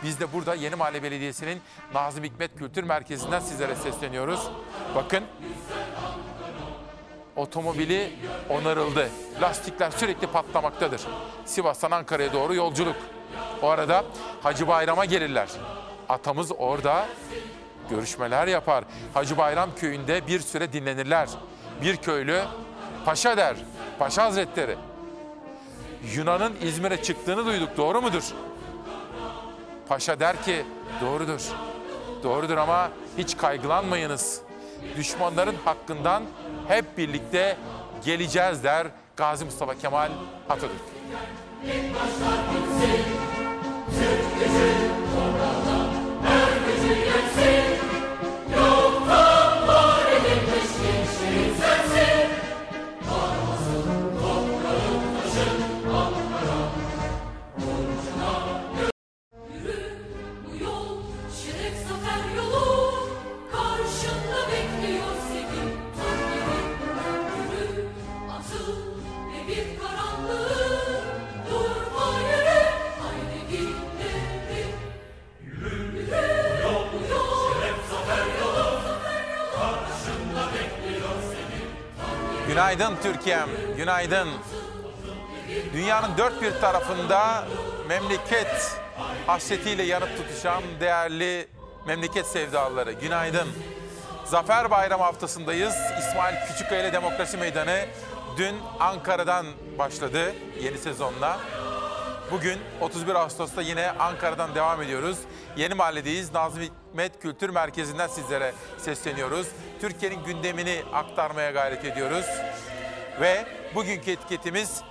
Biz 0.04 0.20
de 0.20 0.34
burada 0.34 0.56
Yeni 0.56 0.76
Mahalle 0.76 1.04
Belediyesi'nin 1.04 1.62
Nazım 1.94 2.24
Hikmet 2.24 2.58
Kültür 2.58 2.84
Merkezi'nden 2.84 3.40
sizlere 3.40 3.76
sesleniyoruz. 3.76 4.48
Bakın 4.96 5.24
otomobili 7.36 8.20
onarıldı. 8.50 9.10
Lastikler 9.42 9.92
sürekli 9.92 10.28
patlamaktadır. 10.28 11.02
Sivas'tan 11.46 11.92
Ankara'ya 11.92 12.34
doğru 12.34 12.56
yolculuk. 12.56 12.96
O 13.62 13.70
arada 13.70 14.06
Hacı 14.44 14.68
Bayram'a 14.68 15.06
gelirler. 15.06 15.50
Atamız 16.10 16.52
orada 16.58 17.06
görüşmeler 17.90 18.48
yapar. 18.48 18.84
Hacı 19.14 19.38
Bayram 19.38 19.70
köyünde 19.76 20.28
bir 20.28 20.40
süre 20.40 20.74
dinlenirler. 20.74 21.30
Bir 21.82 21.98
köylü 21.98 22.42
paşa 23.06 23.38
der, 23.38 23.56
paşa 24.00 24.24
hazretleri. 24.24 24.76
Yunan'ın 26.16 26.54
İzmir'e 26.62 27.04
çıktığını 27.04 27.46
duyduk, 27.46 27.78
doğru 27.78 28.02
mudur? 28.02 28.24
Paşa 29.90 30.20
der 30.20 30.44
ki, 30.44 30.66
doğrudur. 31.02 31.42
Doğrudur 32.24 32.58
ama 32.58 32.90
hiç 33.18 33.38
kaygılanmayınız. 33.38 34.42
Düşmanların 34.98 35.56
hakkından 35.66 36.24
hep 36.68 36.98
birlikte 36.98 37.58
geleceğiz 38.06 38.64
der 38.64 38.88
Gazi 39.18 39.46
Mustafa 39.46 39.78
Kemal 39.78 40.10
Atatürk. 40.50 40.72
Bu 42.54 42.94
Günaydın 82.74 82.98
Türkiye'm, 83.04 83.50
günaydın. 83.78 84.30
Dünyanın 85.74 86.18
dört 86.18 86.42
bir 86.42 86.52
tarafında 86.52 87.44
memleket 87.88 88.78
hasretiyle 89.28 89.84
yanıp 89.84 90.18
tutuşan 90.18 90.64
değerli 90.80 91.48
memleket 91.88 92.26
sevdalıları. 92.26 92.92
Günaydın. 92.92 93.48
Zafer 94.26 94.72
Bayramı 94.72 95.04
haftasındayız. 95.04 95.76
İsmail 96.00 96.36
Küçükkaya 96.48 96.82
ile 96.82 96.94
Demokrasi 96.94 97.38
Meydanı 97.38 97.86
dün 98.38 98.56
Ankara'dan 98.80 99.46
başladı 99.78 100.34
yeni 100.62 100.78
sezonla. 100.78 101.40
Bugün 102.32 102.60
31 102.82 103.16
Ağustos'ta 103.16 103.62
yine 103.62 103.92
Ankara'dan 103.92 104.56
devam 104.56 104.82
ediyoruz. 104.82 105.18
Yeni 105.58 105.74
Mahalledeyiz. 105.74 106.34
Nazım 106.34 106.62
Hikmet 106.62 107.22
Kültür 107.22 107.50
Merkezi'nden 107.50 108.08
sizlere 108.08 108.54
sesleniyoruz. 108.78 109.48
Türkiye'nin 109.82 110.24
gündemini 110.24 110.84
aktarmaya 110.94 111.52
gayret 111.52 111.86
ediyoruz. 111.86 112.26
Ve 113.22 113.46
bugünkü 113.76 114.12
etiketimiz 114.12 114.82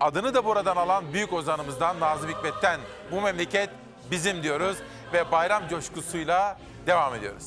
adını 0.00 0.34
da 0.34 0.44
buradan 0.44 0.76
alan 0.76 1.12
büyük 1.12 1.32
ozanımızdan 1.32 2.00
Nazım 2.00 2.30
Hikmet'ten 2.30 2.80
bu 3.12 3.20
memleket 3.20 3.70
bizim 4.10 4.42
diyoruz 4.42 4.76
ve 5.12 5.32
bayram 5.32 5.68
coşkusuyla 5.68 6.58
devam 6.86 7.14
ediyoruz. 7.14 7.46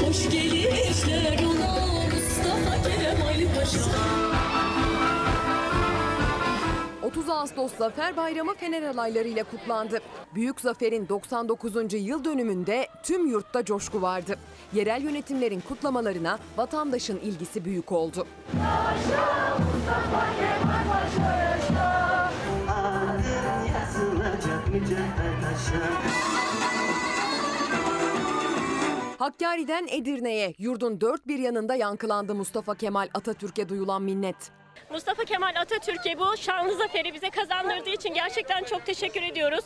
Hoş 0.00 0.30
gelişler 0.30 1.44
ola 1.44 1.80
Mustafa 2.14 2.88
Kemal 2.88 3.54
Paşa 3.54 4.69
30 7.10 7.28
Ağustos 7.28 7.72
Zafer 7.78 8.16
Bayramı 8.16 8.54
Fener 8.54 8.82
alaylarıyla 8.82 9.44
kutlandı. 9.44 9.98
Büyük 10.34 10.60
Zafer'in 10.60 11.08
99. 11.08 11.74
yıl 11.92 12.24
dönümünde 12.24 12.88
tüm 13.02 13.26
yurtta 13.26 13.64
coşku 13.64 14.02
vardı. 14.02 14.38
Yerel 14.72 15.02
yönetimlerin 15.02 15.60
kutlamalarına 15.60 16.38
vatandaşın 16.56 17.18
ilgisi 17.18 17.64
büyük 17.64 17.92
oldu. 17.92 18.26
Hakkari'den 29.18 29.86
Edirne'ye 29.90 30.54
yurdun 30.58 31.00
dört 31.00 31.26
bir 31.26 31.38
yanında 31.38 31.74
yankılandı 31.74 32.34
Mustafa 32.34 32.74
Kemal 32.74 33.08
Atatürk'e 33.14 33.68
duyulan 33.68 34.02
minnet. 34.02 34.59
Mustafa 34.90 35.24
Kemal 35.24 35.54
Atatürk'e 35.56 36.18
bu 36.18 36.36
şanlı 36.36 36.76
zaferi 36.76 37.14
bize 37.14 37.30
kazandırdığı 37.30 37.90
için 37.90 38.14
gerçekten 38.14 38.64
çok 38.64 38.86
teşekkür 38.86 39.22
ediyoruz. 39.22 39.64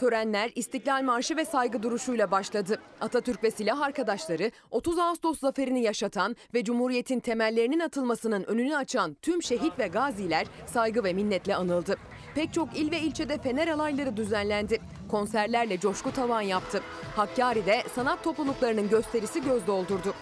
Törenler 0.00 0.50
İstiklal 0.54 1.02
Marşı 1.02 1.36
ve 1.36 1.44
saygı 1.44 1.82
duruşuyla 1.82 2.30
başladı. 2.30 2.78
Atatürk 3.00 3.44
ve 3.44 3.50
silah 3.50 3.80
arkadaşları 3.80 4.50
30 4.70 4.98
Ağustos 4.98 5.38
zaferini 5.38 5.82
yaşatan 5.82 6.36
ve 6.54 6.64
Cumhuriyet'in 6.64 7.20
temellerinin 7.20 7.80
atılmasının 7.80 8.44
önünü 8.44 8.76
açan 8.76 9.16
tüm 9.22 9.42
şehit 9.42 9.78
ve 9.78 9.88
gaziler 9.88 10.46
saygı 10.66 11.04
ve 11.04 11.12
minnetle 11.12 11.56
anıldı. 11.56 11.96
Pek 12.34 12.52
çok 12.52 12.76
il 12.76 12.90
ve 12.90 13.00
ilçede 13.00 13.38
fener 13.38 13.68
alayları 13.68 14.16
düzenlendi. 14.16 14.80
Konserlerle 15.10 15.80
coşku 15.80 16.12
tavan 16.12 16.40
yaptı. 16.40 16.80
Hakkari'de 17.16 17.82
sanat 17.94 18.24
topluluklarının 18.24 18.88
gösterisi 18.88 19.44
göz 19.44 19.66
doldurdu. 19.66 20.14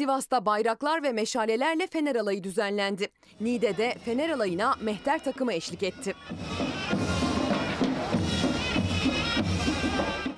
Sivas'ta 0.00 0.46
bayraklar 0.46 1.02
ve 1.02 1.12
meşalelerle 1.12 1.86
Fener 1.86 2.16
Alayı 2.16 2.44
düzenlendi. 2.44 3.08
Niğde'de 3.40 3.94
Fener 4.04 4.30
Alayı'na 4.30 4.74
mehter 4.80 5.24
takımı 5.24 5.52
eşlik 5.52 5.82
etti. 5.82 6.14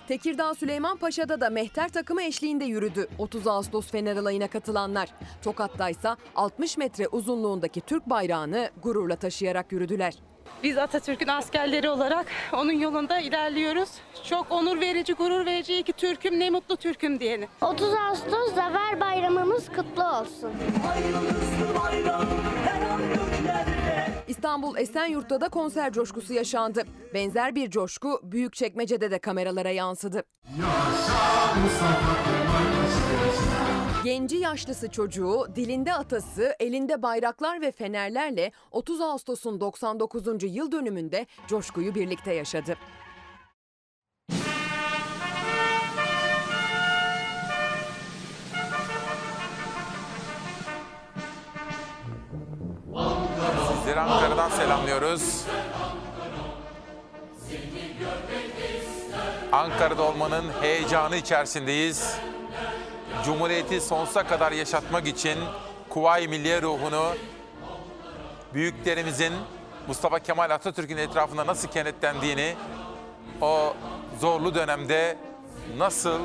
Tekirdağ 0.09 0.55
Süleyman 0.55 0.97
Paşa'da 0.97 1.41
da 1.41 1.51
mehter 1.51 1.89
takımı 1.89 2.23
eşliğinde 2.23 2.65
yürüdü 2.65 3.09
30 3.19 3.47
Ağustos 3.47 3.91
Fener 3.91 4.17
Alayı'na 4.17 4.49
katılanlar. 4.49 5.09
Tokat'ta 5.43 5.91
ise 5.91 6.09
60 6.35 6.77
metre 6.77 7.09
uzunluğundaki 7.09 7.81
Türk 7.81 8.07
bayrağını 8.07 8.71
gururla 8.83 9.17
taşıyarak 9.17 9.73
yürüdüler. 9.73 10.15
Biz 10.63 10.79
Atatürk'ün 10.79 11.29
askerleri 11.29 11.91
olarak 11.91 12.27
onun 12.53 12.73
yolunda 12.73 13.21
ilerliyoruz. 13.21 13.89
Çok 14.25 14.47
onur 14.51 14.81
verici, 14.81 15.13
gurur 15.13 15.47
verici 15.47 15.83
ki 15.83 15.93
Türk'üm 15.93 16.41
ne 16.41 16.51
mutlu 16.51 16.77
Türk'üm 16.77 17.21
diyeni. 17.21 17.49
30 17.61 17.95
Ağustos 17.95 18.55
Zafer 18.55 19.01
Bayramımız 19.01 19.69
kutlu 19.69 20.05
olsun. 20.05 20.51
İstanbul 24.29 24.77
Esenyurt'ta 24.77 25.41
da 25.41 25.49
konser 25.49 25.93
coşkusu 25.93 26.33
yaşandı. 26.33 26.83
Benzer 27.15 27.55
bir 27.55 27.71
coşku 27.71 28.21
Büyükçekmece'de 28.23 29.11
de 29.11 29.19
kameralara 29.19 29.71
yansıdı. 29.71 30.23
Genci 34.05 34.37
yaşlısı 34.37 34.91
çocuğu, 34.91 35.47
dilinde 35.55 35.95
atası, 35.95 36.57
elinde 36.61 37.03
bayraklar 37.03 37.61
ve 37.61 37.73
fenerlerle 37.73 38.53
30 38.71 39.01
Ağustos'un 39.01 39.61
99. 39.61 40.27
yıl 40.43 40.73
dönümünde 40.73 41.27
coşkuyu 41.47 41.95
birlikte 41.95 42.35
yaşadı. 42.35 42.77
Sizleri 53.69 54.01
Ankara'dan 54.01 54.51
selamlıyoruz. 54.51 55.45
Ankara'da 59.53 60.03
olmanın 60.03 60.45
heyecanı 60.61 61.17
içerisindeyiz. 61.17 62.17
Cumhuriyeti 63.25 63.81
sonsuza 63.81 64.27
kadar 64.27 64.53
yaşatmak 64.53 65.07
için 65.07 65.39
Kuvayi 65.89 66.29
Milliye 66.29 66.63
ruhunu 66.63 67.03
büyüklerimizin 68.55 69.33
Mustafa 69.87 70.19
Kemal 70.19 70.51
Atatürk'ün 70.51 70.97
etrafında 70.97 71.47
nasıl 71.47 71.69
kenetlendiğini, 71.69 72.55
o 73.41 73.75
zorlu 74.21 74.55
dönemde 74.55 75.19
nasıl 75.77 76.21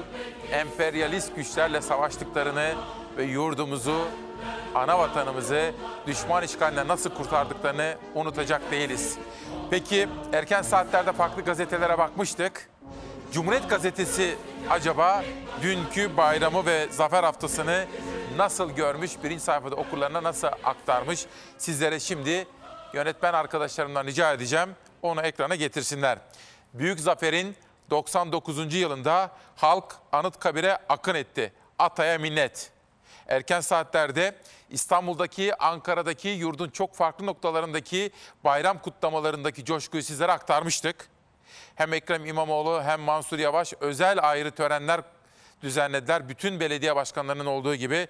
emperyalist 0.51 1.35
güçlerle 1.35 1.81
savaştıklarını 1.81 2.73
ve 3.17 3.23
yurdumuzu, 3.23 4.01
ana 4.75 4.99
vatanımızı 4.99 5.71
düşman 6.07 6.43
işgalinden 6.43 6.87
nasıl 6.87 7.09
kurtardıklarını 7.09 7.95
unutacak 8.15 8.71
değiliz. 8.71 9.17
Peki 9.69 10.09
erken 10.33 10.61
saatlerde 10.61 11.13
farklı 11.13 11.41
gazetelere 11.41 11.97
bakmıştık. 11.97 12.69
Cumhuriyet 13.31 13.69
Gazetesi 13.69 14.37
acaba 14.69 15.23
dünkü 15.61 16.17
bayramı 16.17 16.65
ve 16.65 16.87
zafer 16.91 17.23
haftasını 17.23 17.85
nasıl 18.37 18.71
görmüş, 18.71 19.11
birinci 19.23 19.43
sayfada 19.43 19.75
okurlarına 19.75 20.23
nasıl 20.23 20.47
aktarmış? 20.47 21.25
Sizlere 21.57 21.99
şimdi 21.99 22.47
yönetmen 22.93 23.33
arkadaşlarımdan 23.33 24.05
rica 24.05 24.33
edeceğim 24.33 24.69
onu 25.01 25.21
ekrana 25.21 25.55
getirsinler. 25.55 26.19
Büyük 26.73 26.99
zaferin 26.99 27.55
99. 27.89 28.73
yılında 28.73 29.31
halk 29.55 29.95
Anıtkabir'e 30.11 30.77
akın 30.89 31.15
etti. 31.15 31.53
Ataya 31.79 32.17
minnet. 32.17 32.71
Erken 33.27 33.61
saatlerde 33.61 34.35
İstanbul'daki, 34.69 35.55
Ankara'daki, 35.55 36.27
yurdun 36.27 36.69
çok 36.69 36.95
farklı 36.95 37.25
noktalarındaki 37.25 38.11
bayram 38.43 38.79
kutlamalarındaki 38.79 39.65
coşkuyu 39.65 40.03
sizlere 40.03 40.31
aktarmıştık. 40.31 41.09
Hem 41.77 41.93
Ekrem 41.93 42.25
İmamoğlu 42.25 42.83
hem 42.83 43.01
Mansur 43.01 43.39
Yavaş 43.39 43.73
özel 43.79 44.29
ayrı 44.29 44.51
törenler 44.51 45.01
düzenlediler. 45.61 46.29
Bütün 46.29 46.59
belediye 46.59 46.95
başkanlarının 46.95 47.45
olduğu 47.45 47.75
gibi 47.75 48.07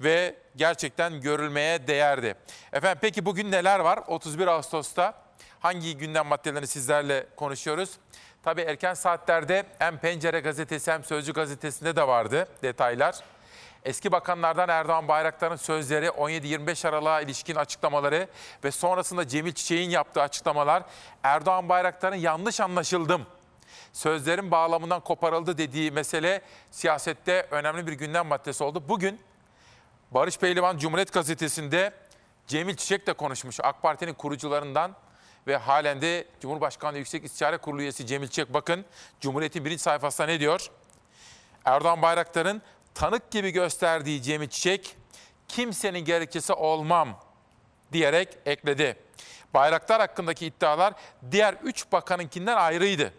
ve 0.00 0.34
gerçekten 0.56 1.20
görülmeye 1.20 1.86
değerdi. 1.86 2.34
Efendim 2.72 2.98
peki 3.00 3.24
bugün 3.24 3.52
neler 3.52 3.80
var? 3.80 4.00
31 4.06 4.46
Ağustos'ta 4.46 5.14
hangi 5.60 5.96
gündem 5.96 6.26
maddelerini 6.26 6.66
sizlerle 6.66 7.26
konuşuyoruz? 7.36 7.90
Tabii 8.42 8.60
erken 8.60 8.94
saatlerde 8.94 9.64
hem 9.78 9.98
Pencere 9.98 10.40
gazetesi 10.40 10.92
hem 10.92 11.04
Sözcü 11.04 11.32
gazetesinde 11.32 11.96
de 11.96 12.08
vardı 12.08 12.48
detaylar. 12.62 13.14
Eski 13.84 14.12
bakanlardan 14.12 14.68
Erdoğan 14.68 15.08
Bayraktar'ın 15.08 15.56
sözleri, 15.56 16.06
17-25 16.06 16.88
Aralık'a 16.88 17.20
ilişkin 17.20 17.54
açıklamaları 17.54 18.28
ve 18.64 18.70
sonrasında 18.70 19.28
Cemil 19.28 19.52
Çiçek'in 19.52 19.90
yaptığı 19.90 20.22
açıklamalar, 20.22 20.82
Erdoğan 21.22 21.68
Bayraktar'ın 21.68 22.16
yanlış 22.16 22.60
anlaşıldım, 22.60 23.26
sözlerin 23.92 24.50
bağlamından 24.50 25.00
koparıldı 25.00 25.58
dediği 25.58 25.90
mesele 25.90 26.42
siyasette 26.70 27.46
önemli 27.50 27.86
bir 27.86 27.92
gündem 27.92 28.26
maddesi 28.26 28.64
oldu. 28.64 28.82
Bugün 28.88 29.20
Barış 30.10 30.38
Pehlivan 30.38 30.78
Cumhuriyet 30.78 31.12
Gazetesi'nde 31.12 31.92
Cemil 32.46 32.76
Çiçek 32.76 33.06
de 33.06 33.12
konuşmuş. 33.12 33.60
AK 33.62 33.82
Parti'nin 33.82 34.14
kurucularından 34.14 34.92
ve 35.46 35.56
halen 35.56 36.00
de 36.00 36.26
Cumhurbaşkanlığı 36.40 36.98
Yüksek 36.98 37.24
İstişare 37.24 37.56
Kurulu 37.56 37.82
üyesi 37.82 38.06
Cemil 38.06 38.28
Çiçek 38.28 38.54
bakın 38.54 38.84
Cumhuriyet'in 39.20 39.64
birinci 39.64 39.82
sayfasında 39.82 40.26
ne 40.26 40.40
diyor? 40.40 40.70
Erdoğan 41.64 42.02
Bayraktar'ın 42.02 42.62
tanık 42.98 43.30
gibi 43.30 43.50
gösterdiği 43.50 44.22
Cemil 44.22 44.48
Çiçek 44.48 44.96
kimsenin 45.48 45.98
gerekçesi 45.98 46.52
olmam 46.52 47.20
diyerek 47.92 48.38
ekledi. 48.46 48.96
Bayraktar 49.54 50.00
hakkındaki 50.00 50.46
iddialar 50.46 50.94
diğer 51.30 51.54
üç 51.62 51.92
bakanınkinden 51.92 52.56
ayrıydı. 52.56 53.14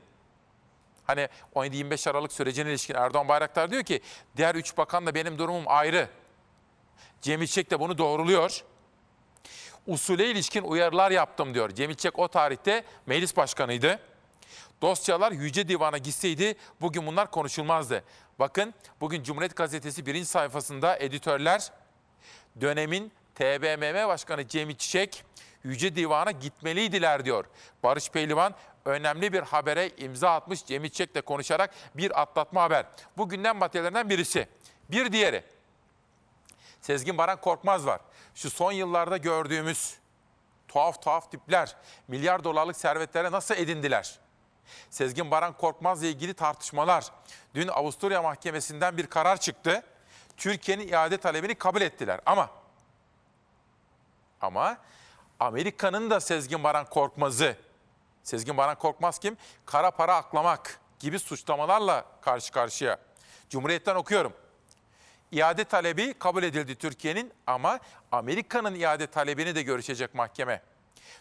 Hani 1.03 1.29
17-25 1.55 2.09
Aralık 2.09 2.33
sürecine 2.33 2.69
ilişkin 2.69 2.95
Erdoğan 2.95 3.27
Bayraktar 3.27 3.71
diyor 3.71 3.83
ki 3.83 4.01
diğer 4.37 4.55
üç 4.55 4.77
bakanla 4.77 5.15
benim 5.15 5.37
durumum 5.37 5.63
ayrı. 5.67 6.09
Cemil 7.21 7.47
Çiçek 7.47 7.71
de 7.71 7.79
bunu 7.79 7.97
doğruluyor. 7.97 8.63
Usule 9.87 10.31
ilişkin 10.31 10.63
uyarılar 10.63 11.11
yaptım 11.11 11.53
diyor. 11.53 11.69
Cemil 11.69 11.95
Çiçek 11.95 12.19
o 12.19 12.27
tarihte 12.27 12.83
meclis 13.05 13.37
başkanıydı. 13.37 13.99
Dosyalar 14.81 15.31
Yüce 15.31 15.67
Divan'a 15.67 15.97
gitseydi 15.97 16.55
bugün 16.81 17.05
bunlar 17.05 17.31
konuşulmazdı. 17.31 18.03
Bakın 18.39 18.73
bugün 19.01 19.23
Cumhuriyet 19.23 19.55
Gazetesi 19.55 20.05
birinci 20.05 20.25
sayfasında 20.25 20.97
editörler 20.97 21.71
dönemin 22.61 23.11
TBMM 23.35 24.07
Başkanı 24.07 24.47
Cemil 24.47 24.75
Çiçek 24.75 25.23
Yüce 25.63 25.95
Divan'a 25.95 26.31
gitmeliydiler 26.31 27.25
diyor. 27.25 27.45
Barış 27.83 28.09
Pehlivan 28.09 28.55
önemli 28.85 29.33
bir 29.33 29.41
habere 29.41 29.89
imza 29.89 30.35
atmış 30.35 30.65
Cemil 30.65 30.89
Çiçek'le 30.89 31.25
konuşarak 31.25 31.73
bir 31.95 32.21
atlatma 32.21 32.61
haber. 32.61 32.85
Bu 33.17 33.29
gündem 33.29 33.57
maddelerinden 33.57 34.09
birisi. 34.09 34.47
Bir 34.91 35.11
diğeri 35.11 35.43
Sezgin 36.81 37.17
Baran 37.17 37.41
Korkmaz 37.41 37.85
var. 37.85 38.01
Şu 38.35 38.49
son 38.49 38.71
yıllarda 38.71 39.17
gördüğümüz 39.17 39.97
tuhaf 40.67 41.01
tuhaf 41.01 41.31
tipler 41.31 41.75
milyar 42.07 42.43
dolarlık 42.43 42.77
servetlere 42.77 43.31
nasıl 43.31 43.55
edindiler? 43.55 44.19
Sezgin 44.89 45.31
Baran 45.31 45.53
Korkmaz'la 45.57 46.07
ilgili 46.07 46.33
tartışmalar. 46.33 47.05
Dün 47.55 47.67
Avusturya 47.67 48.21
Mahkemesi'nden 48.21 48.97
bir 48.97 49.07
karar 49.07 49.37
çıktı. 49.37 49.83
Türkiye'nin 50.37 50.87
iade 50.87 51.17
talebini 51.17 51.55
kabul 51.55 51.81
ettiler 51.81 52.19
ama 52.25 52.49
ama 54.41 54.77
Amerika'nın 55.39 56.09
da 56.09 56.19
Sezgin 56.19 56.63
Baran 56.63 56.85
Korkmaz'ı 56.85 57.57
Sezgin 58.23 58.57
Baran 58.57 58.77
Korkmaz 58.77 59.19
kim? 59.19 59.37
Kara 59.65 59.91
para 59.91 60.15
aklamak 60.15 60.79
gibi 60.99 61.19
suçlamalarla 61.19 62.05
karşı 62.21 62.51
karşıya. 62.51 62.99
Cumhuriyet'ten 63.49 63.95
okuyorum. 63.95 64.33
İade 65.31 65.63
talebi 65.63 66.13
kabul 66.13 66.43
edildi 66.43 66.75
Türkiye'nin 66.75 67.33
ama 67.47 67.79
Amerika'nın 68.11 68.75
iade 68.75 69.07
talebini 69.07 69.55
de 69.55 69.61
görüşecek 69.61 70.15
mahkeme. 70.15 70.61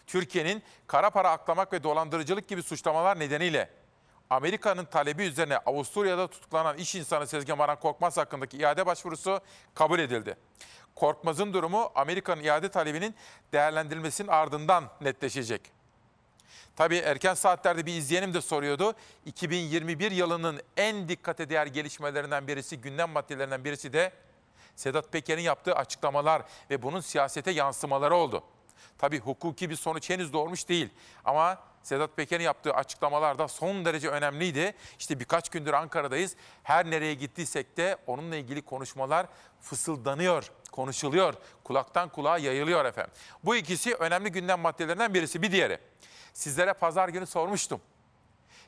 Türkiye'nin 0.07 0.63
kara 0.87 1.09
para 1.09 1.31
aklamak 1.31 1.73
ve 1.73 1.83
dolandırıcılık 1.83 2.47
gibi 2.47 2.63
suçlamalar 2.63 3.19
nedeniyle 3.19 3.69
Amerika'nın 4.29 4.85
talebi 4.85 5.23
üzerine 5.23 5.57
Avusturya'da 5.57 6.27
tutuklanan 6.27 6.77
iş 6.77 6.95
insanı 6.95 7.27
Sezgin 7.27 7.59
Baran 7.59 7.79
Korkmaz 7.79 8.17
hakkındaki 8.17 8.57
iade 8.57 8.85
başvurusu 8.85 9.39
kabul 9.75 9.99
edildi. 9.99 10.35
Korkmaz'ın 10.95 11.53
durumu 11.53 11.91
Amerika'nın 11.95 12.43
iade 12.43 12.69
talebinin 12.69 13.15
değerlendirilmesinin 13.53 14.27
ardından 14.27 14.89
netleşecek. 15.01 15.61
Tabii 16.75 16.97
erken 16.97 17.33
saatlerde 17.33 17.85
bir 17.85 17.93
izleyenim 17.93 18.33
de 18.33 18.41
soruyordu. 18.41 18.93
2021 19.25 20.11
yılının 20.11 20.61
en 20.77 21.09
dikkate 21.09 21.49
değer 21.49 21.67
gelişmelerinden 21.67 22.47
birisi, 22.47 22.81
gündem 22.81 23.09
maddelerinden 23.09 23.65
birisi 23.65 23.93
de 23.93 24.11
Sedat 24.75 25.11
Peker'in 25.11 25.41
yaptığı 25.41 25.75
açıklamalar 25.75 26.41
ve 26.69 26.81
bunun 26.81 26.99
siyasete 26.99 27.51
yansımaları 27.51 28.15
oldu. 28.15 28.43
Tabii 28.99 29.19
hukuki 29.19 29.69
bir 29.69 29.75
sonuç 29.75 30.09
henüz 30.09 30.33
doğurmuş 30.33 30.69
değil 30.69 30.89
ama 31.25 31.57
Sedat 31.83 32.17
Peker'in 32.17 32.43
yaptığı 32.43 32.73
açıklamalar 32.73 33.39
da 33.39 33.47
son 33.47 33.85
derece 33.85 34.09
önemliydi. 34.09 34.73
İşte 34.99 35.19
birkaç 35.19 35.49
gündür 35.49 35.73
Ankara'dayız. 35.73 36.35
Her 36.63 36.89
nereye 36.89 37.13
gittiysek 37.13 37.77
de 37.77 37.97
onunla 38.07 38.35
ilgili 38.35 38.61
konuşmalar 38.61 39.27
fısıldanıyor, 39.61 40.51
konuşuluyor. 40.71 41.33
Kulaktan 41.63 42.09
kulağa 42.09 42.37
yayılıyor 42.37 42.85
efendim. 42.85 43.11
Bu 43.43 43.55
ikisi 43.55 43.95
önemli 43.95 44.31
gündem 44.31 44.59
maddelerinden 44.59 45.13
birisi. 45.13 45.41
Bir 45.41 45.51
diğeri. 45.51 45.79
Sizlere 46.33 46.73
pazar 46.73 47.09
günü 47.09 47.25
sormuştum. 47.25 47.81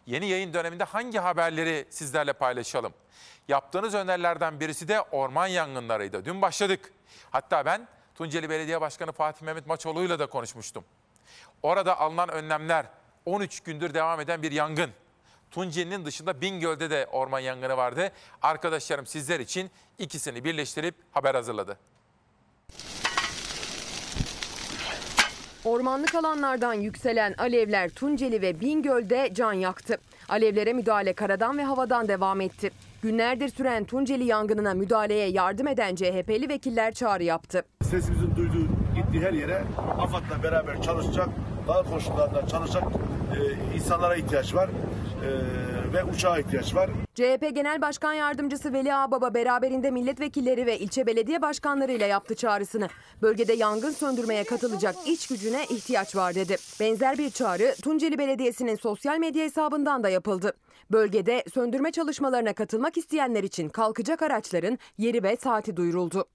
Yeni 0.06 0.28
yayın 0.28 0.54
döneminde 0.54 0.84
hangi 0.84 1.20
haberleri 1.20 1.88
sizlerle 1.90 2.34
paylaşalım? 2.34 2.94
Yaptığınız 3.48 3.94
önerilerden 3.94 4.60
birisi 4.60 4.88
de 4.88 5.02
orman 5.02 5.48
yangınlarıydı. 5.48 6.26
Dün 6.26 6.42
başladık. 6.42 6.94
Hatta 7.32 7.66
ben 7.66 7.88
Tunceli 8.16 8.50
Belediye 8.50 8.82
Başkanı 8.82 9.12
Fatih 9.12 9.46
Mehmet 9.46 9.68
Maçoğlu'yla 9.68 10.20
da 10.20 10.26
konuşmuştum. 10.26 10.84
Orada 11.64 12.00
alınan 12.00 12.30
önlemler 12.30 12.86
13 13.26 13.60
gündür 13.60 13.94
devam 13.94 14.20
eden 14.20 14.42
bir 14.42 14.52
yangın. 14.52 14.90
Tunceli'nin 15.52 16.06
dışında 16.06 16.42
Bingöl'de 16.42 16.90
de 16.90 17.08
orman 17.12 17.40
yangını 17.40 17.78
vardı. 17.78 18.12
Arkadaşlarım 18.42 19.06
sizler 19.06 19.40
için 19.40 19.72
ikisini 20.00 20.44
birleştirip 20.44 20.96
haber 21.12 21.36
hazırladı. 21.36 21.78
Ormanlık 25.66 26.16
alanlardan 26.16 26.74
yükselen 26.74 27.34
alevler 27.38 27.90
Tunceli 27.90 28.42
ve 28.42 28.60
Bingöl'de 28.60 29.30
can 29.34 29.54
yaktı. 29.54 29.98
Alevlere 30.30 30.74
müdahale 30.74 31.14
karadan 31.14 31.58
ve 31.58 31.64
havadan 31.64 32.08
devam 32.08 32.42
etti. 32.42 32.72
Günlerdir 33.02 33.50
süren 33.50 33.84
Tunceli 33.84 34.24
yangınına 34.24 34.74
müdahaleye 34.74 35.28
yardım 35.28 35.68
eden 35.68 35.96
CHP'li 35.96 36.50
vekiller 36.50 36.94
çağrı 36.94 37.24
yaptı. 37.24 37.66
Sesimizin 37.92 38.36
duyduğu 38.36 38.68
gittiği 38.96 39.22
her 39.22 39.34
yere 39.34 39.64
AFAD'la 39.98 40.44
beraber 40.44 40.82
çalışacak, 40.82 41.30
daha 41.68 41.84
koşullarda 41.84 42.48
çalışacak 42.48 42.84
e, 43.36 43.76
insanlara 43.76 44.16
ihtiyaç 44.16 44.56
var 44.56 44.70
e, 44.70 45.30
ve 45.94 46.04
uçağa 46.04 46.40
ihtiyaç 46.40 46.76
var. 46.76 46.90
CHP 47.16 47.56
Genel 47.56 47.82
Başkan 47.82 48.14
Yardımcısı 48.14 48.74
Veli 48.74 48.96
Ağbaba 48.96 49.34
beraberinde 49.34 49.92
milletvekilleri 49.92 50.66
ve 50.66 50.80
ilçe 50.80 51.08
belediye 51.08 51.42
başkanlarıyla 51.42 52.08
yaptı 52.08 52.36
çağrısını. 52.36 52.88
Bölgede 53.22 53.54
yangın 53.54 53.92
söndürmeye 53.92 54.44
katılacak 54.44 54.96
iç 55.06 55.28
gücüne 55.28 55.66
ihtiyaç 55.70 56.16
var 56.16 56.36
dedi. 56.36 56.56
Benzer 56.80 57.18
bir 57.18 57.30
çağrı 57.30 57.76
Tunceli 57.84 58.18
Belediyesi'nin 58.18 58.76
sosyal 58.76 59.18
medya 59.18 59.44
hesabından 59.44 60.04
da 60.04 60.10
yapıldı. 60.10 60.54
Bölgede 60.92 61.44
söndürme 61.54 61.92
çalışmalarına 61.92 62.54
katılmak 62.54 62.98
isteyenler 62.98 63.44
için 63.44 63.70
kalkacak 63.70 64.22
araçların 64.22 64.78
yeri 64.98 65.24
ve 65.24 65.38
saati 65.38 65.78
duyuruldu. 65.78 66.26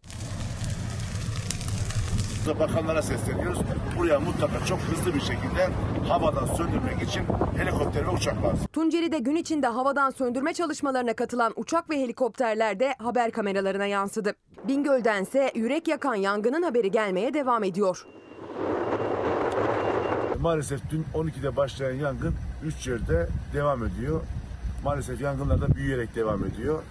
Bakanlara 2.55 3.02
sesleniyoruz. 3.02 3.59
Buraya 3.98 4.20
mutlaka 4.20 4.66
çok 4.66 4.78
hızlı 4.78 5.14
bir 5.14 5.20
şekilde 5.20 5.68
havadan 6.09 6.47
söndürmek 6.47 7.02
için 7.02 7.23
helikopter 7.56 8.06
ve 8.06 8.10
uçak 8.10 8.44
lazım. 8.44 8.66
Tunceli'de 8.73 9.18
gün 9.18 9.36
içinde 9.36 9.66
havadan 9.66 10.10
söndürme 10.10 10.55
çalışmalarına 10.55 11.12
katılan 11.14 11.52
uçak 11.56 11.90
ve 11.90 12.01
helikopterler 12.02 12.81
de 12.81 12.94
haber 12.98 13.31
kameralarına 13.31 13.86
yansıdı. 13.86 14.35
Bingöl'dense 14.68 15.52
yürek 15.55 15.89
yakan 15.89 16.14
yangının 16.14 16.62
haberi 16.62 16.90
gelmeye 16.90 17.35
devam 17.35 17.64
ediyor. 17.64 18.06
Maalesef 20.40 20.81
dün 20.90 21.05
12'de 21.14 21.56
başlayan 21.56 21.94
yangın 21.94 22.35
3 22.64 22.86
yerde 22.86 23.28
devam 23.55 23.85
ediyor. 23.85 24.20
maalesef 24.85 25.20
yangınlar 25.20 25.60
da 25.60 25.74
büyüyerek 25.74 26.14
devam 26.14 26.44
ediyor. 26.44 26.82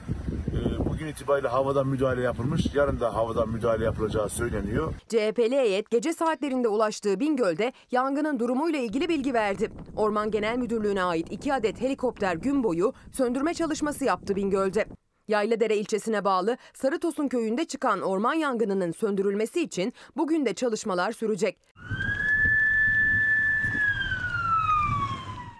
Bugün 0.95 1.07
itibariyle 1.07 1.47
havadan 1.47 1.88
müdahale 1.88 2.22
yapılmış. 2.22 2.76
Yarın 2.76 2.99
da 2.99 3.13
havadan 3.13 3.49
müdahale 3.49 3.85
yapılacağı 3.85 4.30
söyleniyor. 4.30 4.93
CHP'li 5.07 5.55
heyet 5.55 5.89
gece 5.89 6.13
saatlerinde 6.13 6.67
ulaştığı 6.67 7.19
Bingöl'de 7.19 7.73
yangının 7.91 8.39
durumuyla 8.39 8.80
ilgili 8.80 9.09
bilgi 9.09 9.34
verdi. 9.34 9.72
Orman 9.95 10.31
Genel 10.31 10.57
Müdürlüğü'ne 10.57 11.03
ait 11.03 11.31
iki 11.31 11.53
adet 11.53 11.81
helikopter 11.81 12.35
gün 12.35 12.63
boyu 12.63 12.93
söndürme 13.11 13.53
çalışması 13.53 14.05
yaptı 14.05 14.35
Bingöl'de. 14.35 14.85
Yayladere 15.27 15.77
ilçesine 15.77 16.26
bağlı 16.26 16.57
Sarıtosun 16.73 17.27
köyünde 17.27 17.65
çıkan 17.65 18.01
orman 18.01 18.34
yangınının 18.34 18.91
söndürülmesi 18.91 19.61
için 19.61 19.93
bugün 20.17 20.45
de 20.45 20.53
çalışmalar 20.53 21.11
sürecek. 21.11 21.57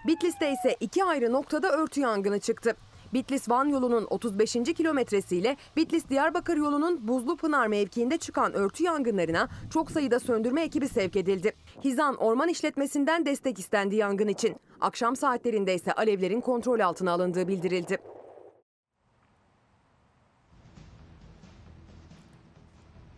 Bitlis'te 0.08 0.52
ise 0.52 0.76
iki 0.80 1.04
ayrı 1.04 1.32
noktada 1.32 1.72
örtü 1.72 2.02
yangını 2.02 2.40
çıktı. 2.40 2.76
Bitlis-Van 3.16 3.66
yolunun 3.66 4.08
35. 4.10 4.54
kilometresiyle 4.54 5.58
Bitlis-Diyarbakır 5.78 6.58
yolunun 6.58 7.08
Buzlupınar 7.08 7.68
mevkiinde 7.68 8.18
çıkan 8.18 8.54
örtü 8.54 8.84
yangınlarına 8.84 9.50
çok 9.74 9.92
sayıda 9.92 10.20
söndürme 10.20 10.62
ekibi 10.62 10.88
sevk 10.88 11.16
edildi. 11.16 11.54
Hizan 11.84 12.16
Orman 12.16 12.50
İşletmesi'nden 12.50 13.26
destek 13.26 13.60
istendi 13.60 13.96
yangın 13.96 14.28
için. 14.28 14.56
Akşam 14.82 15.16
saatlerinde 15.16 15.76
ise 15.76 15.94
alevlerin 15.94 16.42
kontrol 16.42 16.80
altına 16.80 17.12
alındığı 17.12 17.48
bildirildi. 17.48 17.98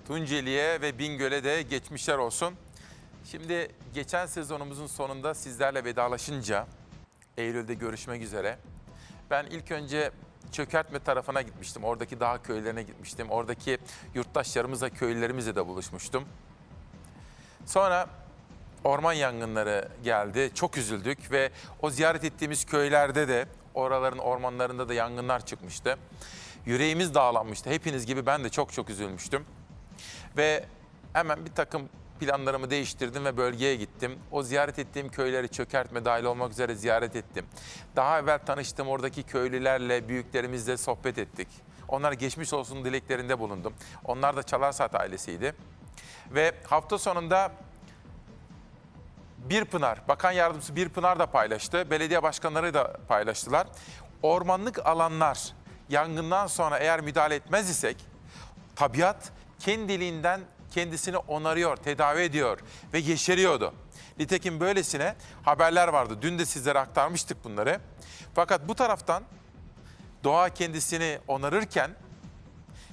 Tunceli'ye 0.08 0.82
ve 0.82 1.00
Bingöl'e 1.00 1.44
de 1.44 1.62
geçmişler 1.62 2.18
olsun. 2.18 2.54
Şimdi 3.26 3.68
geçen 3.94 4.26
sezonumuzun 4.26 4.88
sonunda 4.88 5.34
sizlerle 5.34 5.84
vedalaşınca 5.84 6.68
Eylül'de 7.38 7.74
görüşmek 7.74 8.22
üzere. 8.22 8.58
Ben 9.30 9.46
ilk 9.46 9.72
önce 9.72 10.12
çökertme 10.52 11.00
tarafına 11.00 11.42
gitmiştim. 11.42 11.84
Oradaki 11.84 12.20
dağ 12.20 12.42
köylerine 12.44 12.84
gitmiştim. 12.84 13.30
Oradaki 13.30 13.78
yurttaşlarımızla, 14.14 14.90
köylülerimizle 14.90 15.56
de 15.56 15.68
buluşmuştum. 15.68 16.26
Sonra 17.66 18.08
orman 18.84 19.14
yangınları 19.14 19.90
geldi. 20.04 20.52
Çok 20.54 20.78
üzüldük 20.78 21.32
ve 21.32 21.52
o 21.82 21.90
ziyaret 21.90 22.24
ettiğimiz 22.24 22.66
köylerde 22.66 23.28
de 23.28 23.46
oraların 23.74 24.20
ormanlarında 24.20 24.90
da 24.90 24.94
yangınlar 24.94 25.46
çıkmıştı. 25.46 25.98
Yüreğimiz 26.66 27.14
dağlanmıştı. 27.14 27.70
Hepiniz 27.70 28.06
gibi 28.06 28.26
ben 28.26 28.44
de 28.44 28.50
çok 28.50 28.74
çok 28.74 28.90
üzülmüştüm. 28.90 29.46
Ve 30.38 30.66
hemen 31.14 31.46
bir 31.46 31.52
takım 31.52 31.90
planlarımı 32.20 32.70
değiştirdim 32.70 33.26
ve 33.26 33.38
bölgeye 33.38 33.76
gittim. 33.76 34.20
O 34.32 34.44
ziyaret 34.44 34.80
ettiğim 34.80 35.10
köyleri 35.10 35.50
çökertme 35.50 36.06
dahil 36.06 36.24
olmak 36.24 36.52
üzere 36.52 36.76
ziyaret 36.76 37.16
ettim. 37.16 37.46
Daha 37.96 38.20
evvel 38.20 38.40
tanıştığım 38.40 38.88
oradaki 38.88 39.24
köylülerle, 39.24 40.08
büyüklerimizle 40.08 40.78
sohbet 40.78 41.18
ettik. 41.18 41.48
Onlara 41.88 42.14
geçmiş 42.14 42.54
olsun 42.54 42.86
dileklerinde 42.86 43.40
bulundum. 43.40 43.74
Onlar 44.06 44.38
da 44.38 44.44
Çalarsat 44.44 44.96
ailesiydi. 44.96 45.56
Ve 46.32 46.52
hafta 46.64 46.98
sonunda 46.98 47.52
Bir 49.38 49.66
Pınar, 49.66 50.02
Bakan 50.08 50.32
Yardımcısı 50.32 50.76
Bir 50.76 50.90
Pınar 50.90 51.20
da 51.20 51.26
paylaştı. 51.26 51.92
Belediye 51.92 52.24
başkanları 52.24 52.74
da 52.74 52.94
paylaştılar. 53.08 53.68
Ormanlık 54.24 54.86
alanlar 54.86 55.54
yangından 55.90 56.48
sonra 56.48 56.78
eğer 56.78 57.02
müdahale 57.02 57.36
etmez 57.36 57.70
isek 57.70 57.98
tabiat 58.76 59.32
kendiliğinden 59.60 60.42
kendisini 60.78 61.18
onarıyor, 61.18 61.78
tedavi 61.78 62.22
ediyor 62.22 62.60
ve 62.94 63.00
yeşeriyordu. 63.00 63.74
Nitekim 64.20 64.60
böylesine 64.60 65.16
haberler 65.44 65.88
vardı. 65.88 66.18
Dün 66.22 66.40
de 66.40 66.46
sizlere 66.46 66.80
aktarmıştık 66.80 67.44
bunları. 67.44 67.80
Fakat 68.36 68.68
bu 68.68 68.76
taraftan 68.76 69.24
doğa 70.24 70.50
kendisini 70.50 71.20
onarırken 71.28 71.92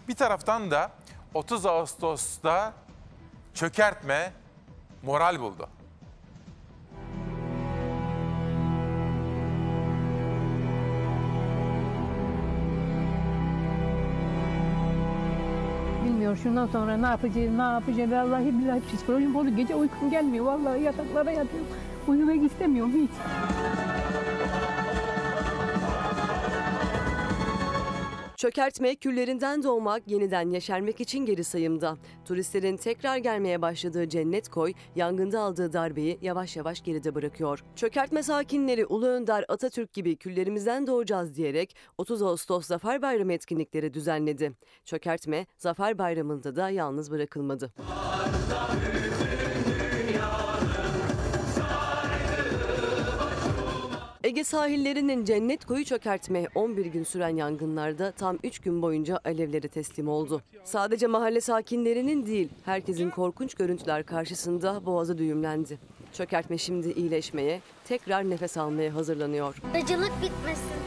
bir 0.09 0.15
taraftan 0.15 0.71
da 0.71 0.91
30 1.35 1.67
Ağustos'ta 1.67 2.73
çökertme 3.55 4.33
moral 5.03 5.41
buldu. 5.41 5.69
Bilmiyorum 16.35 16.67
şundan 16.67 16.67
sonra 16.67 16.97
ne 16.97 17.07
yapacağız, 17.07 17.51
ne 17.57 17.63
yapacağız. 17.63 18.11
Vallahi 18.11 18.59
billahi 18.59 18.81
psikolojim 18.81 19.35
bozuk. 19.35 19.57
Gece 19.57 19.75
uykum 19.75 20.11
gelmiyor. 20.11 20.45
Vallahi 20.45 20.83
yataklara 20.83 21.31
yatıyorum. 21.31 21.67
Uyumak 22.09 22.43
istemiyorum 22.43 22.93
hiç. 22.95 23.11
Çökertme 28.45 28.97
küllerinden 28.97 29.63
doğmak, 29.63 30.03
yeniden 30.07 30.51
yeşermek 30.51 31.01
için 31.01 31.27
geri 31.27 31.45
sayımda. 31.45 31.97
Turistlerin 32.25 32.77
tekrar 32.77 33.17
gelmeye 33.17 33.63
başladığı 33.63 34.09
Cennet 34.09 34.49
Koy, 34.49 34.73
yangında 34.97 35.41
aldığı 35.41 35.73
darbeyi 35.73 36.19
yavaş 36.23 36.57
yavaş 36.57 36.85
geride 36.85 37.15
bırakıyor. 37.15 37.65
Çökertme 37.77 38.23
sakinleri 38.23 38.87
Ulu 38.87 39.07
Önder 39.07 39.45
Atatürk 39.49 39.93
gibi 39.93 40.17
küllerimizden 40.17 40.87
doğacağız 40.87 41.37
diyerek 41.37 41.77
30 41.99 42.23
Ağustos 42.23 42.67
Zafer 42.67 43.03
Bayramı 43.03 43.33
etkinlikleri 43.33 43.95
düzenledi. 43.95 44.53
Çökertme, 44.85 45.47
Zafer 45.57 45.99
Bayramı'nda 45.99 46.57
da 46.57 46.71
yalnız 46.71 47.11
bırakılmadı. 47.11 47.73
Ege 54.25 54.45
sahillerinin 54.45 55.25
cennet 55.25 55.65
koyu 55.65 55.85
çökertme 55.85 56.47
11 56.55 56.87
gün 56.87 57.05
süren 57.05 57.37
yangınlarda 57.37 58.13
tam 58.13 58.39
3 58.43 58.59
gün 58.59 58.83
boyunca 58.83 59.21
alevlere 59.25 59.69
teslim 59.69 60.09
oldu. 60.09 60.43
Sadece 60.65 61.07
mahalle 61.07 61.41
sakinlerinin 61.41 62.27
değil, 62.27 62.49
herkesin 62.65 63.11
korkunç 63.11 63.55
görüntüler 63.55 64.07
karşısında 64.07 64.87
boğazı 64.87 65.19
düğümlendi. 65.19 65.79
Çökertme 66.13 66.59
şimdi 66.59 66.91
iyileşmeye, 66.93 67.61
tekrar 67.85 68.31
nefes 68.31 68.57
almaya 68.57 68.95
hazırlanıyor. 68.95 69.57
Dacılık 69.75 70.13
bitmesin. 70.23 70.81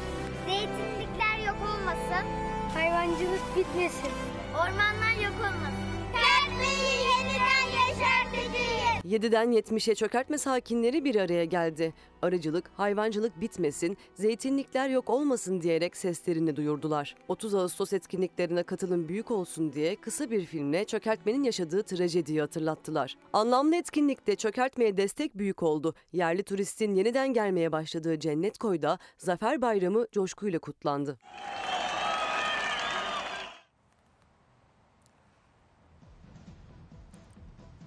Zeytinlikler 0.46 1.48
yok 1.48 1.58
olmasın. 1.62 2.26
Hayvancılık 2.74 3.58
bitmesin. 3.58 4.12
Ormanlar 4.54 5.16
yok 5.24 5.36
olmasın. 5.40 5.88
Kendimizi 6.14 6.98
yeniden 7.08 7.87
yeşerteceğiz. 8.00 8.78
7'den 9.06 9.52
70'e 9.52 9.96
çökertme 9.96 10.38
sakinleri 10.38 11.06
bir 11.06 11.16
araya 11.16 11.46
geldi. 11.46 11.94
Arıcılık, 12.22 12.72
hayvancılık 12.78 13.42
bitmesin, 13.42 13.98
zeytinlikler 14.14 14.90
yok 14.90 15.10
olmasın 15.10 15.62
diyerek 15.62 15.98
seslerini 15.98 16.56
duyurdular. 16.56 17.16
30 17.28 17.56
Ağustos 17.56 17.94
etkinliklerine 17.94 18.64
katılım 18.64 19.08
büyük 19.08 19.32
olsun 19.32 19.74
diye 19.74 19.96
kısa 19.96 20.32
bir 20.32 20.46
filmle 20.46 20.86
çökertmenin 20.86 21.44
yaşadığı 21.44 21.84
trajediyi 21.84 22.42
hatırlattılar. 22.42 23.18
Anlamlı 23.34 23.76
etkinlikte 23.76 24.36
çökertmeye 24.36 24.98
destek 24.98 25.38
büyük 25.38 25.64
oldu. 25.64 25.94
Yerli 26.14 26.44
turistin 26.44 26.96
yeniden 26.96 27.34
gelmeye 27.34 27.72
başladığı 27.72 28.20
Cennet 28.20 28.58
Koy'da 28.58 29.00
Zafer 29.18 29.62
Bayramı 29.62 30.08
coşkuyla 30.12 30.60
kutlandı. 30.60 31.18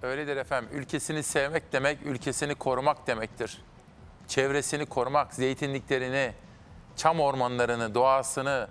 Öyledir 0.01 0.37
efendim. 0.37 0.69
Ülkesini 0.73 1.23
sevmek 1.23 1.73
demek, 1.73 2.05
ülkesini 2.05 2.55
korumak 2.55 3.07
demektir. 3.07 3.61
Çevresini 4.27 4.85
korumak, 4.85 5.33
zeytinliklerini, 5.33 6.33
çam 6.95 7.19
ormanlarını, 7.19 7.95
doğasını, 7.95 8.67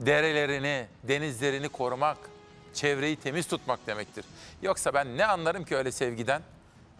derelerini, 0.00 0.86
denizlerini 1.02 1.68
korumak, 1.68 2.16
çevreyi 2.74 3.16
temiz 3.16 3.46
tutmak 3.46 3.86
demektir. 3.86 4.24
Yoksa 4.62 4.94
ben 4.94 5.16
ne 5.16 5.26
anlarım 5.26 5.64
ki 5.64 5.76
öyle 5.76 5.92
sevgiden? 5.92 6.42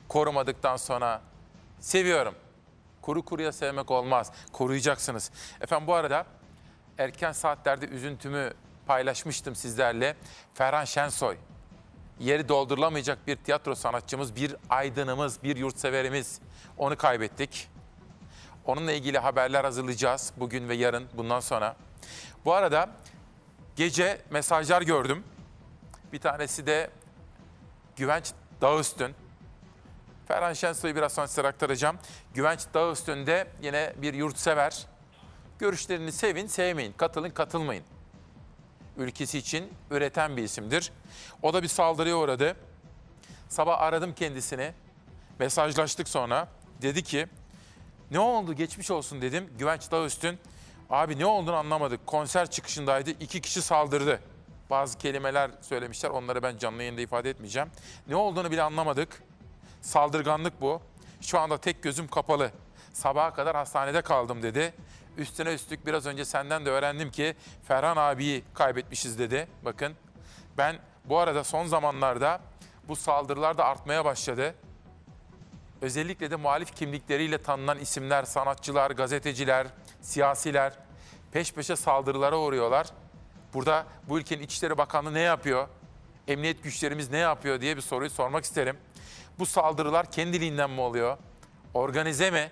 Korumadıktan 0.09 0.77
sonra 0.77 1.20
seviyorum. 1.81 2.35
Kuru 3.03 3.24
kuruya 3.24 3.53
sevmek 3.53 3.90
olmaz. 3.90 4.32
Koruyacaksınız. 4.53 5.31
Efendim 5.61 5.86
bu 5.86 5.94
arada 5.94 6.27
erken 6.99 7.32
saatlerde 7.32 7.86
üzüntümü 7.86 8.53
paylaşmıştım 8.86 9.55
sizlerle. 9.55 10.16
Ferhan 10.55 10.85
Şensoy 10.85 11.36
yeri 12.21 12.49
doldurulamayacak 12.49 13.27
bir 13.27 13.37
tiyatro 13.37 13.75
sanatçımız, 13.75 14.37
bir 14.37 14.57
aydınımız, 14.71 15.43
bir 15.43 15.57
yurtseverimiz. 15.57 16.41
Onu 16.79 16.97
kaybettik. 16.97 17.69
Onunla 18.65 18.93
ilgili 18.93 19.19
haberler 19.19 19.65
hazırlayacağız 19.65 20.33
bugün 20.37 20.69
ve 20.69 20.75
yarın 20.75 21.09
bundan 21.15 21.41
sonra. 21.41 21.77
Bu 22.45 22.55
arada 22.55 22.91
gece 23.77 24.21
mesajlar 24.31 24.83
gördüm. 24.83 25.25
Bir 26.13 26.19
tanesi 26.19 26.67
de 26.67 26.91
Güvenç 27.97 28.33
Dağüstün. 28.61 29.15
Ferhan 30.29 30.53
Şensoy'u 30.53 30.97
biraz 30.97 31.13
sonra 31.13 31.29
size 31.29 31.49
aktaracağım. 31.49 31.99
Güvenç 32.35 32.61
Dağüstün'de 32.75 33.47
yine 33.63 33.93
bir 33.97 34.15
yurtsever. 34.15 34.87
Görüşlerini 35.59 36.13
sevin, 36.13 36.47
sevmeyin, 36.47 36.93
katılın, 36.93 37.31
katılmayın 37.31 37.85
ülkesi 38.97 39.39
için 39.39 39.73
üreten 39.90 40.36
bir 40.36 40.43
isimdir. 40.43 40.93
O 41.43 41.55
da 41.55 41.62
bir 41.62 41.69
saldırıya 41.69 42.16
uğradı. 42.16 42.56
Sabah 43.48 43.81
aradım 43.81 44.14
kendisini. 44.14 44.73
Mesajlaştık 45.39 46.09
sonra. 46.09 46.48
Dedi 46.82 47.02
ki 47.02 47.27
ne 48.10 48.19
oldu 48.19 48.52
geçmiş 48.55 48.90
olsun 48.90 49.23
dedim. 49.23 49.51
Güvenç 49.59 49.90
Dağüstün 49.90 50.39
Abi 50.93 51.19
ne 51.19 51.27
olduğunu 51.27 51.56
anlamadık. 51.56 52.06
Konser 52.06 52.51
çıkışındaydı. 52.51 53.10
iki 53.10 53.40
kişi 53.40 53.62
saldırdı. 53.62 54.20
Bazı 54.70 54.98
kelimeler 54.98 55.51
söylemişler. 55.60 56.10
Onları 56.10 56.43
ben 56.43 56.59
canlı 56.59 56.82
yayında 56.82 57.01
ifade 57.01 57.31
etmeyeceğim. 57.31 57.69
Ne 58.09 58.16
olduğunu 58.16 58.51
bile 58.51 58.62
anlamadık. 58.62 59.23
Saldırganlık 59.81 60.60
bu. 60.60 60.82
Şu 61.20 61.39
anda 61.39 61.59
tek 61.59 61.82
gözüm 61.82 62.09
kapalı. 62.09 62.51
Sabaha 62.93 63.35
kadar 63.35 63.56
hastanede 63.56 64.02
kaldım 64.02 64.43
dedi. 64.43 64.74
Üstüne 65.17 65.55
üstlük 65.55 65.87
biraz 65.87 66.07
önce 66.07 66.25
senden 66.25 66.67
de 66.67 66.71
öğrendim 66.71 67.11
ki 67.11 67.35
Ferhan 67.69 67.97
abiyi 67.97 68.45
kaybetmişiz 68.55 69.19
dedi. 69.19 69.49
Bakın 69.65 69.93
ben 70.59 70.77
bu 71.05 71.19
arada 71.19 71.45
son 71.45 71.67
zamanlarda 71.67 72.41
bu 72.89 72.97
saldırılar 72.97 73.59
da 73.59 73.65
artmaya 73.65 74.05
başladı. 74.05 74.55
Özellikle 75.81 76.31
de 76.31 76.37
muhalif 76.37 76.75
kimlikleriyle 76.75 77.39
tanınan 77.39 77.79
isimler, 77.79 78.25
sanatçılar, 78.25 78.91
gazeteciler, 78.91 79.67
siyasiler 80.01 80.73
peş 81.33 81.53
peşe 81.53 81.77
saldırılara 81.77 82.39
uğruyorlar. 82.39 82.87
Burada 83.55 83.87
bu 84.09 84.19
ülkenin 84.19 84.43
İçişleri 84.43 84.79
Bakanlığı 84.79 85.15
ne 85.15 85.21
yapıyor? 85.21 85.69
Emniyet 86.29 86.63
güçlerimiz 86.63 87.11
ne 87.11 87.19
yapıyor 87.19 87.61
diye 87.61 87.77
bir 87.77 87.83
soruyu 87.83 88.11
sormak 88.11 88.45
isterim. 88.45 88.77
Bu 89.39 89.47
saldırılar 89.47 90.11
kendiliğinden 90.11 90.71
mi 90.71 90.81
oluyor? 90.81 91.19
Organize 91.75 92.31
mi? 92.31 92.51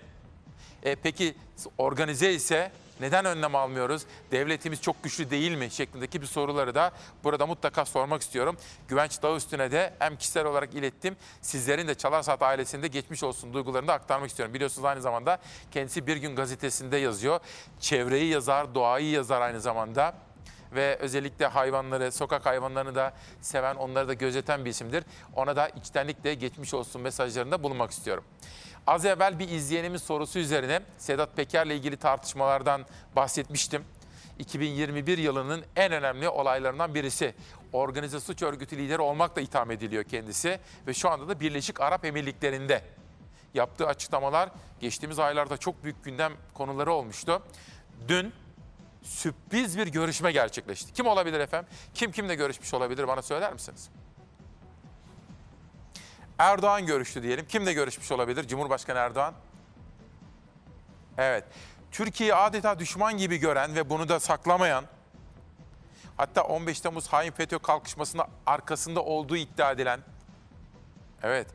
E, 0.83 0.95
peki 0.95 1.35
organize 1.79 2.33
ise 2.33 2.73
neden 3.01 3.25
önlem 3.25 3.55
almıyoruz? 3.55 4.03
Devletimiz 4.31 4.83
çok 4.83 5.03
güçlü 5.03 5.31
değil 5.31 5.53
mi? 5.53 5.71
Şeklindeki 5.71 6.21
bir 6.21 6.27
soruları 6.27 6.75
da 6.75 6.93
burada 7.25 7.47
mutlaka 7.47 7.85
sormak 7.85 8.23
istiyorum. 8.23 8.57
Güvenç 8.89 9.23
Dağı 9.23 9.37
üstüne 9.37 9.73
de 9.73 9.95
hem 9.99 10.17
kişisel 10.17 10.47
olarak 10.47 10.75
ilettim. 10.75 11.17
Sizlerin 11.43 11.89
de 11.89 11.95
Çalar 11.95 12.23
Saat 12.23 12.43
ailesinde 12.43 12.89
geçmiş 12.89 13.23
olsun 13.23 13.55
duygularını 13.55 13.89
da 13.89 13.93
aktarmak 13.93 14.31
istiyorum. 14.31 14.55
Biliyorsunuz 14.55 14.85
aynı 14.85 15.01
zamanda 15.01 15.39
kendisi 15.71 16.07
Bir 16.07 16.17
Gün 16.17 16.37
gazetesinde 16.37 16.97
yazıyor. 16.97 17.41
Çevreyi 17.81 18.27
yazar, 18.27 18.75
doğayı 18.75 19.11
yazar 19.11 19.41
aynı 19.41 19.61
zamanda 19.61 20.15
ve 20.73 20.97
özellikle 20.97 21.47
hayvanları, 21.47 22.13
sokak 22.13 22.47
hayvanlarını 22.47 22.95
da 22.95 23.13
seven, 23.41 23.75
onları 23.75 24.09
da 24.09 24.15
gözeten 24.15 24.65
bir 24.65 24.71
isimdir. 24.71 25.05
Ona 25.37 25.57
da 25.57 25.69
içtenlikle 25.69 26.35
geçmiş 26.35 26.75
olsun 26.75 27.03
mesajlarında 27.03 27.63
bulunmak 27.63 27.91
istiyorum. 27.91 28.25
Az 28.87 29.05
evvel 29.05 29.39
bir 29.39 29.49
izleyenimin 29.49 29.99
sorusu 29.99 30.39
üzerine 30.39 30.81
Sedat 30.99 31.37
Peker'le 31.37 31.71
ilgili 31.71 31.97
tartışmalardan 31.97 32.87
bahsetmiştim. 33.17 33.85
2021 34.39 35.19
yılının 35.19 35.65
en 35.77 35.93
önemli 35.93 36.29
olaylarından 36.29 36.95
birisi. 36.95 37.35
Organize 37.73 38.21
suç 38.21 38.43
örgütü 38.43 38.77
lideri 38.77 39.03
olmakla 39.03 39.43
itham 39.43 39.71
ediliyor 39.71 40.05
kendisi 40.05 40.61
ve 40.87 40.95
şu 40.95 41.11
anda 41.11 41.29
da 41.29 41.41
Birleşik 41.41 41.81
Arap 41.81 42.05
Emirlikleri'nde. 42.05 42.83
Yaptığı 43.55 43.87
açıklamalar 43.87 44.51
geçtiğimiz 44.81 45.19
aylarda 45.19 45.57
çok 45.57 45.85
büyük 45.85 46.05
gündem 46.05 46.33
konuları 46.55 46.93
olmuştu. 46.93 47.43
Dün 48.09 48.33
sürpriz 49.03 49.79
bir 49.79 49.87
görüşme 49.87 50.33
gerçekleşti. 50.33 50.93
Kim 50.93 51.07
olabilir 51.07 51.41
efendim? 51.41 51.71
Kim 51.95 52.13
kimle 52.13 52.35
görüşmüş 52.35 52.75
olabilir 52.75 53.09
bana 53.09 53.23
söyler 53.23 53.53
misiniz? 53.53 53.91
Erdoğan 56.41 56.87
görüştü 56.87 57.23
diyelim. 57.23 57.47
Kimle 57.47 57.73
görüşmüş 57.73 58.13
olabilir? 58.13 58.49
Cumhurbaşkanı 58.49 58.99
Erdoğan. 58.99 59.35
Evet. 61.19 61.45
Türkiye'yi 61.93 62.35
adeta 62.35 62.79
düşman 62.79 63.17
gibi 63.17 63.37
gören 63.37 63.75
ve 63.75 63.91
bunu 63.91 64.09
da 64.09 64.21
saklamayan, 64.21 64.85
hatta 66.17 66.43
15 66.43 66.81
Temmuz 66.81 67.09
hain 67.09 67.31
FETÖ 67.31 67.59
kalkışmasında 67.59 68.29
arkasında 68.47 69.03
olduğu 69.03 69.37
iddia 69.37 69.73
edilen, 69.73 70.01
evet, 71.23 71.47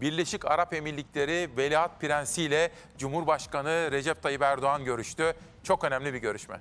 Birleşik 0.00 0.44
Arap 0.44 0.74
Emirlikleri 0.74 1.50
Veliaht 1.56 2.00
Prensi 2.00 2.42
ile 2.42 2.72
Cumhurbaşkanı 2.98 3.88
Recep 3.92 4.22
Tayyip 4.22 4.42
Erdoğan 4.42 4.84
görüştü. 4.84 5.34
Çok 5.62 5.84
önemli 5.84 6.14
bir 6.14 6.18
görüşme. 6.18 6.60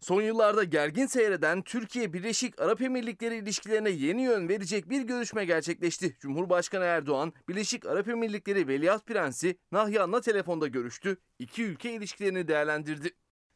Son 0.00 0.22
yıllarda 0.22 0.64
gergin 0.64 1.06
seyreden 1.06 1.62
Türkiye 1.62 2.12
Birleşik 2.12 2.60
Arap 2.60 2.82
Emirlikleri 2.82 3.36
ilişkilerine 3.36 3.90
yeni 3.90 4.22
yön 4.22 4.48
verecek 4.48 4.90
bir 4.90 5.02
görüşme 5.02 5.44
gerçekleşti. 5.44 6.16
Cumhurbaşkanı 6.20 6.84
Erdoğan, 6.84 7.32
Birleşik 7.48 7.86
Arap 7.86 8.08
Emirlikleri 8.08 8.68
Veliaht 8.68 9.06
Prensi 9.06 9.58
Nahyan'la 9.72 10.20
telefonda 10.20 10.66
görüştü. 10.66 11.16
İki 11.38 11.64
ülke 11.64 11.92
ilişkilerini 11.92 12.48
değerlendirdi. 12.48 13.10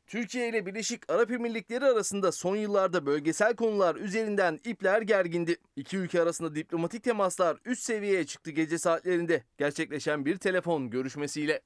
Türkiye 0.07 0.49
ile 0.49 0.67
Birleşik 0.67 1.13
Arap 1.13 1.31
Emirlikleri 1.31 1.85
arasında 1.85 2.33
son 2.33 2.57
yıllarda 2.57 3.07
bölgesel 3.07 3.57
konular 3.57 3.97
üzerinden 3.97 4.61
ipler 4.65 5.03
gergindi. 5.03 5.57
İki 5.77 5.97
ülke 5.97 6.23
arasında 6.23 6.55
diplomatik 6.55 7.03
temaslar 7.03 7.59
üst 7.65 7.83
seviyeye 7.83 8.27
çıktı 8.27 8.51
gece 8.51 8.79
saatlerinde 8.79 9.45
gerçekleşen 9.59 10.27
bir 10.27 10.37
telefon 10.37 10.91
görüşmesiyle. 10.91 11.61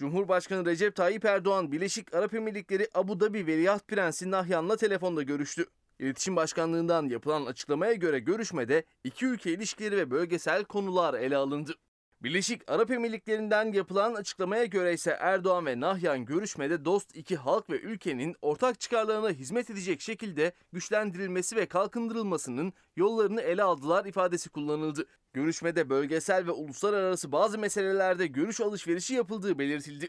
Cumhurbaşkanı 0.00 0.66
Recep 0.66 0.96
Tayyip 0.96 1.24
Erdoğan, 1.24 1.72
Birleşik 1.72 2.14
Arap 2.14 2.34
Emirlikleri 2.34 2.88
Abu 2.94 3.20
Dhabi 3.20 3.46
Veliaht 3.46 3.88
Prensi 3.88 4.30
Nahyan'la 4.30 4.76
telefonda 4.76 5.22
görüştü. 5.22 5.66
İletişim 5.98 6.36
Başkanlığı'ndan 6.36 7.08
yapılan 7.08 7.46
açıklamaya 7.46 7.92
göre 7.92 8.18
görüşmede 8.18 8.84
iki 9.04 9.26
ülke 9.26 9.52
ilişkileri 9.52 9.96
ve 9.96 10.10
bölgesel 10.10 10.64
konular 10.64 11.14
ele 11.14 11.36
alındı. 11.36 11.74
Birleşik 12.22 12.70
Arap 12.70 12.90
Emirlikleri'nden 12.90 13.72
yapılan 13.72 14.14
açıklamaya 14.14 14.64
göre 14.64 14.92
ise 14.92 15.16
Erdoğan 15.20 15.66
ve 15.66 15.80
Nahyan 15.80 16.24
görüşmede 16.24 16.84
dost 16.84 17.16
iki 17.16 17.36
halk 17.36 17.70
ve 17.70 17.80
ülkenin 17.80 18.36
ortak 18.42 18.80
çıkarlarına 18.80 19.30
hizmet 19.30 19.70
edecek 19.70 20.00
şekilde 20.00 20.52
güçlendirilmesi 20.72 21.56
ve 21.56 21.66
kalkındırılmasının 21.66 22.72
yollarını 22.96 23.40
ele 23.40 23.62
aldılar 23.62 24.04
ifadesi 24.04 24.50
kullanıldı. 24.50 25.06
Görüşmede 25.32 25.90
bölgesel 25.90 26.46
ve 26.46 26.50
uluslararası 26.50 27.32
bazı 27.32 27.58
meselelerde 27.58 28.26
görüş 28.26 28.60
alışverişi 28.60 29.14
yapıldığı 29.14 29.58
belirtildi. 29.58 30.08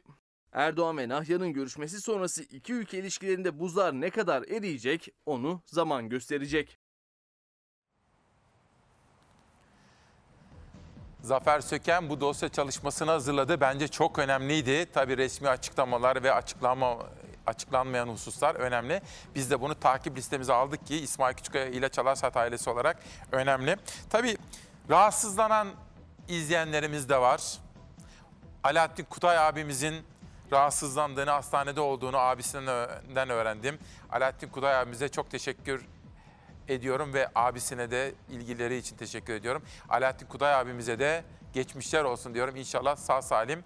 Erdoğan 0.52 0.98
ve 0.98 1.10
Nahyan'ın 1.10 1.54
görüşmesi 1.54 2.02
sonrası 2.02 2.44
iki 2.44 2.74
ülke 2.74 3.00
ilişkilerinde 3.00 3.60
buzlar 3.60 3.94
ne 3.94 4.10
kadar 4.10 4.44
eriyecek 4.44 5.10
onu 5.26 5.62
zaman 5.66 6.10
gösterecek. 6.10 6.78
Zafer 11.23 11.61
Söken 11.61 12.10
bu 12.10 12.22
dosya 12.22 12.49
çalışmasını 12.49 13.11
hazırladı. 13.11 13.61
Bence 13.61 13.88
çok 13.88 14.19
önemliydi. 14.19 14.91
Tabii 14.93 15.18
resmi 15.18 15.49
açıklamalar 15.49 16.23
ve 16.23 16.34
açıklama 16.34 16.98
açıklanmayan 17.48 18.07
hususlar 18.07 18.56
önemli. 18.56 19.02
Biz 19.35 19.52
de 19.52 19.61
bunu 19.61 19.76
takip 19.76 20.18
listemize 20.18 20.53
aldık 20.53 20.88
ki 20.88 20.95
İsmail 20.95 21.35
Küçükkaya 21.35 21.65
ile 21.65 21.89
Çalarsat 21.89 22.38
ailesi 22.38 22.69
olarak 22.69 22.98
önemli. 23.31 23.77
Tabii 24.10 24.38
rahatsızlanan 24.89 25.68
izleyenlerimiz 26.27 27.10
de 27.10 27.18
var. 27.18 27.41
Alaaddin 28.64 29.03
Kutay 29.03 29.38
abimizin 29.38 29.95
rahatsızlandığını, 30.52 31.31
hastanede 31.31 31.81
olduğunu 31.81 32.18
abisinden 32.18 33.30
öğrendim. 33.30 33.80
Alaaddin 34.11 34.48
Kutay 34.48 34.76
abimize 34.76 35.10
çok 35.10 35.31
teşekkür 35.31 35.85
ediyorum 36.68 37.14
ve 37.14 37.30
abisine 37.36 37.92
de 37.92 38.14
ilgileri 38.30 38.78
için 38.78 38.98
teşekkür 38.98 39.34
ediyorum. 39.34 39.64
Alaaddin 39.90 40.26
Kuday 40.26 40.56
abimize 40.56 41.00
de 41.00 41.24
geçmişler 41.54 42.04
olsun 42.04 42.34
diyorum. 42.34 42.56
İnşallah 42.56 42.96
sağ 42.96 43.22
salim 43.22 43.64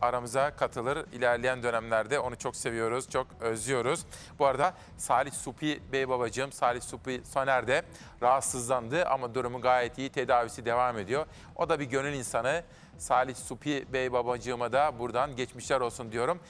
aramıza 0.00 0.56
katılır. 0.56 1.06
İlerleyen 1.12 1.62
dönemlerde 1.62 2.18
onu 2.18 2.36
çok 2.36 2.56
seviyoruz, 2.56 3.10
çok 3.10 3.26
özlüyoruz. 3.40 4.06
Bu 4.38 4.46
arada 4.46 4.74
Salih 4.96 5.32
Supi 5.32 5.82
Bey 5.92 6.08
babacığım, 6.08 6.52
Salih 6.52 6.80
Supi 6.80 7.22
Soner 7.24 7.66
de 7.66 7.82
rahatsızlandı 8.22 9.04
ama 9.04 9.34
durumu 9.34 9.60
gayet 9.60 9.98
iyi, 9.98 10.10
tedavisi 10.10 10.64
devam 10.64 10.98
ediyor. 10.98 11.26
O 11.56 11.68
da 11.68 11.80
bir 11.80 11.84
gönül 11.84 12.12
insanı. 12.12 12.62
Salih 12.98 13.34
Supi 13.34 13.92
Bey 13.92 14.12
babacığıma 14.12 14.72
da 14.72 14.98
buradan 14.98 15.36
geçmişler 15.36 15.80
olsun 15.80 16.12
diyorum 16.12 16.40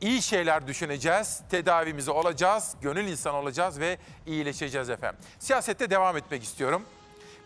iyi 0.00 0.22
şeyler 0.22 0.66
düşüneceğiz, 0.66 1.40
tedavimizi 1.50 2.10
olacağız, 2.10 2.74
gönül 2.82 3.08
insan 3.08 3.34
olacağız 3.34 3.80
ve 3.80 3.98
iyileşeceğiz 4.26 4.90
efendim. 4.90 5.20
Siyasette 5.38 5.90
devam 5.90 6.16
etmek 6.16 6.42
istiyorum. 6.42 6.82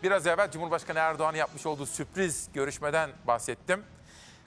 Biraz 0.03 0.27
evvel 0.27 0.51
Cumhurbaşkanı 0.51 0.99
Erdoğan'ın 0.99 1.37
yapmış 1.37 1.65
olduğu 1.65 1.85
sürpriz 1.85 2.49
görüşmeden 2.53 3.09
bahsettim. 3.27 3.83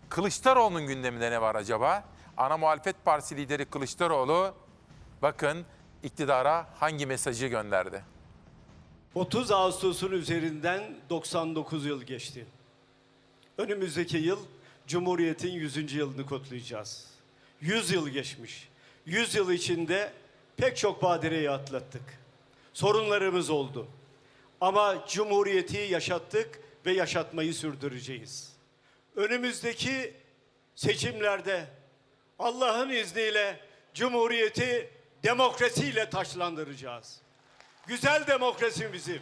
Kılıçdaroğlu'nun 0.09 0.87
gündeminde 0.87 1.31
ne 1.31 1.41
var 1.41 1.55
acaba? 1.55 2.05
Ana 2.37 2.57
muhalefet 2.57 3.05
partisi 3.05 3.37
lideri 3.37 3.65
Kılıçdaroğlu 3.65 4.55
bakın 5.23 5.67
iktidara 6.03 6.67
hangi 6.81 7.07
mesajı 7.07 7.47
gönderdi? 7.47 8.05
30 9.15 9.51
Ağustos'un 9.51 10.13
üzerinden 10.13 10.83
99 11.11 11.87
yıl 11.87 12.03
geçti. 12.03 12.47
Önümüzdeki 13.59 14.17
yıl 14.17 14.39
Cumhuriyet'in 14.87 15.53
100. 15.53 15.93
yılını 15.93 16.27
kutlayacağız. 16.27 17.18
100 17.61 17.91
yıl 17.91 18.09
geçmiş. 18.09 18.69
100 19.07 19.35
yıl 19.35 19.53
içinde 19.53 20.13
pek 20.57 20.77
çok 20.77 21.03
badireyi 21.03 21.51
atlattık. 21.51 22.03
Sorunlarımız 22.73 23.51
oldu. 23.51 23.89
Ama 24.61 25.05
Cumhuriyeti 25.09 25.77
yaşattık 25.77 26.61
ve 26.87 26.93
yaşatmayı 26.93 27.55
sürdüreceğiz. 27.55 28.53
Önümüzdeki 29.17 30.15
seçimlerde 30.75 31.67
Allah'ın 32.39 32.91
izniyle 32.91 33.61
Cumhuriyeti 33.95 34.91
demokrasiyle 35.25 36.11
taşlandıracağız. 36.11 37.21
Güzel 37.87 38.27
demokrasimizi, 38.27 39.21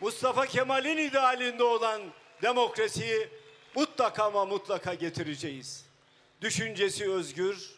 Mustafa 0.00 0.46
Kemal'in 0.46 0.96
idealinde 0.96 1.64
olan 1.64 2.02
demokrasiyi 2.42 3.28
mutlaka 3.74 4.24
ama 4.24 4.44
mutlaka 4.44 4.94
getireceğiz 4.94 5.89
düşüncesi 6.40 7.10
özgür, 7.10 7.70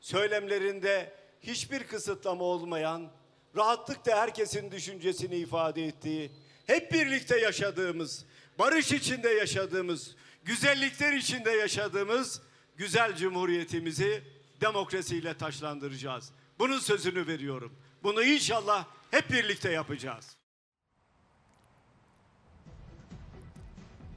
söylemlerinde 0.00 1.12
hiçbir 1.42 1.84
kısıtlama 1.84 2.44
olmayan, 2.44 3.10
rahatlıkla 3.56 4.16
herkesin 4.16 4.70
düşüncesini 4.70 5.36
ifade 5.36 5.86
ettiği, 5.86 6.30
hep 6.66 6.92
birlikte 6.92 7.40
yaşadığımız, 7.40 8.24
barış 8.58 8.92
içinde 8.92 9.28
yaşadığımız, 9.28 10.16
güzellikler 10.44 11.12
içinde 11.12 11.50
yaşadığımız 11.50 12.42
güzel 12.76 13.16
cumhuriyetimizi 13.16 14.22
demokrasiyle 14.60 15.34
taşlandıracağız. 15.38 16.32
Bunun 16.58 16.78
sözünü 16.78 17.26
veriyorum. 17.26 17.72
Bunu 18.02 18.22
inşallah 18.22 18.86
hep 19.10 19.30
birlikte 19.30 19.70
yapacağız. 19.72 20.39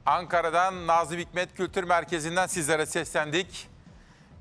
Ankara'dan 0.06 0.88
Nazım 0.88 1.20
Hikmet 1.20 1.56
Kültür 1.56 1.84
Merkezi'nden 1.84 2.48
sizlere 2.48 2.86
seslendik. 2.86 3.68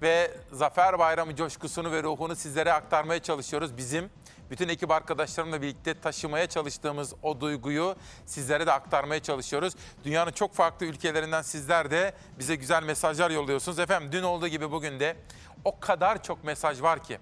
Ve 0.03 0.31
Zafer 0.53 0.99
Bayramı 0.99 1.37
coşkusunu 1.37 1.93
ve 1.93 2.03
ruhunu 2.03 2.37
sizlere 2.37 2.73
aktarmaya 2.73 3.23
çalışıyoruz. 3.23 3.77
Bizim 3.77 4.11
bütün 4.51 4.69
ekip 4.69 4.91
arkadaşlarımla 4.91 5.63
birlikte 5.63 6.01
taşımaya 6.01 6.47
çalıştığımız 6.47 7.15
o 7.23 7.41
duyguyu 7.41 7.97
sizlere 8.27 8.67
de 8.67 8.73
aktarmaya 8.73 9.23
çalışıyoruz. 9.23 9.75
Dünyanın 10.05 10.33
çok 10.33 10.55
farklı 10.55 10.87
ülkelerinden 10.87 11.43
sizler 11.43 11.91
de 11.91 12.15
bize 12.39 12.55
güzel 12.55 12.83
mesajlar 12.83 13.31
yolluyorsunuz. 13.31 13.79
Efendim 13.79 14.13
dün 14.13 14.23
olduğu 14.23 14.49
gibi 14.49 14.71
bugün 14.71 15.01
de 15.01 15.17
o 15.65 15.81
kadar 15.81 16.23
çok 16.23 16.45
mesaj 16.45 16.83
var 16.83 17.03
ki. 17.03 17.19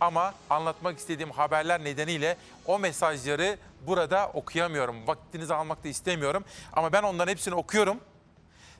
Ama 0.00 0.34
anlatmak 0.50 0.98
istediğim 0.98 1.30
haberler 1.30 1.84
nedeniyle 1.84 2.36
o 2.66 2.78
mesajları 2.78 3.58
burada 3.86 4.30
okuyamıyorum. 4.34 5.06
Vaktinizi 5.06 5.54
almak 5.54 5.84
da 5.84 5.88
istemiyorum. 5.88 6.44
Ama 6.72 6.92
ben 6.92 7.02
onların 7.02 7.30
hepsini 7.30 7.54
okuyorum. 7.54 8.00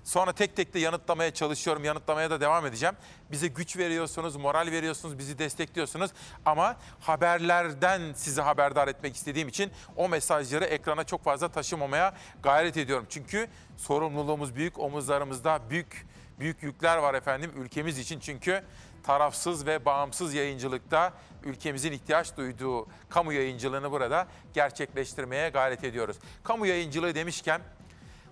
Sonra 0.04 0.32
tek 0.32 0.56
tek 0.56 0.74
de 0.74 0.78
yanıtlamaya 0.78 1.34
çalışıyorum. 1.34 1.84
Yanıtlamaya 1.84 2.30
da 2.30 2.40
devam 2.40 2.66
edeceğim. 2.66 2.94
Bize 3.30 3.48
güç 3.48 3.76
veriyorsunuz, 3.76 4.36
moral 4.36 4.66
veriyorsunuz, 4.70 5.18
bizi 5.18 5.38
destekliyorsunuz. 5.38 6.10
Ama 6.44 6.76
haberlerden 7.00 8.12
sizi 8.14 8.40
haberdar 8.40 8.88
etmek 8.88 9.16
istediğim 9.16 9.48
için 9.48 9.70
o 9.96 10.08
mesajları 10.08 10.64
ekrana 10.64 11.04
çok 11.04 11.24
fazla 11.24 11.48
taşımamaya 11.48 12.14
gayret 12.42 12.76
ediyorum. 12.76 13.06
Çünkü 13.08 13.48
sorumluluğumuz 13.76 14.54
büyük, 14.54 14.78
omuzlarımızda 14.78 15.60
büyük 15.70 16.06
büyük 16.40 16.62
yükler 16.62 16.96
var 16.96 17.14
efendim 17.14 17.52
ülkemiz 17.56 17.98
için. 17.98 18.20
Çünkü 18.20 18.64
tarafsız 19.06 19.66
ve 19.66 19.84
bağımsız 19.84 20.34
yayıncılıkta 20.34 21.12
ülkemizin 21.44 21.92
ihtiyaç 21.92 22.36
duyduğu 22.36 22.86
kamu 23.08 23.32
yayıncılığını 23.32 23.90
burada 23.90 24.26
gerçekleştirmeye 24.54 25.48
gayret 25.48 25.84
ediyoruz. 25.84 26.16
Kamu 26.44 26.66
yayıncılığı 26.66 27.14
demişken 27.14 27.60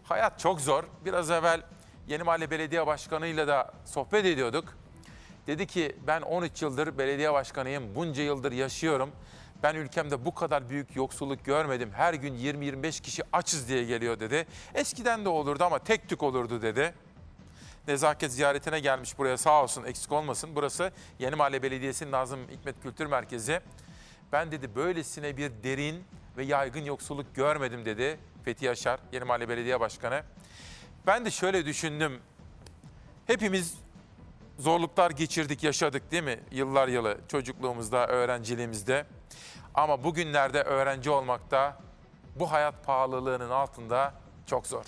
hayat 0.04 0.38
çok 0.38 0.60
zor. 0.60 0.84
Biraz 1.04 1.30
evvel 1.30 1.62
Yeni 2.08 2.22
Mahalle 2.22 2.50
Belediye 2.50 2.86
Başkanı'yla 2.86 3.48
da 3.48 3.72
sohbet 3.84 4.24
ediyorduk. 4.24 4.64
Dedi 5.46 5.66
ki 5.66 5.96
ben 6.06 6.20
13 6.20 6.62
yıldır 6.62 6.98
belediye 6.98 7.32
başkanıyım, 7.32 7.94
bunca 7.94 8.22
yıldır 8.22 8.52
yaşıyorum. 8.52 9.10
Ben 9.62 9.74
ülkemde 9.74 10.24
bu 10.24 10.34
kadar 10.34 10.68
büyük 10.68 10.96
yoksulluk 10.96 11.44
görmedim. 11.44 11.90
Her 11.92 12.14
gün 12.14 12.34
20-25 12.34 13.02
kişi 13.02 13.22
açız 13.32 13.68
diye 13.68 13.84
geliyor 13.84 14.20
dedi. 14.20 14.46
Eskiden 14.74 15.24
de 15.24 15.28
olurdu 15.28 15.64
ama 15.64 15.78
tek 15.78 16.08
tük 16.08 16.22
olurdu 16.22 16.62
dedi 16.62 16.94
nezaket 17.88 18.32
ziyaretine 18.32 18.80
gelmiş 18.80 19.18
buraya 19.18 19.36
sağ 19.36 19.62
olsun 19.62 19.84
eksik 19.84 20.12
olmasın. 20.12 20.50
Burası 20.54 20.92
Yeni 21.18 21.34
Mahalle 21.34 21.62
Belediyesi'nin 21.62 22.12
Nazım 22.12 22.48
Hikmet 22.48 22.82
Kültür 22.82 23.06
Merkezi. 23.06 23.60
Ben 24.32 24.52
dedi 24.52 24.74
böylesine 24.74 25.36
bir 25.36 25.52
derin 25.62 26.04
ve 26.36 26.44
yaygın 26.44 26.84
yoksulluk 26.84 27.34
görmedim 27.34 27.84
dedi 27.84 28.18
Fethi 28.44 28.64
Yaşar, 28.64 29.00
Yeni 29.12 29.24
Mahalle 29.24 29.48
Belediye 29.48 29.80
Başkanı. 29.80 30.22
Ben 31.06 31.24
de 31.24 31.30
şöyle 31.30 31.66
düşündüm. 31.66 32.20
Hepimiz 33.26 33.74
zorluklar 34.58 35.10
geçirdik, 35.10 35.62
yaşadık 35.62 36.10
değil 36.10 36.22
mi? 36.22 36.40
Yıllar 36.50 36.88
yılı 36.88 37.18
çocukluğumuzda, 37.28 38.06
öğrenciliğimizde. 38.06 39.06
Ama 39.74 40.04
bugünlerde 40.04 40.62
öğrenci 40.62 41.10
olmakta 41.10 41.78
bu 42.36 42.52
hayat 42.52 42.86
pahalılığının 42.86 43.50
altında 43.50 44.14
çok 44.46 44.66
zor. 44.66 44.84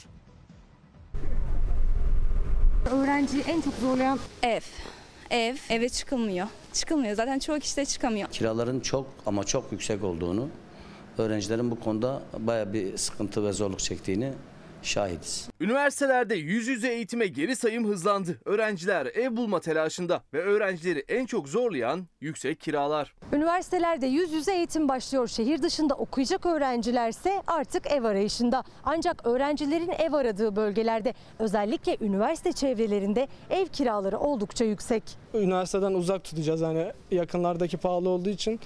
Öğrenciyi 2.91 3.43
en 3.43 3.61
çok 3.61 3.75
zorlayan 3.75 4.19
Ev. 4.43 4.61
Ev. 5.31 5.57
Eve 5.71 5.89
çıkılmıyor. 5.89 6.47
Çıkılmıyor. 6.73 7.17
Zaten 7.17 7.39
çoğu 7.39 7.59
kişi 7.59 7.77
de 7.77 7.85
çıkamıyor. 7.85 8.31
Kiraların 8.31 8.81
çok 8.81 9.07
ama 9.27 9.45
çok 9.45 9.73
yüksek 9.73 10.05
olduğunu, 10.05 10.49
öğrencilerin 11.19 11.71
bu 11.71 11.81
konuda 11.81 12.23
baya 12.39 12.73
bir 12.73 12.97
sıkıntı 12.97 13.45
ve 13.45 13.53
zorluk 13.53 13.79
çektiğini 13.79 14.33
şahidiz. 14.87 15.49
Üniversitelerde 15.61 16.35
yüz 16.35 16.69
yüze 16.69 16.89
eğitime 16.89 17.27
geri 17.27 17.57
sayım 17.57 17.89
hızlandı. 17.89 18.39
Öğrenciler 18.45 19.07
ev 19.07 19.37
bulma 19.37 19.61
telaşında 19.61 20.23
ve 20.35 20.43
öğrencileri 20.43 21.05
en 21.09 21.27
çok 21.27 21.49
zorlayan 21.49 22.07
yüksek 22.21 22.61
kiralar. 22.61 23.15
Üniversitelerde 23.33 24.07
yüz 24.07 24.33
yüze 24.33 24.55
eğitim 24.55 24.89
başlıyor. 24.89 25.29
Şehir 25.29 25.63
dışında 25.63 25.95
okuyacak 25.95 26.47
öğrencilerse 26.47 27.43
artık 27.47 27.87
ev 27.91 28.05
arayışında. 28.05 28.65
Ancak 28.85 29.27
öğrencilerin 29.27 29.91
ev 29.99 30.13
aradığı 30.13 30.57
bölgelerde 30.57 31.15
özellikle 31.39 31.97
üniversite 32.01 32.53
çevrelerinde 32.53 33.29
ev 33.51 33.67
kiraları 33.67 34.19
oldukça 34.19 34.65
yüksek. 34.65 35.03
Üniversiteden 35.35 35.93
uzak 35.95 36.25
tutacağız 36.25 36.61
yani 36.61 36.93
yakınlardaki 37.11 37.77
pahalı 37.77 38.09
olduğu 38.09 38.29
için 38.31 38.61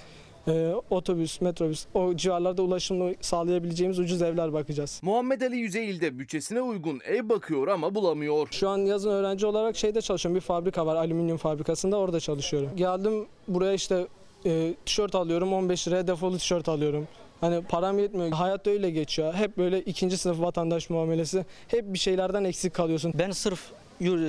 e, 0.49 0.75
otobüs, 0.91 1.41
metrobüs 1.41 1.87
o 1.95 2.17
civarlarda 2.17 2.63
ulaşımı 2.63 3.13
sağlayabileceğimiz 3.21 3.99
ucuz 3.99 4.23
evler 4.23 4.53
bakacağız. 4.53 5.01
Muhammed 5.03 5.41
Ali 5.41 5.57
Yüzeyil'de 5.57 6.19
bütçesine 6.19 6.61
uygun 6.63 7.01
ev 7.05 7.29
bakıyor 7.29 7.69
ama 7.69 7.95
bulamıyor. 7.95 8.49
Şu 8.51 8.69
an 8.69 8.79
yazın 8.79 9.11
öğrenci 9.11 9.47
olarak 9.47 9.77
şeyde 9.77 10.01
çalışıyorum. 10.01 10.37
Bir 10.37 10.41
fabrika 10.41 10.87
var, 10.87 10.97
alüminyum 10.97 11.37
fabrikasında 11.37 11.97
orada 11.97 12.21
çalışıyorum. 12.21 12.71
Geldim 12.77 13.27
buraya 13.49 13.73
işte 13.73 14.07
e, 14.47 14.75
tişört 14.87 15.15
alıyorum 15.15 15.53
15 15.53 15.89
liraya 15.89 16.07
defolu 16.07 16.39
tişört 16.39 16.69
alıyorum. 16.69 17.09
Hani 17.41 17.63
param 17.65 17.99
yetmiyor. 17.99 18.33
Hayat 18.33 18.67
öyle 18.67 18.91
geçiyor. 18.91 19.35
Hep 19.35 19.59
böyle 19.59 19.81
ikinci 19.81 20.19
sınıf 20.19 20.41
vatandaş 20.41 20.91
muamelesi. 20.91 21.45
Hep 21.69 21.93
bir 21.95 21.99
şeylerden 21.99 22.45
eksik 22.45 22.75
kalıyorsun. 22.75 23.13
Ben 23.19 23.31
sırf 23.31 23.61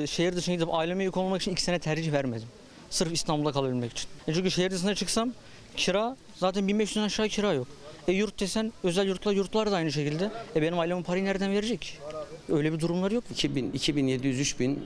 şehir 0.07 0.35
dışına 0.35 0.55
gidip 0.55 0.73
aileme 0.73 1.03
yük 1.03 1.17
olmamak 1.17 1.41
için 1.41 1.51
iki 1.51 1.63
sene 1.63 1.79
tercih 1.79 2.11
vermedim. 2.11 2.47
Sırf 2.89 3.13
İstanbul'da 3.13 3.51
kalabilmek 3.51 3.91
için. 3.91 4.09
E 4.27 4.33
çünkü 4.33 4.51
şehir 4.51 4.71
dışına 4.71 4.95
çıksam 4.95 5.31
kira 5.77 6.17
zaten 6.35 6.63
1500'den 6.69 7.03
aşağı 7.03 7.27
kira 7.27 7.53
yok. 7.53 7.67
E 8.07 8.11
yurt 8.11 8.39
desen 8.39 8.73
özel 8.83 9.07
yurtlar 9.07 9.33
yurtlar 9.33 9.71
da 9.71 9.75
aynı 9.75 9.91
şekilde. 9.91 10.31
E 10.55 10.61
benim 10.61 10.79
ailem 10.79 10.97
o 10.97 11.03
parayı 11.03 11.25
nereden 11.25 11.51
verecek? 11.51 11.97
Öyle 12.49 12.73
bir 12.73 12.79
durumlar 12.79 13.11
yok. 13.11 13.23
2000, 13.31 13.71
2700, 13.71 14.39
3000 14.39 14.83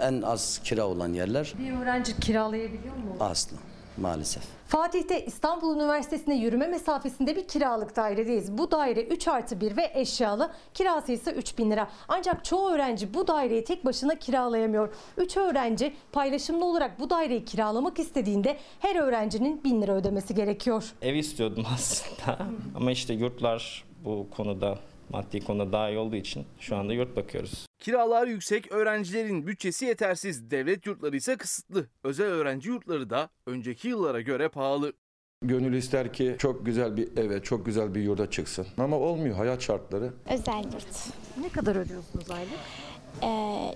en 0.00 0.22
az 0.22 0.60
kira 0.64 0.86
olan 0.86 1.12
yerler 1.12 1.52
Bir 1.58 1.72
öğrenci 1.82 2.20
kiralayabiliyor 2.20 2.96
mu? 2.96 3.16
aslı 3.20 3.56
maalesef. 3.96 4.42
Fatih'te 4.68 5.24
İstanbul 5.26 5.76
Üniversitesi'ne 5.76 6.36
yürüme 6.36 6.66
mesafesinde 6.66 7.36
bir 7.36 7.48
kiralık 7.48 7.96
dairedeyiz. 7.96 8.58
Bu 8.58 8.70
daire 8.70 9.02
3 9.02 9.28
artı 9.28 9.60
1 9.60 9.76
ve 9.76 9.90
eşyalı. 9.94 10.50
Kirası 10.74 11.12
ise 11.12 11.32
3 11.32 11.58
bin 11.58 11.70
lira. 11.70 11.88
Ancak 12.08 12.44
çoğu 12.44 12.70
öğrenci 12.70 13.14
bu 13.14 13.26
daireyi 13.26 13.64
tek 13.64 13.84
başına 13.84 14.14
kiralayamıyor. 14.14 14.94
3 15.16 15.36
öğrenci 15.36 15.94
paylaşımlı 16.12 16.64
olarak 16.64 17.00
bu 17.00 17.10
daireyi 17.10 17.44
kiralamak 17.44 17.98
istediğinde 17.98 18.56
her 18.80 18.96
öğrencinin 18.96 19.64
1000 19.64 19.82
lira 19.82 19.92
ödemesi 19.92 20.34
gerekiyor. 20.34 20.92
Ev 21.02 21.14
istiyordum 21.14 21.64
aslında 21.74 22.38
ama 22.76 22.90
işte 22.90 23.14
yurtlar 23.14 23.84
bu 24.04 24.26
konuda 24.36 24.78
maddi 25.12 25.40
konuda 25.40 25.72
daha 25.72 25.88
iyi 25.90 25.98
olduğu 25.98 26.16
için 26.16 26.46
şu 26.60 26.76
anda 26.76 26.92
yurt 26.92 27.16
bakıyoruz. 27.16 27.66
Kiralar 27.78 28.26
yüksek, 28.26 28.72
öğrencilerin 28.72 29.46
bütçesi 29.46 29.84
yetersiz, 29.84 30.50
devlet 30.50 30.86
yurtları 30.86 31.16
ise 31.16 31.36
kısıtlı. 31.36 31.86
Özel 32.04 32.26
öğrenci 32.26 32.68
yurtları 32.68 33.10
da 33.10 33.28
önceki 33.46 33.88
yıllara 33.88 34.20
göre 34.20 34.48
pahalı. 34.48 34.92
Gönül 35.44 35.74
ister 35.74 36.12
ki 36.12 36.36
çok 36.38 36.66
güzel 36.66 36.96
bir 36.96 37.16
eve, 37.16 37.42
çok 37.42 37.66
güzel 37.66 37.94
bir 37.94 38.02
yurda 38.02 38.30
çıksın. 38.30 38.66
Ama 38.78 38.96
olmuyor 38.96 39.36
hayat 39.36 39.62
şartları. 39.62 40.12
Özel 40.30 40.64
yurt. 40.64 41.08
Ne 41.40 41.48
kadar 41.48 41.76
ödüyorsunuz 41.76 42.30
aylık? 42.30 42.58
Ee, 43.22 43.74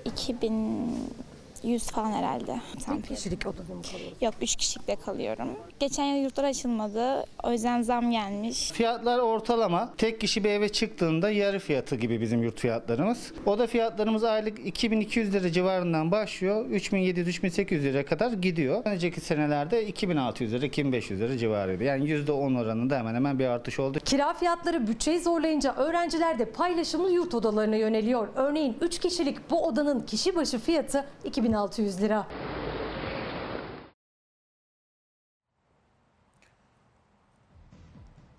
2100 1.67 1.91
falan 1.91 2.13
herhalde. 2.13 2.61
Tek 2.87 3.09
kişilik 3.09 3.47
odada 3.47 3.75
mı 3.75 3.83
kalıyorsunuz? 3.83 4.23
Yok 4.23 4.35
3 4.43 4.57
kişilikte 4.57 4.97
kalıyorum. 4.97 5.49
Geçen 5.81 6.05
yıl 6.05 6.25
yurtlar 6.25 6.45
açılmadı. 6.45 7.25
O 7.43 7.53
yüzden 7.53 7.83
zam 7.83 8.11
gelmiş. 8.11 8.71
Fiyatlar 8.73 9.19
ortalama. 9.19 9.93
Tek 9.99 10.21
kişi 10.21 10.45
bir 10.45 10.51
eve 10.51 10.69
çıktığında 10.69 11.31
yarı 11.31 11.59
fiyatı 11.59 11.97
gibi 11.97 12.21
bizim 12.21 12.43
yurt 12.43 12.61
fiyatlarımız. 12.61 13.33
Oda 13.47 13.67
fiyatlarımız 13.67 14.25
aylık 14.25 14.67
2200 14.67 15.33
lira 15.35 15.53
civarından 15.53 16.11
başlıyor. 16.11 16.67
3700-3800 16.71 17.83
lira 17.83 18.05
kadar 18.05 18.33
gidiyor. 18.33 18.83
Önceki 18.85 19.21
senelerde 19.21 19.87
2600 19.87 20.53
lira, 20.53 20.67
2500 20.67 21.21
lira 21.21 21.39
civarıydı. 21.39 21.85
Yani 21.85 22.05
%10 22.05 22.61
oranında 22.61 22.99
hemen 22.99 23.15
hemen 23.15 23.39
bir 23.39 23.47
artış 23.47 23.81
oldu. 23.81 23.99
Kira 24.05 24.35
fiyatları 24.35 24.87
bütçeyi 24.87 25.21
zorlayınca 25.21 25.75
öğrenciler 25.75 26.39
de 26.39 26.45
paylaşımlı 26.45 27.11
yurt 27.11 27.35
odalarına 27.35 27.77
yöneliyor. 27.77 28.29
Örneğin 28.37 28.77
3 28.81 28.99
kişilik 28.99 29.51
bu 29.51 29.67
odanın 29.67 30.01
kişi 30.01 30.37
başı 30.37 30.59
fiyatı 30.59 31.05
2600 31.57 32.01
lira. 32.01 32.27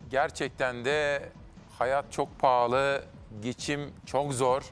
Gerçekten 0.09 0.85
de 0.85 1.29
hayat 1.79 2.11
çok 2.11 2.39
pahalı, 2.39 3.03
geçim 3.41 3.93
çok 4.05 4.33
zor. 4.33 4.63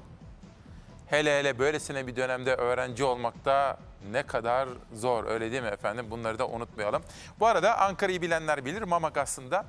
Hele 1.07 1.39
hele 1.39 1.59
böylesine 1.59 2.07
bir 2.07 2.15
dönemde 2.15 2.55
öğrenci 2.55 3.03
olmakta 3.03 3.77
ne 4.11 4.23
kadar 4.23 4.69
zor 4.93 5.23
öyle 5.25 5.51
değil 5.51 5.63
mi 5.63 5.69
efendim? 5.69 6.05
Bunları 6.09 6.39
da 6.39 6.47
unutmayalım. 6.47 7.03
Bu 7.39 7.47
arada 7.47 7.77
Ankara'yı 7.77 8.21
bilenler 8.21 8.65
bilir. 8.65 8.81
Mamak 8.81 9.17
aslında 9.17 9.65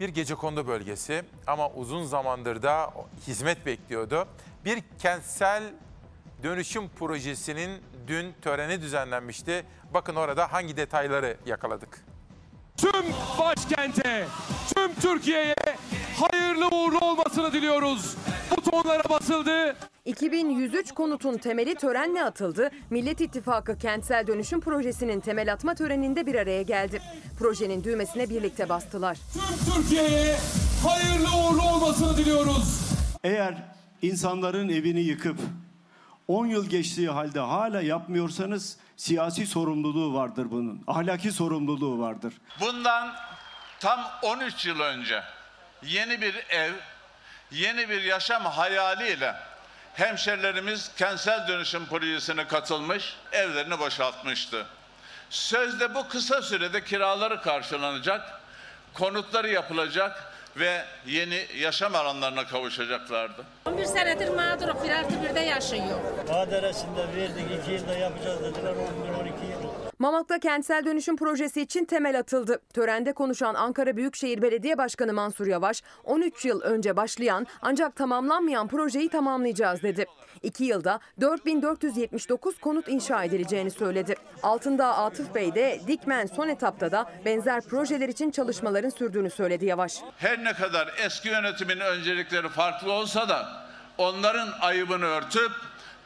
bir 0.00 0.08
gecekondu 0.08 0.66
bölgesi 0.66 1.24
ama 1.46 1.70
uzun 1.70 2.04
zamandır 2.04 2.62
da 2.62 2.90
hizmet 3.26 3.66
bekliyordu. 3.66 4.28
Bir 4.64 4.82
kentsel 4.98 5.62
dönüşüm 6.42 6.88
projesinin 6.88 7.70
dün 8.06 8.32
töreni 8.42 8.82
düzenlenmişti. 8.82 9.64
Bakın 9.94 10.14
orada 10.14 10.52
hangi 10.52 10.76
detayları 10.76 11.36
yakaladık. 11.46 12.04
Tüm 12.76 13.04
başkente, 13.38 14.26
tüm 14.74 14.94
Türkiye'ye 14.94 15.54
hayırlı 16.20 16.68
uğurlu 16.68 16.98
olmasını 16.98 17.52
diliyoruz. 17.52 18.16
Butonlara 18.56 19.08
basıldı. 19.08 19.76
2103 20.04 20.92
konutun 20.92 21.38
temeli 21.38 21.74
törenle 21.74 22.24
atıldı. 22.24 22.70
Millet 22.90 23.20
İttifakı 23.20 23.78
Kentsel 23.78 24.26
Dönüşüm 24.26 24.60
Projesi'nin 24.60 25.20
temel 25.20 25.52
atma 25.52 25.74
töreninde 25.74 26.26
bir 26.26 26.34
araya 26.34 26.62
geldi. 26.62 27.02
Projenin 27.38 27.84
düğmesine 27.84 28.30
birlikte 28.30 28.68
bastılar. 28.68 29.18
Tüm 29.32 29.74
Türkiye'ye 29.74 30.36
hayırlı 30.86 31.28
uğurlu 31.36 31.62
olmasını 31.62 32.16
diliyoruz. 32.16 32.80
Eğer 33.24 33.54
insanların 34.02 34.68
evini 34.68 35.00
yıkıp 35.00 35.36
10 36.28 36.46
yıl 36.46 36.68
geçtiği 36.70 37.10
halde 37.10 37.40
hala 37.40 37.80
yapmıyorsanız 37.80 38.76
siyasi 38.96 39.46
sorumluluğu 39.46 40.14
vardır 40.14 40.46
bunun. 40.50 40.84
Ahlaki 40.86 41.32
sorumluluğu 41.32 41.98
vardır. 41.98 42.34
Bundan 42.60 43.14
tam 43.80 44.10
13 44.22 44.66
yıl 44.66 44.80
önce 44.80 45.22
yeni 45.82 46.20
bir 46.20 46.34
ev, 46.50 46.72
yeni 47.50 47.88
bir 47.88 48.02
yaşam 48.02 48.44
hayaliyle 48.44 49.34
hemşerilerimiz 49.94 50.90
kentsel 50.96 51.48
dönüşüm 51.48 51.86
projesine 51.86 52.46
katılmış, 52.46 53.16
evlerini 53.32 53.78
boşaltmıştı. 53.78 54.66
Sözde 55.30 55.94
bu 55.94 56.08
kısa 56.08 56.42
sürede 56.42 56.84
kiraları 56.84 57.42
karşılanacak, 57.42 58.40
konutları 58.94 59.48
yapılacak 59.48 60.32
ve 60.58 60.84
yeni 61.06 61.46
yaşam 61.58 61.94
alanlarına 61.94 62.46
kavuşacaklardı. 62.46 63.44
11 63.66 63.84
senedir 63.84 64.28
mağdurum. 64.28 64.76
Bir 64.84 64.90
artı 64.90 65.22
birde 65.22 65.40
yaşıyor. 65.40 66.00
Maderesinde 66.28 67.00
verdik, 67.16 67.46
iki 67.62 67.72
yılda 67.72 67.94
yapacağız 67.98 68.40
dediler, 68.40 68.72
10 68.72 68.76
gün 69.06 69.14
12 69.14 69.26
yıl. 69.46 69.47
Mamak'ta 69.98 70.38
kentsel 70.38 70.84
dönüşüm 70.84 71.16
projesi 71.16 71.62
için 71.62 71.84
temel 71.84 72.18
atıldı. 72.18 72.60
Törende 72.74 73.12
konuşan 73.12 73.54
Ankara 73.54 73.96
Büyükşehir 73.96 74.42
Belediye 74.42 74.78
Başkanı 74.78 75.12
Mansur 75.12 75.46
Yavaş, 75.46 75.82
13 76.04 76.44
yıl 76.44 76.60
önce 76.60 76.96
başlayan 76.96 77.46
ancak 77.62 77.96
tamamlanmayan 77.96 78.68
projeyi 78.68 79.08
tamamlayacağız 79.08 79.82
dedi. 79.82 80.06
2 80.42 80.64
yılda 80.64 81.00
4479 81.20 82.58
konut 82.58 82.88
inşa 82.88 83.24
edileceğini 83.24 83.70
söyledi. 83.70 84.14
Altındağ 84.42 84.96
Atıf 84.96 85.34
Bey 85.34 85.54
de 85.54 85.80
Dikmen 85.86 86.26
son 86.26 86.48
etapta 86.48 86.92
da 86.92 87.12
benzer 87.24 87.60
projeler 87.60 88.08
için 88.08 88.30
çalışmaların 88.30 88.90
sürdüğünü 88.90 89.30
söyledi 89.30 89.66
Yavaş. 89.66 89.98
Her 90.18 90.44
ne 90.44 90.52
kadar 90.52 90.94
eski 90.98 91.28
yönetimin 91.28 91.80
öncelikleri 91.80 92.48
farklı 92.48 92.92
olsa 92.92 93.28
da 93.28 93.48
onların 93.98 94.48
ayıbını 94.60 95.04
örtüp 95.04 95.52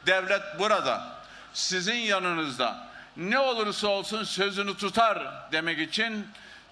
devlet 0.05 0.43
burada 0.59 1.01
sizin 1.53 1.95
yanınızda 1.95 2.92
ne 3.17 3.39
olursa 3.39 3.87
olsun 3.87 4.23
sözünü 4.23 4.77
tutar 4.77 5.47
demek 5.51 5.79
için 5.79 6.25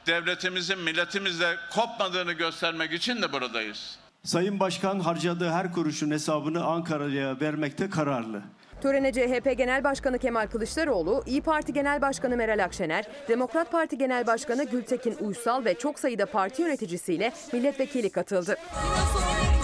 devletimizin 0.08 0.80
milletimizle 0.80 1.56
kopmadığını 1.76 2.32
göstermek 2.34 2.94
için 2.94 3.22
de 3.22 3.34
buradayız. 3.34 3.96
Sayın 4.24 4.60
Başkan 4.60 5.00
harcadığı 5.00 5.50
her 5.50 5.72
kuruşun 5.72 6.12
hesabını 6.12 6.64
Ankara'ya 6.66 7.40
vermekte 7.42 7.90
kararlı. 7.90 8.42
Törene 8.82 9.14
CHP 9.14 9.58
Genel 9.58 9.84
Başkanı 9.84 10.20
Kemal 10.20 10.48
Kılıçdaroğlu, 10.48 11.24
İyi 11.26 11.42
Parti 11.42 11.74
Genel 11.74 12.02
Başkanı 12.02 12.38
Meral 12.38 12.64
Akşener, 12.64 13.06
Demokrat 13.28 13.72
Parti 13.72 13.98
Genel 13.98 14.28
Başkanı 14.28 14.64
Gültekin 14.64 15.16
Uysal 15.20 15.66
ve 15.66 15.78
çok 15.78 16.00
sayıda 16.00 16.26
parti 16.26 16.62
yöneticisiyle 16.62 17.34
milletvekili 17.54 18.10
katıldı. 18.10 18.58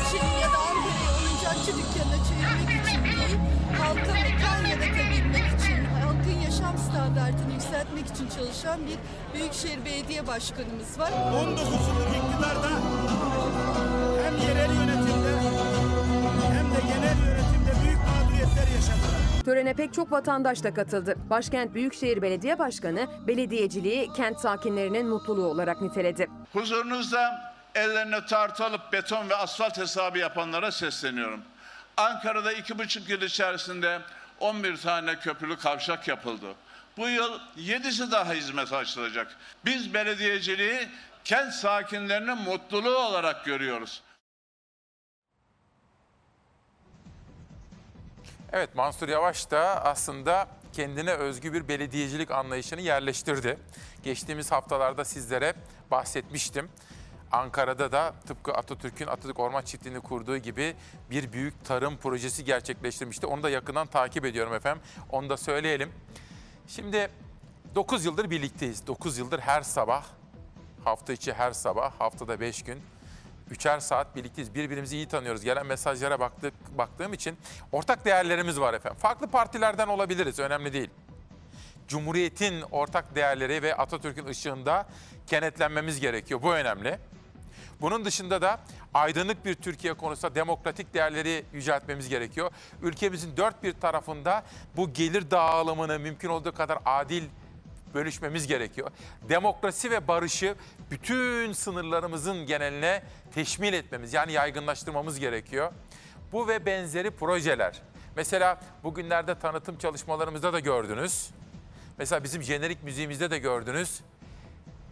için 0.07 0.25
ya 0.41 0.47
da 0.53 0.57
Ankara'ya 0.57 1.09
oyuncakçı 1.19 1.71
dükkanına 1.77 2.17
çevirmek 2.27 2.87
için 2.87 3.03
değil, 3.03 3.39
halka 3.81 4.26
standartını 7.17 7.53
yükseltmek 7.53 8.07
için 8.07 8.29
çalışan 8.29 8.79
bir 8.87 8.97
Büyükşehir 9.39 9.85
Belediye 9.85 10.27
Başkanımız 10.27 10.99
var. 10.99 11.11
19 11.33 11.63
yıllık 11.63 12.07
iktidarda 12.07 12.69
hem 14.23 14.37
yerel 14.37 14.73
yönetimde 14.75 15.31
hem 16.53 16.65
de 16.65 16.79
genel 16.87 17.17
yönetimde 17.25 17.83
büyük 17.83 17.97
mağduriyetler 17.97 18.67
yaşadılar. 18.75 19.43
Törene 19.45 19.73
pek 19.73 19.93
çok 19.93 20.11
vatandaş 20.11 20.63
da 20.63 20.73
katıldı. 20.73 21.15
Başkent 21.29 21.73
Büyükşehir 21.73 22.21
Belediye 22.21 22.59
Başkanı, 22.59 23.07
belediyeciliği 23.27 24.13
kent 24.13 24.39
sakinlerinin 24.39 25.07
mutluluğu 25.07 25.47
olarak 25.47 25.81
niteledi. 25.81 26.27
Huzurunuzda 26.53 27.53
ellerine 27.75 28.25
tartı 28.25 28.65
alıp 28.65 28.93
beton 28.93 29.29
ve 29.29 29.35
asfalt 29.35 29.77
hesabı 29.77 30.17
yapanlara 30.17 30.71
sesleniyorum. 30.71 31.41
Ankara'da 31.97 32.51
iki 32.51 32.79
buçuk 32.79 33.09
yıl 33.09 33.21
içerisinde 33.21 33.99
11 34.39 34.77
tane 34.77 35.19
köprülü 35.19 35.57
kavşak 35.57 36.07
yapıldı. 36.07 36.45
Bu 36.97 37.09
yıl 37.09 37.39
7'si 37.57 38.11
daha 38.11 38.33
hizmete 38.33 38.75
açılacak. 38.75 39.37
Biz 39.65 39.93
belediyeciliği 39.93 40.89
kent 41.23 41.53
sakinlerinin 41.53 42.37
mutluluğu 42.37 42.97
olarak 42.97 43.45
görüyoruz. 43.45 44.03
Evet 48.51 48.75
Mansur 48.75 49.09
Yavaş 49.09 49.51
da 49.51 49.85
aslında 49.85 50.47
kendine 50.73 51.11
özgü 51.11 51.53
bir 51.53 51.67
belediyecilik 51.67 52.31
anlayışını 52.31 52.81
yerleştirdi. 52.81 53.57
Geçtiğimiz 54.03 54.51
haftalarda 54.51 55.05
sizlere 55.05 55.53
bahsetmiştim. 55.91 56.69
Ankara'da 57.31 57.91
da 57.91 58.13
tıpkı 58.27 58.53
Atatürk'ün 58.53 59.07
Atatürk 59.07 59.39
Orman 59.39 59.61
Çiftliği'ni 59.61 59.99
kurduğu 59.99 60.37
gibi 60.37 60.75
bir 61.11 61.33
büyük 61.33 61.65
tarım 61.65 61.97
projesi 61.97 62.45
gerçekleştirmişti. 62.45 63.27
Onu 63.27 63.43
da 63.43 63.49
yakından 63.49 63.87
takip 63.87 64.25
ediyorum 64.25 64.53
efendim. 64.53 64.83
Onu 65.09 65.29
da 65.29 65.37
söyleyelim. 65.37 65.91
Şimdi 66.67 67.09
9 67.75 68.05
yıldır 68.05 68.29
birlikteyiz. 68.29 68.87
9 68.87 69.17
yıldır 69.17 69.39
her 69.39 69.61
sabah, 69.61 70.05
hafta 70.83 71.13
içi 71.13 71.33
her 71.33 71.51
sabah, 71.51 71.91
haftada 71.99 72.39
5 72.39 72.63
gün 72.63 72.81
Üçer 73.51 73.79
saat 73.79 74.15
birlikteyiz. 74.15 74.55
Birbirimizi 74.55 74.95
iyi 74.95 75.07
tanıyoruz. 75.07 75.43
Gelen 75.43 75.65
mesajlara 75.65 76.19
baktık, 76.19 76.53
baktığım 76.77 77.13
için 77.13 77.37
ortak 77.71 78.05
değerlerimiz 78.05 78.59
var 78.59 78.73
efendim. 78.73 78.99
Farklı 78.99 79.27
partilerden 79.27 79.87
olabiliriz. 79.87 80.39
Önemli 80.39 80.73
değil. 80.73 80.89
Cumhuriyetin 81.87 82.61
ortak 82.61 83.15
değerleri 83.15 83.61
ve 83.61 83.75
Atatürk'ün 83.75 84.25
ışığında 84.25 84.85
kenetlenmemiz 85.27 85.99
gerekiyor. 85.99 86.41
Bu 86.41 86.53
önemli. 86.53 86.99
Bunun 87.81 88.05
dışında 88.05 88.41
da 88.41 88.59
aydınlık 88.93 89.45
bir 89.45 89.53
Türkiye 89.53 89.93
konusunda 89.93 90.35
demokratik 90.35 90.93
değerleri 90.93 91.45
yüceltmemiz 91.53 92.09
gerekiyor. 92.09 92.51
Ülkemizin 92.81 93.37
dört 93.37 93.63
bir 93.63 93.73
tarafında 93.73 94.43
bu 94.75 94.93
gelir 94.93 95.31
dağılımını 95.31 95.99
mümkün 95.99 96.29
olduğu 96.29 96.53
kadar 96.53 96.79
adil 96.85 97.23
bölüşmemiz 97.93 98.47
gerekiyor. 98.47 98.91
Demokrasi 99.29 99.91
ve 99.91 100.07
barışı 100.07 100.55
bütün 100.91 101.53
sınırlarımızın 101.53 102.45
geneline 102.45 103.03
teşmil 103.33 103.73
etmemiz 103.73 104.13
yani 104.13 104.31
yaygınlaştırmamız 104.31 105.19
gerekiyor. 105.19 105.71
Bu 106.31 106.47
ve 106.47 106.65
benzeri 106.65 107.11
projeler. 107.11 107.81
Mesela 108.15 108.61
bugünlerde 108.83 109.39
tanıtım 109.39 109.77
çalışmalarımızda 109.77 110.53
da 110.53 110.59
gördünüz. 110.59 111.29
Mesela 111.97 112.23
bizim 112.23 112.43
jenerik 112.43 112.83
müziğimizde 112.83 113.31
de 113.31 113.39
gördünüz. 113.39 114.01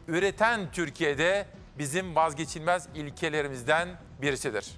Üreten 0.08 0.72
Türkiye'de 0.72 1.46
bizim 1.80 2.16
vazgeçilmez 2.16 2.88
ilkelerimizden 2.96 3.90
birisidir. 4.22 4.72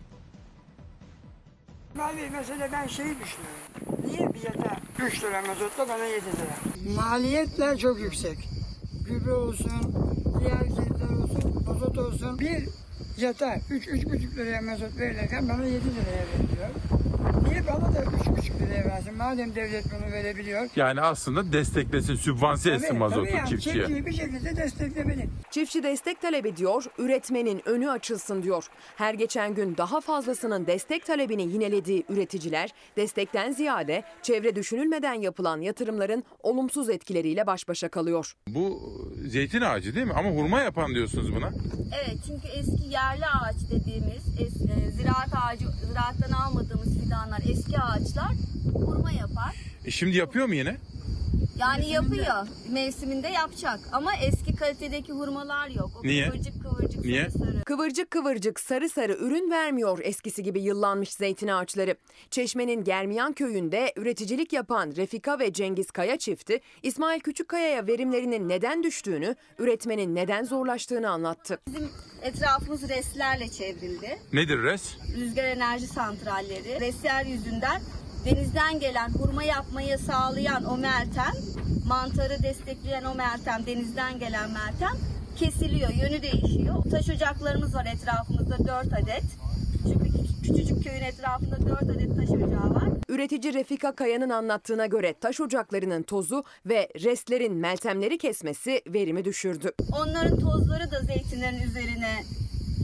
Abi 1.99 2.29
mesela 2.31 2.69
ben 2.71 2.87
şeyi 2.87 3.15
düşünüyorum. 3.19 4.05
Niye 4.05 4.33
bilete 4.33 4.69
3 5.05 5.23
lira 5.23 5.41
mazotta 5.41 5.89
bana 5.89 6.05
7 6.05 6.25
lira? 6.25 6.95
Maliyetler 7.01 7.77
çok 7.77 7.99
yüksek. 7.99 8.37
Gübre 9.07 9.31
olsun, 9.33 9.71
diğer 10.39 10.59
şeyler 10.59 11.09
olsun, 11.23 11.63
mazot 11.65 11.97
olsun. 11.97 12.39
Bir 12.39 12.69
yata 13.17 13.55
3-3,5 13.55 14.35
liraya 14.35 14.61
mazot 14.61 14.97
verirken 14.99 15.49
bana 15.49 15.65
7 15.65 15.73
liraya 15.75 16.25
veriliyor. 16.33 16.69
Niye 17.49 17.67
bana 17.67 17.95
da 17.95 17.99
3,5 17.99 18.59
liraya 18.59 18.85
versin? 18.85 19.17
Madem 19.17 19.55
devlet 19.55 19.85
bunu 19.85 20.11
verebiliyor. 20.11 20.69
Yani 20.75 21.01
aslında 21.01 21.53
desteklesin, 21.53 22.15
sübvanse 22.15 22.71
etsin 22.71 22.87
Tabii, 22.87 22.97
mazotu 22.99 23.25
tabii 23.25 23.37
yani, 23.37 23.49
çiftçiye. 23.49 23.75
Çiftçiyi 23.75 24.05
bir 24.05 24.13
şekilde 24.13 24.55
desteklemeli. 24.55 25.29
Çiftçi 25.51 25.83
destek 25.83 26.21
talep 26.21 26.45
ediyor, 26.45 26.83
üretmenin 26.97 27.61
önü 27.65 27.89
açılsın 27.89 28.43
diyor. 28.43 28.67
Her 28.95 29.13
geçen 29.13 29.55
gün 29.55 29.77
daha 29.77 30.01
fazlasının 30.01 30.67
destek 30.67 31.05
talebini 31.05 31.43
yinelediği 31.43 32.05
üreticiler, 32.09 32.73
destekten 32.97 33.51
ziyade 33.51 34.03
çevre 34.21 34.55
düşünülmeden 34.55 35.13
yapılan 35.13 35.61
yatırımların 35.61 36.23
olumsuz 36.43 36.89
etkileriyle 36.89 37.47
baş 37.47 37.67
başa 37.67 37.89
kalıyor. 37.89 38.33
Bu 38.47 38.79
zeytin 39.27 39.61
ağacı 39.61 39.95
değil 39.95 40.07
mi? 40.07 40.13
Ama 40.13 40.29
hurma 40.29 40.61
yapan 40.61 40.93
diyorsunuz 40.93 41.35
buna. 41.35 41.51
Evet 42.03 42.17
çünkü 42.27 42.47
eski 42.47 42.89
yerli 43.07 43.25
ağaç 43.25 43.55
dediğimiz 43.71 44.23
e, 44.39 44.91
ziraat 44.91 45.29
ağacı 45.33 45.65
ziraattan 45.87 46.31
almadığımız 46.31 46.99
fidanlar 47.03 47.41
eski 47.49 47.79
ağaçlar 47.79 48.31
hurma 48.73 49.11
yapar. 49.11 49.55
E 49.85 49.91
şimdi 49.91 50.17
yapıyor 50.17 50.45
mu 50.47 50.55
yine? 50.55 50.77
Yani 51.59 51.89
yapıyor. 51.89 52.47
Mevsiminde 52.71 53.27
yapacak. 53.27 53.79
Ama 53.91 54.11
eski 54.15 54.55
kalitedeki 54.55 55.13
hurmalar 55.13 55.69
yok. 55.69 55.91
O 56.03 56.07
Niye? 56.07 56.29
kıvırcık 56.29 56.63
kıvırcık 56.63 57.05
Niye? 57.05 57.29
sarı 57.29 57.31
sarı. 57.31 57.63
Kıvırcık 57.63 58.11
kıvırcık 58.11 58.59
sarı 58.59 58.89
sarı 58.89 59.13
ürün 59.13 59.51
vermiyor 59.51 59.99
eskisi 60.03 60.43
gibi 60.43 60.61
yıllanmış 60.61 61.13
zeytin 61.13 61.47
ağaçları. 61.47 61.95
Çeşme'nin 62.31 62.83
Germiyan 62.83 63.33
köyünde 63.33 63.93
üreticilik 63.95 64.53
yapan 64.53 64.93
Refika 64.97 65.39
ve 65.39 65.53
Cengiz 65.53 65.91
Kaya 65.91 66.17
çifti 66.17 66.59
İsmail 66.83 67.19
Küçükkaya'ya 67.19 67.87
verimlerinin 67.87 68.49
neden 68.49 68.83
düştüğünü, 68.83 69.35
üretmenin 69.59 70.15
neden 70.15 70.43
zorlaştığını 70.43 71.09
anlattı. 71.09 71.59
Bizim 71.67 71.89
etrafımız 72.21 72.89
reslerle 72.89 73.49
çevrildi. 73.49 74.19
Nedir 74.33 74.63
res? 74.63 74.83
Rüzgar 75.17 75.43
enerji 75.43 75.87
santralleri. 75.87 76.79
Resler 76.79 77.25
yüzünden 77.25 77.81
denizden 78.27 78.79
gelen 78.79 79.09
hurma 79.09 79.43
yapmayı 79.43 79.97
sağlayan 79.97 80.65
o 80.65 80.77
meltem, 80.77 81.33
mantarı 81.87 82.43
destekleyen 82.43 83.03
o 83.03 83.15
meltem, 83.15 83.65
denizden 83.65 84.19
gelen 84.19 84.49
meltem 84.49 84.97
kesiliyor, 85.35 85.89
yönü 85.89 86.21
değişiyor. 86.21 86.83
Taş 86.91 87.09
ocaklarımız 87.09 87.75
var 87.75 87.87
etrafımızda 87.95 88.57
4 88.57 88.93
adet. 88.93 89.23
Çünkü 89.83 90.09
küçücük 90.43 90.83
köyün 90.83 91.01
etrafında 91.01 91.69
4 91.69 91.83
adet 91.83 92.17
taş 92.17 92.29
ocağı 92.29 92.75
var. 92.75 92.89
Üretici 93.09 93.53
Refika 93.53 93.95
Kaya'nın 93.95 94.29
anlattığına 94.29 94.85
göre 94.85 95.13
taş 95.21 95.41
ocaklarının 95.41 96.03
tozu 96.03 96.43
ve 96.65 96.89
restlerin 97.03 97.53
meltemleri 97.53 98.17
kesmesi 98.17 98.81
verimi 98.87 99.25
düşürdü. 99.25 99.71
Onların 100.01 100.39
tozları 100.39 100.91
da 100.91 100.99
zeytinlerin 100.99 101.61
üzerine 101.61 102.23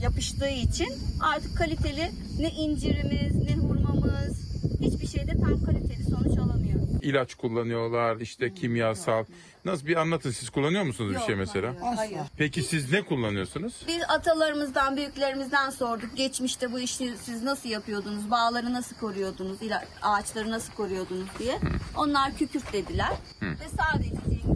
yapıştığı 0.02 0.48
için 0.48 0.92
artık 1.20 1.58
kaliteli 1.58 2.10
ne 2.40 2.50
incirimiz 2.50 3.34
ne 3.34 3.56
hurmamız 3.56 4.53
hiçbir 4.80 5.06
şeyde 5.06 5.32
tam 5.32 5.64
kaliteli 5.64 6.04
sonuç 6.04 6.38
alamıyoruz. 6.38 6.88
İlaç 7.02 7.34
kullanıyorlar, 7.34 8.16
işte 8.16 8.54
kimyasal. 8.54 9.24
Nasıl 9.64 9.86
bir 9.86 9.96
anlatın 9.96 10.30
siz 10.30 10.50
kullanıyor 10.50 10.82
musunuz 10.84 11.14
bir 11.14 11.20
şey 11.26 11.34
mesela? 11.34 11.74
hayır, 11.82 11.96
hayır. 11.96 12.18
Peki 12.36 12.62
siz 12.62 12.92
ne 12.92 13.02
kullanıyorsunuz? 13.02 13.74
Biz 13.88 14.02
atalarımızdan, 14.08 14.96
büyüklerimizden 14.96 15.70
sorduk. 15.70 16.16
Geçmişte 16.16 16.72
bu 16.72 16.80
işi 16.80 17.12
siz 17.22 17.42
nasıl 17.42 17.68
yapıyordunuz? 17.68 18.30
Bağları 18.30 18.72
nasıl 18.72 18.96
koruyordunuz? 18.96 19.62
ila- 19.62 19.84
Ağaçları 20.02 20.50
nasıl 20.50 20.72
koruyordunuz 20.72 21.28
diye. 21.38 21.58
Onlar 21.96 22.36
kükürt 22.36 22.72
dediler. 22.72 23.12
Hı. 23.40 23.46
Ve 23.46 23.68
sadece 23.78 24.10
zeytin 24.26 24.54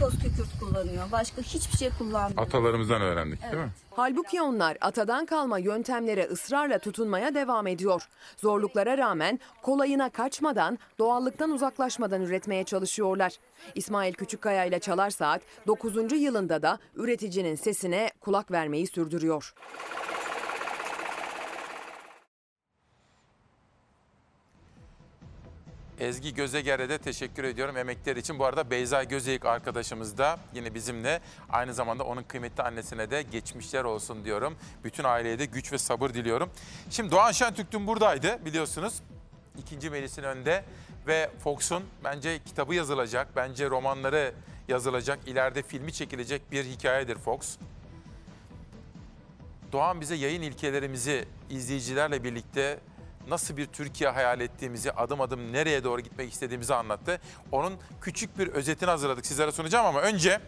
toz 0.00 0.12
kükürt 0.12 0.60
kullanıyor. 0.60 1.04
Başka 1.12 1.42
hiçbir 1.42 1.76
şey 1.78 1.90
kullanmıyor. 1.98 2.42
Atalarımızdan 2.42 3.02
öğrendik 3.02 3.42
değil 3.42 3.54
mi? 3.54 3.70
Halbuki 3.90 4.42
onlar 4.42 4.76
atadan 4.80 5.26
kalma 5.26 5.58
yöntemlere 5.58 6.24
ısrarla 6.24 6.78
tutunmaya 6.78 7.34
devam 7.34 7.66
ediyor. 7.66 8.08
Zorluklara 8.36 8.98
rağmen 8.98 9.40
kolayına 9.62 10.10
kaçmadan, 10.10 10.78
doğallıktan 10.98 11.50
uzaklaşmadan 11.50 12.22
üretmeye 12.22 12.64
çalışıyorlar. 12.64 13.32
İsmail 13.74 14.12
Küçükkaya 14.12 14.64
ile 14.64 14.78
Çalar 14.78 15.10
Saat 15.10 15.42
9. 15.66 16.12
yılında 16.12 16.62
da 16.62 16.78
üreticinin 16.96 17.54
sesine 17.54 18.10
kulak 18.20 18.50
vermeyi 18.50 18.86
sürdürüyor. 18.86 19.54
Ezgi 26.00 26.34
Gözeger'e 26.34 26.88
de 26.88 26.98
teşekkür 26.98 27.44
ediyorum 27.44 27.76
emekleri 27.76 28.18
için. 28.18 28.38
Bu 28.38 28.44
arada 28.44 28.70
Beyza 28.70 29.04
Gözeyik 29.04 29.44
arkadaşımız 29.44 30.18
da 30.18 30.38
yine 30.54 30.74
bizimle. 30.74 31.20
Aynı 31.50 31.74
zamanda 31.74 32.04
onun 32.04 32.22
kıymetli 32.22 32.62
annesine 32.62 33.10
de 33.10 33.22
geçmişler 33.22 33.84
olsun 33.84 34.24
diyorum. 34.24 34.56
Bütün 34.84 35.04
aileye 35.04 35.38
de 35.38 35.44
güç 35.44 35.72
ve 35.72 35.78
sabır 35.78 36.10
diliyorum. 36.10 36.50
Şimdi 36.90 37.10
Doğan 37.10 37.32
Şentürk 37.32 37.72
dün 37.72 37.86
buradaydı 37.86 38.44
biliyorsunuz. 38.44 38.94
İkinci 39.58 39.90
Melis'in 39.90 40.22
önünde 40.22 40.64
ve 41.06 41.30
Fox'un 41.44 41.84
bence 42.04 42.38
kitabı 42.44 42.74
yazılacak, 42.74 43.28
bence 43.36 43.70
romanları 43.70 44.34
yazılacak, 44.68 45.18
ileride 45.26 45.62
filmi 45.62 45.92
çekilecek 45.92 46.52
bir 46.52 46.64
hikayedir 46.64 47.18
Fox. 47.18 47.56
Doğan 49.72 50.00
bize 50.00 50.14
yayın 50.14 50.42
ilkelerimizi 50.42 51.24
izleyicilerle 51.50 52.24
birlikte 52.24 52.78
nasıl 53.30 53.56
bir 53.56 53.66
Türkiye 53.66 54.10
hayal 54.10 54.40
ettiğimizi, 54.40 54.92
adım 54.92 55.20
adım 55.20 55.52
nereye 55.52 55.84
doğru 55.84 56.00
gitmek 56.00 56.32
istediğimizi 56.32 56.74
anlattı. 56.74 57.20
Onun 57.52 57.78
küçük 58.00 58.38
bir 58.38 58.48
özetini 58.48 58.90
hazırladık 58.90 59.26
sizlere 59.26 59.52
sunacağım 59.52 59.86
ama 59.86 60.00
önce 60.00 60.40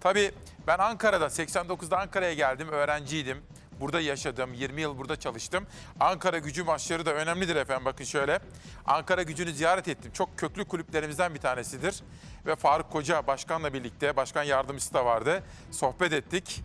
tabii 0.00 0.32
ben 0.66 0.78
Ankara'da 0.78 1.26
89'da 1.26 1.98
Ankara'ya 1.98 2.34
geldim, 2.34 2.68
öğrenciydim. 2.68 3.42
Burada 3.80 4.00
yaşadım, 4.00 4.54
20 4.54 4.80
yıl 4.80 4.98
burada 4.98 5.16
çalıştım. 5.16 5.66
Ankara 6.00 6.38
gücü 6.38 6.62
maçları 6.62 7.06
da 7.06 7.14
önemlidir 7.14 7.56
efendim 7.56 7.84
bakın 7.84 8.04
şöyle. 8.04 8.40
Ankara 8.86 9.22
gücünü 9.22 9.52
ziyaret 9.52 9.88
ettim. 9.88 10.12
Çok 10.12 10.38
köklü 10.38 10.64
kulüplerimizden 10.64 11.34
bir 11.34 11.40
tanesidir. 11.40 12.02
Ve 12.46 12.56
Faruk 12.56 12.90
Koca 12.90 13.26
başkanla 13.26 13.74
birlikte, 13.74 14.16
başkan 14.16 14.42
yardımcısı 14.42 14.94
da 14.94 15.04
vardı. 15.04 15.42
Sohbet 15.70 16.12
ettik. 16.12 16.62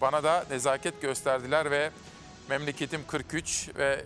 Bana 0.00 0.24
da 0.24 0.44
nezaket 0.50 1.02
gösterdiler 1.02 1.70
ve 1.70 1.90
memleketim 2.48 3.00
43 3.06 3.70
ve 3.76 4.04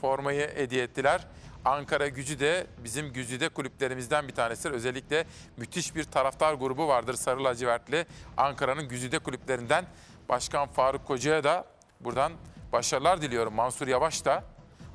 formayı 0.00 0.50
hediye 0.54 0.82
ettiler. 0.82 1.26
Ankara 1.64 2.08
gücü 2.08 2.40
de 2.40 2.66
bizim 2.84 3.12
güzide 3.12 3.48
kulüplerimizden 3.48 4.28
bir 4.28 4.34
tanesidir. 4.34 4.70
Özellikle 4.70 5.24
müthiş 5.56 5.94
bir 5.94 6.04
taraftar 6.04 6.54
grubu 6.54 6.88
vardır 6.88 7.14
Sarı 7.14 7.44
Lacivertli. 7.44 8.06
Ankara'nın 8.36 8.88
güzide 8.88 9.18
kulüplerinden 9.18 9.84
Başkan 10.28 10.68
Faruk 10.68 11.06
Koca'ya 11.06 11.44
da 11.44 11.64
buradan 12.00 12.32
başarılar 12.72 13.22
diliyorum. 13.22 13.54
Mansur 13.54 13.88
Yavaş 13.88 14.24
da 14.24 14.44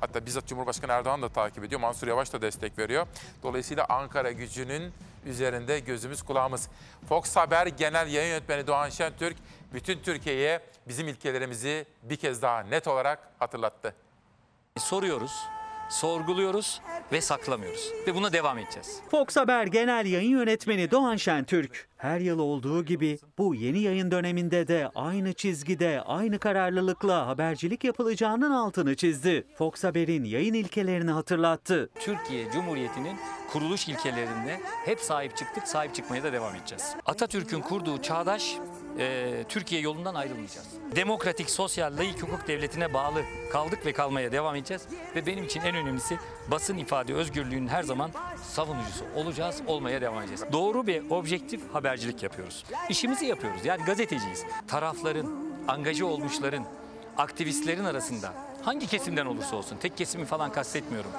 hatta 0.00 0.26
bizzat 0.26 0.46
Cumhurbaşkanı 0.46 0.92
Erdoğan 0.92 1.22
da 1.22 1.28
takip 1.28 1.64
ediyor. 1.64 1.80
Mansur 1.80 2.08
Yavaş 2.08 2.32
da 2.32 2.42
destek 2.42 2.78
veriyor. 2.78 3.06
Dolayısıyla 3.42 3.86
Ankara 3.88 4.32
gücünün 4.32 4.92
üzerinde 5.26 5.78
gözümüz 5.78 6.22
kulağımız. 6.22 6.68
Fox 7.08 7.36
Haber 7.36 7.66
Genel 7.66 8.08
Yayın 8.08 8.30
Yönetmeni 8.30 8.66
Doğan 8.66 8.88
Şentürk 8.88 9.36
bütün 9.72 9.98
Türkiye'ye 9.98 10.60
bizim 10.88 11.08
ilkelerimizi 11.08 11.86
bir 12.02 12.16
kez 12.16 12.42
daha 12.42 12.60
net 12.60 12.88
olarak 12.88 13.18
hatırlattı. 13.38 14.03
Soruyoruz, 14.78 15.32
sorguluyoruz 15.88 16.80
ve 17.12 17.20
saklamıyoruz. 17.20 17.92
Ve 18.06 18.14
buna 18.14 18.32
devam 18.32 18.58
edeceğiz. 18.58 19.00
Fox 19.10 19.36
Haber 19.36 19.66
Genel 19.66 20.06
Yayın 20.06 20.30
Yönetmeni 20.30 20.90
Doğan 20.90 21.16
Şentürk, 21.16 21.88
her 22.04 22.20
yıl 22.20 22.38
olduğu 22.38 22.84
gibi 22.84 23.18
bu 23.38 23.54
yeni 23.54 23.78
yayın 23.80 24.10
döneminde 24.10 24.68
de 24.68 24.90
aynı 24.94 25.32
çizgide, 25.32 26.02
aynı 26.02 26.38
kararlılıkla 26.38 27.26
habercilik 27.26 27.84
yapılacağının 27.84 28.50
altını 28.50 28.96
çizdi. 28.96 29.46
Fox 29.58 29.84
Haber'in 29.84 30.24
yayın 30.24 30.54
ilkelerini 30.54 31.10
hatırlattı. 31.10 31.90
Türkiye 32.00 32.50
Cumhuriyeti'nin 32.52 33.16
kuruluş 33.52 33.88
ilkelerine 33.88 34.60
hep 34.84 35.00
sahip 35.00 35.36
çıktık, 35.36 35.68
sahip 35.68 35.94
çıkmaya 35.94 36.22
da 36.22 36.32
devam 36.32 36.54
edeceğiz. 36.54 36.94
Atatürk'ün 37.06 37.60
kurduğu 37.60 38.02
çağdaş 38.02 38.56
e, 38.98 39.44
Türkiye 39.48 39.80
yolundan 39.80 40.14
ayrılmayacağız. 40.14 40.66
Demokratik, 40.96 41.50
sosyal, 41.50 41.96
layık 41.96 42.22
hukuk 42.22 42.48
devletine 42.48 42.94
bağlı 42.94 43.22
kaldık 43.52 43.86
ve 43.86 43.92
kalmaya 43.92 44.32
devam 44.32 44.56
edeceğiz. 44.56 44.82
Ve 45.16 45.26
benim 45.26 45.44
için 45.44 45.60
en 45.60 45.74
önemlisi 45.74 46.18
basın 46.50 46.78
ifade 46.78 47.14
özgürlüğünün 47.14 47.68
her 47.68 47.82
zaman 47.82 48.10
savunucusu 48.42 49.04
olacağız, 49.16 49.62
olmaya 49.66 50.00
devam 50.00 50.18
edeceğiz. 50.18 50.44
Doğru 50.52 50.86
ve 50.86 51.02
objektif 51.10 51.60
habercilik 51.94 52.22
yapıyoruz. 52.22 52.64
İşimizi 52.88 53.26
yapıyoruz. 53.26 53.64
Yani 53.64 53.84
gazeteciyiz. 53.84 54.44
Tarafların, 54.68 55.26
angaja 55.68 56.06
olmuşların, 56.06 56.64
aktivistlerin 57.18 57.84
arasında 57.84 58.32
hangi 58.62 58.86
kesimden 58.86 59.26
olursa 59.26 59.56
olsun, 59.56 59.76
tek 59.76 59.96
kesimi 59.96 60.24
falan 60.24 60.52
kastetmiyorum. 60.52 61.10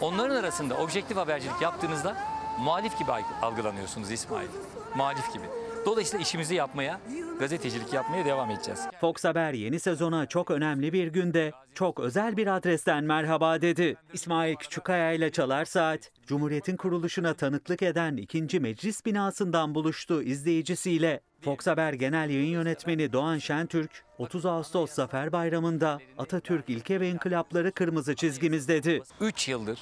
Onların 0.00 0.36
arasında 0.36 0.76
objektif 0.76 1.16
habercilik 1.16 1.62
yaptığınızda 1.62 2.16
muhalif 2.58 2.98
gibi 2.98 3.10
algılanıyorsunuz 3.42 4.10
İsmail. 4.10 4.48
Muhalif 4.96 5.32
gibi. 5.32 5.44
Dolayısıyla 5.86 6.22
işimizi 6.22 6.54
yapmaya, 6.54 7.00
gazetecilik 7.38 7.92
yapmaya 7.92 8.24
devam 8.24 8.50
edeceğiz. 8.50 8.80
Fox 9.00 9.24
Haber 9.24 9.52
yeni 9.52 9.80
sezona 9.80 10.26
çok 10.26 10.50
önemli 10.50 10.92
bir 10.92 11.06
günde 11.08 11.52
çok 11.74 12.00
özel 12.00 12.36
bir 12.36 12.56
adresten 12.56 13.04
merhaba 13.04 13.60
dedi. 13.60 13.96
İsmail 14.12 14.56
Küçükkaya 14.56 15.12
ile 15.12 15.32
Çalar 15.32 15.64
Saat, 15.64 16.10
Cumhuriyet'in 16.26 16.76
kuruluşuna 16.76 17.34
tanıklık 17.34 17.82
eden 17.82 18.16
2. 18.16 18.60
Meclis 18.60 19.06
binasından 19.06 19.74
buluştu 19.74 20.22
izleyicisiyle. 20.22 21.20
Fox 21.40 21.66
Haber 21.66 21.92
Genel 21.92 22.30
Yayın 22.30 22.52
Yönetmeni 22.52 23.12
Doğan 23.12 23.38
Şentürk, 23.38 24.04
30 24.18 24.46
Ağustos 24.46 24.90
Zafer 24.90 25.32
Bayramı'nda 25.32 25.98
Atatürk 26.18 26.70
ilke 26.70 27.00
ve 27.00 27.08
inkılapları 27.08 27.72
kırmızı 27.72 28.14
çizgimiz 28.14 28.68
dedi. 28.68 29.02
3 29.20 29.48
yıldır 29.48 29.80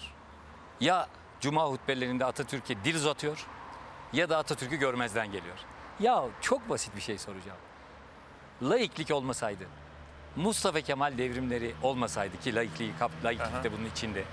ya 0.81 1.09
Cuma 1.41 1.67
hutbelerinde 1.67 2.25
Atatürk'e 2.25 2.75
dil 2.85 2.95
uzatıyor 2.95 3.47
ya 4.13 4.31
da 4.31 4.39
Atatürk'ü 4.39 4.77
görmezden 4.77 5.27
geliyor. 5.27 5.59
Ya 6.03 6.25
çok 6.41 6.69
basit 6.69 6.97
bir 6.97 7.01
şey 7.01 7.19
soracağım. 7.19 7.59
Laiklik 8.63 9.11
olmasaydı, 9.11 9.65
Mustafa 10.37 10.81
Kemal 10.81 11.19
devrimleri 11.19 11.75
olmasaydı 11.83 12.41
ki 12.41 12.55
laikliği, 12.55 12.93
laiklik 13.25 13.65
de 13.65 13.73
bunun 13.73 13.85
içinde. 13.85 14.25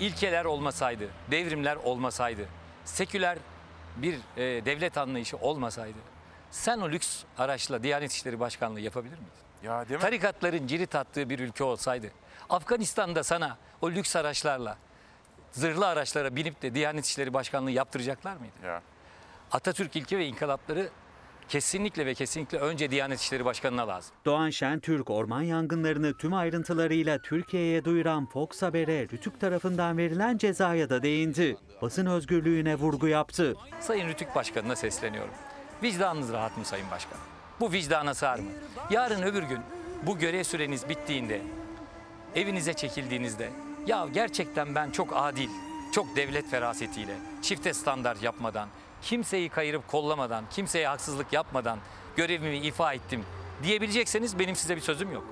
İlkeler 0.00 0.44
olmasaydı, 0.44 1.08
devrimler 1.30 1.76
olmasaydı, 1.76 2.48
seküler 2.84 3.38
bir 3.96 4.14
e, 4.36 4.64
devlet 4.64 4.98
anlayışı 4.98 5.36
olmasaydı 5.36 5.98
sen 6.50 6.78
o 6.78 6.90
lüks 6.90 7.24
araçla 7.38 7.82
Diyanet 7.82 8.12
İşleri 8.12 8.40
Başkanlığı 8.40 8.80
yapabilir 8.80 9.18
miydin? 9.18 9.32
Ya 9.62 9.88
değil 9.88 10.00
mi? 10.00 10.02
Tarikatların 10.02 10.66
cirit 10.66 10.94
attığı 10.94 11.30
bir 11.30 11.38
ülke 11.38 11.64
olsaydı, 11.64 12.10
Afganistan'da 12.50 13.24
sana 13.24 13.56
o 13.82 13.90
lüks 13.90 14.16
araçlarla 14.16 14.78
zırhlı 15.52 15.86
araçlara 15.86 16.36
binip 16.36 16.62
de 16.62 16.74
Diyanet 16.74 17.06
İşleri 17.06 17.34
Başkanlığı 17.34 17.70
yaptıracaklar 17.70 18.36
mıydı? 18.36 18.54
Ya. 18.64 18.82
Atatürk 19.52 19.96
ilke 19.96 20.18
ve 20.18 20.26
inkılapları 20.26 20.88
kesinlikle 21.48 22.06
ve 22.06 22.14
kesinlikle 22.14 22.58
önce 22.58 22.90
Diyanet 22.90 23.20
İşleri 23.20 23.44
Başkanı'na 23.44 23.88
lazım. 23.88 24.14
Doğan 24.24 24.50
Şentürk 24.50 25.10
orman 25.10 25.42
yangınlarını 25.42 26.16
tüm 26.16 26.34
ayrıntılarıyla 26.34 27.18
Türkiye'ye 27.18 27.84
duyuran 27.84 28.26
Fox 28.26 28.62
Haber'e 28.62 29.02
Rütük 29.02 29.40
tarafından 29.40 29.98
verilen 29.98 30.38
cezaya 30.38 30.90
da 30.90 31.02
değindi. 31.02 31.56
Basın 31.82 32.06
özgürlüğüne 32.06 32.74
vurgu 32.74 33.08
yaptı. 33.08 33.56
Sayın 33.80 34.08
Rütük 34.08 34.34
Başkanı'na 34.34 34.76
sesleniyorum. 34.76 35.34
Vicdanınız 35.82 36.32
rahat 36.32 36.56
mı 36.58 36.64
Sayın 36.64 36.90
Başkan? 36.90 37.18
Bu 37.60 37.72
vicdana 37.72 38.14
sığar 38.14 38.38
mı? 38.38 38.50
Yarın 38.90 39.22
öbür 39.22 39.42
gün 39.42 39.60
bu 40.06 40.18
görev 40.18 40.44
süreniz 40.44 40.88
bittiğinde, 40.88 41.42
evinize 42.34 42.72
çekildiğinizde 42.72 43.50
ya 43.86 44.06
gerçekten 44.14 44.74
ben 44.74 44.90
çok 44.90 45.08
adil, 45.14 45.48
çok 45.92 46.16
devlet 46.16 46.50
ferasetiyle, 46.50 47.14
çifte 47.42 47.74
standart 47.74 48.22
yapmadan, 48.22 48.68
kimseyi 49.02 49.48
kayırıp 49.48 49.88
kollamadan, 49.88 50.44
kimseye 50.50 50.88
haksızlık 50.88 51.32
yapmadan 51.32 51.78
görevimi 52.16 52.56
ifa 52.56 52.92
ettim 52.92 53.24
diyebilecekseniz 53.62 54.38
benim 54.38 54.56
size 54.56 54.76
bir 54.76 54.80
sözüm 54.80 55.12
yok. 55.12 55.24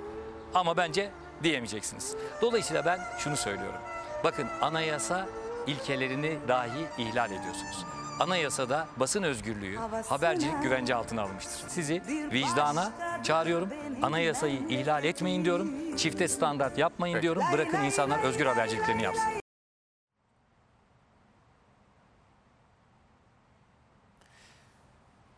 Ama 0.54 0.76
bence 0.76 1.10
diyemeyeceksiniz. 1.42 2.16
Dolayısıyla 2.42 2.84
ben 2.84 3.00
şunu 3.18 3.36
söylüyorum. 3.36 3.80
Bakın 4.24 4.46
anayasa 4.60 5.26
ilkelerini 5.66 6.38
dahi 6.48 6.86
ihlal 6.98 7.30
ediyorsunuz. 7.30 7.84
Anayasada 8.20 8.86
basın 8.96 9.22
özgürlüğü, 9.22 9.76
habercilik 10.08 10.62
güvence 10.62 10.94
altına 10.94 11.22
alınmıştır. 11.22 11.68
Sizi 11.68 12.02
vicdana 12.32 12.92
çağırıyorum. 13.24 13.68
Anayasayı 14.02 14.58
ihlal 14.68 15.04
etmeyin 15.04 15.44
diyorum. 15.44 15.96
Çifte 15.96 16.28
standart 16.28 16.78
yapmayın 16.78 17.22
diyorum. 17.22 17.42
Bırakın 17.52 17.84
insanlar 17.84 18.18
özgür 18.22 18.46
haberciliklerini 18.46 19.02
yapsın. 19.02 19.43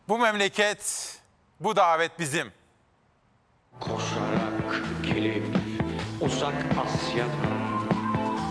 Bu 0.07 0.17
memleket, 0.17 1.13
bu 1.59 1.75
davet 1.75 2.19
bizim. 2.19 2.51
Koşarak 3.79 4.81
gelip 5.03 5.45
uzak 6.21 6.55
Asya'dan 6.85 7.67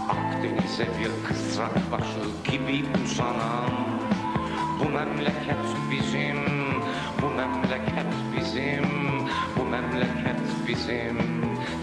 Akdeniz'e 0.09 0.87
bir 0.99 1.29
kızrak 1.29 1.93
başı 1.93 2.51
gibi 2.51 2.85
uzanan 3.05 3.71
Bu 4.81 4.89
memleket 4.89 5.67
bizim, 5.91 6.45
bu 7.23 7.31
memleket 7.31 8.13
bizim 8.37 8.85
Bu 9.57 9.65
memleket 9.65 10.41
bizim, 10.69 11.19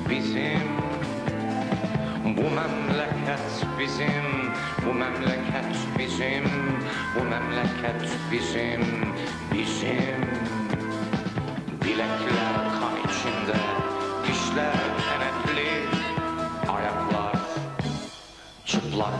bizim 0.10 0.62
Bu 2.24 2.50
memleket 2.50 3.66
bizim, 3.80 4.54
bu 4.86 4.94
memleket 4.94 5.76
bizim 6.00 6.45
Bu 7.16 7.24
memleket 7.24 8.02
bizim, 8.02 8.32
bizim 8.32 9.14
Bilekler 11.84 12.55
kan 12.80 12.95
içinde, 13.05 13.59
dişler 14.27 14.73
kenetli, 15.05 15.69
ayaklar 16.69 17.35
çıplak. 18.65 19.13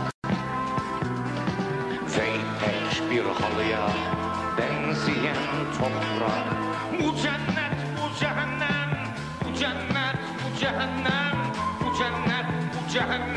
Ve 2.18 2.35
ipek 2.35 3.11
bir 3.11 3.23
halıya 3.23 3.89
benzeyen 4.57 5.38
toprak. 5.77 6.47
Bu 6.99 7.15
cennet, 7.15 7.77
bu 7.97 8.19
cehennem, 8.19 8.89
bu 9.45 9.60
cennet, 9.60 10.18
bu 10.43 10.60
cehennem, 10.60 11.38
bu 11.81 11.97
cennet, 11.97 12.45
bu 12.73 12.93
cehennem 12.93 13.32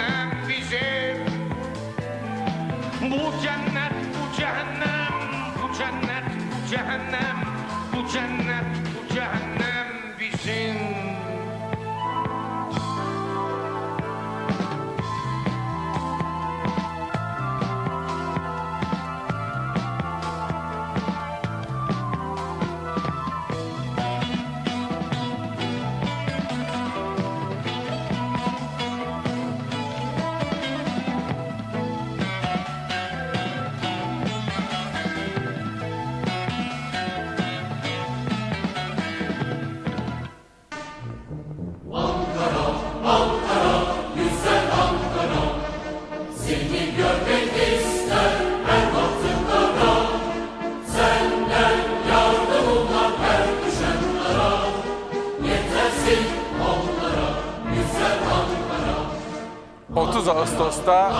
29 60.27 60.28
Ağustos'ta 60.28 61.12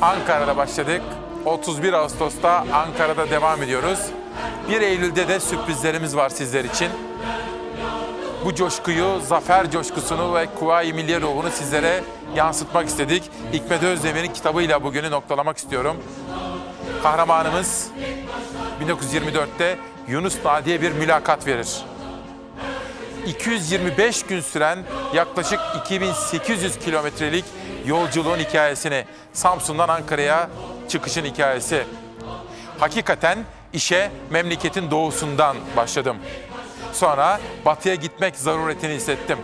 Ankara'da 0.00 0.56
başladık. 0.56 1.02
31 1.44 1.92
Ağustos'ta 1.92 2.64
Ankara'da 2.72 3.30
devam 3.30 3.62
ediyoruz. 3.62 3.98
1 4.68 4.80
Eylül'de 4.80 5.28
de 5.28 5.40
sürprizlerimiz 5.40 6.16
var 6.16 6.28
sizler 6.28 6.64
için. 6.64 6.88
Bu 8.44 8.54
coşkuyu, 8.54 9.20
zafer 9.28 9.70
coşkusunu 9.70 10.34
ve 10.34 10.46
Kuvayi 10.58 10.92
Milliye 10.92 11.20
ruhunu 11.20 11.50
sizlere 11.50 12.04
yansıtmak 12.34 12.88
istedik. 12.88 13.22
Hikmet 13.52 13.82
Özdemir'in 13.82 14.32
kitabıyla 14.32 14.82
bugünü 14.82 15.10
noktalamak 15.10 15.56
istiyorum. 15.56 15.96
Kahramanımız 17.02 17.88
1924'te 18.82 19.78
Yunus 20.08 20.44
Nadi'ye 20.44 20.82
bir 20.82 20.92
mülakat 20.92 21.46
verir. 21.46 21.84
225 23.26 24.22
gün 24.22 24.40
süren 24.40 24.78
yaklaşık 25.14 25.60
2800 25.84 26.78
kilometrelik 26.78 27.44
yolculuğun 27.86 28.38
hikayesini, 28.38 29.04
Samsun'dan 29.32 29.88
Ankara'ya 29.88 30.50
çıkışın 30.88 31.24
hikayesi. 31.24 31.84
Hakikaten 32.78 33.38
işe 33.72 34.10
memleketin 34.30 34.90
doğusundan 34.90 35.56
başladım. 35.76 36.16
Sonra 36.92 37.40
batıya 37.64 37.94
gitmek 37.94 38.36
zaruretini 38.36 38.94
hissettim. 38.94 39.38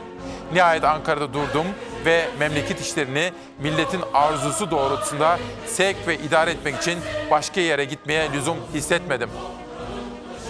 Nihayet 0.52 0.84
Ankara'da 0.84 1.34
durdum 1.34 1.66
ve 2.04 2.28
memleket 2.38 2.80
işlerini 2.80 3.32
milletin 3.58 4.02
arzusu 4.14 4.70
doğrultusunda 4.70 5.38
sevk 5.66 5.96
ve 6.06 6.18
idare 6.18 6.50
etmek 6.50 6.76
için 6.76 6.98
başka 7.30 7.60
yere 7.60 7.84
gitmeye 7.84 8.32
lüzum 8.32 8.56
hissetmedim. 8.74 9.30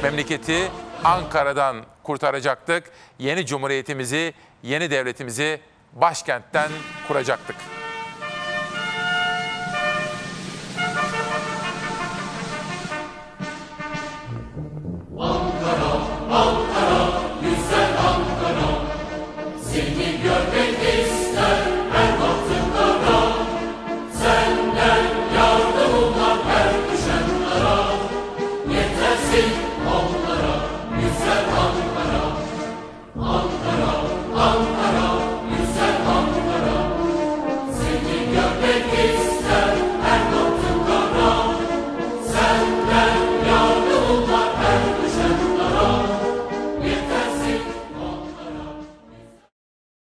Memleketi 0.02 0.68
Ankara'dan 1.04 1.76
kurtaracaktık. 2.02 2.84
Yeni 3.18 3.46
cumhuriyetimizi, 3.46 4.34
yeni 4.62 4.90
devletimizi 4.90 5.60
başkentten 5.92 6.70
kuracaktık. 7.08 7.56